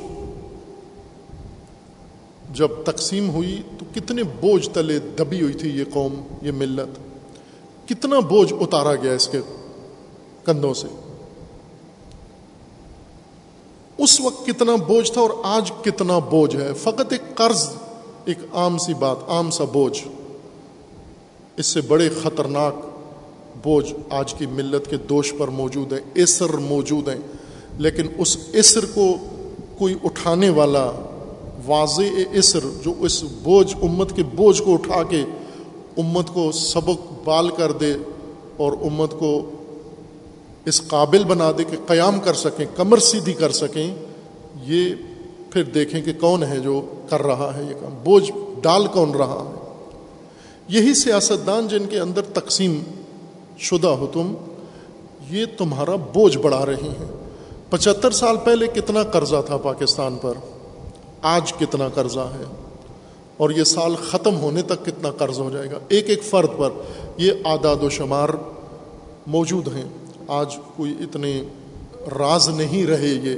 جب 2.52 2.68
تقسیم 2.84 3.30
ہوئی 3.30 3.62
تو 3.78 3.84
کتنے 3.94 4.22
بوجھ 4.22 4.70
تلے 4.70 4.98
دبی 4.98 5.42
ہوئی 5.42 5.54
تھی 5.54 5.70
یہ 5.70 5.84
قوم، 5.92 6.14
یہ 6.42 6.52
ملت۔ 6.52 6.98
کتنا 7.88 8.20
بوجھ 8.20 8.52
اتارا 8.60 8.94
گیا 8.94 9.12
اس 9.12 9.28
کے 9.28 9.40
کندھوں 10.44 10.74
سے۔ 10.74 10.86
اس 13.98 14.20
وقت 14.20 14.46
کتنا 14.46 14.76
بوجھ 14.76 15.12
تھا 15.12 15.20
اور 15.20 15.30
آج 15.42 15.72
کتنا 15.84 16.18
بوجھ 16.18 16.56
ہے۔ 16.56 16.72
فقط 16.74 17.12
ایک 17.12 17.34
قرض، 17.34 17.68
ایک 18.24 18.38
عام 18.52 18.78
سی 18.78 18.94
بات، 18.94 19.16
عام 19.28 19.50
سا 19.50 19.64
بوجھ۔ 19.64 20.08
اس 21.56 21.66
سے 21.66 21.80
بڑے 21.80 22.08
خطرناک 22.22 22.74
بوجھ 23.62 23.94
آج 24.10 24.34
کی 24.34 24.46
ملت 24.46 24.90
کے 24.90 24.96
دوش 24.96 25.34
پر 25.38 25.48
موجود 25.48 25.92
ہیں 25.92 26.00
اسر 26.14 26.48
موجود 26.48 27.08
ہیں۔ 27.08 27.20
لیکن 27.78 28.06
اس 28.18 28.36
اسر 28.52 28.84
کو 28.94 29.16
کوئی 29.78 29.94
اٹھانے 30.04 30.50
والا 30.50 30.92
واضح 31.66 32.02
اسر 32.32 32.60
جو 32.84 32.94
اس 32.98 33.22
بوجھ، 33.22 33.76
امت 33.82 34.16
کے 34.16 34.22
بوجھ 34.22 34.62
کو 34.62 34.74
اٹھا 34.74 35.02
کے 35.02 35.24
امت 35.96 36.28
کو 36.28 36.52
سبق 36.52 37.12
بال 37.24 37.48
کر 37.48 37.72
دے 37.72 37.94
اور 38.56 38.72
امت 38.72 39.10
کو 39.18 39.50
اس 40.64 40.82
قابل 40.88 41.24
بنا 41.24 41.52
دے 41.58 41.64
کہ 41.64 41.76
قیام 41.86 42.20
کر 42.20 42.34
سکیں، 42.34 42.66
کمر 42.76 42.98
سیدھی 42.98 43.32
کر 43.32 43.50
سکیں، 43.50 43.94
یہ 44.62 44.94
پھر 45.50 45.62
دیکھیں 45.62 46.02
کہ 46.02 46.12
کون 46.20 46.42
ہے 46.42 46.58
جو 46.58 46.80
کر 47.10 47.22
رہا 47.22 47.52
ہے 47.56 47.62
یہ 47.62 47.74
کام۔ 47.80 47.92
بوجھ 48.04 48.32
ڈال 48.62 48.86
کون 48.86 49.10
رہا 49.10 49.44
ہے؟ 49.48 49.65
یہی 50.68 50.94
سیاستدان 50.94 51.68
جن 51.68 51.86
کے 51.86 51.98
اندر 51.98 52.22
تقسیم 52.22 52.82
شدہ 53.58 53.86
ہو 53.86 54.06
تم، 54.06 54.34
یہ 55.30 55.46
تمہارا 55.58 55.96
بوجھ 55.96 56.38
بڑھا 56.38 56.66
رہے 56.66 56.74
ہیں۔ 56.74 57.06
پچہتر 57.70 58.10
سال 58.10 58.36
پہلے 58.44 58.66
کتنا 58.66 59.02
قرضہ 59.02 59.42
تھا 59.46 59.56
پاکستان 59.56 60.16
پر؟ 60.22 60.32
آج 61.22 61.52
کتنا 61.52 61.88
قرضہ 61.88 62.20
ہے؟ 62.20 62.44
اور 63.36 63.50
یہ 63.50 63.64
سال 63.64 63.96
ختم 63.96 64.36
ہونے 64.36 64.62
تک 64.62 64.86
کتنا 64.86 65.10
قرض 65.10 65.38
ہو 65.38 65.50
جائے 65.50 65.70
گا؟ 65.70 65.78
ایک 65.88 66.08
ایک 66.08 66.22
فرد 66.22 66.48
پر 66.56 66.70
یہ 67.16 67.32
اعداد 67.44 67.82
و 67.82 67.88
شمار 67.88 68.28
موجود 69.26 69.68
ہیں۔ 69.76 69.84
آج 70.28 70.56
کوئی 70.76 70.94
اتنے 71.00 71.42
راز 72.18 72.48
نہیں 72.48 72.86
رہے، 72.86 73.08
یہ 73.08 73.34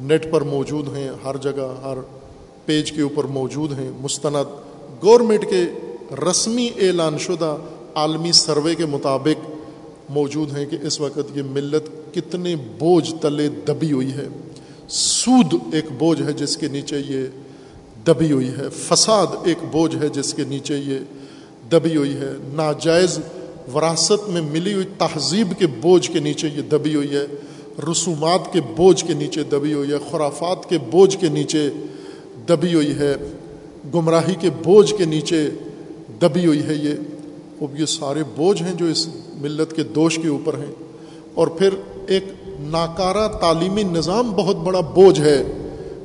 نیٹ 0.00 0.32
پر 0.32 0.40
موجود 0.40 0.96
ہیں، 0.96 1.10
ہر 1.24 1.36
جگہ، 1.36 1.74
ہر 1.82 1.98
پیج 2.64 2.92
کے 2.92 3.02
اوپر 3.02 3.24
موجود 3.24 3.78
ہیں۔ 3.78 3.90
مستند 4.00 4.36
گورنمنٹ 5.04 5.50
کے 5.50 5.91
رسمی 6.12 6.70
اعلان 6.76 7.18
شدہ 7.18 7.56
عالمی 7.94 8.32
سروے 8.32 8.74
کے 8.74 8.86
مطابق 8.86 9.50
موجود 10.10 10.56
ہیں 10.56 10.66
کہ 10.66 10.78
اس 10.82 11.00
وقت 11.00 11.36
یہ 11.36 11.42
ملت 11.42 12.14
کتنے 12.14 12.56
بوجھ 12.56 13.14
تلے 13.20 13.48
دبی 13.48 13.92
ہوئی 13.92 14.12
ہے۔ 14.12 14.28
سود 14.88 15.54
ایک 15.72 15.84
بوجھ 15.98 16.22
ہے 16.22 16.32
جس 16.32 16.56
کے 16.56 16.68
نیچے 16.68 16.98
یہ 17.08 17.26
دبی 18.06 18.32
ہوئی 18.32 18.48
ہے۔ 18.48 18.68
فساد 18.76 19.26
ایک 19.44 19.56
بوجھ 19.70 19.96
ہے 19.96 20.08
جس 20.08 20.34
کے 20.34 20.44
نیچے 20.48 20.78
یہ 20.78 20.98
دبی 21.70 21.96
ہوئی 21.96 22.14
ہے۔ 22.14 22.30
ناجائز 22.54 23.18
وراثت 23.74 24.28
میں 24.28 24.42
ملی 24.42 24.74
ہوئی 24.74 24.86
تہذیب 24.98 25.48
کے 25.58 25.66
بوجھ 25.66 26.10
کے 26.10 26.18
نیچے 26.20 26.48
یہ 26.56 26.62
دبی 26.62 26.94
ہوئی 26.94 27.16
ہے۔ 27.16 27.26
رسومات 27.90 28.52
کے 28.52 28.60
بوجھ 28.60 29.04
کے 29.04 29.14
نیچے 29.14 29.42
دبی 29.42 29.72
ہوئی 29.72 29.90
ہے۔ 29.90 29.96
خرافات 30.10 30.68
کے 30.68 30.78
بوجھ 30.78 31.18
کے 31.18 31.28
نیچے 31.28 31.70
دبی 32.48 32.74
ہوئی 32.74 32.98
ہے۔ 32.98 33.14
گمراہی 33.94 34.34
کے 34.40 34.50
بوجھ 34.50 34.94
کے 34.98 35.04
نیچے 35.04 35.50
دبی 36.20 36.46
ہوئی 36.46 36.62
ہے 36.62 36.74
یہ۔ 36.74 36.94
اب 37.60 37.80
یہ 37.80 37.86
سارے 37.86 38.22
بوجھ 38.36 38.62
ہیں 38.62 38.72
جو 38.72 38.86
اس 38.86 39.08
ملت 39.34 39.76
کے 39.76 39.82
دوش 39.82 40.18
کے 40.22 40.28
اوپر 40.28 40.54
ہیں۔ 40.54 40.74
اور 41.34 41.46
پھر 41.46 41.74
ایک 42.06 42.24
ناکارہ 42.60 43.28
تعلیمی 43.28 43.82
نظام 43.82 44.30
بہت 44.30 44.56
بڑا 44.56 44.80
بوجھ 44.80 45.20
ہے 45.20 45.44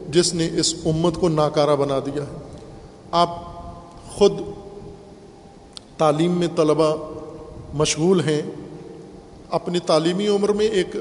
جس 0.09 0.33
نے 0.33 0.49
اس 0.57 0.75
امت 0.85 1.15
کو 1.15 1.29
ناکارہ 1.29 1.75
بنا 1.75 1.99
دیا 1.99 2.23
ہے۔ 2.23 2.37
آپ 3.11 3.29
خود 4.09 4.31
تعلیم 5.97 6.31
میں 6.31 6.47
طلبہ 6.55 7.13
مشغول 7.73 8.19
ہیں۔ 8.19 8.41
اپنی 9.49 9.79
تعلیمی 9.79 10.27
عمر 10.27 10.49
میں 10.49 10.67
ایک، 10.67 10.95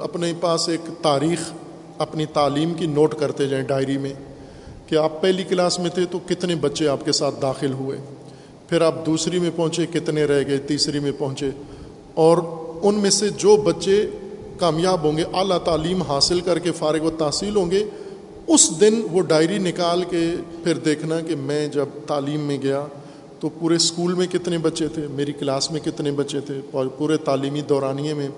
اپنے 0.00 0.32
پاس 0.40 0.68
ایک 0.68 1.02
تاریخ 1.02 1.52
اپنی 1.98 2.26
تعلیم 2.26 2.74
کی 2.74 2.86
نوٹ 2.86 3.14
کرتے 3.14 3.46
جائیں 3.46 3.64
ڈائری 3.64 3.98
میں۔ 3.98 4.12
کہ 4.88 4.96
آپ 4.96 5.22
پہلی 5.22 5.44
کلاس 5.44 5.78
میں 5.78 5.90
تھے 5.90 6.04
تو 6.10 6.18
کتنے 6.26 6.54
بچے 6.54 6.88
آپ 6.88 7.04
کے 7.04 7.12
ساتھ 7.12 7.42
داخل 7.42 7.72
ہوئے؟ 7.72 7.98
پھر 8.68 8.80
آپ 8.80 9.06
دوسری 9.06 9.38
میں 9.38 9.50
پہنچے، 9.56 9.86
کتنے 9.86 10.24
رہ 10.24 10.42
گئے؟ 10.46 10.58
تیسری 10.58 10.98
میں 10.98 11.12
پہنچے۔ 11.18 11.50
اور 12.14 12.38
ان 12.82 12.94
میں 12.94 13.10
سے 13.10 13.28
جو 13.28 13.56
بچے 13.56 14.10
کامیاب 14.58 15.04
ہوں 15.04 15.16
گے، 15.16 15.22
اعلیٰ 15.32 15.58
تعلیم 15.58 16.02
حاصل 16.02 16.40
کر 16.40 16.58
کے 16.58 16.72
فارغ 16.72 17.04
و 17.04 17.10
تحصیل 17.10 17.56
ہوں 17.56 17.70
گے، 17.70 17.84
اس 18.46 18.80
دن 18.80 19.02
وہ 19.12 19.20
ڈائری 19.22 19.58
نکال 19.58 20.04
کے 20.10 20.34
پھر 20.64 20.74
دیکھنا 20.74 21.20
کہ 21.20 21.36
میں 21.36 21.68
جب 21.68 21.86
تعلیم 22.06 22.40
میں 22.40 22.58
گیا 22.62 22.86
تو 23.40 23.48
پورے 23.48 23.74
اسکول 23.74 24.14
میں 24.14 24.26
کتنے 24.26 24.58
بچے 24.58 24.88
تھے، 24.88 25.06
میری 25.10 25.32
کلاس 25.32 25.70
میں 25.70 25.80
کتنے 25.80 26.10
بچے 26.10 26.40
تھے، 26.40 26.60
اور 26.70 26.86
پورے 26.86 27.16
تعلیمی 27.16 27.60
دورانیے 27.60 28.14
میں۔ 28.14 28.28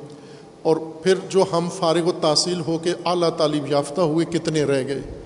اور 0.63 0.77
پھر 0.77 1.15
جو 1.29 1.45
ہم 1.53 1.69
فارغ 1.79 2.07
و 2.07 2.13
تحصیل 2.21 2.61
ہو 2.67 2.79
کے 2.79 2.91
اعلیٰ 3.05 3.31
تعلیم 3.31 3.65
یافتہ 3.67 4.01
ہوئے، 4.01 4.27
کتنے 4.39 4.65
رہ 4.65 4.87
گئے؟ 4.87 5.20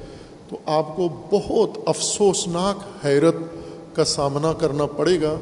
تو 0.55 0.71
آپ 0.71 0.97
کو 0.97 1.09
بہت 1.31 1.79
افسوسناک 1.87 3.07
حیرت 3.07 3.35
کا 3.95 4.05
سامنا 4.05 4.53
کرنا 4.53 4.87
پڑے 4.87 5.21
گا 5.23 5.35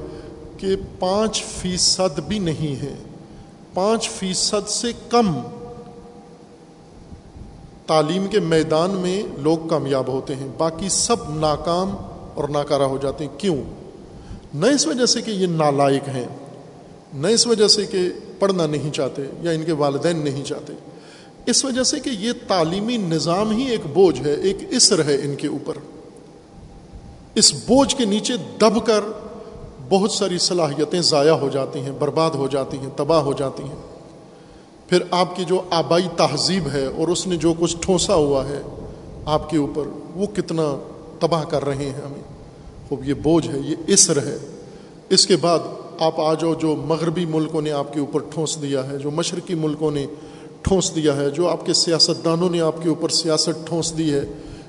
کہ 0.57 0.77
پانچ 0.99 1.45
فیصد 1.45 2.21
بھی 2.21 2.39
نہیں 2.39 2.83
ہے۔ 2.83 2.95
پانچ 3.75 4.11
فیصد 4.11 4.69
سے 4.69 4.93
کم 5.09 5.41
تعلیم 7.87 8.27
کے 8.27 8.41
میدان 8.41 8.91
میں 8.91 9.23
لوگ 9.39 9.59
کامیاب 9.69 10.09
ہوتے 10.09 10.35
ہیں۔ 10.35 10.49
باقی 10.59 10.89
سب 10.89 11.17
ناکام 11.29 11.97
اور 12.35 12.49
ناکارہ 12.49 12.83
ہو 12.83 12.99
جاتے 13.03 13.27
ہیں۔ 13.27 13.39
کیوں؟ 13.39 13.57
نہ 14.55 14.67
اس 14.67 14.87
وجہ 14.87 15.07
سے 15.07 15.23
کہ 15.23 15.31
یہ 15.31 15.47
نالائق 15.47 16.09
ہیں، 16.09 16.29
نہ 17.15 17.27
اس 17.27 17.47
وجہ 17.47 17.69
سے 17.69 17.87
کہ 17.87 17.99
پڑھنا 18.39 18.67
نہیں 18.67 18.91
چاہتے 18.91 19.23
یا 19.43 19.51
ان 19.51 19.65
کے 19.65 19.73
والدین 19.73 20.19
نہیں 20.19 20.45
چاہتے۔ 20.45 20.73
اس 21.47 21.65
وجہ 21.65 21.83
سے 21.83 22.01
کہ 22.01 22.11
یہ 22.11 22.33
تعلیمی 22.49 22.97
نظام 22.97 23.51
ہی 23.51 23.71
ایک 23.71 23.81
بوجھ 23.93 24.21
ہے، 24.21 24.35
ایک 24.35 24.57
اسر 24.71 25.05
ہے 25.05 25.15
ان 25.15 25.37
کے 25.37 25.47
اوپر۔ 25.47 25.75
اس 27.35 27.53
بوجھ 27.53 27.97
کے 27.97 28.05
نیچے 28.05 28.33
دب 28.61 28.87
کر 28.87 29.01
بہت 29.89 30.13
ساری 30.13 30.39
صلاحیتیں 30.39 31.01
ضائع 31.01 31.33
ہو 31.33 31.49
جاتی 31.49 31.79
ہیں، 31.79 31.93
برباد 31.99 32.31
ہو 32.31 32.49
جاتی 32.49 32.79
ہیں، 32.79 32.89
تباہ 32.97 33.21
ہو 33.21 33.33
جاتی 33.33 33.63
ہیں۔ 33.63 33.93
پھر 34.89 35.03
آپ 35.11 35.37
کی 35.37 35.45
جو 35.45 35.63
آبائی 35.71 36.09
تہذیب 36.17 36.69
ہے 36.73 36.87
اور 36.87 37.09
اس 37.09 37.27
نے 37.27 37.37
جو 37.37 37.55
کچھ 37.59 37.77
ٹھونسا 37.81 38.15
ہوا 38.15 38.49
ہے 38.49 38.63
آپ 39.25 39.51
کے 39.51 39.57
اوپر، 39.57 39.83
وہ 40.15 40.27
کتنا 40.27 40.81
تباہ 41.19 41.45
کر 41.45 41.65
رہے 41.65 41.77
ہیں 41.77 41.93
ہمیں۔ 41.93 42.23
خوب، 42.89 43.09
یہ 43.09 43.15
بوجھ 43.15 43.49
ہے، 43.49 43.59
یہ 43.65 43.77
اسر 43.87 44.17
ہے۔ 44.17 44.39
اس 45.09 45.27
کے 45.27 45.37
بعد 45.37 45.59
آپ 45.99 46.21
آ 46.21 46.35
جاؤ، 46.35 46.55
جو 46.55 46.77
مغربی 46.77 47.27
ملکوں 47.27 47.63
نے 47.63 47.71
آپ 47.71 47.95
کے 47.95 48.01
اوپر 48.01 48.21
ٹھونس 48.21 48.63
دیا 48.63 48.91
ہے، 48.91 48.99
جو 48.99 49.11
مشرقی 49.11 49.55
ملکوں 49.55 49.91
نے 49.91 50.07
ٹھونس 50.63 50.95
دیا 50.95 51.17
ہے، 51.17 51.31
جو 51.31 51.49
آپ 51.49 51.67
کے 51.67 51.73
سیاستدانوں 51.73 52.51
نے 52.51 52.61
آپ 52.61 52.83
کے 52.83 52.89
اوپر 52.89 53.09
سیاست 53.09 53.67
ٹھونس 53.67 53.99
دی 53.99 54.15
ہے، 54.15 54.25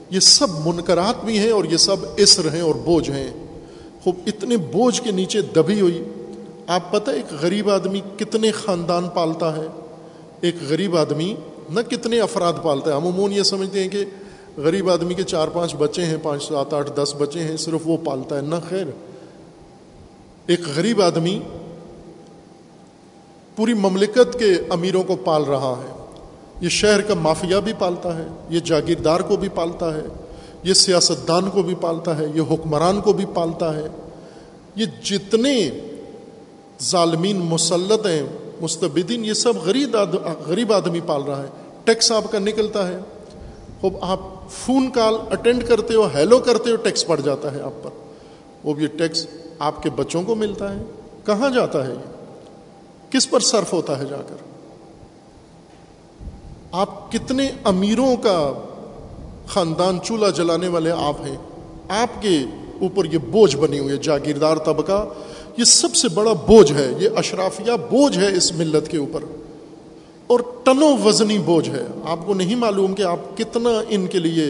یہ 0.10 0.20
سب 0.20 0.48
منکرات 0.68 1.26
بھی 1.26 1.40
ہیں 1.40 1.52
اور 1.52 1.64
یہ 1.64 1.78
سب 1.78 1.96
اسر 2.18 2.54
ہیں 2.54 2.62
اور 2.62 2.76
بوجھ 2.76 3.10
ہیں۔ 3.10 3.32
خوب، 4.04 4.16
اتنے 4.28 4.58
بوجھ 4.58 5.02
کے 5.02 5.12
نیچے 5.12 5.42
دبی 5.42 5.82
ہوئی۔ 5.82 6.04
آپ 6.68 6.92
پتہ 6.92 7.12
ایک 7.12 7.26
غریب 7.42 7.70
آدمی 7.70 8.02
کتنے 8.18 8.52
خاندان 8.52 9.10
پالتا 9.10 9.58
ہے؟ 9.58 9.68
ایک 10.42 10.56
غریب 10.70 10.98
آدمی 10.98 11.36
نہ 11.70 11.80
کتنے 11.82 12.20
افراد 12.20 12.54
پالتا 12.64 12.92
ہے۔ 12.92 12.96
ہم 12.96 13.08
عموماً 13.08 13.32
یہ 13.32 13.44
سمجھتے 13.44 13.82
ہیں 13.82 13.90
کہ 13.90 14.06
غریب 14.58 14.90
آدمی 14.90 15.14
کے 15.14 15.24
چار 15.24 15.48
پانچ 15.48 15.76
بچے 15.76 16.06
ہیں، 16.06 16.18
پانچ 16.24 16.44
سات 16.44 16.74
آٹھ 16.74 16.92
دس 16.96 17.16
بچے 17.18 17.40
ہیں، 17.40 17.58
صرف 17.58 17.80
وہ 17.86 17.98
پالتا 18.04 18.36
ہے۔ 18.38 18.42
نہ 18.42 18.56
خیر، 18.70 18.86
ایک 20.48 20.60
غریب 20.76 21.02
آدمی 21.02 21.40
پوری 23.56 23.74
مملکت 23.74 24.40
کے 24.40 24.54
امیروں 24.70 25.04
کو 25.04 25.16
پال 25.16 25.44
رہا 25.44 25.82
ہے۔ 25.84 25.94
یہ 26.62 26.70
شہر 26.70 27.02
کا 27.02 27.14
مافیا 27.14 27.60
بھی 27.60 27.74
پالتا 27.80 28.18
ہے، 28.18 28.28
یہ 28.50 28.60
جاگیردار 28.60 29.20
کو 29.20 29.36
بھی 29.36 29.50
پالتا 29.50 29.98
ہے، 29.98 30.02
یہ 30.64 30.74
سیاستدان 30.74 31.50
کو 31.50 31.62
بھی 31.62 31.76
پالتا 31.82 32.18
ہے، 32.18 32.26
یہ 32.36 32.42
حکمران 32.42 33.02
کو 33.02 33.14
بھی 33.14 33.26
پالتا 33.34 33.76
ہے۔ 33.76 33.88
یہ 34.76 34.86
جتنے 35.04 35.70
ظالمین 36.82 37.38
مسلط 37.38 38.06
ہیں 38.06 38.24
مستبدین، 38.62 39.26
یہ 39.26 39.34
سب 39.34 39.54
غریب 39.66 39.96
غریب 40.48 40.74
آدمی 40.74 41.00
پال 41.06 41.22
رہا 41.22 41.44
ہے۔ 41.44 41.48
ٹیکس 41.84 42.12
آپ 42.12 42.32
کا 42.32 42.40
نکلتا 42.40 42.88
ہے۔ 42.88 42.98
خوب 43.82 43.94
آپ 44.02 44.20
فون 44.50 44.92
کال 44.92 45.16
اٹینڈ 45.32 45.68
کرتے 45.68 45.94
ہو، 45.94 46.08
ہیلو 46.16 46.40
کرتے 46.40 46.72
ہو، 46.72 46.76
ٹیکس 46.76 47.08
پڑ 47.08 47.20
جاتا 47.20 47.54
ہے 47.54 47.62
آپ 47.62 47.84
پر۔ 47.84 47.90
وہ 48.64 48.74
بھی 48.74 48.88
ٹیکس 48.88 49.28
آپ 49.60 49.84
کے 49.84 49.90
بچوں 49.90 50.24
کو 50.24 50.36
ملتا 50.36 50.76
ہے۔ 50.76 50.84
کہاں 51.26 51.50
جاتا 51.50 51.88
ہے 51.88 51.94
یہ؟ 51.94 52.13
کس 53.14 53.30
پر 53.30 53.40
صرف 53.40 53.74
ہوتا 53.74 54.00
ہے 54.00 54.06
جا 54.06 54.18
کر؟ 54.18 54.36
آپ 56.72 57.12
کتنے 57.12 57.50
امیروں 57.64 58.16
کا 58.16 58.54
خاندان 59.48 60.00
چولہا 60.04 60.30
جلانے 60.30 60.68
والے 60.68 60.92
آپ 60.92 61.22
ہیں، 61.26 61.38
آپ 61.90 62.22
کے 62.22 62.38
اوپر 62.82 63.06
یہ 63.06 63.18
بوجھ 63.18 63.58
بنی 63.58 63.80
ہوئی 63.80 63.92
ہے، 63.92 63.98
جاگیردار 63.98 64.58
طبقہ، 64.58 65.08
یہ 65.58 65.64
سب 65.64 65.96
سے 65.96 66.08
بڑا 66.10 66.34
بوجھ 66.34 66.74
ہے، 66.74 66.94
یہ 67.00 67.10
اشرافیہ 67.16 67.72
بوجھ 67.72 68.18
ہے 68.18 68.36
اس 68.36 68.52
ملت 68.52 68.88
کے 68.88 68.98
اوپر۔ 68.98 69.20
اور 70.28 70.40
ٹنو 70.64 70.98
وزنی 70.98 71.38
بوجھ 71.38 71.70
ہے۔ 71.70 71.88
آپ 72.06 72.20
کو 72.26 72.34
نہیں 72.34 72.56
معلوم 72.56 72.96
کہ 72.96 73.02
آپ 73.02 73.38
کتنا 73.38 73.70
ان 73.90 74.08
کے 74.08 74.20
لیے 74.20 74.46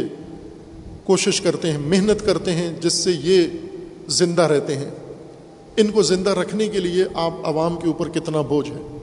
کوشش 1.04 1.42
کرتے 1.42 1.72
ہیں، 1.72 1.78
محنت 1.78 2.26
کرتے 2.26 2.52
ہیں، 2.52 2.74
جس 2.82 2.94
سے 2.94 3.12
یہ 3.12 3.48
زندہ 4.08 4.42
رہتے 4.42 4.76
ہیں۔ 4.76 4.92
ان 5.78 5.92
کو 5.92 6.02
زندہ 6.02 6.30
رکھنے 6.30 6.68
کے 6.68 6.80
لیے 6.80 7.06
آپ 7.14 7.34
عوام 7.44 7.76
کے 7.76 7.88
اوپر 7.88 8.10
کتنا 8.10 8.42
بوجھ 8.42 8.70
ہے؟ 8.70 8.98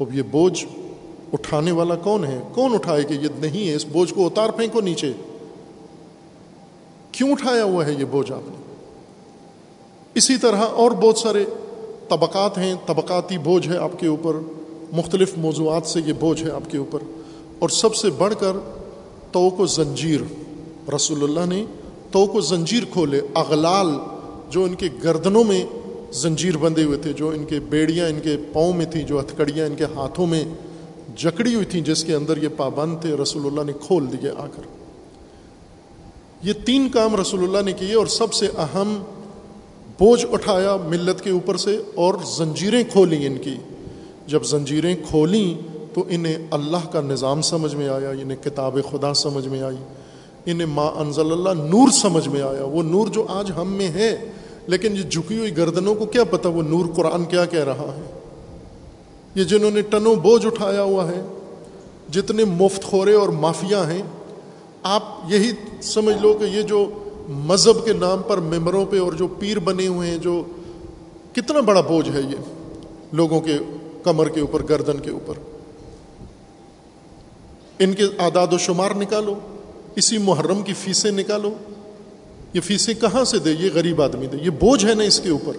اب 0.00 0.14
یہ 0.14 0.22
بوجھ 0.30 0.64
اٹھانے 1.32 1.72
والا 1.72 1.94
کون 1.94 2.24
ہے؟ 2.24 2.40
کون 2.54 2.74
اٹھائے 2.74 3.02
کہ 3.04 3.14
یہ 3.14 3.28
نہیں 3.38 3.68
ہے، 3.68 3.74
اس 3.74 3.84
بوجھ 3.84 4.14
کو 4.14 4.26
اتار 4.26 4.50
پھینکو 4.50 4.80
نیچے۔ 4.80 5.12
کیوں 7.12 7.32
اٹھایا 7.32 7.64
ہوا 7.64 7.86
ہے 7.86 7.92
یہ 7.92 8.04
بوجھ 8.04 8.32
آپ 8.32 8.40
نے؟ 8.46 8.56
اسی 10.14 10.36
طرح 10.36 10.60
اور 10.60 10.90
بہت 10.90 11.18
سارے 11.18 11.44
طبقات 12.08 12.58
ہیں، 12.58 12.74
طبقاتی 12.86 13.38
بوجھ 13.38 13.68
ہے 13.68 13.76
آپ 13.76 13.98
کے 13.98 14.06
اوپر، 14.06 14.36
مختلف 14.92 15.38
موضوعات 15.38 15.86
سے 15.86 16.00
یہ 16.06 16.12
بوجھ 16.12 16.42
ہے 16.42 16.50
آپ 16.50 16.70
کے 16.70 16.78
اوپر۔ 16.78 16.98
اور 17.58 17.68
سب 17.68 17.94
سے 17.94 18.10
بڑھ 18.10 18.34
کر 18.40 18.52
توق 19.32 19.60
و 19.60 19.66
زنجیر، 19.66 20.20
رسول 20.94 21.22
اللہ 21.22 21.54
نے 21.54 21.64
توق 22.10 22.34
و 22.34 22.40
زنجیر 22.40 22.82
کھولے، 22.92 23.20
اغلال 23.34 23.88
جو 24.50 24.64
ان 24.64 24.74
کے 24.74 24.88
گردنوں 25.04 25.44
میں 25.44 25.66
زنجیر 26.12 26.56
بندے 26.56 26.84
ہوئے 26.84 26.98
تھے 26.98 27.12
جو 27.12 27.28
ان 27.28 27.44
کے 27.44 27.60
بیڑیاں، 27.60 28.08
ان 28.08 28.20
کے 28.20 28.36
پاؤں 28.52 28.72
میں 28.72 28.86
تھیں، 28.86 29.02
جو 29.02 29.20
ہتھکڑیاں 29.20 29.66
ان 29.66 29.74
کے 29.74 29.84
ہاتھوں 29.84 30.26
میں 30.26 30.44
جکڑی 31.16 31.54
ہوئی 31.54 31.64
تھیں، 31.64 31.80
جس 31.80 32.04
کے 32.04 32.14
اندر 32.14 32.42
یہ 32.42 32.48
پابند 32.56 32.98
تھے، 33.00 33.16
رسول 33.22 33.46
اللہ 33.46 33.60
نے 33.66 33.72
کھول 33.86 34.06
دیے 34.12 34.30
آ 34.30 34.46
کر۔ 34.46 34.62
یہ 36.42 36.52
تین 36.52 36.88
کام 36.88 37.16
رسول 37.16 37.42
اللہ 37.42 37.58
نے 37.64 37.72
کیے 37.72 37.94
اور 37.94 38.06
سب 38.06 38.32
سے 38.32 38.46
اہم 38.46 39.02
بوجھ 39.98 40.26
اٹھایا 40.32 40.76
ملت 40.76 41.24
کے 41.24 41.30
اوپر 41.30 41.56
سے 41.56 41.82
اور 41.94 42.14
زنجیریں 42.36 42.84
کھولیں 42.92 43.26
ان 43.26 43.38
کی۔ 43.38 43.56
جب 44.26 44.44
زنجیریں 44.44 44.96
کھولیں 45.08 45.54
تو 45.94 46.04
انہیں 46.08 46.36
اللہ 46.50 46.92
کا 46.92 47.00
نظام 47.00 47.42
سمجھ 47.42 47.74
میں 47.74 47.88
آیا، 47.88 48.10
انہیں 48.10 48.44
کتاب 48.44 48.78
خدا 48.90 49.14
سمجھ 49.14 49.48
میں 49.48 49.62
آئی، 49.62 49.76
انہیں 50.46 50.66
ما 50.66 50.86
انزل 50.86 51.32
اللہ 51.32 51.62
نور 51.62 51.90
سمجھ 51.90 52.28
میں 52.28 52.42
آیا۔ 52.42 52.64
وہ 52.64 52.82
نور 52.82 53.08
جو 53.08 53.26
آج 53.28 53.52
ہم 53.56 53.72
میں 53.72 53.88
ہے 53.88 54.30
لیکن 54.70 54.96
یہ 54.96 55.02
جھکی 55.02 55.38
ہوئی 55.38 55.56
گردنوں 55.56 55.94
کو 55.94 56.06
کیا 56.06 56.24
پتہ 56.24 56.48
وہ 56.48 56.62
نور 56.62 56.86
قرآن 56.96 57.24
کیا 57.24 57.44
کہہ 57.44 57.64
رہا 57.64 57.94
ہے؟ 57.96 58.02
یہ 59.34 59.44
جنہوں 59.44 59.70
نے 59.70 59.82
ٹنوں 59.82 60.14
بوجھ 60.14 60.46
اٹھایا 60.46 60.82
ہوا 60.82 61.08
ہے، 61.08 61.20
جتنے 62.10 62.44
مفت 62.44 62.84
خورے 62.84 63.14
اور 63.14 63.28
مافیا 63.28 63.90
ہیں، 63.90 64.02
آپ 64.82 65.02
یہی 65.28 65.50
سمجھ 65.82 66.16
لو 66.22 66.32
کہ 66.32 66.44
یہ 66.44 66.62
جو 66.62 66.88
مذہب 67.28 67.84
کے 67.84 67.92
نام 67.92 68.22
پر 68.22 68.38
ممبروں 68.38 68.84
پہ 68.86 69.00
اور 69.00 69.12
جو 69.12 69.26
پیر 69.38 69.58
بنے 69.58 69.86
ہوئے 69.86 70.10
ہیں، 70.10 70.18
جو 70.18 70.42
کتنا 71.32 71.60
بڑا 71.60 71.80
بوجھ 71.80 72.08
ہے 72.08 72.20
یہ 72.20 72.36
لوگوں 73.12 73.40
کے 73.40 73.58
کمر 74.02 74.28
کے 74.28 74.40
اوپر، 74.40 74.62
گردن 74.68 74.98
کے 74.98 75.10
اوپر۔ 75.10 75.34
ان 77.78 77.92
کے 77.92 78.04
اعداد 78.18 78.52
و 78.52 78.58
شمار 78.58 78.90
نکالو، 78.90 79.34
اسی 79.96 80.18
محرم 80.18 80.62
کی 80.62 80.72
فیسیں 80.74 81.10
نکالو 81.10 81.54
یہ 82.52 82.60
فیسیں 82.60 82.94
کہاں 82.94 83.24
سے 83.24 83.38
دے؟ 83.38 83.50
یہ 83.50 83.70
غریب 83.74 84.02
آدمی 84.02 84.26
دے۔ 84.26 84.36
یہ 84.42 84.50
بوجھ 84.50 84.86
ہے 84.86 84.94
نا 84.94 85.02
اس 85.02 85.20
کے 85.20 85.30
اوپر۔ 85.30 85.52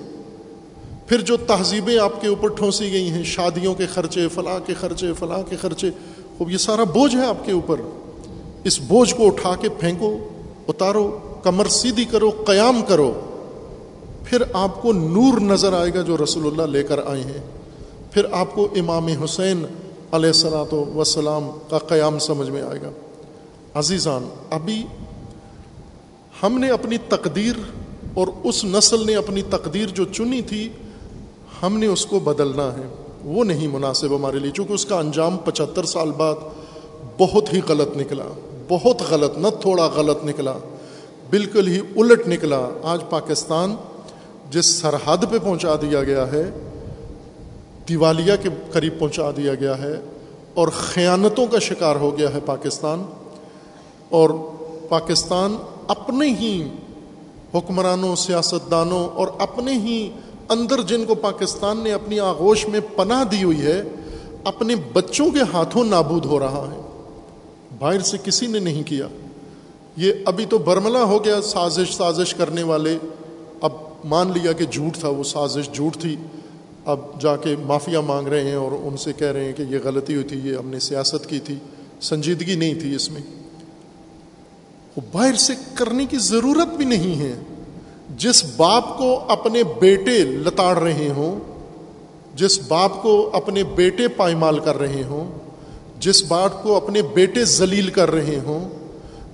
پھر 1.08 1.22
جو 1.22 1.38
تہذیبیں 1.38 2.00
آپ 2.00 2.22
کے 2.22 2.28
اوپر 2.28 2.48
ٹھونسی 2.48 2.92
گئی 2.92 3.10
ہیں، 3.10 3.24
شادیوں 3.24 3.74
کے 3.74 3.86
خرچے، 3.86 4.28
فلاں 4.28 4.60
کے 4.66 4.74
خرچے، 4.74 5.14
فلاں 5.20 5.50
کے 5.50 5.56
خرچے، 5.56 5.90
خوب 6.38 6.50
یہ 6.50 6.58
سارا 6.58 6.84
بوجھ 6.84 7.16
ہے 7.16 7.26
آپ 7.26 7.46
کے 7.46 7.52
اوپر۔ 7.52 7.82
اس 8.64 8.80
بوجھ 8.80 9.16
کو 9.16 9.28
اٹھا 9.28 9.56
کے 9.56 9.70
پھینکو، 9.70 10.30
اتارو، 10.68 11.20
کمر 11.44 11.66
سیدھی 11.66 12.06
کرو، 12.06 12.30
قیام 12.30 12.82
کرو۔ 12.88 13.20
پھر 14.24 14.42
آپ 14.54 14.82
کو 14.82 14.94
نور 14.94 15.42
نظر 15.42 15.74
آئے 15.74 15.94
گا 15.94 16.02
جو 16.02 16.18
رسول 16.24 16.48
اللہ 16.48 16.78
لے 16.78 16.84
کر 16.84 17.00
آئے 17.06 17.22
ہیں۔ 17.22 17.42
پھر 18.12 18.26
آپ 18.32 18.56
کو 18.56 18.68
امام 18.76 19.08
حسین 19.08 19.66
علیہ 20.12 20.28
السلاۃ 20.28 20.74
وسلام 20.74 21.50
کا 21.70 21.78
قیام 21.78 22.20
سمجھ 22.20 22.50
میں 22.50 22.62
آئے 22.62 22.82
گا۔ 22.82 22.90
عزیزان، 23.74 24.30
ابھی 24.50 24.84
ہم 26.44 26.58
نے 26.58 26.70
اپنی 26.70 26.98
تقدیر 27.10 27.54
اور 28.14 28.28
اس 28.44 28.66
نسل 28.66 29.06
نے 29.06 29.16
اپنی 29.16 29.42
تقدیر 29.42 29.88
جو 29.88 30.06
چنی 30.06 30.42
تھی، 30.42 30.70
ہم 31.64 31.78
نے 31.78 31.86
اس 31.86 32.06
کو 32.06 32.20
بدلنا 32.20 32.74
ہے۔ 32.74 32.88
وہ 33.24 33.44
نہیں 33.44 33.68
مناسب 33.68 34.16
ہمارے 34.16 34.40
لیے، 34.40 34.52
چونکہ 34.52 34.74
اس 34.74 34.86
کا 34.86 35.00
انجام 35.00 35.38
پچہتر 35.38 35.84
سال 35.84 36.12
بعد 36.12 36.36
بہت 37.20 37.54
ہی 37.54 37.62
غلط 37.70 37.98
نکلا۔ 37.98 38.24
بہت 38.70 39.02
غلط، 39.10 39.38
نہ 39.38 39.48
تھوڑا 39.62 39.86
غلط 39.88 40.26
نکلا، 40.26 40.54
بالکل 41.30 41.68
ہی 41.68 41.80
الٹ 41.96 42.28
نکلا۔ 42.28 42.68
آج 42.84 43.02
پاکستان 43.10 43.76
جس 44.50 44.66
سرحد 44.66 45.18
پہ 45.32 45.38
پہنچا 45.44 45.76
دیا 45.82 46.04
گیا 46.04 46.32
ہے، 46.32 46.50
دیوالیہ 47.90 48.34
کے 48.42 48.50
قریب 48.72 49.00
پہنچا 49.00 49.32
دیا 49.38 49.56
گیا 49.56 49.78
ہے، 49.78 50.02
اور 50.54 50.68
خیانتوں 50.68 51.48
کا 51.48 51.60
شکار 51.60 51.96
ہو 51.96 52.18
گیا 52.18 52.34
ہے 52.34 52.40
پاکستان۔ 52.46 53.04
اور 54.10 54.30
پاکستان 54.90 55.56
اپنے 55.88 56.28
ہی 56.28 56.70
حکمرانوں، 57.54 58.16
سیاستدانوں 58.16 59.10
اور 59.10 59.28
اپنے 59.40 59.74
ہی 59.74 60.12
اندر 60.50 60.82
جن 60.82 61.06
کو 61.06 61.16
پاکستان 61.16 61.78
نے 61.78 61.92
اپنی 61.92 62.20
آغوش 62.20 62.68
میں 62.68 62.80
پناہ 62.96 63.24
دی 63.24 63.44
ہوئی 63.44 63.62
ہے، 63.62 63.84
اپنے 64.44 64.76
بچوں 64.94 65.32
کے 65.32 65.40
ہاتھوں 65.54 65.84
نابود 65.84 66.26
ہو 66.26 66.40
رہا 66.40 66.70
ہے۔ 66.72 66.82
باہر 67.80 68.00
سے 68.00 68.18
کسی 68.24 68.48
نے 68.48 68.60
نہیں 68.60 68.84
کیا۔ 68.84 69.08
یہ 69.98 70.14
ابھی 70.26 70.46
تو 70.46 70.58
برملا 70.58 71.04
ہو 71.04 71.26
گیا 71.26 71.42
سازش 71.42 71.96
سازش 71.96 72.34
کرنے 72.34 72.64
والے۔ 72.64 72.98
اب 73.62 73.72
مان 74.06 74.32
لیا 74.36 74.52
کہ 74.52 74.66
جھوٹ 74.66 74.98
تھا، 74.98 75.10
وہ 75.10 75.24
سازش 75.24 75.74
جھوٹ 75.74 75.98
تھی۔ 75.98 76.16
اب 76.86 77.00
جا 77.22 77.36
کے 77.36 77.56
معافیا 77.66 78.02
مانگ 78.02 78.28
رہے 78.28 78.44
ہیں 78.44 78.56
اور 78.56 78.72
ان 78.72 78.98
سے 78.98 79.14
کہہ 79.14 79.28
رہے 79.28 79.46
ہیں 79.46 79.54
کہ 79.54 79.62
یہ 79.62 79.78
غلطی 79.84 80.16
ہوئی 80.16 80.26
تھی، 80.26 80.40
یہ 80.44 80.56
ہم 80.56 80.68
نے 80.68 80.80
سیاست 80.80 81.30
کی 81.30 81.40
تھی۔ 81.40 81.56
سنجیدگی 82.02 82.56
نہیں 82.56 82.74
تھی 82.74 82.96
اس 82.96 83.12
میں۔ 83.12 83.41
وہ 84.96 85.02
باہر 85.12 85.36
سے 85.36 85.54
کرنے 85.74 86.06
کی 86.06 86.18
ضرورت 86.18 86.68
بھی 86.68 86.86
نہیں 86.86 87.20
ہے۔ 87.20 87.36
جس 88.18 88.44
باپ 88.58 88.98
کو 88.98 89.20
اپنے 89.28 89.64
بیٹے 89.80 90.24
لتاڑ 90.24 90.78
رہے 90.78 91.10
ہوں، 91.16 91.40
جس 92.36 92.60
باپ 92.68 93.02
کو 93.02 93.30
اپنے 93.34 93.64
بیٹے 93.64 94.08
پائمال 94.08 94.60
کر 94.60 94.80
رہے 94.80 95.04
ہوں، 95.04 95.40
جس 96.00 96.24
باپ 96.24 96.64
کو 96.64 96.76
اپنے 96.76 97.02
بیٹے 97.02 97.46
ذلیل 97.46 97.90
کر 97.90 98.12
رہے 98.12 98.40
ہوں، 98.46 98.70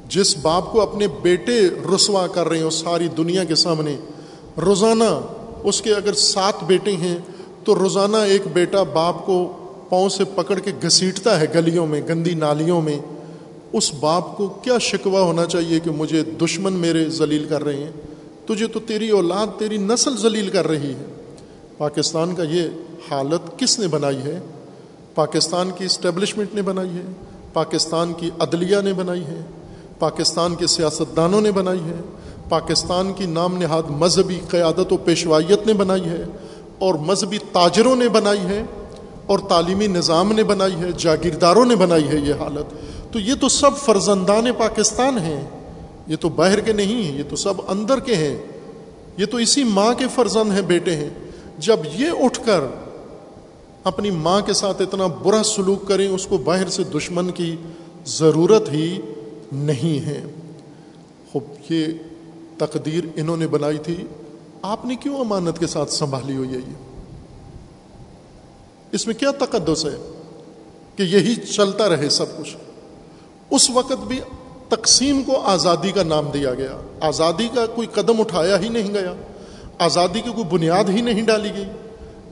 جس 0.10 0.38
باپ 0.38 0.72
کو 0.72 0.82
اپنے 0.82 1.08
بیٹے 1.22 1.60
رسوا 1.96 2.28
کر 2.28 2.48
رہے 2.48 2.62
ہوں 2.62 2.70
ساری 2.70 3.08
دنیا 3.08 3.44
کے 3.44 3.56
سامنے، 3.56 3.96
روزانہ 4.58 5.22
اس 5.64 5.82
کے 5.82 5.94
اگر 5.94 6.14
سات 6.14 6.64
بیٹے 6.64 6.92
ہیں 6.92 7.18
تو 7.64 7.76
روزانہ 7.76 8.18
ایک 8.18 8.42
بیٹا 8.54 8.84
باپ 8.84 9.26
کو 9.26 9.54
پاؤں 9.90 10.10
سے 10.10 10.24
پکڑ 10.24 10.60
کے 10.60 10.72
گھسیٹتا 10.84 11.40
ہے 11.40 11.46
گلیوں 11.56 11.88
میں، 11.88 12.02
گندی 12.10 12.34
نالیوں 12.34 12.82
میں 12.82 12.98
اس 13.74 13.94
باپ 13.94 14.38
کو 14.38 14.48
کیا 14.48 14.78
شکوہ 14.78 15.20
ہونا 15.20 15.46
چاہیے 15.46 15.80
کہ 15.80 15.92
مجھے 15.92 16.24
دشمن 16.24 16.74
میرے 16.74 17.10
ذلیل 17.10 17.46
کر 17.50 17.64
رہے 17.64 17.76
ہیں؟ 17.76 17.92
تجھے 18.46 18.68
تو 18.68 18.80
تیری 18.80 19.10
اولاد، 19.10 19.60
تیری 19.60 19.78
نسل 19.78 20.18
ذلیل 20.18 20.50
کر 20.50 20.68
رہی 20.68 20.90
ہے۔ 20.90 21.06
پاکستان 21.78 22.36
کا 22.36 22.44
یہ 22.44 22.62
حالت 23.12 23.60
کس 23.60 23.80
نے 23.80 23.88
بنائی 23.88 24.18
ہے؟ 24.18 24.40
پاکستان 25.16 25.72
کی 25.78 25.86
اسٹیبلشمنٹ 25.86 26.56
نے 26.56 26.62
بنائی 26.62 26.90
ہے۔ 26.90 27.02
پاکستان 27.54 28.14
کی 28.14 28.30
عدلیہ 28.40 28.78
نے 28.84 28.94
بنائی 28.94 29.24
ہے۔ 29.24 29.42
پاکستان 30.00 30.56
کے 30.56 30.68
سیاستدانوں 30.68 31.42
نے 31.42 31.52
بنائی 31.52 31.80
ہے۔ 31.80 31.96
پاکستان 32.50 33.14
کی 33.14 33.26
نام 33.26 33.58
نہاد 33.58 33.84
مذہبی 33.90 34.40
قیادت 34.50 34.94
و 34.94 34.98
پیشوائیت 34.98 35.68
نے 35.68 35.74
بنائی 35.74 36.06
ہے۔ 36.06 36.26
اور 36.80 36.96
مذہبی 36.96 37.38
تاجروں 37.38 37.96
نے 37.96 38.10
بنائی 38.10 38.40
ہے۔ 38.40 38.64
اور 39.26 39.40
تعلیمی 39.40 39.88
نظام 39.88 40.32
نے 40.32 40.44
بنائی 40.44 40.76
ہے۔ 40.76 40.88
جاگیرداروں 40.98 41.66
نے 41.66 41.76
بنائی 41.76 42.08
ہے 42.08 42.18
یہ 42.18 42.34
حالت۔ 42.34 42.74
تو 43.12 43.20
یہ 43.20 43.34
تو 43.36 43.50
سب 43.50 43.78
فرزندان 43.78 44.46
پاکستان 44.58 45.18
ہیں، 45.18 45.50
یہ 46.08 46.16
تو 46.16 46.30
باہر 46.30 46.60
کے 46.60 46.74
نہیں 46.74 47.04
ہیں، 47.04 47.18
یہ 47.18 47.24
تو 47.30 47.36
سب 47.36 47.54
اندر 47.68 48.00
کے 48.00 48.16
ہیں، 48.16 48.38
یہ 49.18 49.26
تو 49.26 49.38
اسی 49.38 49.64
ماں 49.64 49.94
کے 49.94 50.06
فرزند 50.16 50.52
ہیں، 50.52 50.62
بیٹے 50.62 50.96
ہیں۔ 50.96 51.10
جب 51.58 51.80
یہ 51.94 52.08
اٹھ 52.20 52.40
کر 52.46 52.60
اپنی 53.84 54.12
ماں 54.12 54.42
کے 54.42 54.54
ساتھ 54.54 54.82
اتنا 54.82 55.08
برا 55.08 55.44
سلوک 55.44 55.88
کریں، 55.88 56.08
اس 56.08 56.28
کو 56.28 56.38
باہر 56.38 56.70
سے 56.70 56.84
دشمن 56.84 57.32
کی 57.32 57.56
ضرورت 58.06 58.70
ہی 58.72 59.00
نہیں 59.52 60.06
ہے۔ 60.06 60.24
خوب، 61.32 61.44
یہ 61.70 61.86
تقدیر 62.58 63.04
انہوں 63.16 63.38
نے 63.38 63.48
بنائی 63.48 63.78
تھی۔ 63.78 63.96
آپ 64.62 64.86
نے 64.86 64.96
کیوں 64.96 65.20
امانت 65.20 65.60
کے 65.60 65.68
ساتھ 65.68 65.94
سنبھالی 65.94 66.36
ہوئی 66.36 66.50
ہے 66.50 66.58
یہ؟ 66.58 66.74
اس 68.92 69.08
میں 69.08 69.16
کیا 69.16 69.32
تقدس 69.32 69.86
ہے 69.86 70.14
کہ 70.96 71.04
یہی 71.04 71.36
چلتا 71.36 71.90
رہے 71.90 72.10
سب 72.10 72.38
کچھ؟ 72.38 72.58
اس 73.50 73.70
وقت 73.70 73.94
بھی 74.08 74.20
تقسیم 74.70 75.24
کو 75.24 75.42
آزادی 75.42 75.92
کا 75.92 76.04
نام 76.04 76.26
دیا 76.34 76.54
گیا۔ 76.54 76.78
آزادی 77.00 77.48
کا 77.56 77.66
کوئی 77.66 77.88
قدم 77.88 78.22
اٹھایا 78.22 78.60
ہی 78.60 78.70
نہیں 78.70 78.94
گیا۔ 78.94 79.14
آزادی 79.80 80.22
کی 80.22 80.30
کوئی 80.36 80.44
بنیاد 80.44 80.90
ہی 80.90 81.02
نہیں 81.02 81.22
ڈالی 81.22 81.50
گئی۔ 81.58 81.66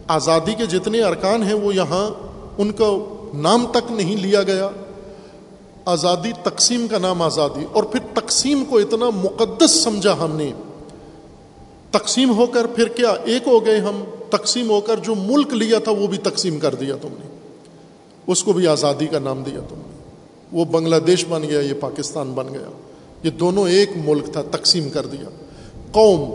آزادی 0.08 0.54
کے 0.54 0.66
جتنے 0.66 1.02
ارکان 1.02 1.44
ہیں 1.44 1.54
وہ 1.54 1.76
یہاں 1.76 2.12
ان 2.58 2.72
کا 2.72 2.92
نام 3.34 3.66
تک 3.66 3.92
نہیں 3.92 4.16
لیا 4.16 4.44
گیا۔ 4.44 4.70
آزادی 5.86 6.32
تقسیم 6.44 6.88
کا 6.88 6.98
نام 6.98 7.22
آزادی۔ 7.22 7.66
اور 7.72 7.84
پھر 7.84 8.00
تقسیم 8.14 8.66
کو 8.66 8.78
اتنا 8.78 9.10
مقدس 9.10 9.84
سمجھا 9.84 10.16
ہم 10.20 10.36
نے۔ 10.36 10.52
تقسیم 11.92 12.38
ہو 12.38 12.46
کر 12.46 12.68
پھر 12.68 12.88
کیا 12.88 13.10
ایک 13.10 13.48
ہو 13.48 13.66
گئے 13.66 13.80
ہم۔ 13.80 14.04
تقسیم 14.30 14.70
ہو 14.70 14.82
کر 14.82 14.96
جو 14.98 15.16
ملک 15.16 15.54
لیا 15.54 15.80
تھا 15.80 15.92
وہ 15.92 16.08
بھی 16.08 16.18
تقسیم 16.18 16.60
کر 16.60 16.76
دیا 16.76 16.96
تم 17.02 17.10
نے۔ 17.12 17.38
اس 18.28 18.44
کو 18.44 18.54
بھی 18.54 18.68
آزادی 18.68 19.08
کا 19.08 19.20
نام 19.20 19.44
دیا 19.44 19.60
تم 19.70 19.76
نے۔ 19.76 19.95
وہ 20.52 20.66
بنگلہ 20.66 20.96
دیش 20.96 21.26
بن 21.30 21.44
گیا، 21.44 21.60
یہ 21.60 21.74
پاکستان 21.80 22.32
بن 22.34 22.48
گیا۔ 22.54 22.72
یہ 23.24 23.30
دونوں 23.30 23.68
ایک 23.68 23.90
ملک 24.06 24.26
تھا، 24.34 24.42
تقسیم 24.52 24.90
کر 24.90 25.06
دیا۔ 25.06 25.30
قوم، 25.92 26.32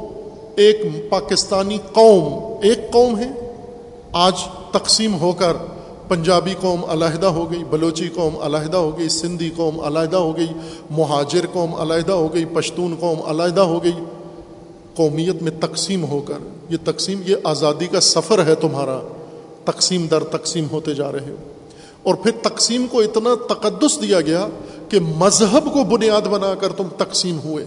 ایک 0.56 1.10
پاکستانی 1.10 1.78
قوم، 1.92 2.58
ایک 2.62 2.90
قوم 2.90 3.18
ہے۔ 3.18 3.28
آج 4.12 4.34
تقسیم 4.72 5.20
ہو 5.20 5.32
کر 5.32 5.52
پنجابی 6.08 6.54
قوم 6.60 6.84
علیحدہ 6.84 7.26
ہو 7.26 7.50
گئی، 7.50 7.64
بلوچی 7.64 8.08
قوم 8.14 8.36
علیحدہ 8.36 8.76
ہو 8.76 8.98
گئی، 8.98 9.08
سندھی 9.08 9.50
قوم 9.56 9.80
علیحدہ 9.80 10.16
ہو 10.16 10.36
گئی، 10.36 10.48
مہاجر 10.90 11.46
قوم 11.52 11.74
علیحدہ 11.74 12.12
ہو 12.12 12.34
گئی، 12.34 12.44
پشتون 12.44 12.94
قوم 13.00 13.22
علیحدہ 13.22 13.60
ہو 13.60 13.84
گئی۔ 13.84 13.92
قومیت 14.94 15.42
میں 15.42 15.52
تقسیم 15.60 16.04
ہو 16.04 16.20
کر، 16.20 16.38
یہ 16.68 16.76
تقسیم، 16.84 17.20
یہ 17.26 17.36
آزادی 17.44 17.86
کا 17.86 18.00
سفر 18.00 18.46
ہے 18.46 18.54
تمہارا۔ 18.54 19.00
تقسیم 19.64 20.06
در 20.06 20.24
تقسیم 20.24 20.66
ہوتے 20.70 20.94
جا 20.94 21.12
رہے 21.12 21.30
ہو۔ 21.30 21.49
اور 22.02 22.14
پھر 22.14 22.30
تقسیم 22.42 22.86
کو 22.90 23.00
اتنا 23.00 23.54
تقدس 23.54 24.02
دیا 24.02 24.20
گیا 24.20 24.46
کہ 24.88 25.00
مذہب 25.00 25.72
کو 25.72 25.84
بنیاد 25.84 26.22
بنا 26.22 26.54
کر 26.54 26.72
تم 26.72 26.88
تقسیم 26.96 27.38
ہوئے۔ 27.44 27.66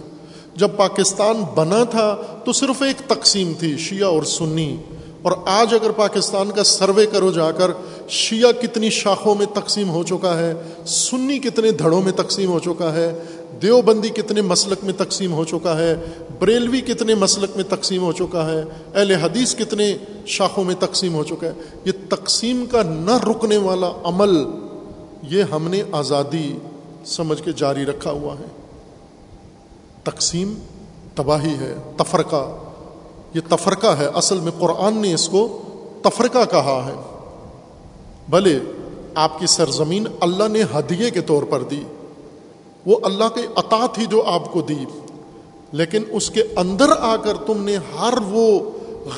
جب 0.56 0.68
پاکستان 0.76 1.42
بنا 1.54 1.84
تھا 1.84 2.16
تو 2.44 2.52
صرف 2.52 2.82
ایک 2.82 3.08
تقسیم 3.08 3.52
تھی، 3.58 3.76
شیعہ 3.76 4.08
اور 4.08 4.22
سنی۔ 4.22 4.76
اور 5.22 5.32
آج 5.46 5.74
اگر 5.74 5.90
پاکستان 5.90 6.50
کا 6.50 6.64
سروے 6.64 7.06
کرو 7.06 7.32
جا 7.32 7.50
کر 7.50 7.70
شیعہ 8.08 8.62
کتنی 8.62 8.90
شاخوں 8.90 9.34
میں 9.34 9.46
تقسیم 9.46 9.90
ہو 9.90 10.02
چکا 10.02 10.38
ہے، 10.38 10.54
سنی 10.86 11.38
کتنے 11.38 11.70
دھڑوں 11.70 12.02
میں 12.02 12.12
تقسیم 12.12 12.50
ہو 12.50 12.58
چکا 12.58 12.92
ہے، 12.92 13.22
دیوبندی 13.62 14.08
کتنے 14.08 14.42
مسلک 14.42 14.84
میں 14.84 14.92
تقسیم 14.92 15.32
ہو 15.32 15.44
چکا 15.44 15.78
ہے 15.78 15.96
بریلوی 16.38 16.80
کتنے 16.80 17.14
مسلک 17.14 17.50
میں 17.54 17.64
تقسیم 17.64 18.02
ہو 18.02 18.12
چکا 18.12 18.50
ہے، 18.50 18.64
اہل 18.94 19.10
حدیث 19.10 19.56
کتنے 19.56 19.96
شاخوں 20.26 20.64
میں 20.64 20.74
تقسیم 20.78 21.14
ہو 21.14 21.24
چکا 21.24 21.46
ہے۔ 21.46 21.52
یہ 21.84 21.92
تقسیم 22.08 22.66
کا 22.66 22.82
نہ 22.82 23.30
رکنے 23.30 23.56
والا 23.56 23.92
عمل، 24.04 24.44
یہ 25.22 25.42
ہم 25.42 25.68
نے 25.68 25.82
آزادی 25.92 26.58
سمجھ 27.06 27.42
کے 27.42 27.52
جاری 27.52 27.86
رکھا 27.86 28.10
ہوا 28.10 28.34
ہے۔ 28.38 28.44
تقسیم 30.04 30.54
تباہی 31.14 31.54
ہے، 31.60 31.74
تفرقہ۔ 31.96 32.56
یہ 33.34 33.40
تفرقہ 33.48 33.86
ہے، 33.86 34.06
اصل 34.14 34.40
میں 34.40 34.52
قرآن 34.58 34.96
نے 34.96 35.14
اس 35.14 35.28
کو 35.28 35.62
تفرقہ 36.02 36.44
کہا 36.50 36.88
ہے۔ 36.88 37.24
بھلے 38.28 38.58
آپ 39.14 39.38
کی 39.38 39.46
سرزمین 39.46 40.06
اللہ 40.20 40.48
نے 40.48 40.62
ہدیے 40.62 41.10
کے 41.10 41.20
طور 41.20 41.42
پر 41.42 41.62
دی، 41.62 41.82
وہ 42.86 42.96
اللہ 43.02 43.28
کے 43.34 43.40
عطا 43.56 43.86
تھی 43.86 44.06
جو 44.06 44.22
آپ 44.22 44.52
کو 44.52 44.60
دی۔ 44.60 44.84
لیکن 45.74 46.02
اس 46.10 46.30
کے 46.30 46.42
اندر 46.56 46.84
آ 46.98 47.16
کر 47.16 47.36
تم 47.46 47.64
نے 47.64 47.76
ہر 47.76 48.14
وہ 48.28 48.70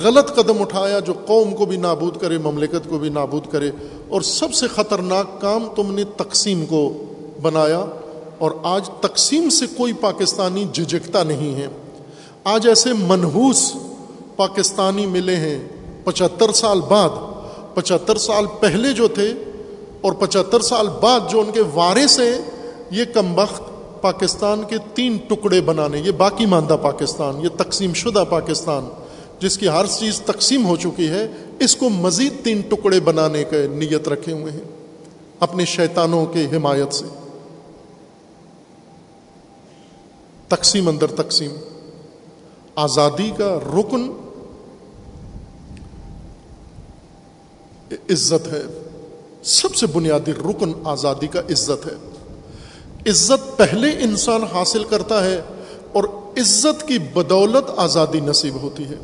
غلط 0.03 0.35
قدم 0.35 0.62
اٹھایا 0.62 0.99
جو 0.99 1.12
قوم 1.27 1.55
کو 1.55 1.66
بھی 1.66 1.77
نابود 1.77 2.16
کرے، 2.20 2.39
مملکت 2.39 2.91
کو 2.91 2.99
بھی 2.99 3.09
نابود 3.09 3.47
کرے۔ 3.51 3.70
اور 4.09 4.20
سب 4.20 4.55
سے 4.55 4.66
خطرناک 4.69 5.41
کام 5.41 5.69
تم 5.77 5.95
نے 5.95 6.05
تقسیم 6.05 6.66
کو 6.66 7.05
بنایا۔ 7.43 7.85
اور 8.39 8.51
آج 8.62 8.91
تقسیم 9.01 9.49
سے 9.49 9.66
کوئی 9.77 9.93
پاکستانی 9.93 10.65
جھجکتا 10.73 11.23
نہیں 11.23 11.55
ہے۔ 11.55 11.66
آج 12.45 12.69
ایسے 12.69 12.93
منحوس 12.93 13.73
پاکستانی 14.37 15.07
ملے 15.07 15.37
ہیں۔ 15.37 15.69
پچہتر 16.05 16.53
سال 16.53 16.81
بعد، 16.81 17.09
پچہتر 17.74 18.16
سال 18.16 18.45
پہلے 18.61 18.93
جو 18.93 19.09
تھے 19.09 19.35
اور 20.01 20.12
پچہتر 20.12 20.61
سال 20.61 20.89
بعد 21.01 21.20
جو 21.31 21.41
ان 21.41 21.53
کے 21.53 21.62
وارث 21.74 22.20
ہیں، 22.20 22.39
یہ 22.91 23.05
کم 23.15 23.39
وقت 23.39 23.76
پاکستان 24.12 24.65
کے 24.69 24.77
تین 24.95 25.16
ٹکڑے 25.28 25.61
بنانے، 25.61 25.99
یہ 25.99 26.11
باقی 26.11 26.47
ماندہ 26.47 26.77
پاکستان، 26.83 27.41
یہ 27.41 27.49
تقسیم 27.57 27.95
شدہ 27.95 28.24
پاکستان، 28.31 28.89
جس 29.41 29.59
کی 29.59 29.69
ہر 29.69 29.87
چیز 29.99 30.20
تقسیم 30.20 30.66
ہو 30.66 30.77
چکی 30.77 31.09
ہے، 31.09 31.28
اس 31.61 31.77
کو 31.77 31.89
مزید 31.89 32.45
تین 32.45 32.61
ٹکڑے 32.61 33.01
بنانے 33.01 33.45
کے 33.45 33.66
نیت 33.66 34.09
رکھے 34.09 34.33
ہوئے 34.33 34.53
ہیں، 34.53 34.61
اپنے 35.41 35.65
شیطانوں 35.65 36.27
کے 36.27 36.47
حمایت 36.53 36.95
سے۔ 36.95 37.05
تقسیم 40.49 40.89
اندر 40.89 41.07
تقسیم۔ 41.07 41.51
آزادی 42.77 43.31
کا 43.39 43.59
رکن 43.66 44.12
عزت 48.11 48.53
ہے۔ 48.53 48.62
سب 49.43 49.74
سے 49.74 49.87
بنیادی 49.87 50.33
رکن 50.33 50.73
آزادی 50.85 51.27
کا 51.27 51.41
عزت 51.41 51.87
ہے۔ 51.87 52.15
عزت 53.07 53.57
پہلے 53.57 53.91
انسان 54.01 54.45
حاصل 54.45 54.85
کرتا 54.85 55.24
ہے 55.24 55.41
اور 55.93 56.05
عزت 56.37 56.89
کی 56.89 56.99
بدولت 56.99 57.70
آزادی 57.77 58.20
نصیب 58.20 58.62
ہوتی 58.62 58.85
ہے۔ 58.85 58.97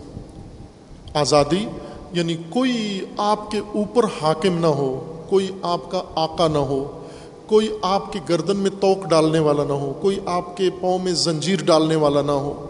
آزادی 1.15 1.67
یعنی 2.13 2.37
کوئی 2.51 3.01
آپ 3.17 3.51
کے 3.51 3.59
اوپر 3.59 4.05
حاکم 4.23 4.59
نہ 4.59 4.67
ہو، 4.67 5.23
کوئی 5.29 5.51
آپ 5.63 5.91
کا 5.91 6.03
آقا 6.15 6.49
نہ 6.49 6.59
ہو، 6.59 7.03
کوئی 7.47 7.69
آپ 7.83 8.13
کی 8.13 8.19
گردن 8.29 8.57
میں 8.57 8.71
توک 8.71 9.05
ڈالنے 9.05 9.39
والا 9.39 9.65
نہ 9.65 9.73
ہو، 9.73 9.93
کوئی 10.01 10.19
آپ 10.27 10.57
کے 10.57 10.71
پاؤں 10.81 10.99
میں 10.99 11.13
زنجیر 11.13 11.65
ڈالنے 11.65 11.97
والا 11.97 12.23
نہ 12.23 12.33
ہو، 12.33 12.67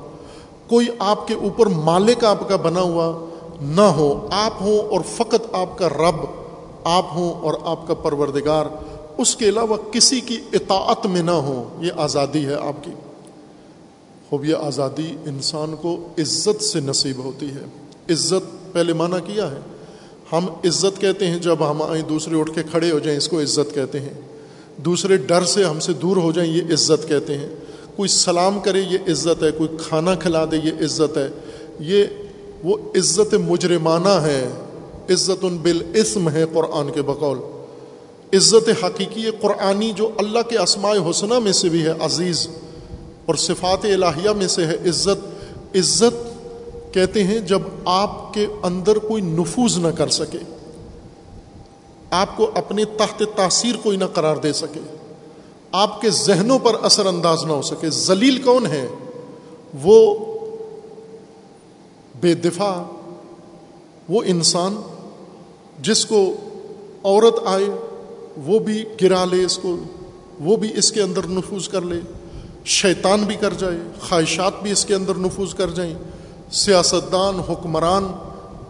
کوئی 0.68 0.86
آپ 0.98 1.28
کے 1.28 1.34
اوپر 1.34 1.66
مالک 1.66 2.24
آپ 2.24 2.48
کا 2.48 2.56
بنا 2.56 2.80
ہوا 2.80 3.26
نہ 3.60 3.80
ہو، 3.80 4.28
آپ 4.30 4.52
ہوں 4.60 4.78
اور 4.78 5.00
فقط 5.16 5.54
آپ 5.54 5.78
کا 5.78 5.88
رب، 5.88 6.24
آپ 6.84 7.04
ہوں 7.14 7.32
اور 7.34 7.54
آپ 7.64 7.86
کا 7.86 7.94
پروردگار۔ 7.94 8.66
اس 9.18 9.36
کے 9.36 9.48
علاوہ 9.48 9.76
کسی 9.92 10.20
کی 10.20 10.38
اطاعت 10.52 11.06
میں 11.06 11.22
نہ 11.22 11.30
ہو 11.30 11.78
یہ 11.82 11.90
آزادی 11.96 12.46
ہے 12.46 12.54
آپ 12.54 12.84
کی۔ 12.84 12.90
خوب، 14.28 14.44
یہ 14.44 14.54
آزادی 14.54 15.16
انسان 15.24 15.74
کو 15.80 16.08
عزت 16.18 16.64
سے 16.64 16.80
نصیب 16.80 17.24
ہوتی 17.24 17.46
ہے۔ 17.46 17.64
عزت 18.12 18.72
پہلے 18.72 18.92
معنی 18.92 19.32
کیا 19.34 19.50
ہے؟ 19.50 19.58
ہم 20.32 20.46
عزت 20.64 21.00
کہتے 21.00 21.26
ہیں 21.26 21.38
جب 21.38 21.70
ہم 21.70 21.82
آئیں، 21.82 22.02
دوسرے 22.08 22.40
اٹھ 22.40 22.54
کے 22.54 22.62
کھڑے 22.70 22.90
ہو 22.90 22.98
جائیں، 22.98 23.18
اس 23.18 23.28
کو 23.28 23.40
عزت 23.40 23.74
کہتے 23.74 24.00
ہیں۔ 24.00 24.12
دوسرے 24.76 25.16
ڈر 25.16 25.44
سے 25.44 25.64
ہم 25.64 25.80
سے 25.80 25.92
دور 25.92 26.16
ہو 26.16 26.32
جائیں، 26.32 26.52
یہ 26.52 26.62
عزت 26.62 27.08
کہتے 27.08 27.38
ہیں۔ 27.38 27.48
کوئی 27.96 28.08
سلام 28.08 28.60
کرے، 28.60 28.80
یہ 28.80 28.98
عزت 29.08 29.42
ہے۔ 29.42 29.50
کوئی 29.50 29.68
کھانا 29.88 30.14
کھلا 30.14 30.44
دے، 30.44 30.56
یہ 30.64 30.70
عزت 30.84 31.18
ہے۔ 31.18 31.28
یہ 31.80 32.04
وہ 32.64 32.76
عزت 32.96 33.34
مجرمانہ 33.34 34.08
ہے۔ 34.08 34.48
عزت 35.10 35.44
ان 35.44 35.56
بالاسم 35.56 36.30
ہے 36.30 36.44
قرآن 36.52 36.90
کے 36.90 37.02
بقول۔ 37.02 37.38
عزت 38.32 38.68
حقیقی 38.84 39.30
قرآنی 39.40 39.90
جو 39.92 40.10
اللہ 40.18 40.38
کے 40.48 40.58
اسماء 40.58 40.92
حسنہ 41.10 41.38
میں 41.38 41.52
سے 41.52 41.68
بھی 41.68 41.82
ہے، 41.82 41.92
عزیز، 42.00 42.46
اور 43.26 43.34
صفات 43.34 43.84
الہیہ 43.84 44.30
میں 44.30 44.48
سے 44.48 44.66
ہے 44.66 44.76
عزت۔ 44.88 45.76
عزت 45.76 46.94
کہتے 46.94 47.24
ہیں 47.24 47.38
جب 47.38 47.62
آپ 47.84 48.32
کے 48.34 48.46
اندر 48.62 48.98
کوئی 48.98 49.22
نفوذ 49.22 49.76
نہ 49.78 49.88
کر 49.88 50.08
سکے، 50.08 50.38
آپ 52.10 52.36
کو 52.36 52.50
اپنے 52.54 52.84
تحت 52.84 53.22
تاثیر 53.34 53.76
کوئی 53.82 53.96
نہ 53.96 54.04
قرار 54.04 54.36
دے 54.36 54.52
سکے، 54.52 54.80
آپ 55.72 56.00
کے 56.00 56.10
ذہنوں 56.10 56.58
پر 56.58 56.74
اثر 56.82 57.06
انداز 57.06 57.44
نہ 57.44 57.52
ہو 57.52 57.62
سکے۔ 57.62 57.90
ذلیل 57.90 58.42
کون 58.42 58.66
ہے؟ 58.66 58.86
وہ 59.82 60.14
بے 62.20 62.34
دفاع، 62.34 62.74
وہ 64.08 64.22
انسان 64.26 64.76
جس 65.82 66.04
کو 66.06 66.20
عورت 67.04 67.46
آئے 67.46 67.66
وہ 68.36 68.58
بھی 68.58 68.84
گرا 69.02 69.24
لے 69.24 69.44
اس 69.44 69.58
کو، 69.58 69.76
وہ 70.40 70.56
بھی 70.56 70.68
اس 70.76 70.92
کے 70.92 71.02
اندر 71.02 71.20
نفوذ 71.26 71.68
کر 71.68 71.80
لے۔ 71.80 72.00
شیطان 72.64 73.20
بھی 73.20 73.34
کر 73.34 73.54
جائے، 73.58 73.76
خواہشات 74.08 74.62
بھی 74.62 74.70
اس 74.70 74.84
کے 74.84 74.94
اندر 74.94 75.14
نفوذ 75.14 75.54
کر 75.54 75.70
جائیں۔ 75.70 75.94
سیاستدان، 76.52 77.40
حکمران، 77.40 78.06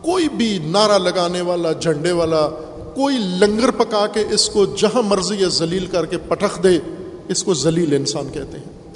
کوئی 0.03 0.29
بھی 0.29 0.59
نعرہ 0.59 0.99
لگانے 0.99 1.41
والا، 1.41 1.73
جھنڈے 1.73 2.13
والا، 2.13 2.49
کوئی 2.95 3.17
لنگر 3.19 3.71
پکا 3.71 4.07
کے 4.07 4.25
اس 4.31 4.49
کو 4.49 4.67
جہاں 4.67 5.03
مرضی 5.03 5.37
یا 5.39 5.49
ذلیل 5.49 5.87
کر 5.87 6.07
کے 6.07 6.19
پٹخ 6.19 6.63
دے، 6.63 6.79
اس 7.29 7.45
کو 7.45 7.55
ذلیل 7.55 7.95
انسان 7.95 8.29
کہتے 8.33 8.59
ہیں۔ 8.59 8.95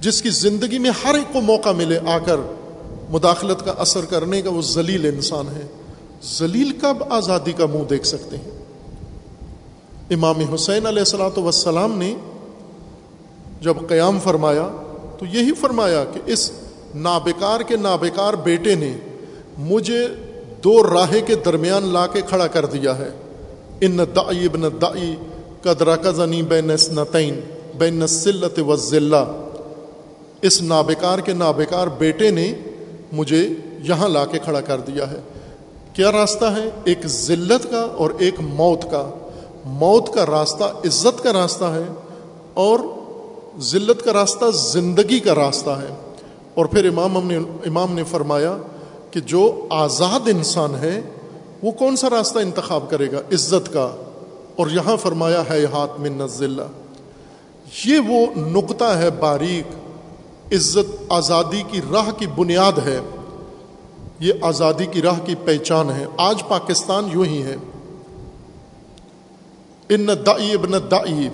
جس 0.00 0.22
کی 0.22 0.30
زندگی 0.30 0.78
میں 0.78 0.90
ہر 1.04 1.14
ایک 1.14 1.32
کو 1.32 1.40
موقع 1.40 1.72
ملے 1.72 1.98
آ 2.06 2.18
کر 2.18 2.36
مداخلت 3.10 3.64
کا 3.64 3.74
اثر 3.78 4.04
کرنے 4.04 4.42
کا، 4.42 4.50
وہ 4.50 4.62
ذلیل 4.62 5.06
انسان 5.06 5.48
ہے۔ 5.48 5.66
ذلیل 6.38 6.72
کب 6.80 6.96
آزادی 7.10 7.52
کا 7.52 7.66
منہ 7.66 7.84
دیکھ 7.90 8.06
سکتے 8.06 8.36
ہیں؟ 8.36 8.61
امام 10.10 10.54
حسین 10.54 10.86
علیہ 10.86 10.98
السلاۃ 10.98 11.38
وسلام 11.38 11.98
نے 11.98 12.14
جب 13.60 13.74
قیام 13.88 14.18
فرمایا 14.24 14.68
تو 15.18 15.26
یہی 15.26 15.54
فرمایا 15.54 16.04
کہ 16.12 16.20
اس 16.26 16.50
نابکار 16.94 17.60
کے 17.60 17.76
نابکار 17.76 18.34
بیٹے 18.34 18.74
نے 18.74 18.96
مجھے 19.58 20.08
دو 20.64 20.82
راہے 20.82 21.20
کے 21.20 21.34
درمیان 21.34 21.84
لا 21.84 22.06
کے 22.06 22.20
کھڑا 22.28 22.46
کر 22.46 22.66
دیا 22.66 22.98
ہے۔ 22.98 23.10
ان 23.80 23.98
دائی 23.98 24.44
ابن 24.44 24.62
دائی 24.62 25.16
قدرا 25.62 25.96
کزنی 25.96 26.42
بین 26.42 26.70
نتعین 26.92 27.40
بین 27.78 28.06
سلت 28.06 28.58
و 28.58 28.76
ذلہ 28.76 29.42
اس 30.42 30.62
نابکار 30.62 31.18
کے 31.18 31.32
نابکار 31.32 31.86
بیٹے 31.86 32.30
نے 32.30 32.54
مجھے 33.12 33.48
یہاں 33.82 34.08
لا 34.08 34.26
کے 34.26 34.38
کھڑا 34.38 34.60
کر 34.60 34.78
دیا 34.78 35.10
ہے۔ 35.10 35.20
کیا 35.92 36.12
راستہ 36.12 36.44
ہے؟ 36.44 36.70
ایک 36.84 37.06
ذلت 37.06 37.70
کا 37.70 37.80
اور 37.80 38.10
ایک 38.18 38.34
موت 38.40 38.82
کا۔ 38.82 39.10
موت 39.64 40.14
کا 40.14 40.26
راستہ، 40.26 40.64
عزت 40.64 41.22
کا 41.22 41.32
راستہ 41.32 41.64
ہے 41.64 41.84
اور 42.54 42.78
ذلت 43.60 44.04
کا 44.04 44.12
راستہ، 44.12 44.50
زندگی 44.50 45.20
کا 45.20 45.34
راستہ 45.34 45.70
ہے۔ 45.70 46.14
اور 46.54 46.66
پھر 46.66 46.88
امام 46.88 47.16
ہم 47.16 47.26
نے، 47.26 47.36
امام 47.66 47.92
نے 47.92 48.04
فرمایا 48.04 48.56
کہ 49.10 49.20
جو 49.20 49.66
آزاد 49.70 50.28
انسان 50.28 50.74
ہے، 50.74 51.00
وہ 51.62 51.70
کون 51.70 51.96
سا 51.96 52.10
راستہ 52.10 52.38
انتخاب 52.38 52.90
کرے 52.90 53.12
گا؟ 53.12 53.18
عزت 53.18 53.72
کا۔ 53.72 53.96
اور 54.56 54.66
یہاں 54.70 54.96
فرمایا 54.96 55.42
ہے، 55.50 55.64
ہاتھ 55.64 56.00
میں 56.00 56.10
نزلہ۔ 56.10 56.62
یہ 57.84 57.98
وہ 57.98 58.26
نقطہ 58.36 58.84
ہے 58.84 59.10
باریک۔ 59.10 59.74
عزت 60.52 61.02
آزادی 61.08 61.62
کی 61.68 61.80
راہ 61.92 62.10
کی 62.18 62.26
بنیاد 62.26 62.78
ہے۔ 62.86 63.00
یہ 64.20 64.32
آزادی 64.42 64.86
کی 64.86 65.02
راہ 65.02 65.18
کی 65.24 65.34
پہچان 65.44 65.90
ہے۔ 65.90 66.06
آج 66.16 66.42
پاکستان 66.48 67.08
یوں 67.12 67.24
ہی 67.24 67.42
ہے۔ 67.42 67.56
ان 69.94 70.08
دائی 70.26 70.52
ابن 70.54 70.72
دائی، 70.90 71.28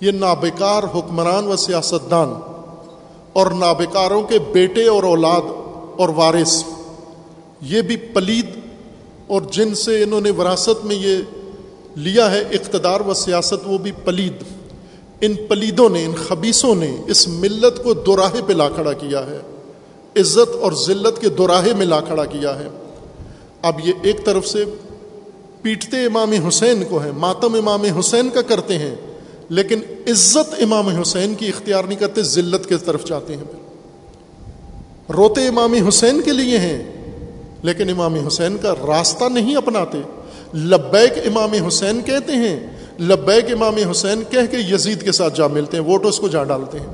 یہ 0.00 0.10
نابکار 0.10 0.82
حکمران 0.94 1.46
و 1.46 1.56
سیاستدان 1.56 2.32
اور 3.32 3.50
نابکاروں 3.50 4.22
کے 4.22 4.38
بیٹے 4.52 4.86
اور 4.88 5.02
اولاد 5.02 5.50
اور 5.98 6.08
وارث، 6.08 6.62
یہ 7.60 7.82
بھی 7.82 7.96
پلید 8.14 8.46
اور 9.26 9.42
جن 9.50 9.74
سے 9.74 10.02
انہوں 10.02 10.20
نے 10.20 10.30
وراثت 10.30 10.84
میں 10.84 10.96
یہ 10.96 11.16
لیا 11.96 12.30
ہے 12.30 12.40
اقتدار 12.52 13.00
و 13.00 13.14
سیاست، 13.14 13.66
وہ 13.66 13.78
بھی 13.78 13.92
پلید۔ 14.04 14.42
ان 15.20 15.34
پلیدوں 15.48 15.88
نے، 15.88 16.04
ان 16.04 16.14
خبیصوں 16.28 16.74
نے 16.74 16.90
اس 17.06 17.26
ملت 17.28 17.82
کو 17.84 17.92
دوراہے 17.92 18.40
پہ 18.46 18.52
لا 18.52 18.68
کھڑا 18.68 18.92
کیا 18.92 19.26
ہے، 19.26 19.40
عزت 20.16 20.56
اور 20.60 20.72
ذلت 20.86 21.20
کے 21.20 21.28
دوراہے 21.28 21.72
میں 21.72 21.86
لا 21.86 22.00
کھڑا 22.00 22.24
کیا 22.24 22.58
ہے۔ 22.58 22.68
اب 23.62 23.80
یہ 23.84 23.92
ایک 24.02 24.24
طرف 24.24 24.46
سے 24.46 24.64
پیٹتے 25.62 26.04
امام 26.04 26.32
حسین 26.32 26.84
کو 26.88 26.98
ہیں، 26.98 27.12
ماتم 27.12 27.54
امام 27.54 27.82
حسین 27.82 28.30
کا 28.30 28.42
کرتے 28.42 28.78
ہیں، 28.78 28.94
لیکن 29.48 29.80
عزت 30.06 30.62
امام 30.62 30.88
حسین 30.88 31.34
کی 31.34 31.48
اختیار 31.48 31.84
نہیں 31.84 31.98
کرتے، 31.98 32.22
ذلت 32.22 32.68
کے 32.68 32.76
طرف 32.76 33.04
جاتے 33.04 33.36
ہیں۔ 33.36 33.44
روتے 35.12 35.48
امام 35.48 35.74
حسین 35.88 36.20
کے 36.22 36.32
لیے 36.32 36.58
ہیں، 36.58 36.92
لیکن 37.62 37.90
امام 37.90 38.14
حسین 38.14 38.56
کا 38.62 38.74
راستہ 38.86 39.24
نہیں 39.24 39.56
اپناتے۔ 39.56 39.98
لبیک 40.54 41.12
امام 41.26 41.52
حسین 41.52 42.00
کہتے 42.02 42.32
ہیں، 42.32 42.66
لبیک 42.98 43.52
امام 43.52 43.76
حسین 43.90 44.22
کہہ 44.30 44.46
کے 44.50 44.56
یزید 44.56 45.02
کے 45.02 45.12
ساتھ 45.12 45.36
جا 45.36 45.46
ملتے 45.46 45.76
ہیں 45.76 45.84
ووٹ 45.84 46.04
اس 46.04 46.18
کو 46.18 46.28
جا 46.28 46.44
ڈالتے 46.44 46.80
ہیں۔ 46.80 46.86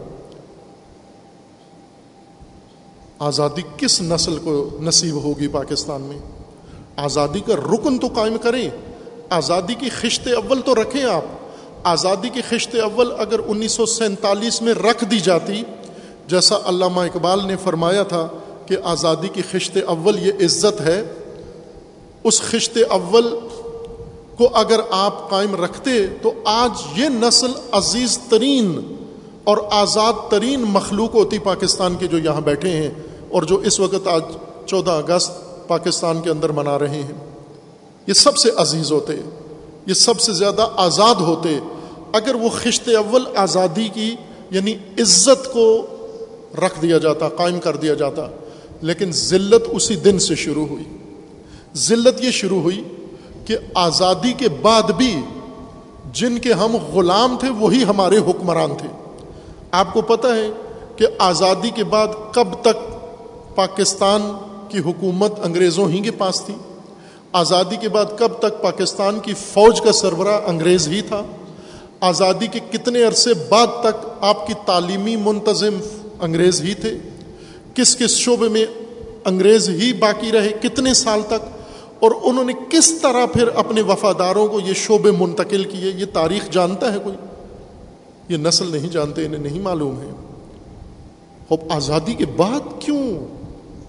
آزادی 3.19 3.63
کس 3.77 4.03
نسل 4.03 4.39
کو 4.39 4.79
نصیب 4.81 5.15
ہوگی 5.15 5.49
پاکستان 5.49 6.01
میں؟ 6.01 6.38
آزادی 6.99 7.41
کا 7.41 7.55
رکن 7.57 7.99
تو 7.99 8.07
قائم 8.15 8.39
کریں۔ 8.39 8.71
آزادی 9.31 9.75
کی 9.75 9.89
خشت 9.89 10.29
اول 10.29 10.61
تو 10.61 10.75
رکھیں 10.75 11.05
آپ۔ 11.05 11.25
آزادی 11.85 12.29
کی 12.29 12.41
خشت 12.49 12.75
اول 12.75 13.13
اگر 13.19 13.41
انیس 13.47 13.73
سو 13.73 13.87
سینتالیس 13.87 14.63
میں 14.63 14.75
رکھ 14.75 15.05
دی 15.05 15.21
جاتی، 15.21 15.63
جیسا 16.27 16.57
علامہ 16.65 17.01
اقبال 17.01 17.47
نے 17.47 17.57
فرمایا 17.57 18.03
تھا 18.03 18.29
کہ 18.67 18.77
آزادی 18.85 19.29
کی 19.29 19.43
خشت 19.51 19.79
اول 19.87 20.27
یہ 20.27 20.33
عزت 20.41 20.81
ہے۔ 20.81 21.03
اس 22.25 22.43
خشت 22.43 22.79
اول 22.91 23.39
کو 24.37 24.49
اگر 24.55 24.81
آپ 24.91 25.31
قائم 25.31 25.65
رکھتے 25.65 26.07
تو 26.23 26.33
آج 26.45 27.01
یہ 27.01 27.09
نسل 27.09 27.53
عزیز 27.73 28.19
ترین 28.29 28.95
اور 29.45 29.59
آزاد 29.71 30.13
ترین 30.31 30.61
مخلوق 30.61 31.15
ہوتی 31.15 31.39
پاکستان 31.39 31.95
کے 31.95 32.07
جو 32.07 32.19
یہاں 32.19 32.41
بیٹھے 32.41 32.71
ہیں 32.71 32.91
اور 33.29 33.43
جو 33.43 33.57
اس 33.57 33.81
وقت 33.81 34.07
آج 34.07 34.23
چودہ 34.67 34.91
اگست 34.91 35.48
پاکستان 35.69 36.23
کے 36.23 36.31
اندر 36.31 36.51
منا 36.51 36.79
رہے 36.79 37.03
ہیں۔ 37.03 37.13
یہ 38.07 38.13
سب 38.13 38.37
سے 38.37 38.51
عزیز 38.57 38.93
ہوتے، 38.93 39.13
یہ 39.87 39.95
سب 39.95 40.21
سے 40.21 40.33
زیادہ 40.33 40.69
آزاد 40.77 41.15
ہوتے۔ 41.15 41.59
اگر 42.13 42.35
وہ 42.35 42.49
خشت 42.49 42.89
اول 42.89 43.25
آزادی 43.37 43.89
کی 43.95 44.17
یعنی 44.51 44.73
عزت 44.73 45.53
کو 45.53 45.87
رکھ 46.59 46.83
دیا 46.83 46.99
جاتا، 46.99 47.29
قائم 47.29 47.61
کر 47.61 47.77
دیا 47.77 47.95
جاتا، 47.95 48.27
لیکن 48.83 49.13
ذلت 49.13 49.63
اسی 49.71 49.97
دن 49.97 50.19
سے 50.19 50.35
شروع 50.35 50.67
ہوئی۔ 50.67 50.85
ذلت 51.77 52.25
یہ 52.25 52.31
شروع 52.31 52.61
ہوئی 52.61 52.85
کہ 53.45 53.59
آزادی 53.75 54.33
کے 54.33 54.49
بعد 54.49 54.83
بھی 54.83 55.21
جن 56.13 56.39
کے 56.39 56.53
ہم 56.53 56.77
غلام 56.93 57.37
تھے، 57.41 57.49
وہی 57.59 57.85
ہمارے 57.85 58.19
حکمران 58.19 58.71
تھے۔ 58.79 58.89
آپ 59.71 59.93
کو 59.93 60.01
پتہ 60.01 60.27
ہے 60.27 60.51
کہ 60.97 61.07
آزادی 61.19 61.71
کے 61.71 61.85
بعد 61.85 62.09
کب 62.33 62.49
تک 62.63 62.77
پاکستان 63.57 64.33
کی 64.69 64.79
حکومت 64.79 65.33
انگریزوں 65.43 65.89
ہی 65.89 66.01
کے 66.01 66.11
پاس 66.11 66.43
تھی۔ 66.47 66.55
آزادی 67.33 67.77
کے 67.77 67.89
بعد 67.89 68.05
کب 68.19 68.29
تک 68.39 68.63
پاکستان 68.63 69.19
کی 69.21 69.35
فوج 69.35 69.81
کا 69.81 69.93
سربراہ 69.93 70.41
انگریز 70.47 70.89
ہی 70.89 71.03
تھا؟ 71.03 71.23
آزادی 72.01 72.47
کے 72.47 72.61
کتنے 72.73 73.03
عرصے 73.03 73.31
بعد 73.49 73.67
تک 73.81 74.07
آپ 74.21 74.47
کی 74.47 74.55
تعلیمی 74.67 75.17
منتظم 75.17 75.79
انگریز 76.21 76.63
ہی 76.63 76.75
تھے؟ 76.75 76.99
کس 77.75 77.97
کس 77.97 78.11
شعبے 78.11 78.49
میں 78.49 78.67
انگریز 79.25 79.69
ہی 79.69 79.93
باقی 79.93 80.33
رہے 80.33 80.51
کتنے 80.63 80.95
سال 80.95 81.21
تک؟ 81.27 81.59
اور 82.01 82.11
انہوں 82.23 82.45
نے 82.45 82.53
کس 82.71 82.99
طرح 83.03 83.27
پھر 83.27 83.49
اپنے 83.49 83.83
وفاداروں 83.83 84.49
کو 84.49 84.61
یہ 84.61 84.75
شعبے 84.75 85.11
منتقل 85.11 85.65
کیے؟ 85.65 85.93
یہ 85.97 86.05
تاریخ 86.13 86.51
جانتا 86.51 86.93
ہے 86.93 86.99
کوئی؟ 86.99 87.17
یہ 88.29 88.37
نسل 88.37 88.67
نہیں 88.67 88.89
جانتے، 88.89 89.27
انہیں 89.27 89.43
نہیں 89.43 89.61
معلوم 89.61 90.01
ہے۔ 90.01 90.11
اب 91.51 91.59
آزادی 91.69 92.15
کے 92.15 92.27
بعد 92.27 92.61
کیوں 92.79 93.38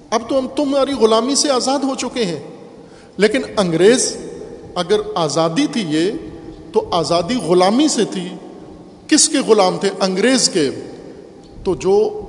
اب 0.10 0.22
تو 0.30 0.40
ہم 0.40 0.48
تمہاری 0.56 0.94
غلامی 0.94 1.36
سے 1.36 1.52
آزاد 1.52 1.80
ہو 1.80 1.96
چکے 1.96 2.26
ہیں۔ 2.26 2.40
لیکن 3.18 3.42
انگریز، 3.58 4.18
اگر 4.76 5.00
آزادی 5.16 5.68
تھی 5.68 5.82
یہ، 5.82 6.12
تو 6.74 6.88
آزادی 6.92 7.36
غلامی 7.36 7.88
سے 7.88 8.06
تھی۔ 8.06 8.30
کس 9.08 9.30
کے 9.30 9.38
غلام 9.40 9.78
تھے؟ 9.78 9.90
انگریز 10.00 10.50
کے۔ 10.50 10.70
تو 11.64 11.76
جو 11.76 12.26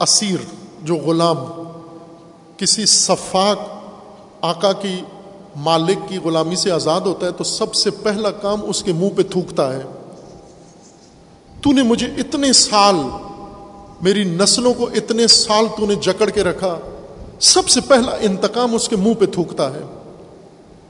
اسیر، 0.00 0.36
جو 0.82 0.96
غلام، 0.96 1.36
کسی 2.56 2.86
صفاق 2.86 3.58
آقا 4.40 4.72
کی 4.72 5.00
مالک 5.56 6.08
کی 6.08 6.18
غلامی 6.18 6.56
سے 6.56 6.70
آزاد 6.70 7.00
ہوتا 7.00 7.26
ہے، 7.26 7.32
تو 7.32 7.44
سب 7.44 7.74
سے 7.74 7.90
پہلا 7.90 8.30
کام 8.30 8.60
اس 8.64 8.82
کے 8.82 8.92
منہ 8.92 9.10
پہ 9.16 9.22
تھوکتا 9.22 9.76
ہے۔ 9.76 9.82
تو 11.62 11.72
نے 11.72 11.82
مجھے 11.82 12.06
اتنے 12.06 12.52
سال 12.52 12.96
میری 14.00 14.24
نسلوں 14.24 14.74
کو 14.74 14.86
اتنے 14.94 15.26
سال 15.26 15.64
تو 15.78 15.86
نے 15.86 15.94
جکڑ 15.94 16.30
کے 16.30 16.44
رکھا، 16.44 16.78
سب 17.40 17.68
سے 17.68 17.80
پہلا 17.80 18.12
انتقام 18.20 18.74
اس 18.74 18.88
کے 18.88 18.96
منہ 18.96 19.14
پہ 19.14 19.26
تھوکتا 19.26 19.74
ہے۔ 19.74 19.80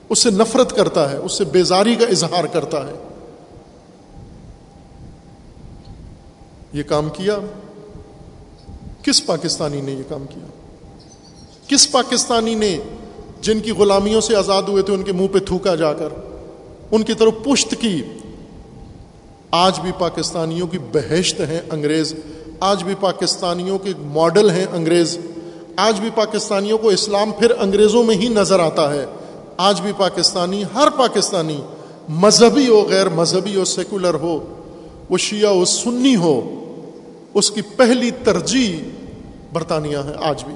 اس 0.09 0.19
سے 0.23 0.31
نفرت 0.31 0.77
کرتا 0.77 1.11
ہے، 1.11 1.17
اس 1.17 1.33
سے 1.33 1.45
بیزاری 1.45 1.95
کا 1.95 2.07
اظہار 2.07 2.45
کرتا 2.45 2.89
ہے۔ 2.89 2.93
یہ 6.73 6.83
کام 6.83 7.09
کیا؟ 7.09 7.39
کس 9.03 9.27
پاکستانی 9.27 9.81
نے 9.81 9.93
یہ 9.93 10.03
کام 10.09 10.25
کیا؟ 10.31 10.47
کس 11.69 11.93
پاکستانی 11.93 12.55
نے 12.55 12.79
جن 13.41 13.61
کی 13.61 13.71
غلامیوں 13.71 14.21
سے 14.21 14.37
آزاد 14.37 14.63
ہوئے 14.63 14.83
تھے، 14.83 14.93
ان 14.93 15.03
کے 15.03 15.13
منہ 15.13 15.27
پہ 15.27 15.39
تھوکا 15.39 15.75
جا 15.75 15.93
کر، 15.93 16.09
ان 16.91 17.03
کی 17.03 17.15
طرف 17.15 17.33
پشت 17.45 17.75
کی؟ 17.81 18.03
آج 19.51 19.81
بھی 19.81 19.91
پاکستانیوں 19.99 20.67
کی 20.67 20.79
بہشت 20.79 21.41
ہیں 21.41 21.61
انگریز۔ 21.71 22.15
آج 22.61 22.85
بھی 22.85 22.95
پاکستانیوں 23.01 23.79
کے 23.79 23.91
ماڈل 23.99 24.51
ہیں 24.51 24.67
انگریز۔ 24.73 25.19
آج 25.77 26.01
بھی 26.01 26.11
پاکستانیوں 26.15 26.79
کو 26.79 26.89
اسلام 26.89 27.33
پھر 27.33 27.53
انگریزوں 27.59 28.05
میں 28.05 28.15
ہی 28.15 28.29
نظر 28.29 28.61
آتا 28.61 28.95
ہے۔ 28.95 29.07
آج 29.57 29.81
بھی 29.81 29.93
پاکستانی، 29.97 30.65
ہر 30.75 30.89
پاکستانی، 30.97 31.61
مذہبی 32.09 32.69
ہو، 32.69 32.87
غیر 32.89 33.09
مذہبی 33.09 33.57
ہو، 33.57 33.65
سیکولر 33.65 34.15
ہو، 34.15 34.41
وہ 35.11 35.19
شیعہ 35.19 35.51
ہو، 35.51 35.65
سنی 35.65 36.17
ہو، 36.17 36.65
اس 37.35 37.51
کی 37.51 37.63
پہلی 37.63 38.11
ترجیح 38.11 38.89
برطانیہ 39.53 39.97
ہے 39.97 40.13
آج 40.21 40.45
بھی۔ 40.45 40.55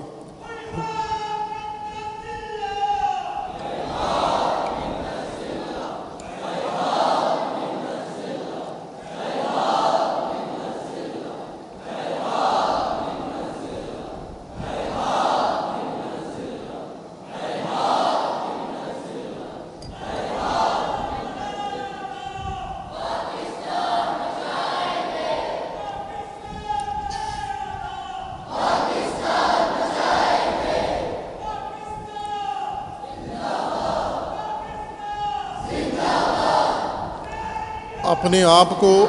اپنے 38.30 38.42
آپ 38.42 38.80
کو، 38.80 39.06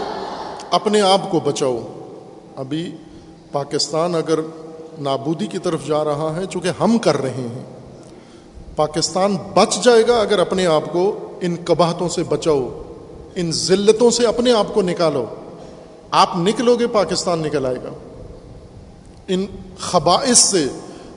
اپنے 0.71 1.01
آپ 1.01 1.31
کو 1.31 1.39
بچاؤ۔ 1.39 1.79
ابھی 2.55 2.95
پاکستان 3.51 4.15
اگر 4.15 4.39
نابودی 4.99 5.47
کی 5.47 5.57
طرف 5.57 5.87
جا 5.87 6.03
رہا 6.03 6.33
ہے، 6.35 6.45
چونکہ 6.45 6.71
ہم 6.79 6.97
کر 6.97 7.21
رہے 7.21 7.29
ہیں، 7.29 7.65
پاکستان 8.75 9.37
بچ 9.53 9.83
جائے 9.83 10.07
گا 10.07 10.19
اگر 10.19 10.39
اپنے 10.39 10.65
آپ 10.65 10.81
کو 10.91 11.31
ان 11.41 11.55
کباہتوں 11.65 12.09
سے 12.09 12.23
بچاؤ، 12.23 12.81
ان 13.35 13.51
ذلتوں 13.51 14.11
سے 14.11 14.25
اپنے 14.25 14.53
آپ 14.53 14.73
کو 14.73 14.81
نکالو۔ 14.81 15.25
آپ 16.11 16.29
نکلو 16.35 16.75
گے، 16.75 16.87
پاکستان 16.87 17.39
نکل 17.39 17.65
آئے 17.65 17.83
گا۔ 17.83 17.89
ان 19.27 19.45
خباعث 19.79 20.37
سے، 20.37 20.67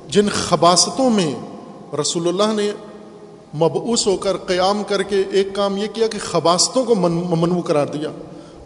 جن 0.09 0.28
خباستوں 0.28 1.10
میں 1.10 1.35
رسول 2.01 2.28
اللہ 2.28 2.55
نے 2.55 2.72
مبعوث 3.55 4.06
ہو 4.06 4.16
کر 4.16 4.36
قیام 4.36 4.82
کر 4.82 5.02
کے 5.02 5.22
ایک 5.31 5.55
کام 5.55 5.76
یہ 5.76 5.86
کیا 5.94 6.06
کہ 6.06 6.18
خباستوں 6.18 6.85
کو 6.85 6.94
منو 6.94 7.60
قرار 7.60 7.86
دیا۔ 7.86 8.09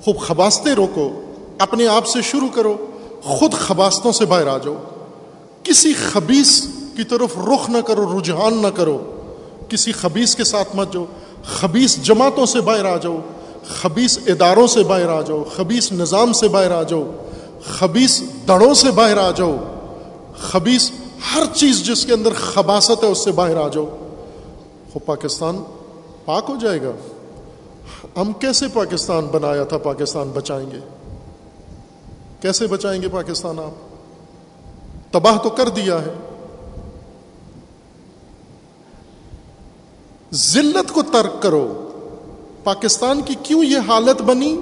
خوب 0.04 0.18
خباستیں 0.18 0.74
روکو، 0.74 1.10
اپنے 1.58 1.86
آپ 1.86 2.06
سے 2.06 2.22
شروع 2.22 2.48
کرو، 2.54 2.76
خود 3.24 3.52
خباستوں 3.52 4.12
سے 4.12 4.26
باہر 4.26 4.46
آ 4.46 4.58
جاؤ۔ 4.58 4.74
کسی 5.62 5.92
خبیص 5.92 6.62
کی 6.96 7.04
طرف 7.04 7.38
رخ 7.38 7.70
نہ 7.70 7.78
کرو، 7.78 8.18
رجحان 8.18 8.54
نہ 8.54 8.66
کرو۔ 8.66 9.20
کسی 9.68 9.92
خبیص 9.92 10.34
کے 10.34 10.44
ساتھ 10.44 10.76
مت 10.76 10.92
جاؤ۔ 10.92 11.04
خبیص 11.44 11.96
جماعتوں 11.96 12.46
سے 12.46 12.60
باہر 12.60 12.84
آ 12.84 12.96
جاؤ۔ 12.96 13.16
خبیص 13.68 14.18
اداروں 14.26 14.66
سے 14.66 14.82
باہر 14.82 15.08
آ 15.08 15.20
جاؤ۔ 15.20 15.44
خبیص 15.56 15.92
نظام 15.92 16.32
سے 16.32 16.48
باہر 16.48 16.70
آ 16.70 16.82
جاؤ۔ 16.82 17.10
خبیص 17.64 18.22
دڑوں 18.48 18.74
سے 18.74 18.90
باہر 18.90 19.18
آ 19.18 19.30
جاؤ۔ 19.30 19.56
خبیص 20.38 20.90
ہر 21.34 21.42
چیز 21.54 21.82
جس 21.82 22.06
کے 22.06 22.12
اندر 22.12 22.30
خباست 22.34 23.04
ہے 23.04 23.08
اس 23.08 23.24
سے 23.24 23.32
باہر 23.32 23.56
آ 23.56 23.68
جاؤ۔ 23.68 23.86
وہ 24.98 25.06
پاکستان 25.06 25.64
پاک 26.24 26.44
ہو 26.48 26.56
جائے 26.56 26.82
گا؟ 26.82 26.90
ہم 28.20 28.32
کیسے 28.32 28.66
پاکستان 28.72 29.26
بنایا 29.26 29.64
تھا 29.64 29.78
پاکستان 29.78 30.30
بچائیں 30.34 30.70
گے؟ 30.70 30.78
کیسے 32.40 32.66
بچائیں 32.66 33.02
گے 33.02 33.08
پاکستان 33.08 33.58
آپ؟ 33.58 33.70
تباہ 35.12 35.38
تو 35.38 35.50
کر 35.50 35.68
دیا 35.68 35.98
ہے۔ 36.02 36.12
ذلت 40.34 40.92
کو 40.92 41.02
ترک 41.02 41.42
کرو۔ 41.42 41.90
پاکستان 42.64 43.22
کی 43.22 43.34
کیوں 43.42 43.64
یہ 43.64 43.78
حالت 43.86 44.22
بنی؟ 44.22 44.60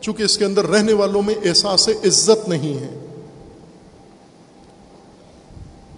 چونکہ 0.00 0.22
اس 0.22 0.38
کے 0.38 0.44
اندر 0.44 0.66
رہنے 0.66 0.92
والوں 0.92 1.22
میں 1.22 1.34
احساس 1.44 1.88
عزت 1.88 2.48
نہیں 2.48 2.78
ہے۔ 2.78 3.03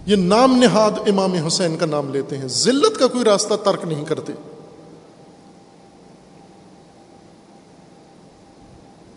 یہ 0.07 0.15
نام 0.15 0.57
نہاد 0.57 0.91
امام 1.07 1.33
حسین 1.33 1.77
کا 1.77 1.85
نام 1.85 2.13
لیتے 2.13 2.37
ہیں۔ 2.37 2.47
ذلت 2.47 2.99
کا 2.99 3.07
کوئی 3.07 3.23
راستہ 3.23 3.53
ترک 3.53 3.85
نہیں 3.85 4.05
کرتے۔ 4.05 4.33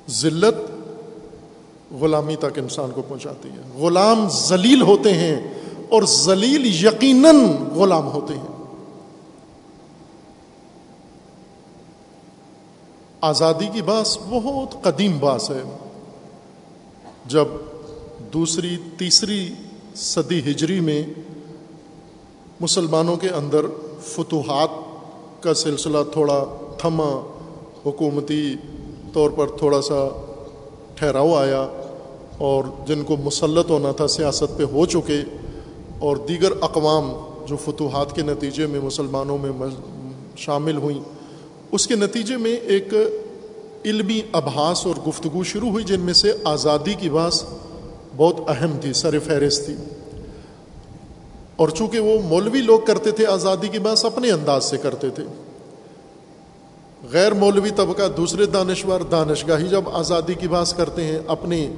ذلت 0.09 0.71
غلامی 1.93 2.37
تک 2.37 2.59
انسان 2.59 2.91
کو 2.91 3.03
پہنچاتی 3.03 3.49
ہے۔ 3.49 3.79
غلام 3.79 4.29
ذلیل 4.29 4.83
ہوتے 4.83 5.15
ہیں 5.15 5.55
اور 5.89 6.03
ذلیل 6.03 6.87
یقیناً 6.87 7.35
غلام 7.75 8.07
ہوتے 8.07 8.35
ہیں۔ 8.35 8.65
آزادی 13.21 13.69
کی 13.73 13.83
باس 13.83 14.19
بہت 14.29 14.83
قدیم 14.83 15.19
باس 15.19 15.51
ہے۔ 15.51 15.77
جب 17.27 17.45
دوسری، 18.33 18.77
تیسری 18.99 19.55
صدی 19.95 20.39
ہجری 20.39 20.81
میں 20.81 21.03
مسلمانوں 22.61 23.17
کے 23.17 23.29
اندر 23.29 23.67
فتوحات 24.03 24.69
کا 25.43 25.55
سلسلہ 25.55 25.99
تھوڑا 26.13 26.45
تھما، 26.79 27.33
حکومتی 27.87 28.55
طور 29.13 29.31
پر 29.31 29.47
تھوڑا 29.49 29.83
سا 29.83 30.09
ٹھہراؤ 30.95 31.35
آیا 31.35 31.69
اور 32.39 32.65
جن 32.87 33.03
کو 33.03 33.17
مسلط 33.17 33.71
ہونا 33.71 33.93
تھا، 33.93 34.09
سیاست 34.09 34.59
پہ 34.59 34.63
ہو 34.63 34.87
چکے 34.87 35.23
اور 35.99 36.17
دیگر 36.17 36.53
اقوام 36.61 37.13
جو 37.47 37.57
فتوحات 37.57 38.15
کے 38.17 38.23
نتیجے 38.23 38.67
میں 38.67 38.81
مسلمانوں 38.81 39.39
میں 39.39 39.69
شامل 40.37 40.77
ہوئیں۔ 40.77 41.01
اس 41.73 41.87
کے 41.87 41.95
نتیجے 41.95 42.37
میں 42.37 42.53
ایک 42.53 42.95
علمی 43.85 44.21
ابحاس 44.33 44.87
اور 44.87 44.95
گفتگو 45.09 45.43
شروع 45.43 45.71
ہوئی، 45.71 45.85
جن 45.85 46.01
میں 46.01 46.13
سے 46.13 46.33
آزادی 46.45 46.95
کی 46.95 47.09
باس 47.09 47.45
بہت 48.21 48.37
اہم 48.49 48.79
تھی، 48.81 48.93
سر 48.93 49.19
فہرست 49.19 49.67
تھی۔ 49.67 49.75
اور 51.57 51.69
چونکہ 51.69 52.01
وہ 52.01 52.23
مولوی 52.23 52.61
لوگ 52.61 52.81
کرتے 52.81 53.11
تھے، 53.11 53.27
آزادی 53.27 53.69
کی 53.69 53.79
بات 53.79 54.05
اپنے 54.05 54.31
انداز 54.31 54.65
سے 54.65 54.77
کرتے 54.77 55.11
تھے۔ 55.11 55.23
غیر 57.13 57.35
مولوی 57.35 57.71
طبقہ 57.71 58.09
دوسرے 58.17 58.47
دانشور، 58.47 59.01
دانشگاہی 59.01 59.69
جب 59.69 59.83
آزادی 59.93 60.35
کی 60.35 60.49
بات 60.49 60.77
کرتے 60.77 61.05
ہیں 61.05 61.19
اپنے 61.27 61.73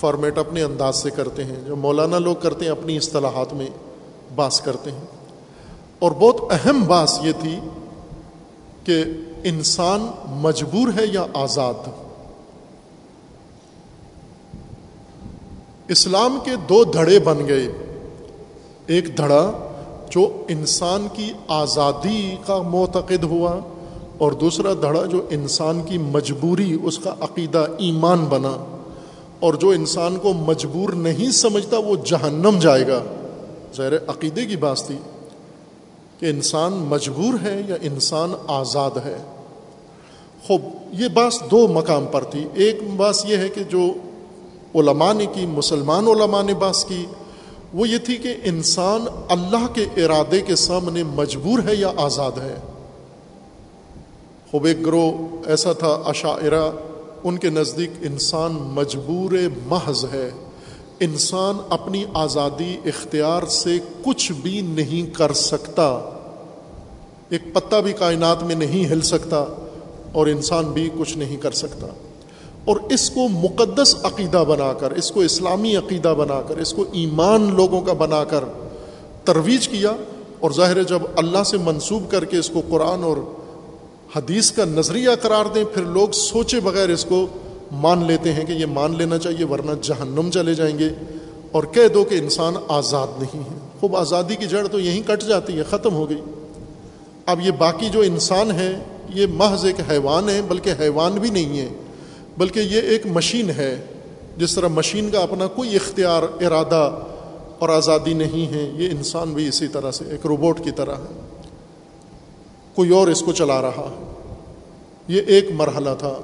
فارمیٹ 0.00 0.38
اپنے 0.38 0.62
انداز 0.62 0.96
سے 0.96 1.10
کرتے 1.10 1.44
ہیں۔ 1.44 1.56
جو 1.66 1.76
مولانا 1.76 2.18
لوگ 2.18 2.36
کرتے 2.36 2.64
ہیں، 2.64 2.72
اپنی 2.72 2.96
اصطلاحات 2.96 3.54
میں 3.54 3.66
باس 4.34 4.60
کرتے 4.60 4.90
ہیں۔ 4.90 5.04
اور 5.98 6.12
بہت 6.12 6.36
اہم 6.50 6.84
باس 6.86 7.18
یہ 7.22 7.32
تھی 7.40 7.58
کہ 8.84 9.04
انسان 9.44 10.06
مجبور 10.26 10.88
ہے 10.98 11.06
یا 11.12 11.26
آزاد؟ 11.34 11.88
اسلام 15.92 16.38
کے 16.44 16.50
دو 16.68 16.84
دھڑے 16.84 17.18
بن 17.18 17.48
گئے۔ 17.48 17.68
ایک 18.86 19.16
دھڑا 19.16 19.52
جو 20.10 20.44
انسان 20.48 21.06
کی 21.12 21.32
آزادی 21.48 22.36
کا 22.46 22.62
معتقد 22.62 23.24
ہوا 23.24 23.58
اور 24.18 24.32
دوسرا 24.32 24.72
دھڑا 24.72 25.04
جو 25.06 25.26
انسان 25.30 25.82
کی 25.82 25.98
مجبوری، 25.98 26.78
اس 26.82 26.98
کا 26.98 27.14
عقیدہ 27.20 27.66
ایمان 27.78 28.24
بنا۔ 28.24 28.80
اور 29.40 29.54
جو 29.54 29.70
انسان 29.70 30.16
کو 30.16 30.32
مجبور 30.32 30.92
نہیں 30.92 31.30
سمجھتا، 31.30 31.78
وہ 31.78 31.96
جہنم 32.04 32.58
جائے 32.60 32.86
گا۔ 32.86 33.00
ظاہر 33.76 33.96
عقیدے 34.06 34.46
کی 34.46 34.56
بات 34.56 34.78
تھی 34.86 34.96
کہ 36.18 36.26
انسان 36.26 36.72
مجبور 36.72 37.34
ہے 37.42 37.62
یا 37.68 37.76
انسان 37.82 38.32
آزاد 38.48 38.90
ہے۔ 39.04 39.16
خوب، 40.46 40.60
یہ 40.92 41.08
بات 41.08 41.50
دو 41.50 41.68
مقام 41.68 42.06
پر 42.12 42.24
تھی۔ 42.24 42.44
ایک 42.54 42.80
بات 42.96 43.14
یہ 43.24 43.36
ہے 43.36 43.48
کہ 43.48 43.64
جو 43.64 43.92
علماء 44.74 45.12
نے 45.12 45.26
کی، 45.26 45.46
مسلمان 45.46 46.06
علماء 46.06 46.42
نے 46.42 46.54
باس 46.54 46.84
کی۔ 46.84 47.06
وہ 47.74 47.88
یہ 47.88 47.98
تھی 47.98 48.16
کہ 48.16 48.34
انسان 48.44 49.04
اللہ 49.28 49.66
کے 49.74 50.04
ارادے 50.04 50.40
کے 50.40 50.56
سامنے 50.56 51.02
مجبور 51.02 51.58
ہے 51.68 51.74
یا 51.74 51.92
آزاد 51.96 52.32
ہے۔ 52.32 52.54
خوب 54.50 54.64
ایک 54.64 54.86
گروہ 54.86 55.12
ایسا 55.46 55.72
تھا 55.72 56.02
عشاعرہ 56.04 56.70
ان 57.24 57.38
کے 57.38 57.50
نزدیک 57.50 57.90
انسان 58.02 58.52
مجبور 58.52 59.32
محض 59.66 60.04
ہے۔ 60.12 60.30
انسان 61.00 61.56
اپنی 61.68 62.04
آزادی 62.14 62.76
اختیار 62.84 63.46
سے 63.46 63.78
کچھ 64.04 64.32
بھی 64.32 64.60
نہیں 64.60 65.14
کر 65.14 65.32
سکتا۔ 65.32 66.08
ایک 67.28 67.54
پتا 67.54 67.80
بھی 67.80 67.92
کائنات 67.92 68.42
میں 68.42 68.54
نہیں 68.54 68.92
ہل 68.92 69.00
سکتا 69.00 69.44
اور 70.12 70.26
انسان 70.26 70.64
بھی 70.64 70.90
کچھ 70.98 71.18
نہیں 71.18 71.36
کر 71.36 71.50
سکتا۔ 71.50 71.86
اور 72.64 72.76
اس 72.90 73.10
کو 73.10 73.28
مقدس 73.28 73.96
عقیدہ 74.02 74.44
بنا 74.48 74.72
کر، 74.72 74.90
اس 74.90 75.10
کو 75.10 75.20
اسلامی 75.20 75.76
عقیدہ 75.76 76.14
بنا 76.18 76.42
کر، 76.48 76.56
اس 76.56 76.72
کو 76.72 76.84
ایمان 76.92 77.54
لوگوں 77.54 77.80
کا 77.80 77.92
بنا 77.92 78.24
کر 78.24 78.44
ترویج 79.24 79.68
کیا 79.68 79.92
اور 80.40 80.50
ظاہر 80.50 80.82
جب 80.82 81.02
اللہ 81.16 81.42
سے 81.46 81.56
منسوب 81.56 82.10
کر 82.10 82.24
کے 82.24 82.36
اس 82.36 82.48
کو 82.48 82.62
قرآن 82.70 83.02
اور 83.02 83.16
حدیث 84.16 84.52
کا 84.52 84.64
نظریہ 84.64 85.10
قرار 85.22 85.44
دیں، 85.54 85.64
پھر 85.64 85.82
لوگ 85.82 86.08
سوچے 86.08 86.60
بغیر 86.60 86.88
اس 86.88 87.04
کو 87.04 87.26
مان 87.72 88.06
لیتے 88.06 88.32
ہیں 88.32 88.44
کہ 88.44 88.52
یہ 88.52 88.66
مان 88.66 88.94
لینا 88.98 89.18
چاہیے 89.18 89.44
ورنہ 89.44 89.70
جہنم 89.82 90.30
چلے 90.30 90.54
جائیں 90.54 90.78
گے 90.78 90.88
اور 91.52 91.64
کہہ 91.64 91.88
دو 91.88 92.04
کہ 92.04 92.14
انسان 92.14 92.54
آزاد 92.68 93.06
نہیں 93.18 93.40
ہے۔ 93.40 93.58
خوب 93.80 93.96
آزادی 93.96 94.36
کی 94.36 94.46
جڑ 94.46 94.66
تو 94.66 94.80
یہیں 94.80 95.02
کٹ 95.06 95.28
جاتی 95.28 95.58
ہے، 95.58 95.62
ختم 95.62 95.94
ہو 95.94 96.10
گئی۔ 96.10 96.20
اب 97.26 97.40
یہ 97.40 97.50
باقی 97.50 97.88
جو 97.88 98.00
انسان 98.00 98.50
ہے، 98.50 98.78
یہ 99.14 99.26
محض 99.34 99.64
ایک 99.64 99.76
حیوان 99.90 100.28
ہے، 100.28 100.42
بلکہ 100.48 100.72
حیوان 100.80 101.12
بھی 101.12 101.30
نہیں 101.30 101.58
ہے۔ 101.58 101.68
بلکہ 102.38 102.60
یہ 102.60 102.80
ایک 102.80 103.06
مشین 103.06 103.50
ہے 103.50 103.86
جس 104.36 104.54
طرح 104.54 104.68
مشین 104.68 105.10
کا 105.10 105.20
اپنا 105.20 105.46
کوئی 105.46 105.76
اختیار، 105.76 106.22
ارادہ 106.22 106.98
اور 107.58 107.68
آزادی 107.68 108.14
نہیں 108.14 108.54
ہے، 108.54 108.72
یہ 108.74 108.88
انسان 108.90 109.32
بھی 109.32 109.48
اسی 109.48 109.68
طرح 109.68 109.90
سے 109.90 110.04
ایک 110.10 110.26
روبوٹ 110.26 110.64
کی 110.64 110.70
طرح 110.70 110.94
ہے۔ 110.94 111.20
کوئی 112.74 112.90
اور 112.90 113.08
اس 113.08 113.20
کو 113.20 113.32
چلا 113.32 113.62
رہا 113.62 113.90
ہے۔ 113.90 114.12
یہ 115.08 115.22
ایک 115.26 115.50
مرحلہ 115.50 115.90
تھا 115.98 116.14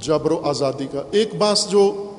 جبر 0.00 0.30
و 0.30 0.40
آزادی 0.44 0.86
کا۔ 0.92 1.02
ایک 1.10 1.34
بات 1.34 1.70
جو 1.70 2.12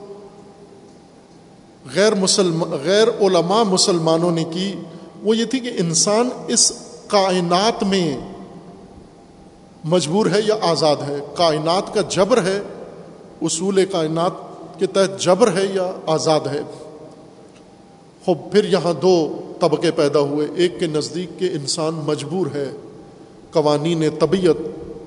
غیر 1.96 2.16
مسلم، 2.16 2.64
غیر 2.64 3.08
علماء 3.22 3.64
مسلمانوں 3.64 4.32
نے 4.32 4.44
کی، 4.44 4.74
وہ 5.24 5.38
یہ 5.38 5.46
تھی 5.46 5.60
کہ 5.60 5.72
انسان 5.78 6.30
اس 6.48 6.72
کائنات 7.08 7.84
میں 7.84 8.18
مجبور 9.84 10.26
ہے 10.26 10.40
یا 10.48 10.56
آزاد 10.62 10.96
ہے۔ 11.08 11.16
کائنات 11.36 11.94
کا 11.94 12.02
جبر 12.10 12.44
ہے 12.44 12.62
اصول 13.42 13.86
کائنات 13.86 14.32
کے 14.80 14.88
تحت 14.88 15.22
جبر 15.22 15.48
ہے 15.48 15.66
یا 15.74 15.92
آزاد 16.08 16.40
ہے؟ 16.40 16.62
خوب 18.26 18.38
پھر 18.52 18.64
یہاں 18.64 18.94
دو 18.94 19.38
طبقے 19.60 19.92
پیدا 19.92 20.20
ہوئے۔ 20.20 20.48
ایک 20.56 20.80
کے 20.80 20.88
نزدیک 20.88 21.40
کے 21.40 21.48
انسان 21.48 22.02
مجبور 22.06 22.48
ہے۔ 22.56 22.72
قوانین 23.52 24.04
طبیعت، 24.20 24.56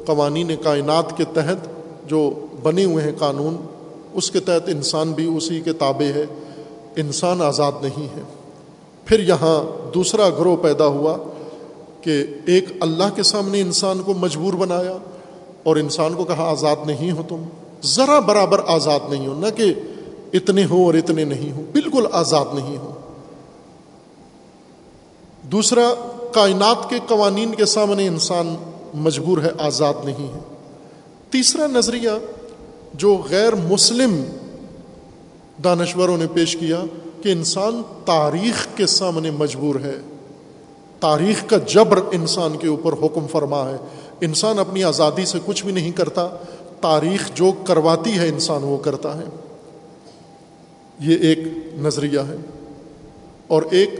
قوانین 0.07 0.51
کائنات 0.65 1.17
کے 1.17 1.25
تحت 1.35 1.69
جو 2.11 2.47
بنے 2.63 2.85
ہوئے 2.85 3.05
ہیں 3.05 3.13
قانون، 3.19 3.57
اس 4.13 4.31
کے 4.31 4.41
تحت 4.41 4.69
انسان 4.69 5.13
بھی 5.13 5.37
اسی 5.37 5.61
کے 5.61 5.73
تابع 5.73 6.19
ہے۔ 6.19 6.27
انسان 6.97 7.43
آزاد 7.43 7.73
نہیں 7.83 8.17
ہے۔ 8.17 8.23
پھر 9.05 9.21
یہاں 9.21 9.91
دوسرا 9.95 10.29
گروہ 10.29 10.57
پیدا 10.57 10.87
ہوا 10.87 11.17
کہ 12.01 12.25
ایک 12.47 12.65
اللہ 12.81 13.05
کے 13.15 13.23
سامنے 13.23 13.61
انسان 13.61 14.03
کو 14.03 14.15
مجبور 14.15 14.53
بنایا 14.53 14.97
اور 15.63 15.77
انسان 15.77 16.15
کو 16.15 16.25
کہا 16.25 16.51
آزاد 16.51 16.77
نہیں 16.87 17.11
ہو 17.11 17.23
تم۔ 17.29 17.43
ذرا 17.85 18.19
برابر 18.19 18.61
آزاد 18.67 19.01
نہیں 19.09 19.27
ہو 19.27 19.35
نہ 19.35 19.47
کہ 19.57 19.75
اتنے 20.33 20.65
ہو 20.65 20.87
اور 20.87 20.95
اتنے 20.95 21.25
نہیں 21.25 21.53
ہو 21.53 21.63
بالکل 21.73 22.07
آزاد 22.13 22.45
نہیں 22.55 22.77
ہو 22.77 22.91
دوسرا، 25.43 25.95
کائنات 26.33 26.91
کے 26.91 26.97
قوانین 27.07 27.55
کے 27.55 27.65
سامنے 27.65 28.07
انسان 28.07 28.57
مجبور 28.95 29.39
ہے، 29.39 29.51
آزاد 29.59 29.95
نہیں 30.05 30.35
ہے۔ 30.35 30.39
تیسرا 31.31 31.67
نظریہ، 31.67 32.11
جو 32.95 33.23
غیر 33.31 33.55
مسلم 33.55 34.25
دانشوروں 35.65 36.17
نے 36.17 36.27
پیش 36.35 36.57
کیا 36.57 36.83
کہ 37.23 37.33
انسان 37.33 37.83
تاریخ 38.05 38.67
کے 38.77 38.87
سامنے 38.87 39.31
مجبور 39.31 39.75
ہے۔ 39.75 40.01
تاریخ 41.01 41.45
کا 41.47 41.57
جبر 41.67 41.99
انسان 42.13 42.57
کے 42.57 42.69
اوپر 42.69 42.93
حکم 42.93 43.27
فرما 43.33 43.71
ہے۔ 43.71 43.77
انسان 44.21 44.59
اپنی 44.59 44.85
آزادی 44.85 45.25
سے 45.25 45.39
کچھ 45.47 45.65
بھی 45.65 45.73
نہیں 45.73 45.93
کرتا 45.93 46.29
تاریخ 46.85 47.31
جو 47.35 47.53
کرواتی 47.65 48.19
ہے 48.19 48.29
انسان، 48.29 48.63
وہ 48.63 48.77
کرتا 48.77 49.19
ہے۔ 49.19 49.25
یہ 51.01 51.17
ایک 51.21 51.39
نظریہ 51.79 52.19
ہے۔ 52.19 52.37
اور 53.47 53.63
ایک 53.71 53.91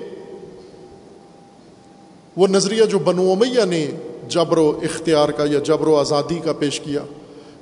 وہ 2.37 2.47
نظریہ 2.47 2.85
جو 2.85 2.99
بنو 2.99 3.33
امیہ 3.33 3.65
نے 3.65 3.91
جبر 4.29 4.59
و 4.59 4.79
اختیار 4.83 5.29
کا 5.29 5.45
یا 5.45 5.59
جبر 5.65 5.87
و 5.87 5.97
آزادی 5.97 6.39
کا 6.45 6.53
پیش 6.53 6.81
کیا 6.81 7.01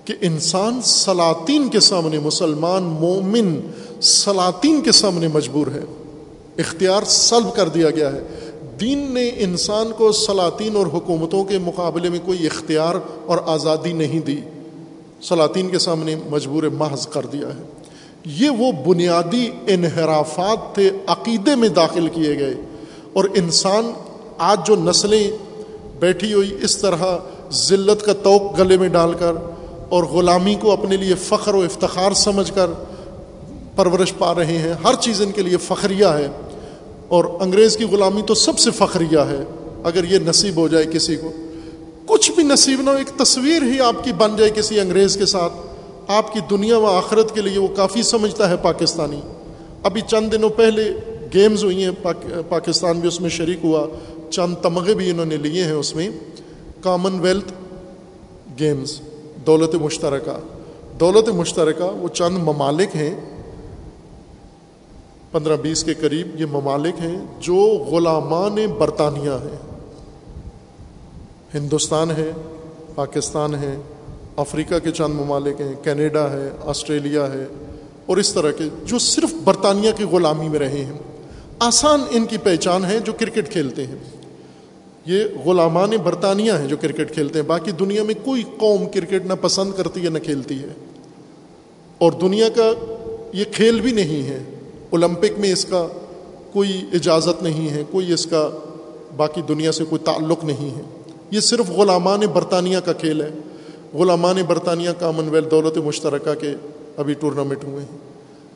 کہ 0.05 0.15
انسان 0.21 0.81
سلاطین 0.83 1.69
کے 1.69 1.81
سامنے 1.81 2.19
مسلمان 2.19 2.83
مومن 2.83 3.61
سلاطین 4.01 4.81
کے 4.81 4.93
سامنے 4.93 5.29
مجبور 5.29 5.67
ہے۔ 5.67 5.81
اختیار 6.59 7.03
سلب 7.07 7.57
کر 7.57 7.69
دیا 7.69 7.91
گیا 7.91 8.13
ہے۔ 8.13 8.21
دین 8.81 8.99
نے 8.99 9.31
انسان 9.37 9.93
کو 9.97 10.13
سلاطین 10.13 10.77
اور 10.77 10.87
حکومتوں 10.87 11.45
کے 11.45 11.59
مقابلے 11.59 12.11
میں 12.11 12.19
کوئی 12.25 12.47
اختیار 12.47 12.95
اور 13.27 13.39
آزادی 13.47 13.93
نہیں 13.93 14.21
دی۔ 14.21 14.41
سلاطین 15.23 15.69
کے 15.69 15.79
سامنے 15.79 16.17
مجبور 16.31 16.63
محض 16.63 17.07
کر 17.07 17.27
دیا 17.27 17.49
ہے۔ 17.49 17.63
یہ 18.25 18.51
وہ 18.51 18.73
بنیادی 18.73 19.51
انحرافات 19.67 20.75
تھے 20.75 20.91
عقیدے 21.07 21.55
میں 21.55 21.69
داخل 21.69 22.09
کیے 22.09 22.39
گئے۔ 22.39 22.55
اور 23.13 23.25
انسان 23.35 23.93
آج 24.39 24.67
جو 24.67 24.77
نسلیں 24.77 25.31
بیٹھی 26.01 26.33
ہوئی 26.33 26.59
اس 26.63 26.79
طرح 26.79 27.19
ذلت 27.53 28.05
کا 28.05 28.13
توق 28.13 28.59
گلے 28.59 28.77
میں 28.77 28.89
ڈال 28.89 29.15
کر 29.19 29.33
اور 29.89 30.05
غلامی 30.05 30.55
کو 30.55 30.73
اپنے 30.73 30.97
لیے 30.97 31.15
فخر 31.15 31.55
و 31.55 31.61
افتخار 31.61 32.13
سمجھ 32.13 32.53
کر 32.55 32.67
پرورش 33.77 34.13
پا 34.19 34.35
رہے 34.35 34.59
ہیں، 34.59 34.73
ہر 34.85 34.95
چیز 35.01 35.23
ان 35.23 35.33
کے 35.33 35.43
لیے 35.43 35.57
فخریہ 35.57 36.07
ہے۔ 36.07 36.29
اور 37.09 37.25
انگریز 37.41 37.77
کی 37.77 37.85
غلامی 37.85 38.23
تو 38.23 38.35
سب 38.35 38.59
سے 38.59 38.71
فخریہ 38.71 39.19
ہے، 39.19 39.45
اگر 39.85 40.05
یہ 40.05 40.19
نصیب 40.19 40.57
ہو 40.57 40.69
جائے 40.69 40.85
کسی 40.93 41.17
کو۔ 41.17 41.33
کچھ 42.07 42.33
بھی 42.33 42.43
نصیب 42.43 42.83
نہ 42.83 42.91
ہو، 42.91 42.97
ایک 42.97 43.19
تصویر 43.19 43.63
ہی 43.63 43.81
آپ 43.81 44.05
کی 44.05 44.13
بن 44.13 44.37
جائے 44.37 44.51
کسی 44.55 44.81
انگریز 44.81 45.17
کے 45.17 45.27
ساتھ۔ 45.27 45.53
آپ 46.07 46.33
کی 46.33 46.41
دنیا 46.51 46.79
و 46.79 46.87
آخرت 46.87 47.35
کے 47.35 47.41
لیے 47.41 47.59
وہ 47.59 47.69
کافی 47.77 48.03
سمجھتا 48.03 48.51
ہے 48.51 48.57
پاکستانی۔ 48.57 49.21
ابھی 49.83 50.01
چند 50.01 50.33
دنوں 50.33 50.51
پہلے 50.51 50.93
گیمز 51.35 51.65
ہوئی 51.65 51.85
ہیں 51.85 51.91
پاکستان 52.49 53.01
بھی 53.01 53.09
اس 53.09 53.21
میں 53.21 53.31
شریک 53.31 53.59
ہوا۔ 53.65 53.87
چند 54.31 54.55
تمغے 54.63 54.95
بھی 54.95 55.11
انہوں 55.11 55.27
نے 55.27 55.37
لیے 55.37 55.65
ہیں 55.65 55.73
اس 55.73 55.97
میں۔ 55.97 56.09
کامن 56.81 57.21
ویلتھ 57.21 57.53
گیمز 58.59 59.01
دولت 59.47 59.75
مشترکہ۔ 59.75 60.39
دولت 61.01 61.29
مشترکہ، 61.29 61.85
وہ 61.85 62.09
چند 62.09 62.39
ممالک 62.39 62.97
ہیں۔ 62.97 63.15
پندرہ 65.33 65.57
بیس 65.57 65.85
کے 65.85 65.95
قریب 65.95 66.41
یہ 66.41 66.47
ممالک 66.47 66.95
ہیں 67.01 67.27
جو 67.41 67.57
غلامان 67.91 68.67
برطانیہ 68.79 69.31
ہیں۔ 69.31 69.72
ہندوستان 71.55 72.11
ہے، 72.11 72.31
پاکستان 72.95 73.55
ہے، 73.55 73.77
افریقہ 74.37 74.75
کے 74.85 74.91
چند 74.91 75.15
ممالک 75.15 75.61
ہیں، 75.61 75.75
کینیڈا 75.83 76.33
ہے، 76.33 76.51
آسٹریلیا 76.65 77.33
ہے، 77.33 77.47
اور 78.07 78.17
اس 78.17 78.33
طرح 78.33 78.51
کے 78.51 78.65
جو 78.87 78.99
صرف 78.99 79.35
برطانیہ 79.45 79.93
کی 79.97 80.05
غلامی 80.05 80.49
میں 80.49 80.59
رہے 80.59 80.85
ہیں۔ 80.85 80.99
آسان 81.59 82.01
ان 82.11 82.27
کی 82.27 82.39
پہچان 82.39 82.85
ہے 82.85 82.99
جو 83.01 83.13
کرکٹ 83.13 83.53
کھیلتے 83.53 83.87
ہیں۔ 83.87 83.97
یہ 85.07 85.25
غلامان 85.45 85.91
برطانیہ 86.05 86.53
ہیں 86.53 86.69
جو 86.69 86.77
کرکٹ 86.81 87.15
کھیلتے 87.15 87.39
ہیں، 87.39 87.47
باقی 87.47 87.71
دنیا 87.71 88.03
میں 88.03 88.15
کوئی 88.25 88.43
قوم 88.57 88.85
کرکٹ 88.95 89.27
نہ 89.27 89.33
پسند 89.41 89.73
کرتی 89.77 90.05
ہے، 90.05 90.11
نہ 90.11 90.19
کھیلتی 90.19 90.59
ہے۔ 90.59 90.69
اور 91.99 92.13
دنیا 92.13 92.49
کا 92.49 92.73
یہ 93.33 93.45
کھیل 93.53 93.81
بھی 93.81 93.93
نہیں 93.93 94.29
ہے۔ 94.29 94.39
اولمپک 94.91 95.39
میں 95.39 95.53
اس 95.53 95.65
کا 95.65 95.87
کوئی 96.53 96.81
اجازت 96.93 97.43
نہیں 97.43 97.71
ہے، 97.71 97.83
کوئی 97.91 98.13
اس 98.13 98.27
کا 98.27 98.51
باقی 99.17 99.43
دنیا 99.49 99.73
سے 99.73 99.85
کوئی 99.85 100.05
تعلق 100.05 100.45
نہیں 100.45 100.77
ہے۔ 100.77 101.02
یہ 101.33 101.41
صرف 101.41 101.71
غلامان 101.71 102.21
برطانیہ 102.21 102.79
کا 102.79 102.93
کھیل 102.93 103.23
ہے۔ 103.23 103.31
غلامان 103.95 104.37
برطانیہ 104.47 104.91
کامن 104.99 105.29
ویلتھ 105.29 105.51
دولت 105.51 105.79
مشترکہ 105.79 106.35
کے 106.35 106.55
ابھی 106.97 107.15
ٹورنامنٹ 107.15 107.65
ہوئے 107.65 107.85
ہیں۔ 107.85 107.99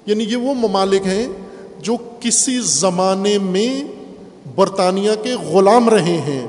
یعنی 0.07 0.24
یہ 0.24 0.36
وہ 0.36 0.55
ممالک 0.55 1.07
ہیں 1.07 1.28
جو 1.78 1.97
کسی 2.20 2.61
زمانے 2.61 3.39
میں 3.39 3.85
برطانیہ 4.55 5.11
کے 5.23 5.35
غلام 5.35 5.89
رہے 5.89 6.19
ہیں۔ 6.19 6.47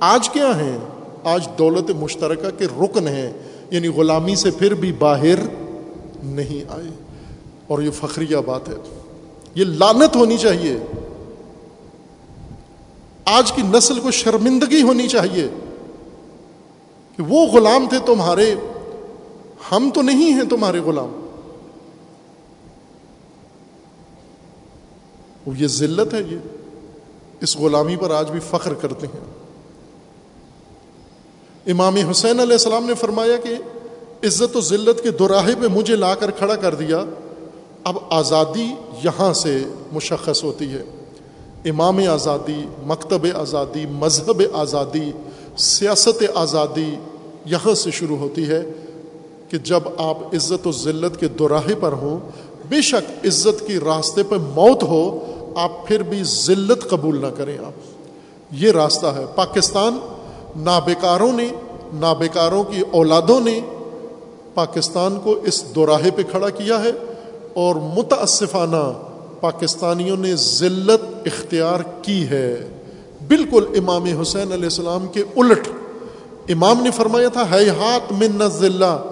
آج 0.00 0.28
کیا 0.28 0.60
ہیں؟ 0.60 0.78
آج 1.24 1.48
دولت 1.58 1.90
مشترکہ 1.90 2.58
کے 2.58 2.64
رکن 2.64 3.08
ہیں۔ 3.08 3.32
یعنی 3.70 3.88
غلامی 3.88 4.34
سے 4.34 4.50
پھر 4.50 4.74
بھی 4.74 4.92
باہر 4.92 5.38
نہیں 6.22 6.64
آئے۔ 6.68 6.90
اور 7.66 7.82
یہ 7.82 7.90
فخریہ 7.90 8.36
بات 8.46 8.68
ہے۔ 8.68 8.74
یہ 9.54 9.64
لانت 9.64 10.16
ہونی 10.16 10.36
چاہیے۔ 10.36 10.78
آج 13.26 13.52
کی 13.52 13.62
نسل 13.62 14.00
کو 14.00 14.10
شرمندگی 14.10 14.82
ہونی 14.82 15.08
چاہیے 15.08 15.48
کہ 17.16 17.22
وہ 17.22 17.46
غلام 17.46 17.88
تھے 17.88 17.98
تمہارے، 18.06 18.54
ہم 19.72 19.90
تو 19.94 20.02
نہیں 20.02 20.32
ہیں 20.32 20.44
تمہارے 20.50 20.78
غلام۔ 20.80 21.22
یہ 25.56 25.66
ذلت 25.66 26.14
ہے 26.14 26.20
یہ۔ 26.30 26.36
اس 27.40 27.56
غلامی 27.56 27.96
پر 27.96 28.10
آج 28.10 28.30
بھی 28.30 28.40
فخر 28.40 28.74
کرتے 28.74 29.06
ہیں۔ 29.06 29.20
امام 31.66 31.96
حسین 31.96 32.40
علیہ 32.40 32.52
السلام 32.52 32.86
نے 32.86 32.94
فرمایا 32.94 33.36
کہ 33.36 33.54
عزت 34.24 34.56
و 34.56 34.60
ذلت 34.60 35.02
کے 35.02 35.10
دوراہے 35.10 35.54
پہ 35.60 35.66
مجھے 35.66 35.96
لا 35.96 36.14
کر 36.14 36.30
کھڑا 36.30 36.56
کر 36.56 36.74
دیا۔ 36.74 37.04
اب 37.84 37.98
آزادی 38.10 38.74
یہاں 39.04 39.32
سے 39.32 39.64
مشخص 39.92 40.44
ہوتی 40.44 40.72
ہے۔ 40.72 40.95
امام 41.70 41.98
آزادی، 42.12 42.66
مکتب 42.82 43.26
آزادی، 43.34 43.86
مذہب 43.86 44.42
آزادی، 44.52 45.12
سیاست 45.56 46.22
آزادی 46.34 46.94
یہاں 47.44 47.74
سے 47.74 47.90
شروع 47.90 48.16
ہوتی 48.16 48.48
ہے 48.48 48.62
کہ 49.48 49.58
جب 49.58 49.80
آپ 49.98 50.34
عزت 50.34 50.66
و 50.66 50.72
ذلت 50.72 51.20
کے 51.20 51.28
دوراہے 51.28 51.74
پر 51.74 51.92
ہوں، 51.92 52.18
بے 52.68 52.80
شک 52.80 53.26
عزت 53.26 53.66
کی 53.66 53.78
راستے 53.78 54.22
پہ 54.22 54.34
موت 54.34 54.82
ہو، 54.82 55.24
آپ 55.56 55.86
پھر 55.86 56.02
بھی 56.02 56.22
ذلت 56.24 56.90
قبول 56.90 57.20
نہ 57.20 57.26
کریں 57.26 57.58
آپ۔ 57.58 57.72
یہ 58.52 58.72
راستہ 58.72 59.06
ہے۔ 59.06 59.24
پاکستان 59.34 59.98
نابیکاروں 60.56 61.32
نے، 61.32 61.48
نابیکاروں 61.94 62.64
کی 62.64 62.82
اولادوں 62.90 63.40
نے 63.40 63.60
پاکستان 64.54 65.18
کو 65.24 65.34
اس 65.44 65.74
دوراہے 65.74 66.10
پہ 66.10 66.22
کھڑا 66.22 66.50
کیا 66.50 66.84
ہے 66.84 66.90
اور 67.54 67.74
متاسفانہ 67.74 68.92
پاکستانیوں 69.40 70.16
نے 70.16 70.36
ذلت 70.36 71.26
اختیار 71.26 71.80
کی 72.02 72.28
ہے۔ 72.28 72.68
بالکل 73.28 73.64
امام 73.78 74.04
حسین 74.04 74.52
علیہ 74.52 74.64
السلام 74.64 75.06
کے 75.06 75.22
الٹ۔ 75.36 75.68
امام 76.48 76.82
نے 76.82 76.90
فرمایا 76.90 77.28
تھا 77.28 77.50
ہے 77.50 77.68
ہاتھ 77.68 78.12
میں 78.12 78.28
نہ 78.28 78.44
ذلہ، 78.44 79.02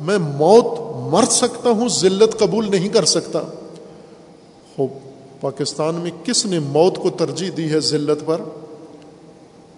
میں 0.00 0.18
موت 0.18 0.66
مر 1.12 1.24
سکتا 1.30 1.70
ہوں، 1.70 1.88
ذلت 1.88 2.38
قبول 2.38 2.70
نہیں 2.70 2.88
کر 2.88 3.04
سکتا۔ 3.04 3.42
ہو 4.78 4.86
پاکستان 5.40 5.94
میں 5.94 6.10
کس 6.24 6.46
نے 6.46 6.58
موت 6.58 6.96
کو 6.96 7.10
ترجیح 7.10 7.50
دی 7.56 7.70
ہے 7.70 7.80
ذلت 7.80 8.26
پر؟ 8.26 8.40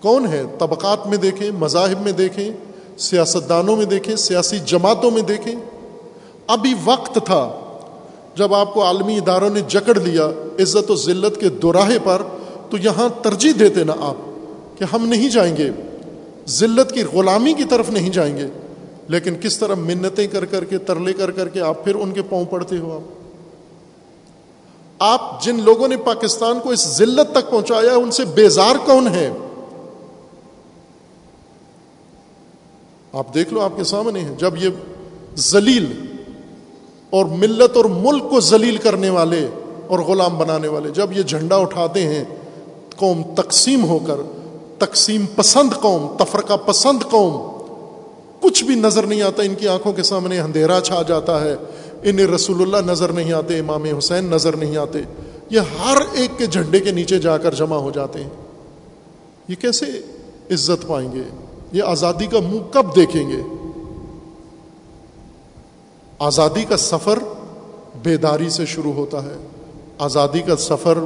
کون 0.00 0.26
ہے؟ 0.26 0.42
طبقات 0.58 1.06
میں 1.06 1.16
دیکھیں، 1.16 1.50
مذاہب 1.50 2.00
میں 2.00 2.12
دیکھیں، 2.12 2.50
سیاستدانوں 2.98 3.76
میں 3.76 3.84
دیکھیں، 3.84 4.16
سیاسی 4.16 4.58
جماعتوں 4.66 5.10
میں 5.10 5.22
دیکھیں۔ 5.22 5.54
ابھی 6.46 6.74
وقت 6.84 7.18
تھا 7.24 7.65
جب 8.36 8.54
آپ 8.54 8.74
کو 8.74 8.84
عالمی 8.84 9.16
اداروں 9.16 9.50
نے 9.50 9.60
جکڑ 9.68 10.00
لیا، 10.00 10.26
عزت 10.58 10.90
و 10.90 10.96
ذلت 10.96 11.40
کے 11.40 11.48
دوراہے 11.48 11.98
پر، 12.04 12.22
تو 12.70 12.78
یہاں 12.78 13.08
ترجیح 13.22 13.52
دیتے 13.58 13.84
نا 13.84 13.94
آپ 14.00 14.16
کہ 14.78 14.84
ہم 14.94 15.06
نہیں 15.06 15.28
جائیں 15.28 15.56
گے۔ 15.56 15.70
ذلت 16.48 16.92
کی 16.92 17.02
غلامی 17.02 17.52
کی 17.52 17.64
طرف 17.64 17.90
نہیں 17.90 18.10
جائیں 18.10 18.36
گے۔ 18.36 18.46
لیکن 19.08 19.34
کس 19.34 19.58
طرح 19.58 19.74
منتیں 19.74 20.26
کر 20.26 20.44
کر 20.44 20.64
کے، 20.64 20.78
ترلے 20.78 21.12
کر 21.12 21.30
کر 21.30 21.48
کے 21.48 21.60
آپ 21.60 21.84
پھر 21.84 21.94
ان 21.94 22.12
کے 22.12 22.22
پاؤں 22.22 22.44
پڑتے 22.44 22.78
ہو 22.78 22.96
آپ؟ 22.96 23.16
آپ 24.98 25.44
جن 25.44 25.62
لوگوں 25.62 25.88
نے 25.88 25.96
پاکستان 25.96 26.60
کو 26.60 26.70
اس 26.70 26.96
ذلت 26.98 27.34
تک 27.34 27.50
پہنچایا، 27.50 27.96
ان 27.96 28.10
سے 28.10 28.24
بیزار 28.24 28.74
کون 28.86 29.08
ہے 29.08 29.30
آپ 33.12 33.34
دیکھ 33.34 33.54
لو 33.54 33.60
آپ 33.60 33.72
کے 33.76 33.84
سامنے 33.84 34.20
ہیں۔ 34.20 34.34
جب 34.38 34.56
یہ 34.56 34.68
ذلیل 35.36 36.15
اور 37.16 37.26
ملت 37.26 37.76
اور 37.76 37.84
ملک 37.84 38.22
کو 38.30 38.40
ذلیل 38.40 38.76
کرنے 38.76 39.10
والے 39.10 39.48
اور 39.86 39.98
غلام 39.98 40.38
بنانے 40.38 40.68
والے۔ 40.68 40.88
جب 40.90 41.18
یہ 41.18 41.22
جھنڈا 41.22 41.56
اٹھاتے 41.56 42.02
ہیں، 42.02 42.24
قوم 42.96 43.22
تقسیم 43.34 43.84
ہو 43.84 43.98
کر، 43.98 44.16
تقسیم 44.78 45.24
پسند 45.36 45.74
قوم، 45.80 46.24
تفرقہ 46.24 46.56
پسند 46.56 47.02
قوم، 47.10 47.56
کچھ 48.40 48.64
بھی 48.64 48.74
نظر 48.74 49.06
نہیں 49.06 49.22
آتا 49.22 49.42
ان 49.42 49.54
کی 49.54 49.68
آنکھوں 49.68 49.92
کے 49.92 50.02
سامنے، 50.02 50.40
اندھیرا 50.40 50.80
چھا 50.80 51.02
جاتا 51.08 51.44
ہے۔ 51.44 51.54
انہیں 52.02 52.26
رسول 52.26 52.62
اللہ 52.62 52.90
نظر 52.90 53.12
نہیں 53.12 53.32
آتے، 53.32 53.58
امام 53.58 53.84
حسین 53.84 54.24
نظر 54.24 54.56
نہیں 54.56 54.76
آتے۔ 54.76 54.98
یہ 55.50 55.60
ہر 55.60 55.96
ایک 56.12 56.38
کے 56.38 56.46
جھنڈے 56.46 56.80
کے 56.80 56.90
نیچے 56.90 57.18
جا 57.18 57.38
کر 57.38 57.54
جمع 57.54 57.76
ہو 57.76 57.90
جاتے 57.90 58.22
ہیں۔ 58.22 58.30
یہ 59.48 59.54
کیسے 59.60 59.86
عزت 60.50 60.86
پائیں 60.86 61.12
گے؟ 61.12 61.22
یہ 61.72 61.82
آزادی 61.82 62.26
کا 62.26 62.38
منہ 62.40 62.72
کب 62.72 62.96
دیکھیں 62.96 63.28
گے؟ 63.28 63.55
آزادی 66.18 66.64
کا 66.64 66.76
سفر 66.76 67.18
بیداری 68.02 68.50
سے 68.50 68.66
شروع 68.66 68.92
ہوتا 68.92 69.22
ہے۔ 69.22 69.46
آزادی 69.98 70.40
کا 70.40 70.56
سفر 70.56 70.98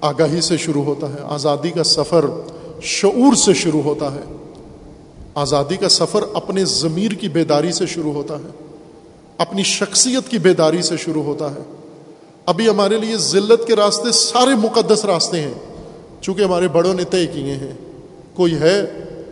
آگاہی 0.00 0.40
سے 0.40 0.56
شروع 0.56 0.82
ہوتا 0.82 1.08
ہے۔ 1.08 1.18
آزادی 1.22 1.70
کا 1.70 1.84
سفر 1.84 2.24
شعور 2.82 3.34
سے 3.34 3.54
شروع 3.54 3.82
ہوتا 3.82 4.14
ہے۔ 4.14 4.20
آزادی 5.34 5.76
کا 5.76 5.88
سفر 5.88 6.24
اپنے 6.34 6.64
ضمیر 6.64 7.10
کی 7.10 7.28
بیداری 7.28 7.72
سے 7.72 7.86
شروع 7.86 8.12
ہوتا 8.12 8.36
ہے۔ 8.36 8.64
اپنی 9.38 9.62
شخصیت 9.62 10.28
کی 10.28 10.38
بیداری 10.38 10.82
سے 10.82 10.96
شروع 10.96 11.22
ہوتا 11.22 11.50
ہے۔ 11.50 11.60
ابھی 12.46 12.68
ہمارے 12.68 12.98
لیے 12.98 13.16
ذلت 13.16 13.66
کے 13.66 13.76
راستے 13.76 14.12
سارے 14.12 14.54
مقدس 14.54 15.04
راستے 15.04 15.40
ہیں۔ 15.40 15.54
چونکہ 16.20 16.42
ہمارے 16.42 16.68
بڑوں 16.68 16.94
نے 16.94 17.04
طے 17.04 17.26
کیے 17.26 17.52
ہیں۔ 17.52 17.72
کوئی 18.34 18.54
ہے 18.54 18.80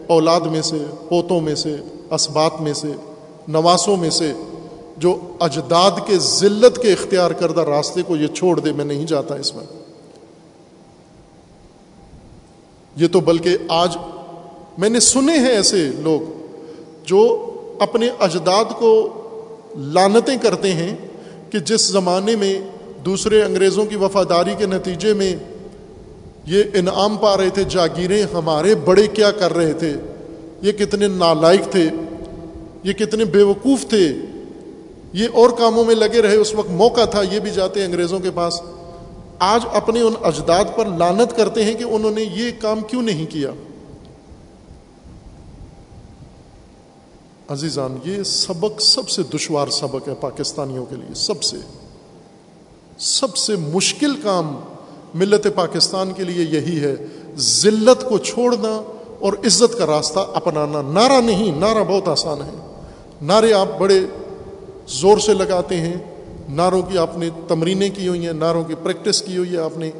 اولاد 0.06 0.40
میں 0.40 0.62
سے، 0.62 0.76
پوتوں 1.08 1.40
میں 1.40 1.54
سے 1.54 1.76
اسبات 2.10 2.60
میں 2.60 2.72
سے 2.72 2.92
نواسوں 3.48 3.96
میں 3.96 4.10
سے 4.10 4.32
جو 5.04 5.36
اجداد 5.40 5.90
کے 6.06 6.18
ذلت 6.18 6.82
کے 6.82 6.92
اختیار 6.92 7.30
کردہ 7.30 7.60
راستے 7.60 8.02
کو 8.02 8.16
یہ 8.16 8.26
چھوڑ 8.26 8.60
دے، 8.60 8.72
میں 8.72 8.84
نہیں 8.84 9.06
جاتا 9.06 9.34
اس 9.34 9.54
میں۔ 9.54 9.64
یہ 12.96 13.08
تو 13.08 13.20
بلکہ 13.20 13.56
آج 13.68 13.96
میں 14.78 14.88
نے 14.88 15.00
سنے 15.00 15.38
ہیں 15.38 15.48
ایسے 15.48 15.90
لوگ 15.98 16.20
جو 17.04 17.20
اپنے 17.80 18.08
اجداد 18.20 18.64
کو 18.78 18.92
لانتیں 19.76 20.36
کرتے 20.36 20.72
ہیں 20.72 20.96
کہ 21.50 21.58
جس 21.58 21.88
زمانے 21.88 22.36
میں 22.36 22.60
دوسرے 23.04 23.42
انگریزوں 23.42 23.84
کی 23.84 23.96
وفاداری 23.96 24.54
کے 24.58 24.66
نتیجے 24.66 25.14
میں 25.14 25.36
یہ 26.46 26.62
انعام 26.74 27.16
پا 27.16 27.36
رہے 27.36 27.50
تھے، 27.50 27.64
جاگیریں 27.64 28.22
ہمارے 28.34 28.74
بڑے 28.74 29.06
کیا 29.06 29.30
کر 29.30 29.54
رہے 29.56 29.72
تھے، 29.72 29.92
یہ 30.62 30.72
کتنے 30.72 31.08
نالائق 31.08 31.72
تھے، 31.72 31.90
یہ 32.84 32.92
کتنے 32.92 33.24
بیوقوف 33.24 33.86
تھے۔ 33.88 34.12
یہ 35.14 35.28
اور 35.34 35.50
کاموں 35.50 35.84
میں 35.84 35.94
لگے 35.94 36.22
رہے 36.22 36.36
اس 36.36 36.54
وقت 36.54 36.70
موقع 36.70 37.04
تھا، 37.04 37.22
یہ 37.22 37.40
بھی 37.40 37.50
جاتے 37.50 37.84
انگریزوں 37.84 38.18
کے 38.18 38.30
پاس۔ 38.34 38.60
آج 39.38 39.64
اپنے 39.72 40.00
ان 40.00 40.12
اجداد 40.22 40.64
پر 40.76 40.86
لانت 40.86 41.36
کرتے 41.36 41.64
ہیں 41.64 41.74
کہ 41.74 41.84
انہوں 41.84 42.10
نے 42.10 42.22
یہ 42.22 42.50
کام 42.60 42.80
کیوں 42.80 43.02
نہیں 43.02 43.26
کیا۔ 43.26 43.50
عزیزان، 47.48 47.98
یہ 48.04 48.22
سبق 48.22 48.80
سب 48.80 49.08
سے 49.08 49.22
دشوار 49.22 49.68
سبق 49.68 50.08
ہے 50.08 50.14
پاکستانیوں 50.20 50.86
کے 50.86 50.96
لیے، 50.96 51.14
سب 51.14 51.42
سے۔ 51.42 51.56
سب 52.98 53.36
سے 53.36 53.56
مشکل 53.56 54.16
کام 54.22 54.60
ملت 55.14 55.46
پاکستان 55.54 56.12
کے 56.12 56.24
لیے 56.24 56.44
یہی 56.44 56.80
ہے، 56.80 56.96
ذلت 57.36 58.08
کو 58.08 58.18
چھوڑنا 58.18 58.82
اور 59.20 59.32
عزت 59.32 59.78
کا 59.78 59.86
راستہ 59.86 60.20
اپنانا۔ 60.34 60.82
نعرہ 60.82 61.20
نہیں، 61.20 61.58
نعرہ 61.58 61.84
بہت 61.84 62.08
آسان 62.08 62.38
ہے۔ 62.42 62.82
نعرے 63.22 63.52
آپ 63.52 63.68
بڑے 63.78 64.00
زور 64.88 65.18
سے 65.18 65.34
لگاتے 65.34 65.80
ہیں، 65.80 65.94
نعروں 66.48 66.82
کی 66.82 66.98
آپ 66.98 67.18
نے 67.18 67.28
تمرینیں 67.48 67.90
کی 67.94 68.08
ہوئی 68.08 68.26
ہیں، 68.26 68.32
نعروں 68.32 68.64
کی 68.64 68.74
پریکٹس 68.82 69.22
کی 69.22 69.36
ہوئی 69.36 69.52
ہے 69.52 69.58
آپ 69.58 69.78
نے، 69.78 69.90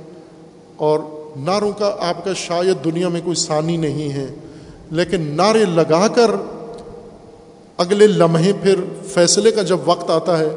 اور 0.77 0.99
نعروں 1.37 1.73
کا 1.73 1.97
آپ 1.99 2.25
کا 2.25 2.33
شاید 2.33 2.85
دنیا 2.85 3.09
میں 3.09 3.21
کوئی 3.25 3.37
ثانی 3.37 3.77
نہیں 3.77 4.13
ہے۔ 4.13 4.35
لیکن 4.91 5.21
نعرے 5.21 5.65
لگا 5.65 6.09
کر 6.09 6.31
اگلے 7.77 8.07
لمحے 8.07 8.53
پھر 8.63 8.81
فیصلے 9.07 9.51
کا 9.51 9.63
جب 9.63 9.79
وقت 9.85 10.11
آتا 10.11 10.39
ہے، 10.39 10.49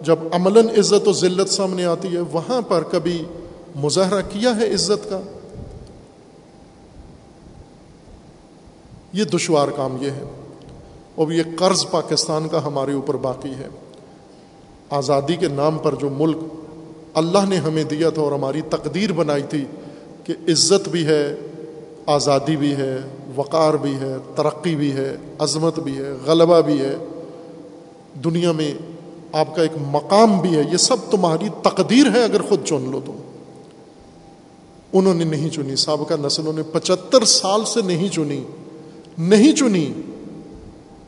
جب 0.00 0.16
عملاً 0.32 0.68
عزت 0.68 1.08
و 1.08 1.12
ذلت 1.12 1.50
سامنے 1.50 1.84
آتی 1.84 2.14
ہے، 2.14 2.20
وہاں 2.20 2.60
پر 2.60 2.82
کبھی 2.82 3.24
مظاہرہ 3.76 4.20
کیا 4.28 4.56
ہے 4.56 4.74
عزت 4.74 5.10
کا؟ 5.10 5.20
یہ 9.12 9.24
دشوار 9.24 9.68
کام 9.68 9.96
یہ 10.00 10.10
ہے۔ 10.10 10.43
اور 11.14 11.32
یہ 11.32 11.42
قرض 11.56 11.86
پاکستان 11.90 12.48
کا 12.48 12.66
ہمارے 12.66 12.92
اوپر 12.92 13.16
باقی 13.16 13.50
ہے۔ 13.50 13.68
آزادی 14.90 15.36
کے 15.36 15.48
نام 15.48 15.78
پر 15.78 15.94
جو 15.94 16.08
ملک 16.10 16.36
اللہ 17.14 17.38
نے 17.48 17.56
ہمیں 17.56 17.84
دیا 17.84 18.10
تھا 18.10 18.22
اور 18.22 18.32
ہماری 18.32 18.60
تقدیر 18.60 19.12
بنائی 19.12 19.42
تھی 19.42 19.64
کہ 20.24 20.34
عزت 20.48 20.88
بھی 20.88 21.06
ہے، 21.06 21.36
آزادی 22.06 22.56
بھی 22.56 22.72
ہے، 22.72 22.98
وقار 23.36 23.74
بھی 23.74 23.94
ہے، 23.94 24.14
ترقی 24.36 24.76
بھی 24.76 24.92
ہے، 24.92 25.16
عظمت 25.38 25.78
بھی 25.78 25.98
ہے، 25.98 26.12
غلبہ 26.26 26.60
بھی 26.60 26.80
ہے، 26.80 26.96
دنیا 28.24 28.52
میں 28.52 28.74
آپ 29.32 29.56
کا 29.56 29.62
ایک 29.62 29.72
مقام 29.80 30.40
بھی 30.40 30.56
ہے۔ 30.56 30.62
یہ 30.72 30.76
سب 30.76 30.96
تمہاری 31.10 31.48
تقدیر 31.62 32.06
ہے 32.14 32.24
اگر 32.24 32.42
خود 32.42 32.64
چن 32.64 32.88
لو 32.90 33.00
تم۔ 33.04 33.16
انہوں 34.92 35.14
نے 35.14 35.24
نہیں 35.24 35.50
چنی، 35.50 35.76
سابقہ 35.76 36.14
نسلوں 36.26 36.52
نے 36.52 36.62
پچہتر 36.62 37.24
سال 37.24 37.64
سے 37.64 37.82
نہیں 37.82 38.08
چنی 38.08 38.44
نہیں 39.18 39.52
چنی۔ 39.52 39.92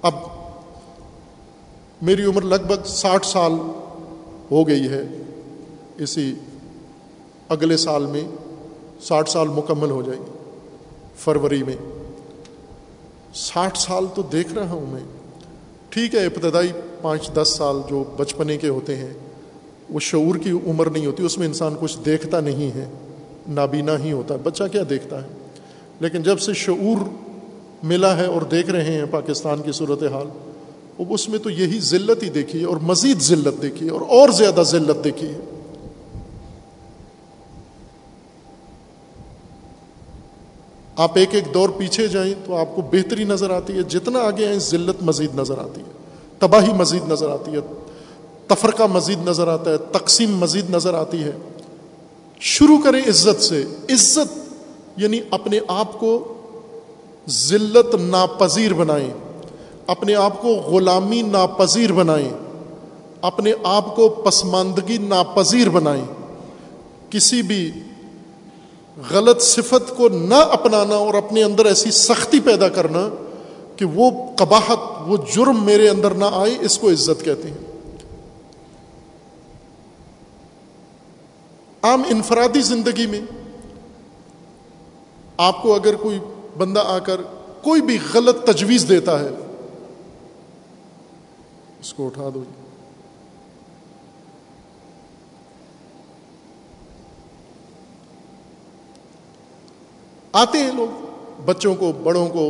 اب 0.07 0.15
میری 2.03 2.25
عمر 2.25 2.43
لگ 2.43 2.67
بھگ 2.67 2.87
ساٹھ 2.87 3.27
سال 3.27 3.53
ہو 4.51 4.69
گئی 4.69 4.89
ہے۔ 4.89 5.03
اسی 5.99 6.35
اگلے 7.49 7.77
سال 7.77 8.07
میں 8.07 8.21
ساٹھ 9.01 9.31
سال 9.31 9.49
مکمل 9.49 9.91
ہو 9.91 10.03
جائیں 10.03 10.21
گے 10.21 10.31
فروری 11.17 11.63
میں 11.63 11.77
ساٹھ 13.35 13.79
سال 13.79 14.07
تو 14.15 14.23
دیکھ 14.23 14.53
رہا 14.53 14.73
ہوں 14.73 14.87
میں۔ 14.87 15.01
ٹھیک 15.89 16.15
ہے، 16.15 16.25
ابتدائی 16.25 16.73
پانچ 17.03 17.31
دس 17.35 17.55
سال 17.57 17.81
جو 17.89 18.05
بچپنے 18.17 18.57
کے 18.57 18.69
ہوتے 18.69 18.97
ہیں، 18.97 19.15
وہ 19.91 20.01
شعور 20.01 20.35
کی 20.35 20.51
عمر 20.51 20.91
نہیں 20.91 21.07
ہوتی، 21.07 21.23
اس 21.23 21.39
میں 21.39 21.47
انسان 21.47 21.75
کچھ 21.81 21.99
دیکھتا 22.05 22.41
نہیں 22.41 22.77
ہے، 22.77 22.89
نابینا 23.49 23.99
ہی 23.99 24.13
ہوتا 24.13 24.35
ہے، 24.35 24.39
بچہ 24.43 24.65
کیا 24.73 24.83
دیکھتا 24.91 25.23
ہے؟ 25.23 25.29
لیکن 26.01 26.23
جب 26.23 26.39
سے 26.39 26.53
شعور 26.53 27.26
ملا 27.83 28.17
ہے 28.17 28.27
اور 28.27 28.43
دیکھ 28.43 28.71
رہے 28.71 28.99
ہیں 28.99 29.07
پاکستان 29.11 29.63
کی 29.63 29.73
صورت 29.73 30.03
حال 30.03 30.27
اس 31.09 31.29
میں 31.29 31.39
تو 31.39 31.51
یہی 31.51 31.81
ذلت 31.81 32.23
ہی 32.23 32.29
دیکھی 32.29 32.61
ہے 32.61 32.65
اور 32.65 32.77
مزید 32.77 33.21
ذلت 33.21 33.63
دیکھی 33.63 33.87
ہے 33.87 33.91
اور 33.91 34.01
اور 34.01 34.29
زیادہ 34.29 34.63
ذلت 34.63 35.05
دیکھی 35.05 35.27
ہے 35.27 35.41
آپ 40.97 41.11
ایک 41.15 41.35
ایک 41.35 41.45
دور 41.55 41.69
پیچھے 41.69 42.09
جائیں 42.09 42.35
تو 42.45 42.57
آپ 42.57 42.67
کو 42.75 42.83
بہتری 42.83 43.25
نظر 43.25 43.51
آتی 43.51 43.73
ہے، 43.73 43.83
جتنا 43.83 44.19
آگے 44.19 44.47
آئیں 44.47 44.59
ذلت 44.59 45.03
مزید 45.03 45.35
نظر 45.35 45.59
آتی 45.59 45.81
ہے، 45.81 45.87
تباہی 46.39 46.73
مزید 46.73 47.09
نظر 47.09 47.29
آتی 47.29 47.53
ہے، 47.53 47.59
تفرقہ 48.47 48.83
مزید 48.83 49.19
نظر 49.29 49.49
آتا 49.49 49.71
ہے، 49.71 49.77
تقسیم 49.79 50.37
مزید 50.37 50.71
نظر 50.71 50.95
آتی 50.95 51.25
ہے۔ 51.25 51.33
شروع 52.41 52.79
کریں 52.85 53.03
عزت 53.09 53.43
سے، 53.43 53.65
عزت 53.89 54.39
یعنی 54.97 55.21
اپنے 55.31 55.61
آپ 55.69 56.01
کو 56.01 56.36
ذلت 57.29 57.95
ناپذیر 57.95 58.75
بنائیں۔ 58.75 59.11
اپنے 59.87 60.15
آپ 60.15 60.43
کو 60.43 60.49
غلامی 60.49 61.23
ناپذیر 61.23 61.93
بنائیں۔ 61.93 62.29
اپنے 63.23 63.53
آپ 63.65 63.97
کو 63.97 64.09
پسماندگی 64.09 64.99
ناپذیر 64.99 65.69
بنائیں۔ 65.69 66.05
کسی 67.11 67.43
بھی 67.43 67.73
غلط 69.11 69.43
صفت 69.43 69.97
کو 69.97 70.09
نہ 70.09 70.35
اپنانا 70.35 70.95
اور 70.95 71.15
اپنے 71.15 71.43
اندر 71.43 71.67
ایسی 71.67 71.91
سختی 71.91 72.41
پیدا 72.41 72.69
کرنا 72.69 73.09
کہ 73.77 73.85
وہ 73.85 74.11
قباحت، 74.37 74.79
وہ 75.07 75.17
جرم 75.35 75.65
میرے 75.65 75.89
اندر 75.89 76.11
نہ 76.11 76.25
آئے، 76.33 76.57
اس 76.61 76.79
کو 76.79 76.91
عزت 76.91 77.25
کہتے 77.25 77.49
ہیں۔ 77.49 77.59
عام 81.83 82.03
انفرادی 82.11 82.61
زندگی 82.61 83.07
میں 83.07 83.21
آپ 85.37 85.63
کو 85.63 85.75
اگر 85.75 85.97
کوئی 85.97 86.19
بندہ 86.59 86.83
آ 86.87 86.99
کر 86.99 87.21
کوئی 87.63 87.83
بھی 87.83 87.99
غلط 88.15 88.45
تجویز 88.45 88.89
دیتا 88.89 89.19
ہے، 89.21 89.29
اس 91.81 91.93
کو 91.95 92.07
اٹھا 92.07 92.29
دو۔ 92.35 92.43
آتے 100.33 100.59
ہیں 100.59 100.73
لوگ، 100.73 101.05
بچوں 101.45 101.75
کو، 101.75 101.93
بڑوں 101.93 102.29
کو 102.29 102.45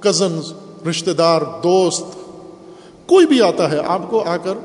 کزنز 0.00 0.52
رشتے 0.88 1.12
دار 1.12 1.42
دوست، 1.62 2.04
کوئی 3.06 3.26
بھی 3.26 3.40
آتا 3.42 3.70
ہے، 3.70 3.78
آپ 3.86 4.10
کو 4.10 4.22
آ 4.22 4.36
کر 4.36 4.58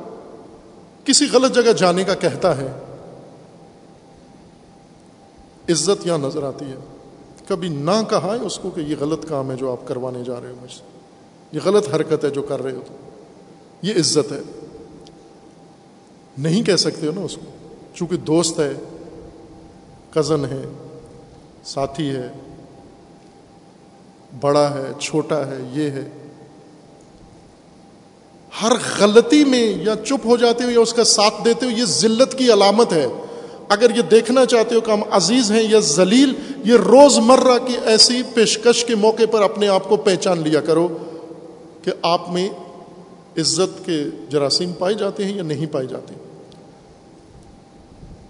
کسی 1.04 1.28
غلط 1.34 1.56
جگہ 1.56 1.74
جانے 1.74 2.04
کا 2.04 2.14
کہتا 2.14 2.58
ہے، 2.58 2.72
عزت 5.70 6.08
یہاں 6.08 6.18
نظر 6.18 6.44
آتی 6.44 6.66
ہے۔ 6.66 6.76
کبھی 7.50 7.70
نہ 7.70 8.10
کہا 8.10 8.36
ہے 8.40 8.46
اس 8.46 8.60
کو 8.60 8.70
کہ 8.70 8.80
یہ 8.80 8.96
غلط 9.00 9.30
کام 9.30 9.52
ہے 9.52 9.56
جو 9.56 9.72
آپ 9.72 9.88
کروانے 9.88 10.24
جا 10.24 10.42
رہے 10.42 10.50
ہو 10.50 10.56
مجھ 10.62 10.72
سے۔ 10.72 10.82
یہ 11.52 11.60
غلط 11.66 11.90
حرکت 11.90 12.26
ہے 12.26 12.30
جو 12.30 12.42
کر 12.42 12.64
رہے 12.64 12.72
ہو 12.72 12.82
تو 12.88 12.94
یہ 13.82 13.94
عزت 13.94 14.32
ہے۔ 14.32 14.42
نہیں 16.38 16.64
کہہ 16.64 16.76
سکتے 16.76 17.08
ہو 17.08 17.12
نا 17.12 17.22
اس 17.22 17.36
کو۔ 17.36 17.76
چونکہ 17.94 18.18
دوست 18.18 18.60
ہے 18.60 18.74
کزن 20.12 20.46
ہے، 20.46 20.62
ساتھی 21.64 22.10
ہے، 22.10 22.30
بڑا 24.42 24.74
ہے، 24.74 24.92
چھوٹا 25.00 25.48
ہے، 25.48 25.58
یہ 25.72 25.90
ہے۔ 25.90 26.10
ہر 28.62 28.72
غلطی 29.00 29.46
میں 29.46 29.74
یا 29.84 29.96
چپ 30.06 30.26
ہو 30.26 30.38
جاتے 30.38 30.64
ہو 30.64 30.70
یا 30.70 30.80
اس 30.80 30.94
کا 30.94 31.04
ساتھ 31.04 31.46
دیتے 31.46 31.66
ہو، 31.66 31.72
یہ 31.72 31.86
ذلت 31.86 32.38
کی 32.38 32.54
علامت 32.54 32.94
ہے۔ 32.94 33.08
اگر 33.70 33.98
یہ 33.98 34.02
دیکھنا 34.02 34.46
چاہتے 34.46 34.76
ہو 34.76 34.82
کہ 34.82 34.92
ہم 34.92 35.02
عزیز 35.12 35.52
ہیں 35.52 35.64
یا 35.64 35.80
ذلیل، 35.80 36.34
یہ 36.64 36.74
روز 36.74 37.18
مرہ 37.18 37.58
کی 37.68 37.78
ایسی 37.86 38.24
پیشکش 38.34 38.86
کے 38.86 38.96
موقع 38.96 39.24
پر 39.32 39.42
اپنے 39.42 39.68
آپ 39.68 39.90
کو 39.90 39.98
پہچان 39.98 40.40
لیا 40.40 40.62
کرو 40.62 40.88
کہ 41.84 41.92
آپ 42.02 42.30
میں 42.30 42.50
عزت 43.38 43.86
کے 43.86 44.04
جراثیم 44.30 44.74
پائے 44.74 44.94
جاتے 44.94 45.26
ہیں 45.26 45.36
یا 45.36 45.44
نہیں 45.44 45.66
پائے 45.66 45.88
جاتے۔ 45.88 46.14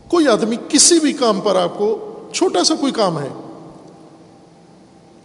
کوئی 0.07 0.27
آدمی 0.27 0.55
کسی 0.69 0.99
بھی 0.99 1.13
کام 1.13 1.41
پر 1.41 1.55
آپ 1.55 1.77
کو 1.77 2.15
چھوٹا 2.33 2.63
سا 2.63 2.75
کوئی 2.75 2.91
کام 2.91 3.19
ہے۔ 3.19 3.29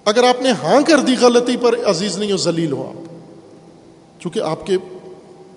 اگر 0.05 0.25
آپ 0.25 0.43
نے 0.43 0.51
ہاں 0.51 0.83
کر 0.83 0.99
دی 0.99 1.15
غلطی 1.21 1.57
پر 1.57 1.75
عزیز 1.87 2.19
نہیں 2.19 2.33
ہو، 2.33 2.37
ذلیل 2.37 2.73
ہو 2.73 2.87
آپ۔ 2.89 3.05
چونکہ 4.23 4.41
آپ 4.41 4.67
کے 4.67 4.77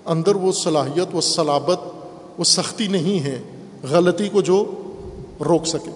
اندر 0.04 0.34
وہ 0.34 0.52
صلاحیت، 0.52 1.08
وہ 1.12 1.20
صلابت، 1.20 1.80
وہ 2.38 2.44
سختی 2.44 2.86
نہیں 2.86 3.24
ہے۔ 3.24 3.42
غلطی 3.82 4.28
کو 4.28 4.40
جو 4.40 4.74
روک 5.40 5.66
سکے۔ 5.66 5.90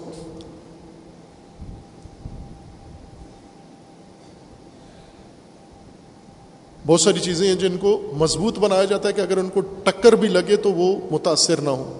بہت 6.87 7.01
ساری 7.01 7.19
چیزیں 7.19 7.47
ہیں 7.47 7.55
جن 7.55 7.77
کو 7.77 8.01
مضبوط 8.17 8.59
بنایا 8.59 8.83
جاتا 8.83 9.07
ہے 9.07 9.13
کہ 9.13 9.21
اگر 9.21 9.37
ان 9.37 9.49
کو 9.49 9.61
ٹکر 9.61 10.13
بھی 10.13 10.27
لگے 10.27 10.55
تو 10.55 10.73
وہ 10.73 10.95
متاثر 11.11 11.61
نہ 11.61 11.69
ہو 11.69 11.99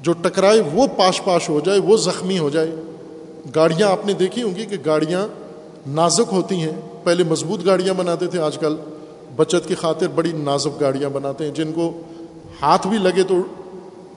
جو 0.00 0.12
ٹکرائے 0.12 0.62
وہ 0.72 0.86
پاش 0.96 1.24
پاش 1.24 1.48
ہو 1.48 1.60
جائے، 1.60 1.78
وہ 1.78 1.96
زخمی 1.96 2.38
ہو 2.38 2.50
جائے۔ 2.50 2.74
گاڑیاں 3.54 3.88
آپ 3.88 4.06
نے 4.06 4.12
دیکھی 4.12 4.42
ہوں 4.42 4.54
گی 4.54 4.64
کہ 4.64 4.76
گاڑیاں 4.86 5.28
نازک 5.86 6.32
ہوتی 6.32 6.54
ہیں۔ 6.54 6.80
پہلے 7.04 7.24
مضبوط 7.24 7.66
گاڑیاں 7.66 7.94
بناتے 7.94 8.26
تھے، 8.26 8.38
آج 8.38 8.58
کل 8.58 8.76
بچت 9.36 9.68
کی 9.68 9.74
خاطر 9.74 10.08
بڑی 10.08 10.32
نازک 10.32 10.80
گاڑیاں 10.80 11.10
بناتے 11.10 11.44
ہیں۔ 11.44 11.52
جن 11.52 11.72
کو 11.72 12.00
ہاتھ 12.62 12.86
بھی 12.86 12.98
لگے 12.98 13.22
تو 13.22 13.34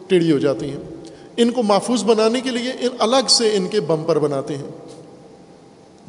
ٹیڑھی 0.09 0.31
ہو 0.31 0.37
جاتی 0.37 0.69
ہیں۔ 0.69 0.77
ان 1.37 1.51
کو 1.51 1.63
محفوظ 1.63 2.03
بنانے 2.03 2.41
کے 2.41 2.51
لیے 2.51 2.71
ان 2.71 2.95
الگ 2.99 3.27
سے 3.29 3.55
ان 3.55 3.67
کے 3.67 3.79
بمپر 3.79 4.19
بناتے 4.19 4.57
ہیں۔ 4.57 4.69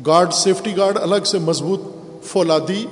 گارڈ، 0.06 0.32
سیفٹی 0.32 0.76
گارڈ 0.76 0.98
الگ 0.98 1.24
سے 1.26 1.38
مضبوط 1.38 1.80
فولادی 2.24 2.86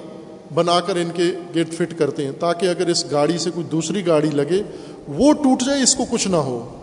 بنا 0.54 0.80
کر 0.80 0.96
ان 0.96 1.10
کے 1.14 1.32
گیٹ 1.54 1.74
فٹ 1.74 1.98
کرتے 1.98 2.24
ہیں 2.24 2.32
تاکہ 2.32 2.66
اگر 2.66 2.86
اس 2.86 3.10
گاڑی 3.10 3.38
سے 3.38 3.50
کوئی 3.50 3.66
دوسری 3.66 4.06
گاڑی 4.06 4.30
لگے، 4.30 4.62
وہ 5.08 5.32
ٹوٹ 5.32 5.62
جائے، 5.62 5.82
اس 5.82 5.94
کو 5.94 6.04
کچھ 6.10 6.28
نہ 6.28 6.36
ہو۔ 6.36 6.74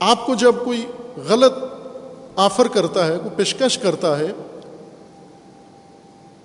آپ 0.00 0.26
کو 0.26 0.34
جب 0.34 0.54
کوئی 0.64 0.86
غلط 1.28 1.52
آفر 2.36 2.68
کرتا 2.68 3.06
ہے، 3.06 3.16
کوئی 3.18 3.30
پیشکش 3.36 3.78
کرتا 3.78 4.18
ہے، 4.18 4.32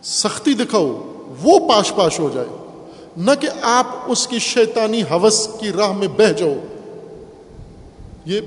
سختی 0.03 0.53
دکھاؤ، 0.53 1.03
وہ 1.43 1.59
پاش 1.69 1.93
پاش 1.95 2.19
ہو 2.19 2.29
جائے۔ 2.33 2.64
نہ 3.17 3.31
کہ 3.41 3.49
آپ 3.61 3.85
اس 4.07 4.27
کی 4.27 4.39
شیطانی 4.39 5.01
حوث 5.01 5.47
کی 5.59 5.69
راہ 5.69 5.91
میں 5.91 6.07
بہ 6.07 6.31
جاؤ۔ 6.31 6.53
یہ 8.25 8.41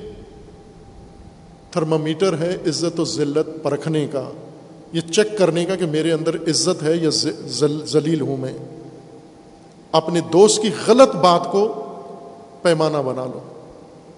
تھرمامیٹر 1.71 2.39
ہے 2.39 2.57
عزت 2.67 3.01
و 3.01 3.05
ذلت 3.05 3.63
پرکھنے 3.63 4.07
کا۔ 4.07 4.31
یہ 4.93 5.01
چیک 5.01 5.39
کرنے 5.39 5.65
کا 5.65 5.77
کہ 5.77 5.87
میرے 5.87 6.13
اندر 6.13 6.35
عزت 6.35 6.83
ہے 6.83 6.97
یا 6.97 7.11
ذلیل 7.85 8.21
ہوں 8.21 8.37
میں۔ 8.37 8.59
اپنے 9.93 10.21
دوست 10.21 10.63
کی 10.63 10.71
غلط 10.87 11.15
بات 11.15 11.53
کو 11.53 11.85
پیمانہ 12.63 12.97
بنا 12.97 13.25
لو۔ 13.25 13.41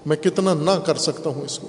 میں 0.07 0.17
کتنا 0.17 0.55
نہ 0.55 0.71
کر 0.87 0.95
سکتا 0.95 1.31
ہوں 1.31 1.43
اس 1.43 1.59
کو۔ 1.59 1.69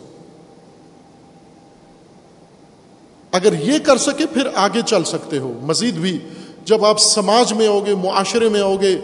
اگر 3.32 3.54
یہ 3.54 3.80
کر 3.80 3.98
سکے 3.98 4.26
پھر 4.26 4.48
آگے 4.56 4.82
چل 4.86 5.04
سکتے 5.04 5.38
ہو۔ 5.38 5.60
مزید 5.62 5.96
بھی 5.96 6.20
جب 6.66 6.86
آپ 6.86 7.00
سماج 7.00 7.54
میں 7.54 7.68
ہوگے 7.68 7.96
معاشرے 7.96 8.50
میں 8.50 8.62
ہوگے 8.62 8.98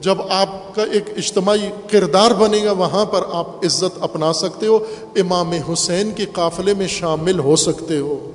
جب 0.00 0.22
آپ 0.30 0.74
کا 0.74 0.82
ایک 0.92 1.04
اجتماعی 1.16 1.68
کردار 1.90 2.30
بنے 2.30 2.64
گا، 2.64 2.72
وہاں 2.72 3.04
پر 3.04 3.20
آپ 3.32 3.64
عزت 3.64 3.98
اپنا 4.00 4.32
سکتے 4.32 4.66
ہو، 4.66 4.78
امام 5.16 5.52
حسین 5.52 6.10
کے 6.16 6.26
قافلے 6.32 6.74
میں 6.74 6.86
شامل 6.86 7.38
ہو 7.38 7.56
سکتے 7.56 7.98
ہو۔ 7.98 8.30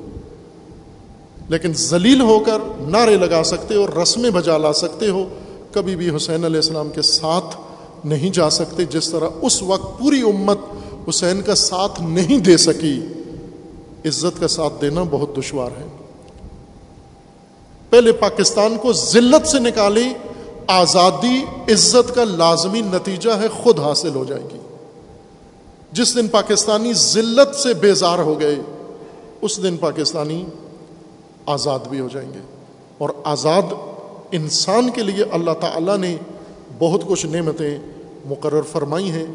لیکن 1.49 1.73
ذلیل 1.73 2.21
ہو 2.21 2.39
کر 2.39 2.57
نعرے 2.79 3.15
لگا 3.15 3.43
سکتے 3.43 3.75
ہو، 3.75 3.87
رسمیں 4.03 4.29
بجا 4.29 4.57
لا 4.57 4.73
سکتے 4.73 5.09
ہو، 5.09 5.25
کبھی 5.71 5.95
بھی 5.95 6.15
حسین 6.15 6.45
علیہ 6.45 6.55
السلام 6.55 6.89
کے 6.89 7.01
ساتھ 7.01 7.55
نہیں 8.05 8.29
جا 8.29 8.49
سکتے، 8.49 8.85
جس 8.85 9.09
طرح 9.09 9.29
اس 9.41 9.63
وقت 9.63 9.99
پوری 9.99 10.21
امت 10.21 10.57
حسین 11.09 11.41
کا 11.41 11.55
ساتھ 11.55 12.01
نہیں 12.01 12.37
دے 12.37 12.57
سکی۔ 12.57 13.01
عزت 14.05 14.39
کا 14.39 14.47
ساتھ 14.47 14.73
دینا 14.81 15.03
بہت 15.09 15.37
دشوار 15.37 15.71
ہے۔ 15.79 15.98
پہلے 17.89 18.11
پاکستان 18.11 18.77
کو 18.81 18.93
ذلت 18.93 19.47
سے 19.47 19.59
نکالی، 19.59 20.13
آزادی، 20.67 21.45
عزت 21.73 22.15
کا 22.15 22.23
لازمی 22.23 22.81
نتیجہ 22.81 23.31
ہے، 23.31 23.47
خود 23.47 23.79
حاصل 23.79 24.15
ہو 24.15 24.23
جائے 24.23 24.43
گی۔ 24.53 24.59
جس 25.91 26.15
دن 26.15 26.27
پاکستانی 26.27 26.93
ذلت 26.93 27.55
سے 27.55 27.73
بیزار 27.73 28.19
ہو 28.19 28.39
گئے، 28.39 28.55
اس 29.41 29.63
دن 29.63 29.77
پاکستانی 29.77 30.45
آزاد 31.45 31.79
بھی 31.89 31.99
ہو 31.99 32.07
جائیں 32.13 32.33
گے۔ 32.33 32.39
اور 32.97 33.09
آزاد 33.23 33.73
انسان 34.31 34.89
کے 34.89 35.03
لیے 35.03 35.25
اللہ 35.31 35.51
تعالیٰ 35.61 35.97
نے 35.97 36.17
بہت 36.79 37.01
کچھ 37.07 37.25
نعمتیں 37.25 37.77
مقرر 38.25 38.61
فرمائی 38.61 39.11
ہیں۔ 39.11 39.25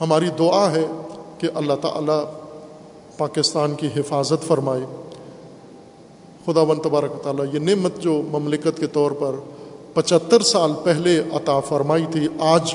ہماری 0.00 0.26
دعا 0.38 0.70
ہے 0.70 0.86
کہ 1.38 1.48
اللہ 1.54 1.72
تعالیٰ 1.82 2.24
پاکستان 3.18 3.74
کی 3.74 3.88
حفاظت 3.96 4.46
فرمائے۔ 4.46 5.09
خدا 6.46 6.60
و 6.60 6.74
تبارک 6.74 7.22
تعالیٰ، 7.22 7.44
یہ 7.52 7.58
نعمت 7.58 7.98
جو 7.98 8.22
مملکت 8.30 8.78
کے 8.78 8.86
طور 8.86 9.10
پر 9.10 9.34
پچہتر 9.94 10.42
سال 10.42 10.72
پہلے 10.84 11.18
عطا 11.32 11.60
فرمائی 11.60 12.04
تھی، 12.10 12.28
آج 12.38 12.74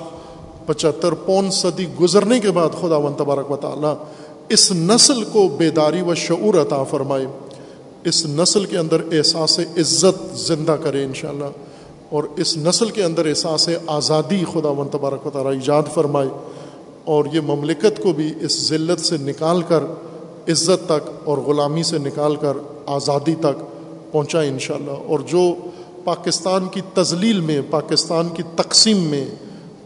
پچہتر 0.66 1.14
پون 1.14 1.52
صدی 1.52 1.86
گزرنے 2.02 2.40
کے 2.40 2.52
بعد 2.52 2.70
خدا 2.82 2.98
و 2.98 3.14
تبارک 3.18 3.52
و 3.52 3.56
تعالیٰ 3.56 3.96
اس 4.50 4.72
نسل 4.72 5.24
کو 5.24 5.48
بیداری 5.48 6.02
و 6.02 6.14
شعور 6.16 6.62
عطا 6.62 6.84
فرمائے۔ 6.84 7.26
اس 8.04 8.26
نسل 8.26 8.66
کے 8.66 8.78
اندر 8.78 9.02
احساس 9.12 9.60
عزت 9.60 10.38
زندہ 10.38 10.76
کرے 10.84 11.04
انشاءاللہ، 11.04 11.46
اور 12.10 12.24
اس 12.38 12.58
نسل 12.58 12.90
کے 12.90 13.04
اندر 13.04 13.26
احساس 13.26 13.70
آزادی 13.88 14.44
خدا 14.54 14.70
و 14.70 14.84
تبارک 14.92 15.28
و 15.28 15.30
تعالیٰ 15.30 15.52
ایجاد 15.52 15.84
فرمائے۔ 15.94 16.30
اور 17.06 17.26
یہ 17.34 17.42
مملکت 17.42 18.04
کو 18.04 18.14
بھی 18.14 18.34
اس 18.42 18.68
ذلت 18.70 19.02
سے 19.02 19.18
نکال 19.18 19.62
کر، 19.62 19.84
عزت 20.48 20.86
تک 20.86 21.10
اور 21.24 21.38
غلامی 21.38 21.84
سے 21.84 21.98
نکال 21.98 22.36
کر 22.36 22.58
آزادی 22.86 23.36
تک 23.36 23.62
پہنچائے 24.12 24.50
انشاءاللہ۔ 24.50 24.92
اور 24.92 25.20
جو 25.20 25.54
پاکستان 26.04 26.68
کی 26.72 26.82
تزلیل 26.94 27.40
میں، 27.40 27.62
پاکستان 27.70 28.30
کی 28.30 28.44
تقسیم 28.56 28.98
میں، 28.98 29.28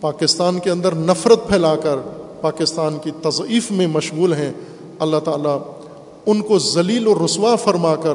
پاکستان 0.01 0.59
کے 0.59 0.69
اندر 0.69 0.95
نفرت 0.95 1.47
پھیلا 1.47 1.75
کر 1.75 1.95
پاکستان 2.41 2.97
کی 3.03 3.11
تضعیف 3.21 3.71
میں 3.71 3.87
مشغول 3.87 4.33
ہیں، 4.33 4.51
اللہ 4.99 5.19
تعالیٰ 5.23 5.59
ان 6.25 6.41
کو 6.41 6.59
ذلیل 6.59 7.07
و 7.07 7.25
رسوا 7.25 7.55
فرما 7.55 7.95
کر 7.95 8.13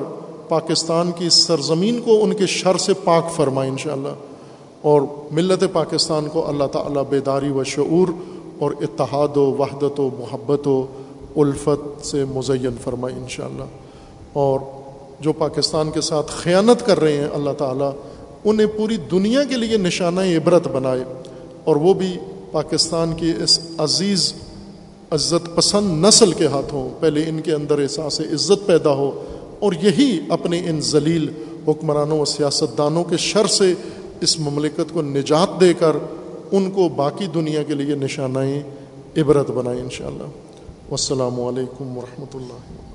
پاکستان 0.48 1.12
کی 1.12 1.28
سرزمین 1.30 2.00
کو 2.00 2.24
ان 2.24 2.34
کے 2.34 2.46
شر 2.46 2.76
سے 2.76 2.92
پاک 2.94 3.32
فرمائے 3.36 3.70
انشاءاللہ۔ 3.70 4.08
اور 4.82 5.02
ملت 5.30 5.64
پاکستان 5.72 6.28
کو 6.28 6.48
اللہ 6.48 6.64
تعالیٰ 6.64 7.02
بیداری 7.08 7.50
و 7.50 7.64
شعور 7.64 8.08
اور 8.58 8.70
اتحاد 8.70 9.36
و 9.36 9.56
وحدت 9.58 10.00
و 10.00 10.10
محبت 10.18 10.68
و 10.68 10.86
الفت 11.36 12.06
سے 12.06 12.24
مزین 12.24 12.74
فرمائے 12.84 13.14
انشاءاللہ۔ 13.14 13.64
اور 14.34 14.60
جو 15.20 15.32
پاکستان 15.32 15.90
کے 15.90 16.00
ساتھ 16.00 16.32
خیانت 16.32 16.86
کر 16.86 17.00
رہے 17.00 17.16
ہیں 17.16 17.28
اللہ 17.34 17.50
تعالیٰ، 17.58 17.90
انہیں 18.44 18.66
پوری 18.76 18.96
دنیا 19.10 19.44
کے 19.44 19.56
لیے 19.56 19.76
نشانہ 19.76 20.20
عبرت 20.36 20.66
بنائے 20.68 21.04
اور 21.64 21.76
وہ 21.76 21.94
بھی 21.94 22.16
پاکستان 22.52 23.12
کی 23.12 23.32
اس 23.42 23.58
عزیز، 23.78 24.32
عزت 25.10 25.54
پسند 25.54 26.04
نسل 26.04 26.32
کے 26.32 26.46
ہاتھوں، 26.46 26.88
پہلے 27.00 27.24
ان 27.28 27.40
کے 27.40 27.52
اندر 27.54 27.78
احساس 27.78 28.20
عزت 28.20 28.66
پیدا 28.66 28.92
ہو 28.92 29.10
اور 29.58 29.72
یہی 29.82 30.20
اپنے 30.28 30.58
ان 30.66 30.80
ذلیل 30.80 31.28
حکمرانوں 31.68 32.20
و 32.20 32.24
سیاست 32.24 32.76
دانوں 32.78 33.04
کے 33.04 33.16
شر 33.16 33.46
سے 33.46 33.72
اس 34.20 34.38
مملکت 34.40 34.92
کو 34.92 35.02
نجات 35.02 35.60
دے 35.60 35.72
کر 35.74 35.96
ان 36.52 36.70
کو 36.70 36.88
باقی 36.88 37.26
دنیا 37.26 37.62
کے 37.62 37.74
لیے 37.74 37.94
نشانہ 37.94 38.38
عبرت 39.16 39.50
بنائیں 39.50 39.80
انشاءاللہ۔ 39.80 40.28
والسلام 40.90 41.40
علیکم 41.40 41.96
ورحمۃ 41.98 42.34
اللہ 42.34 42.93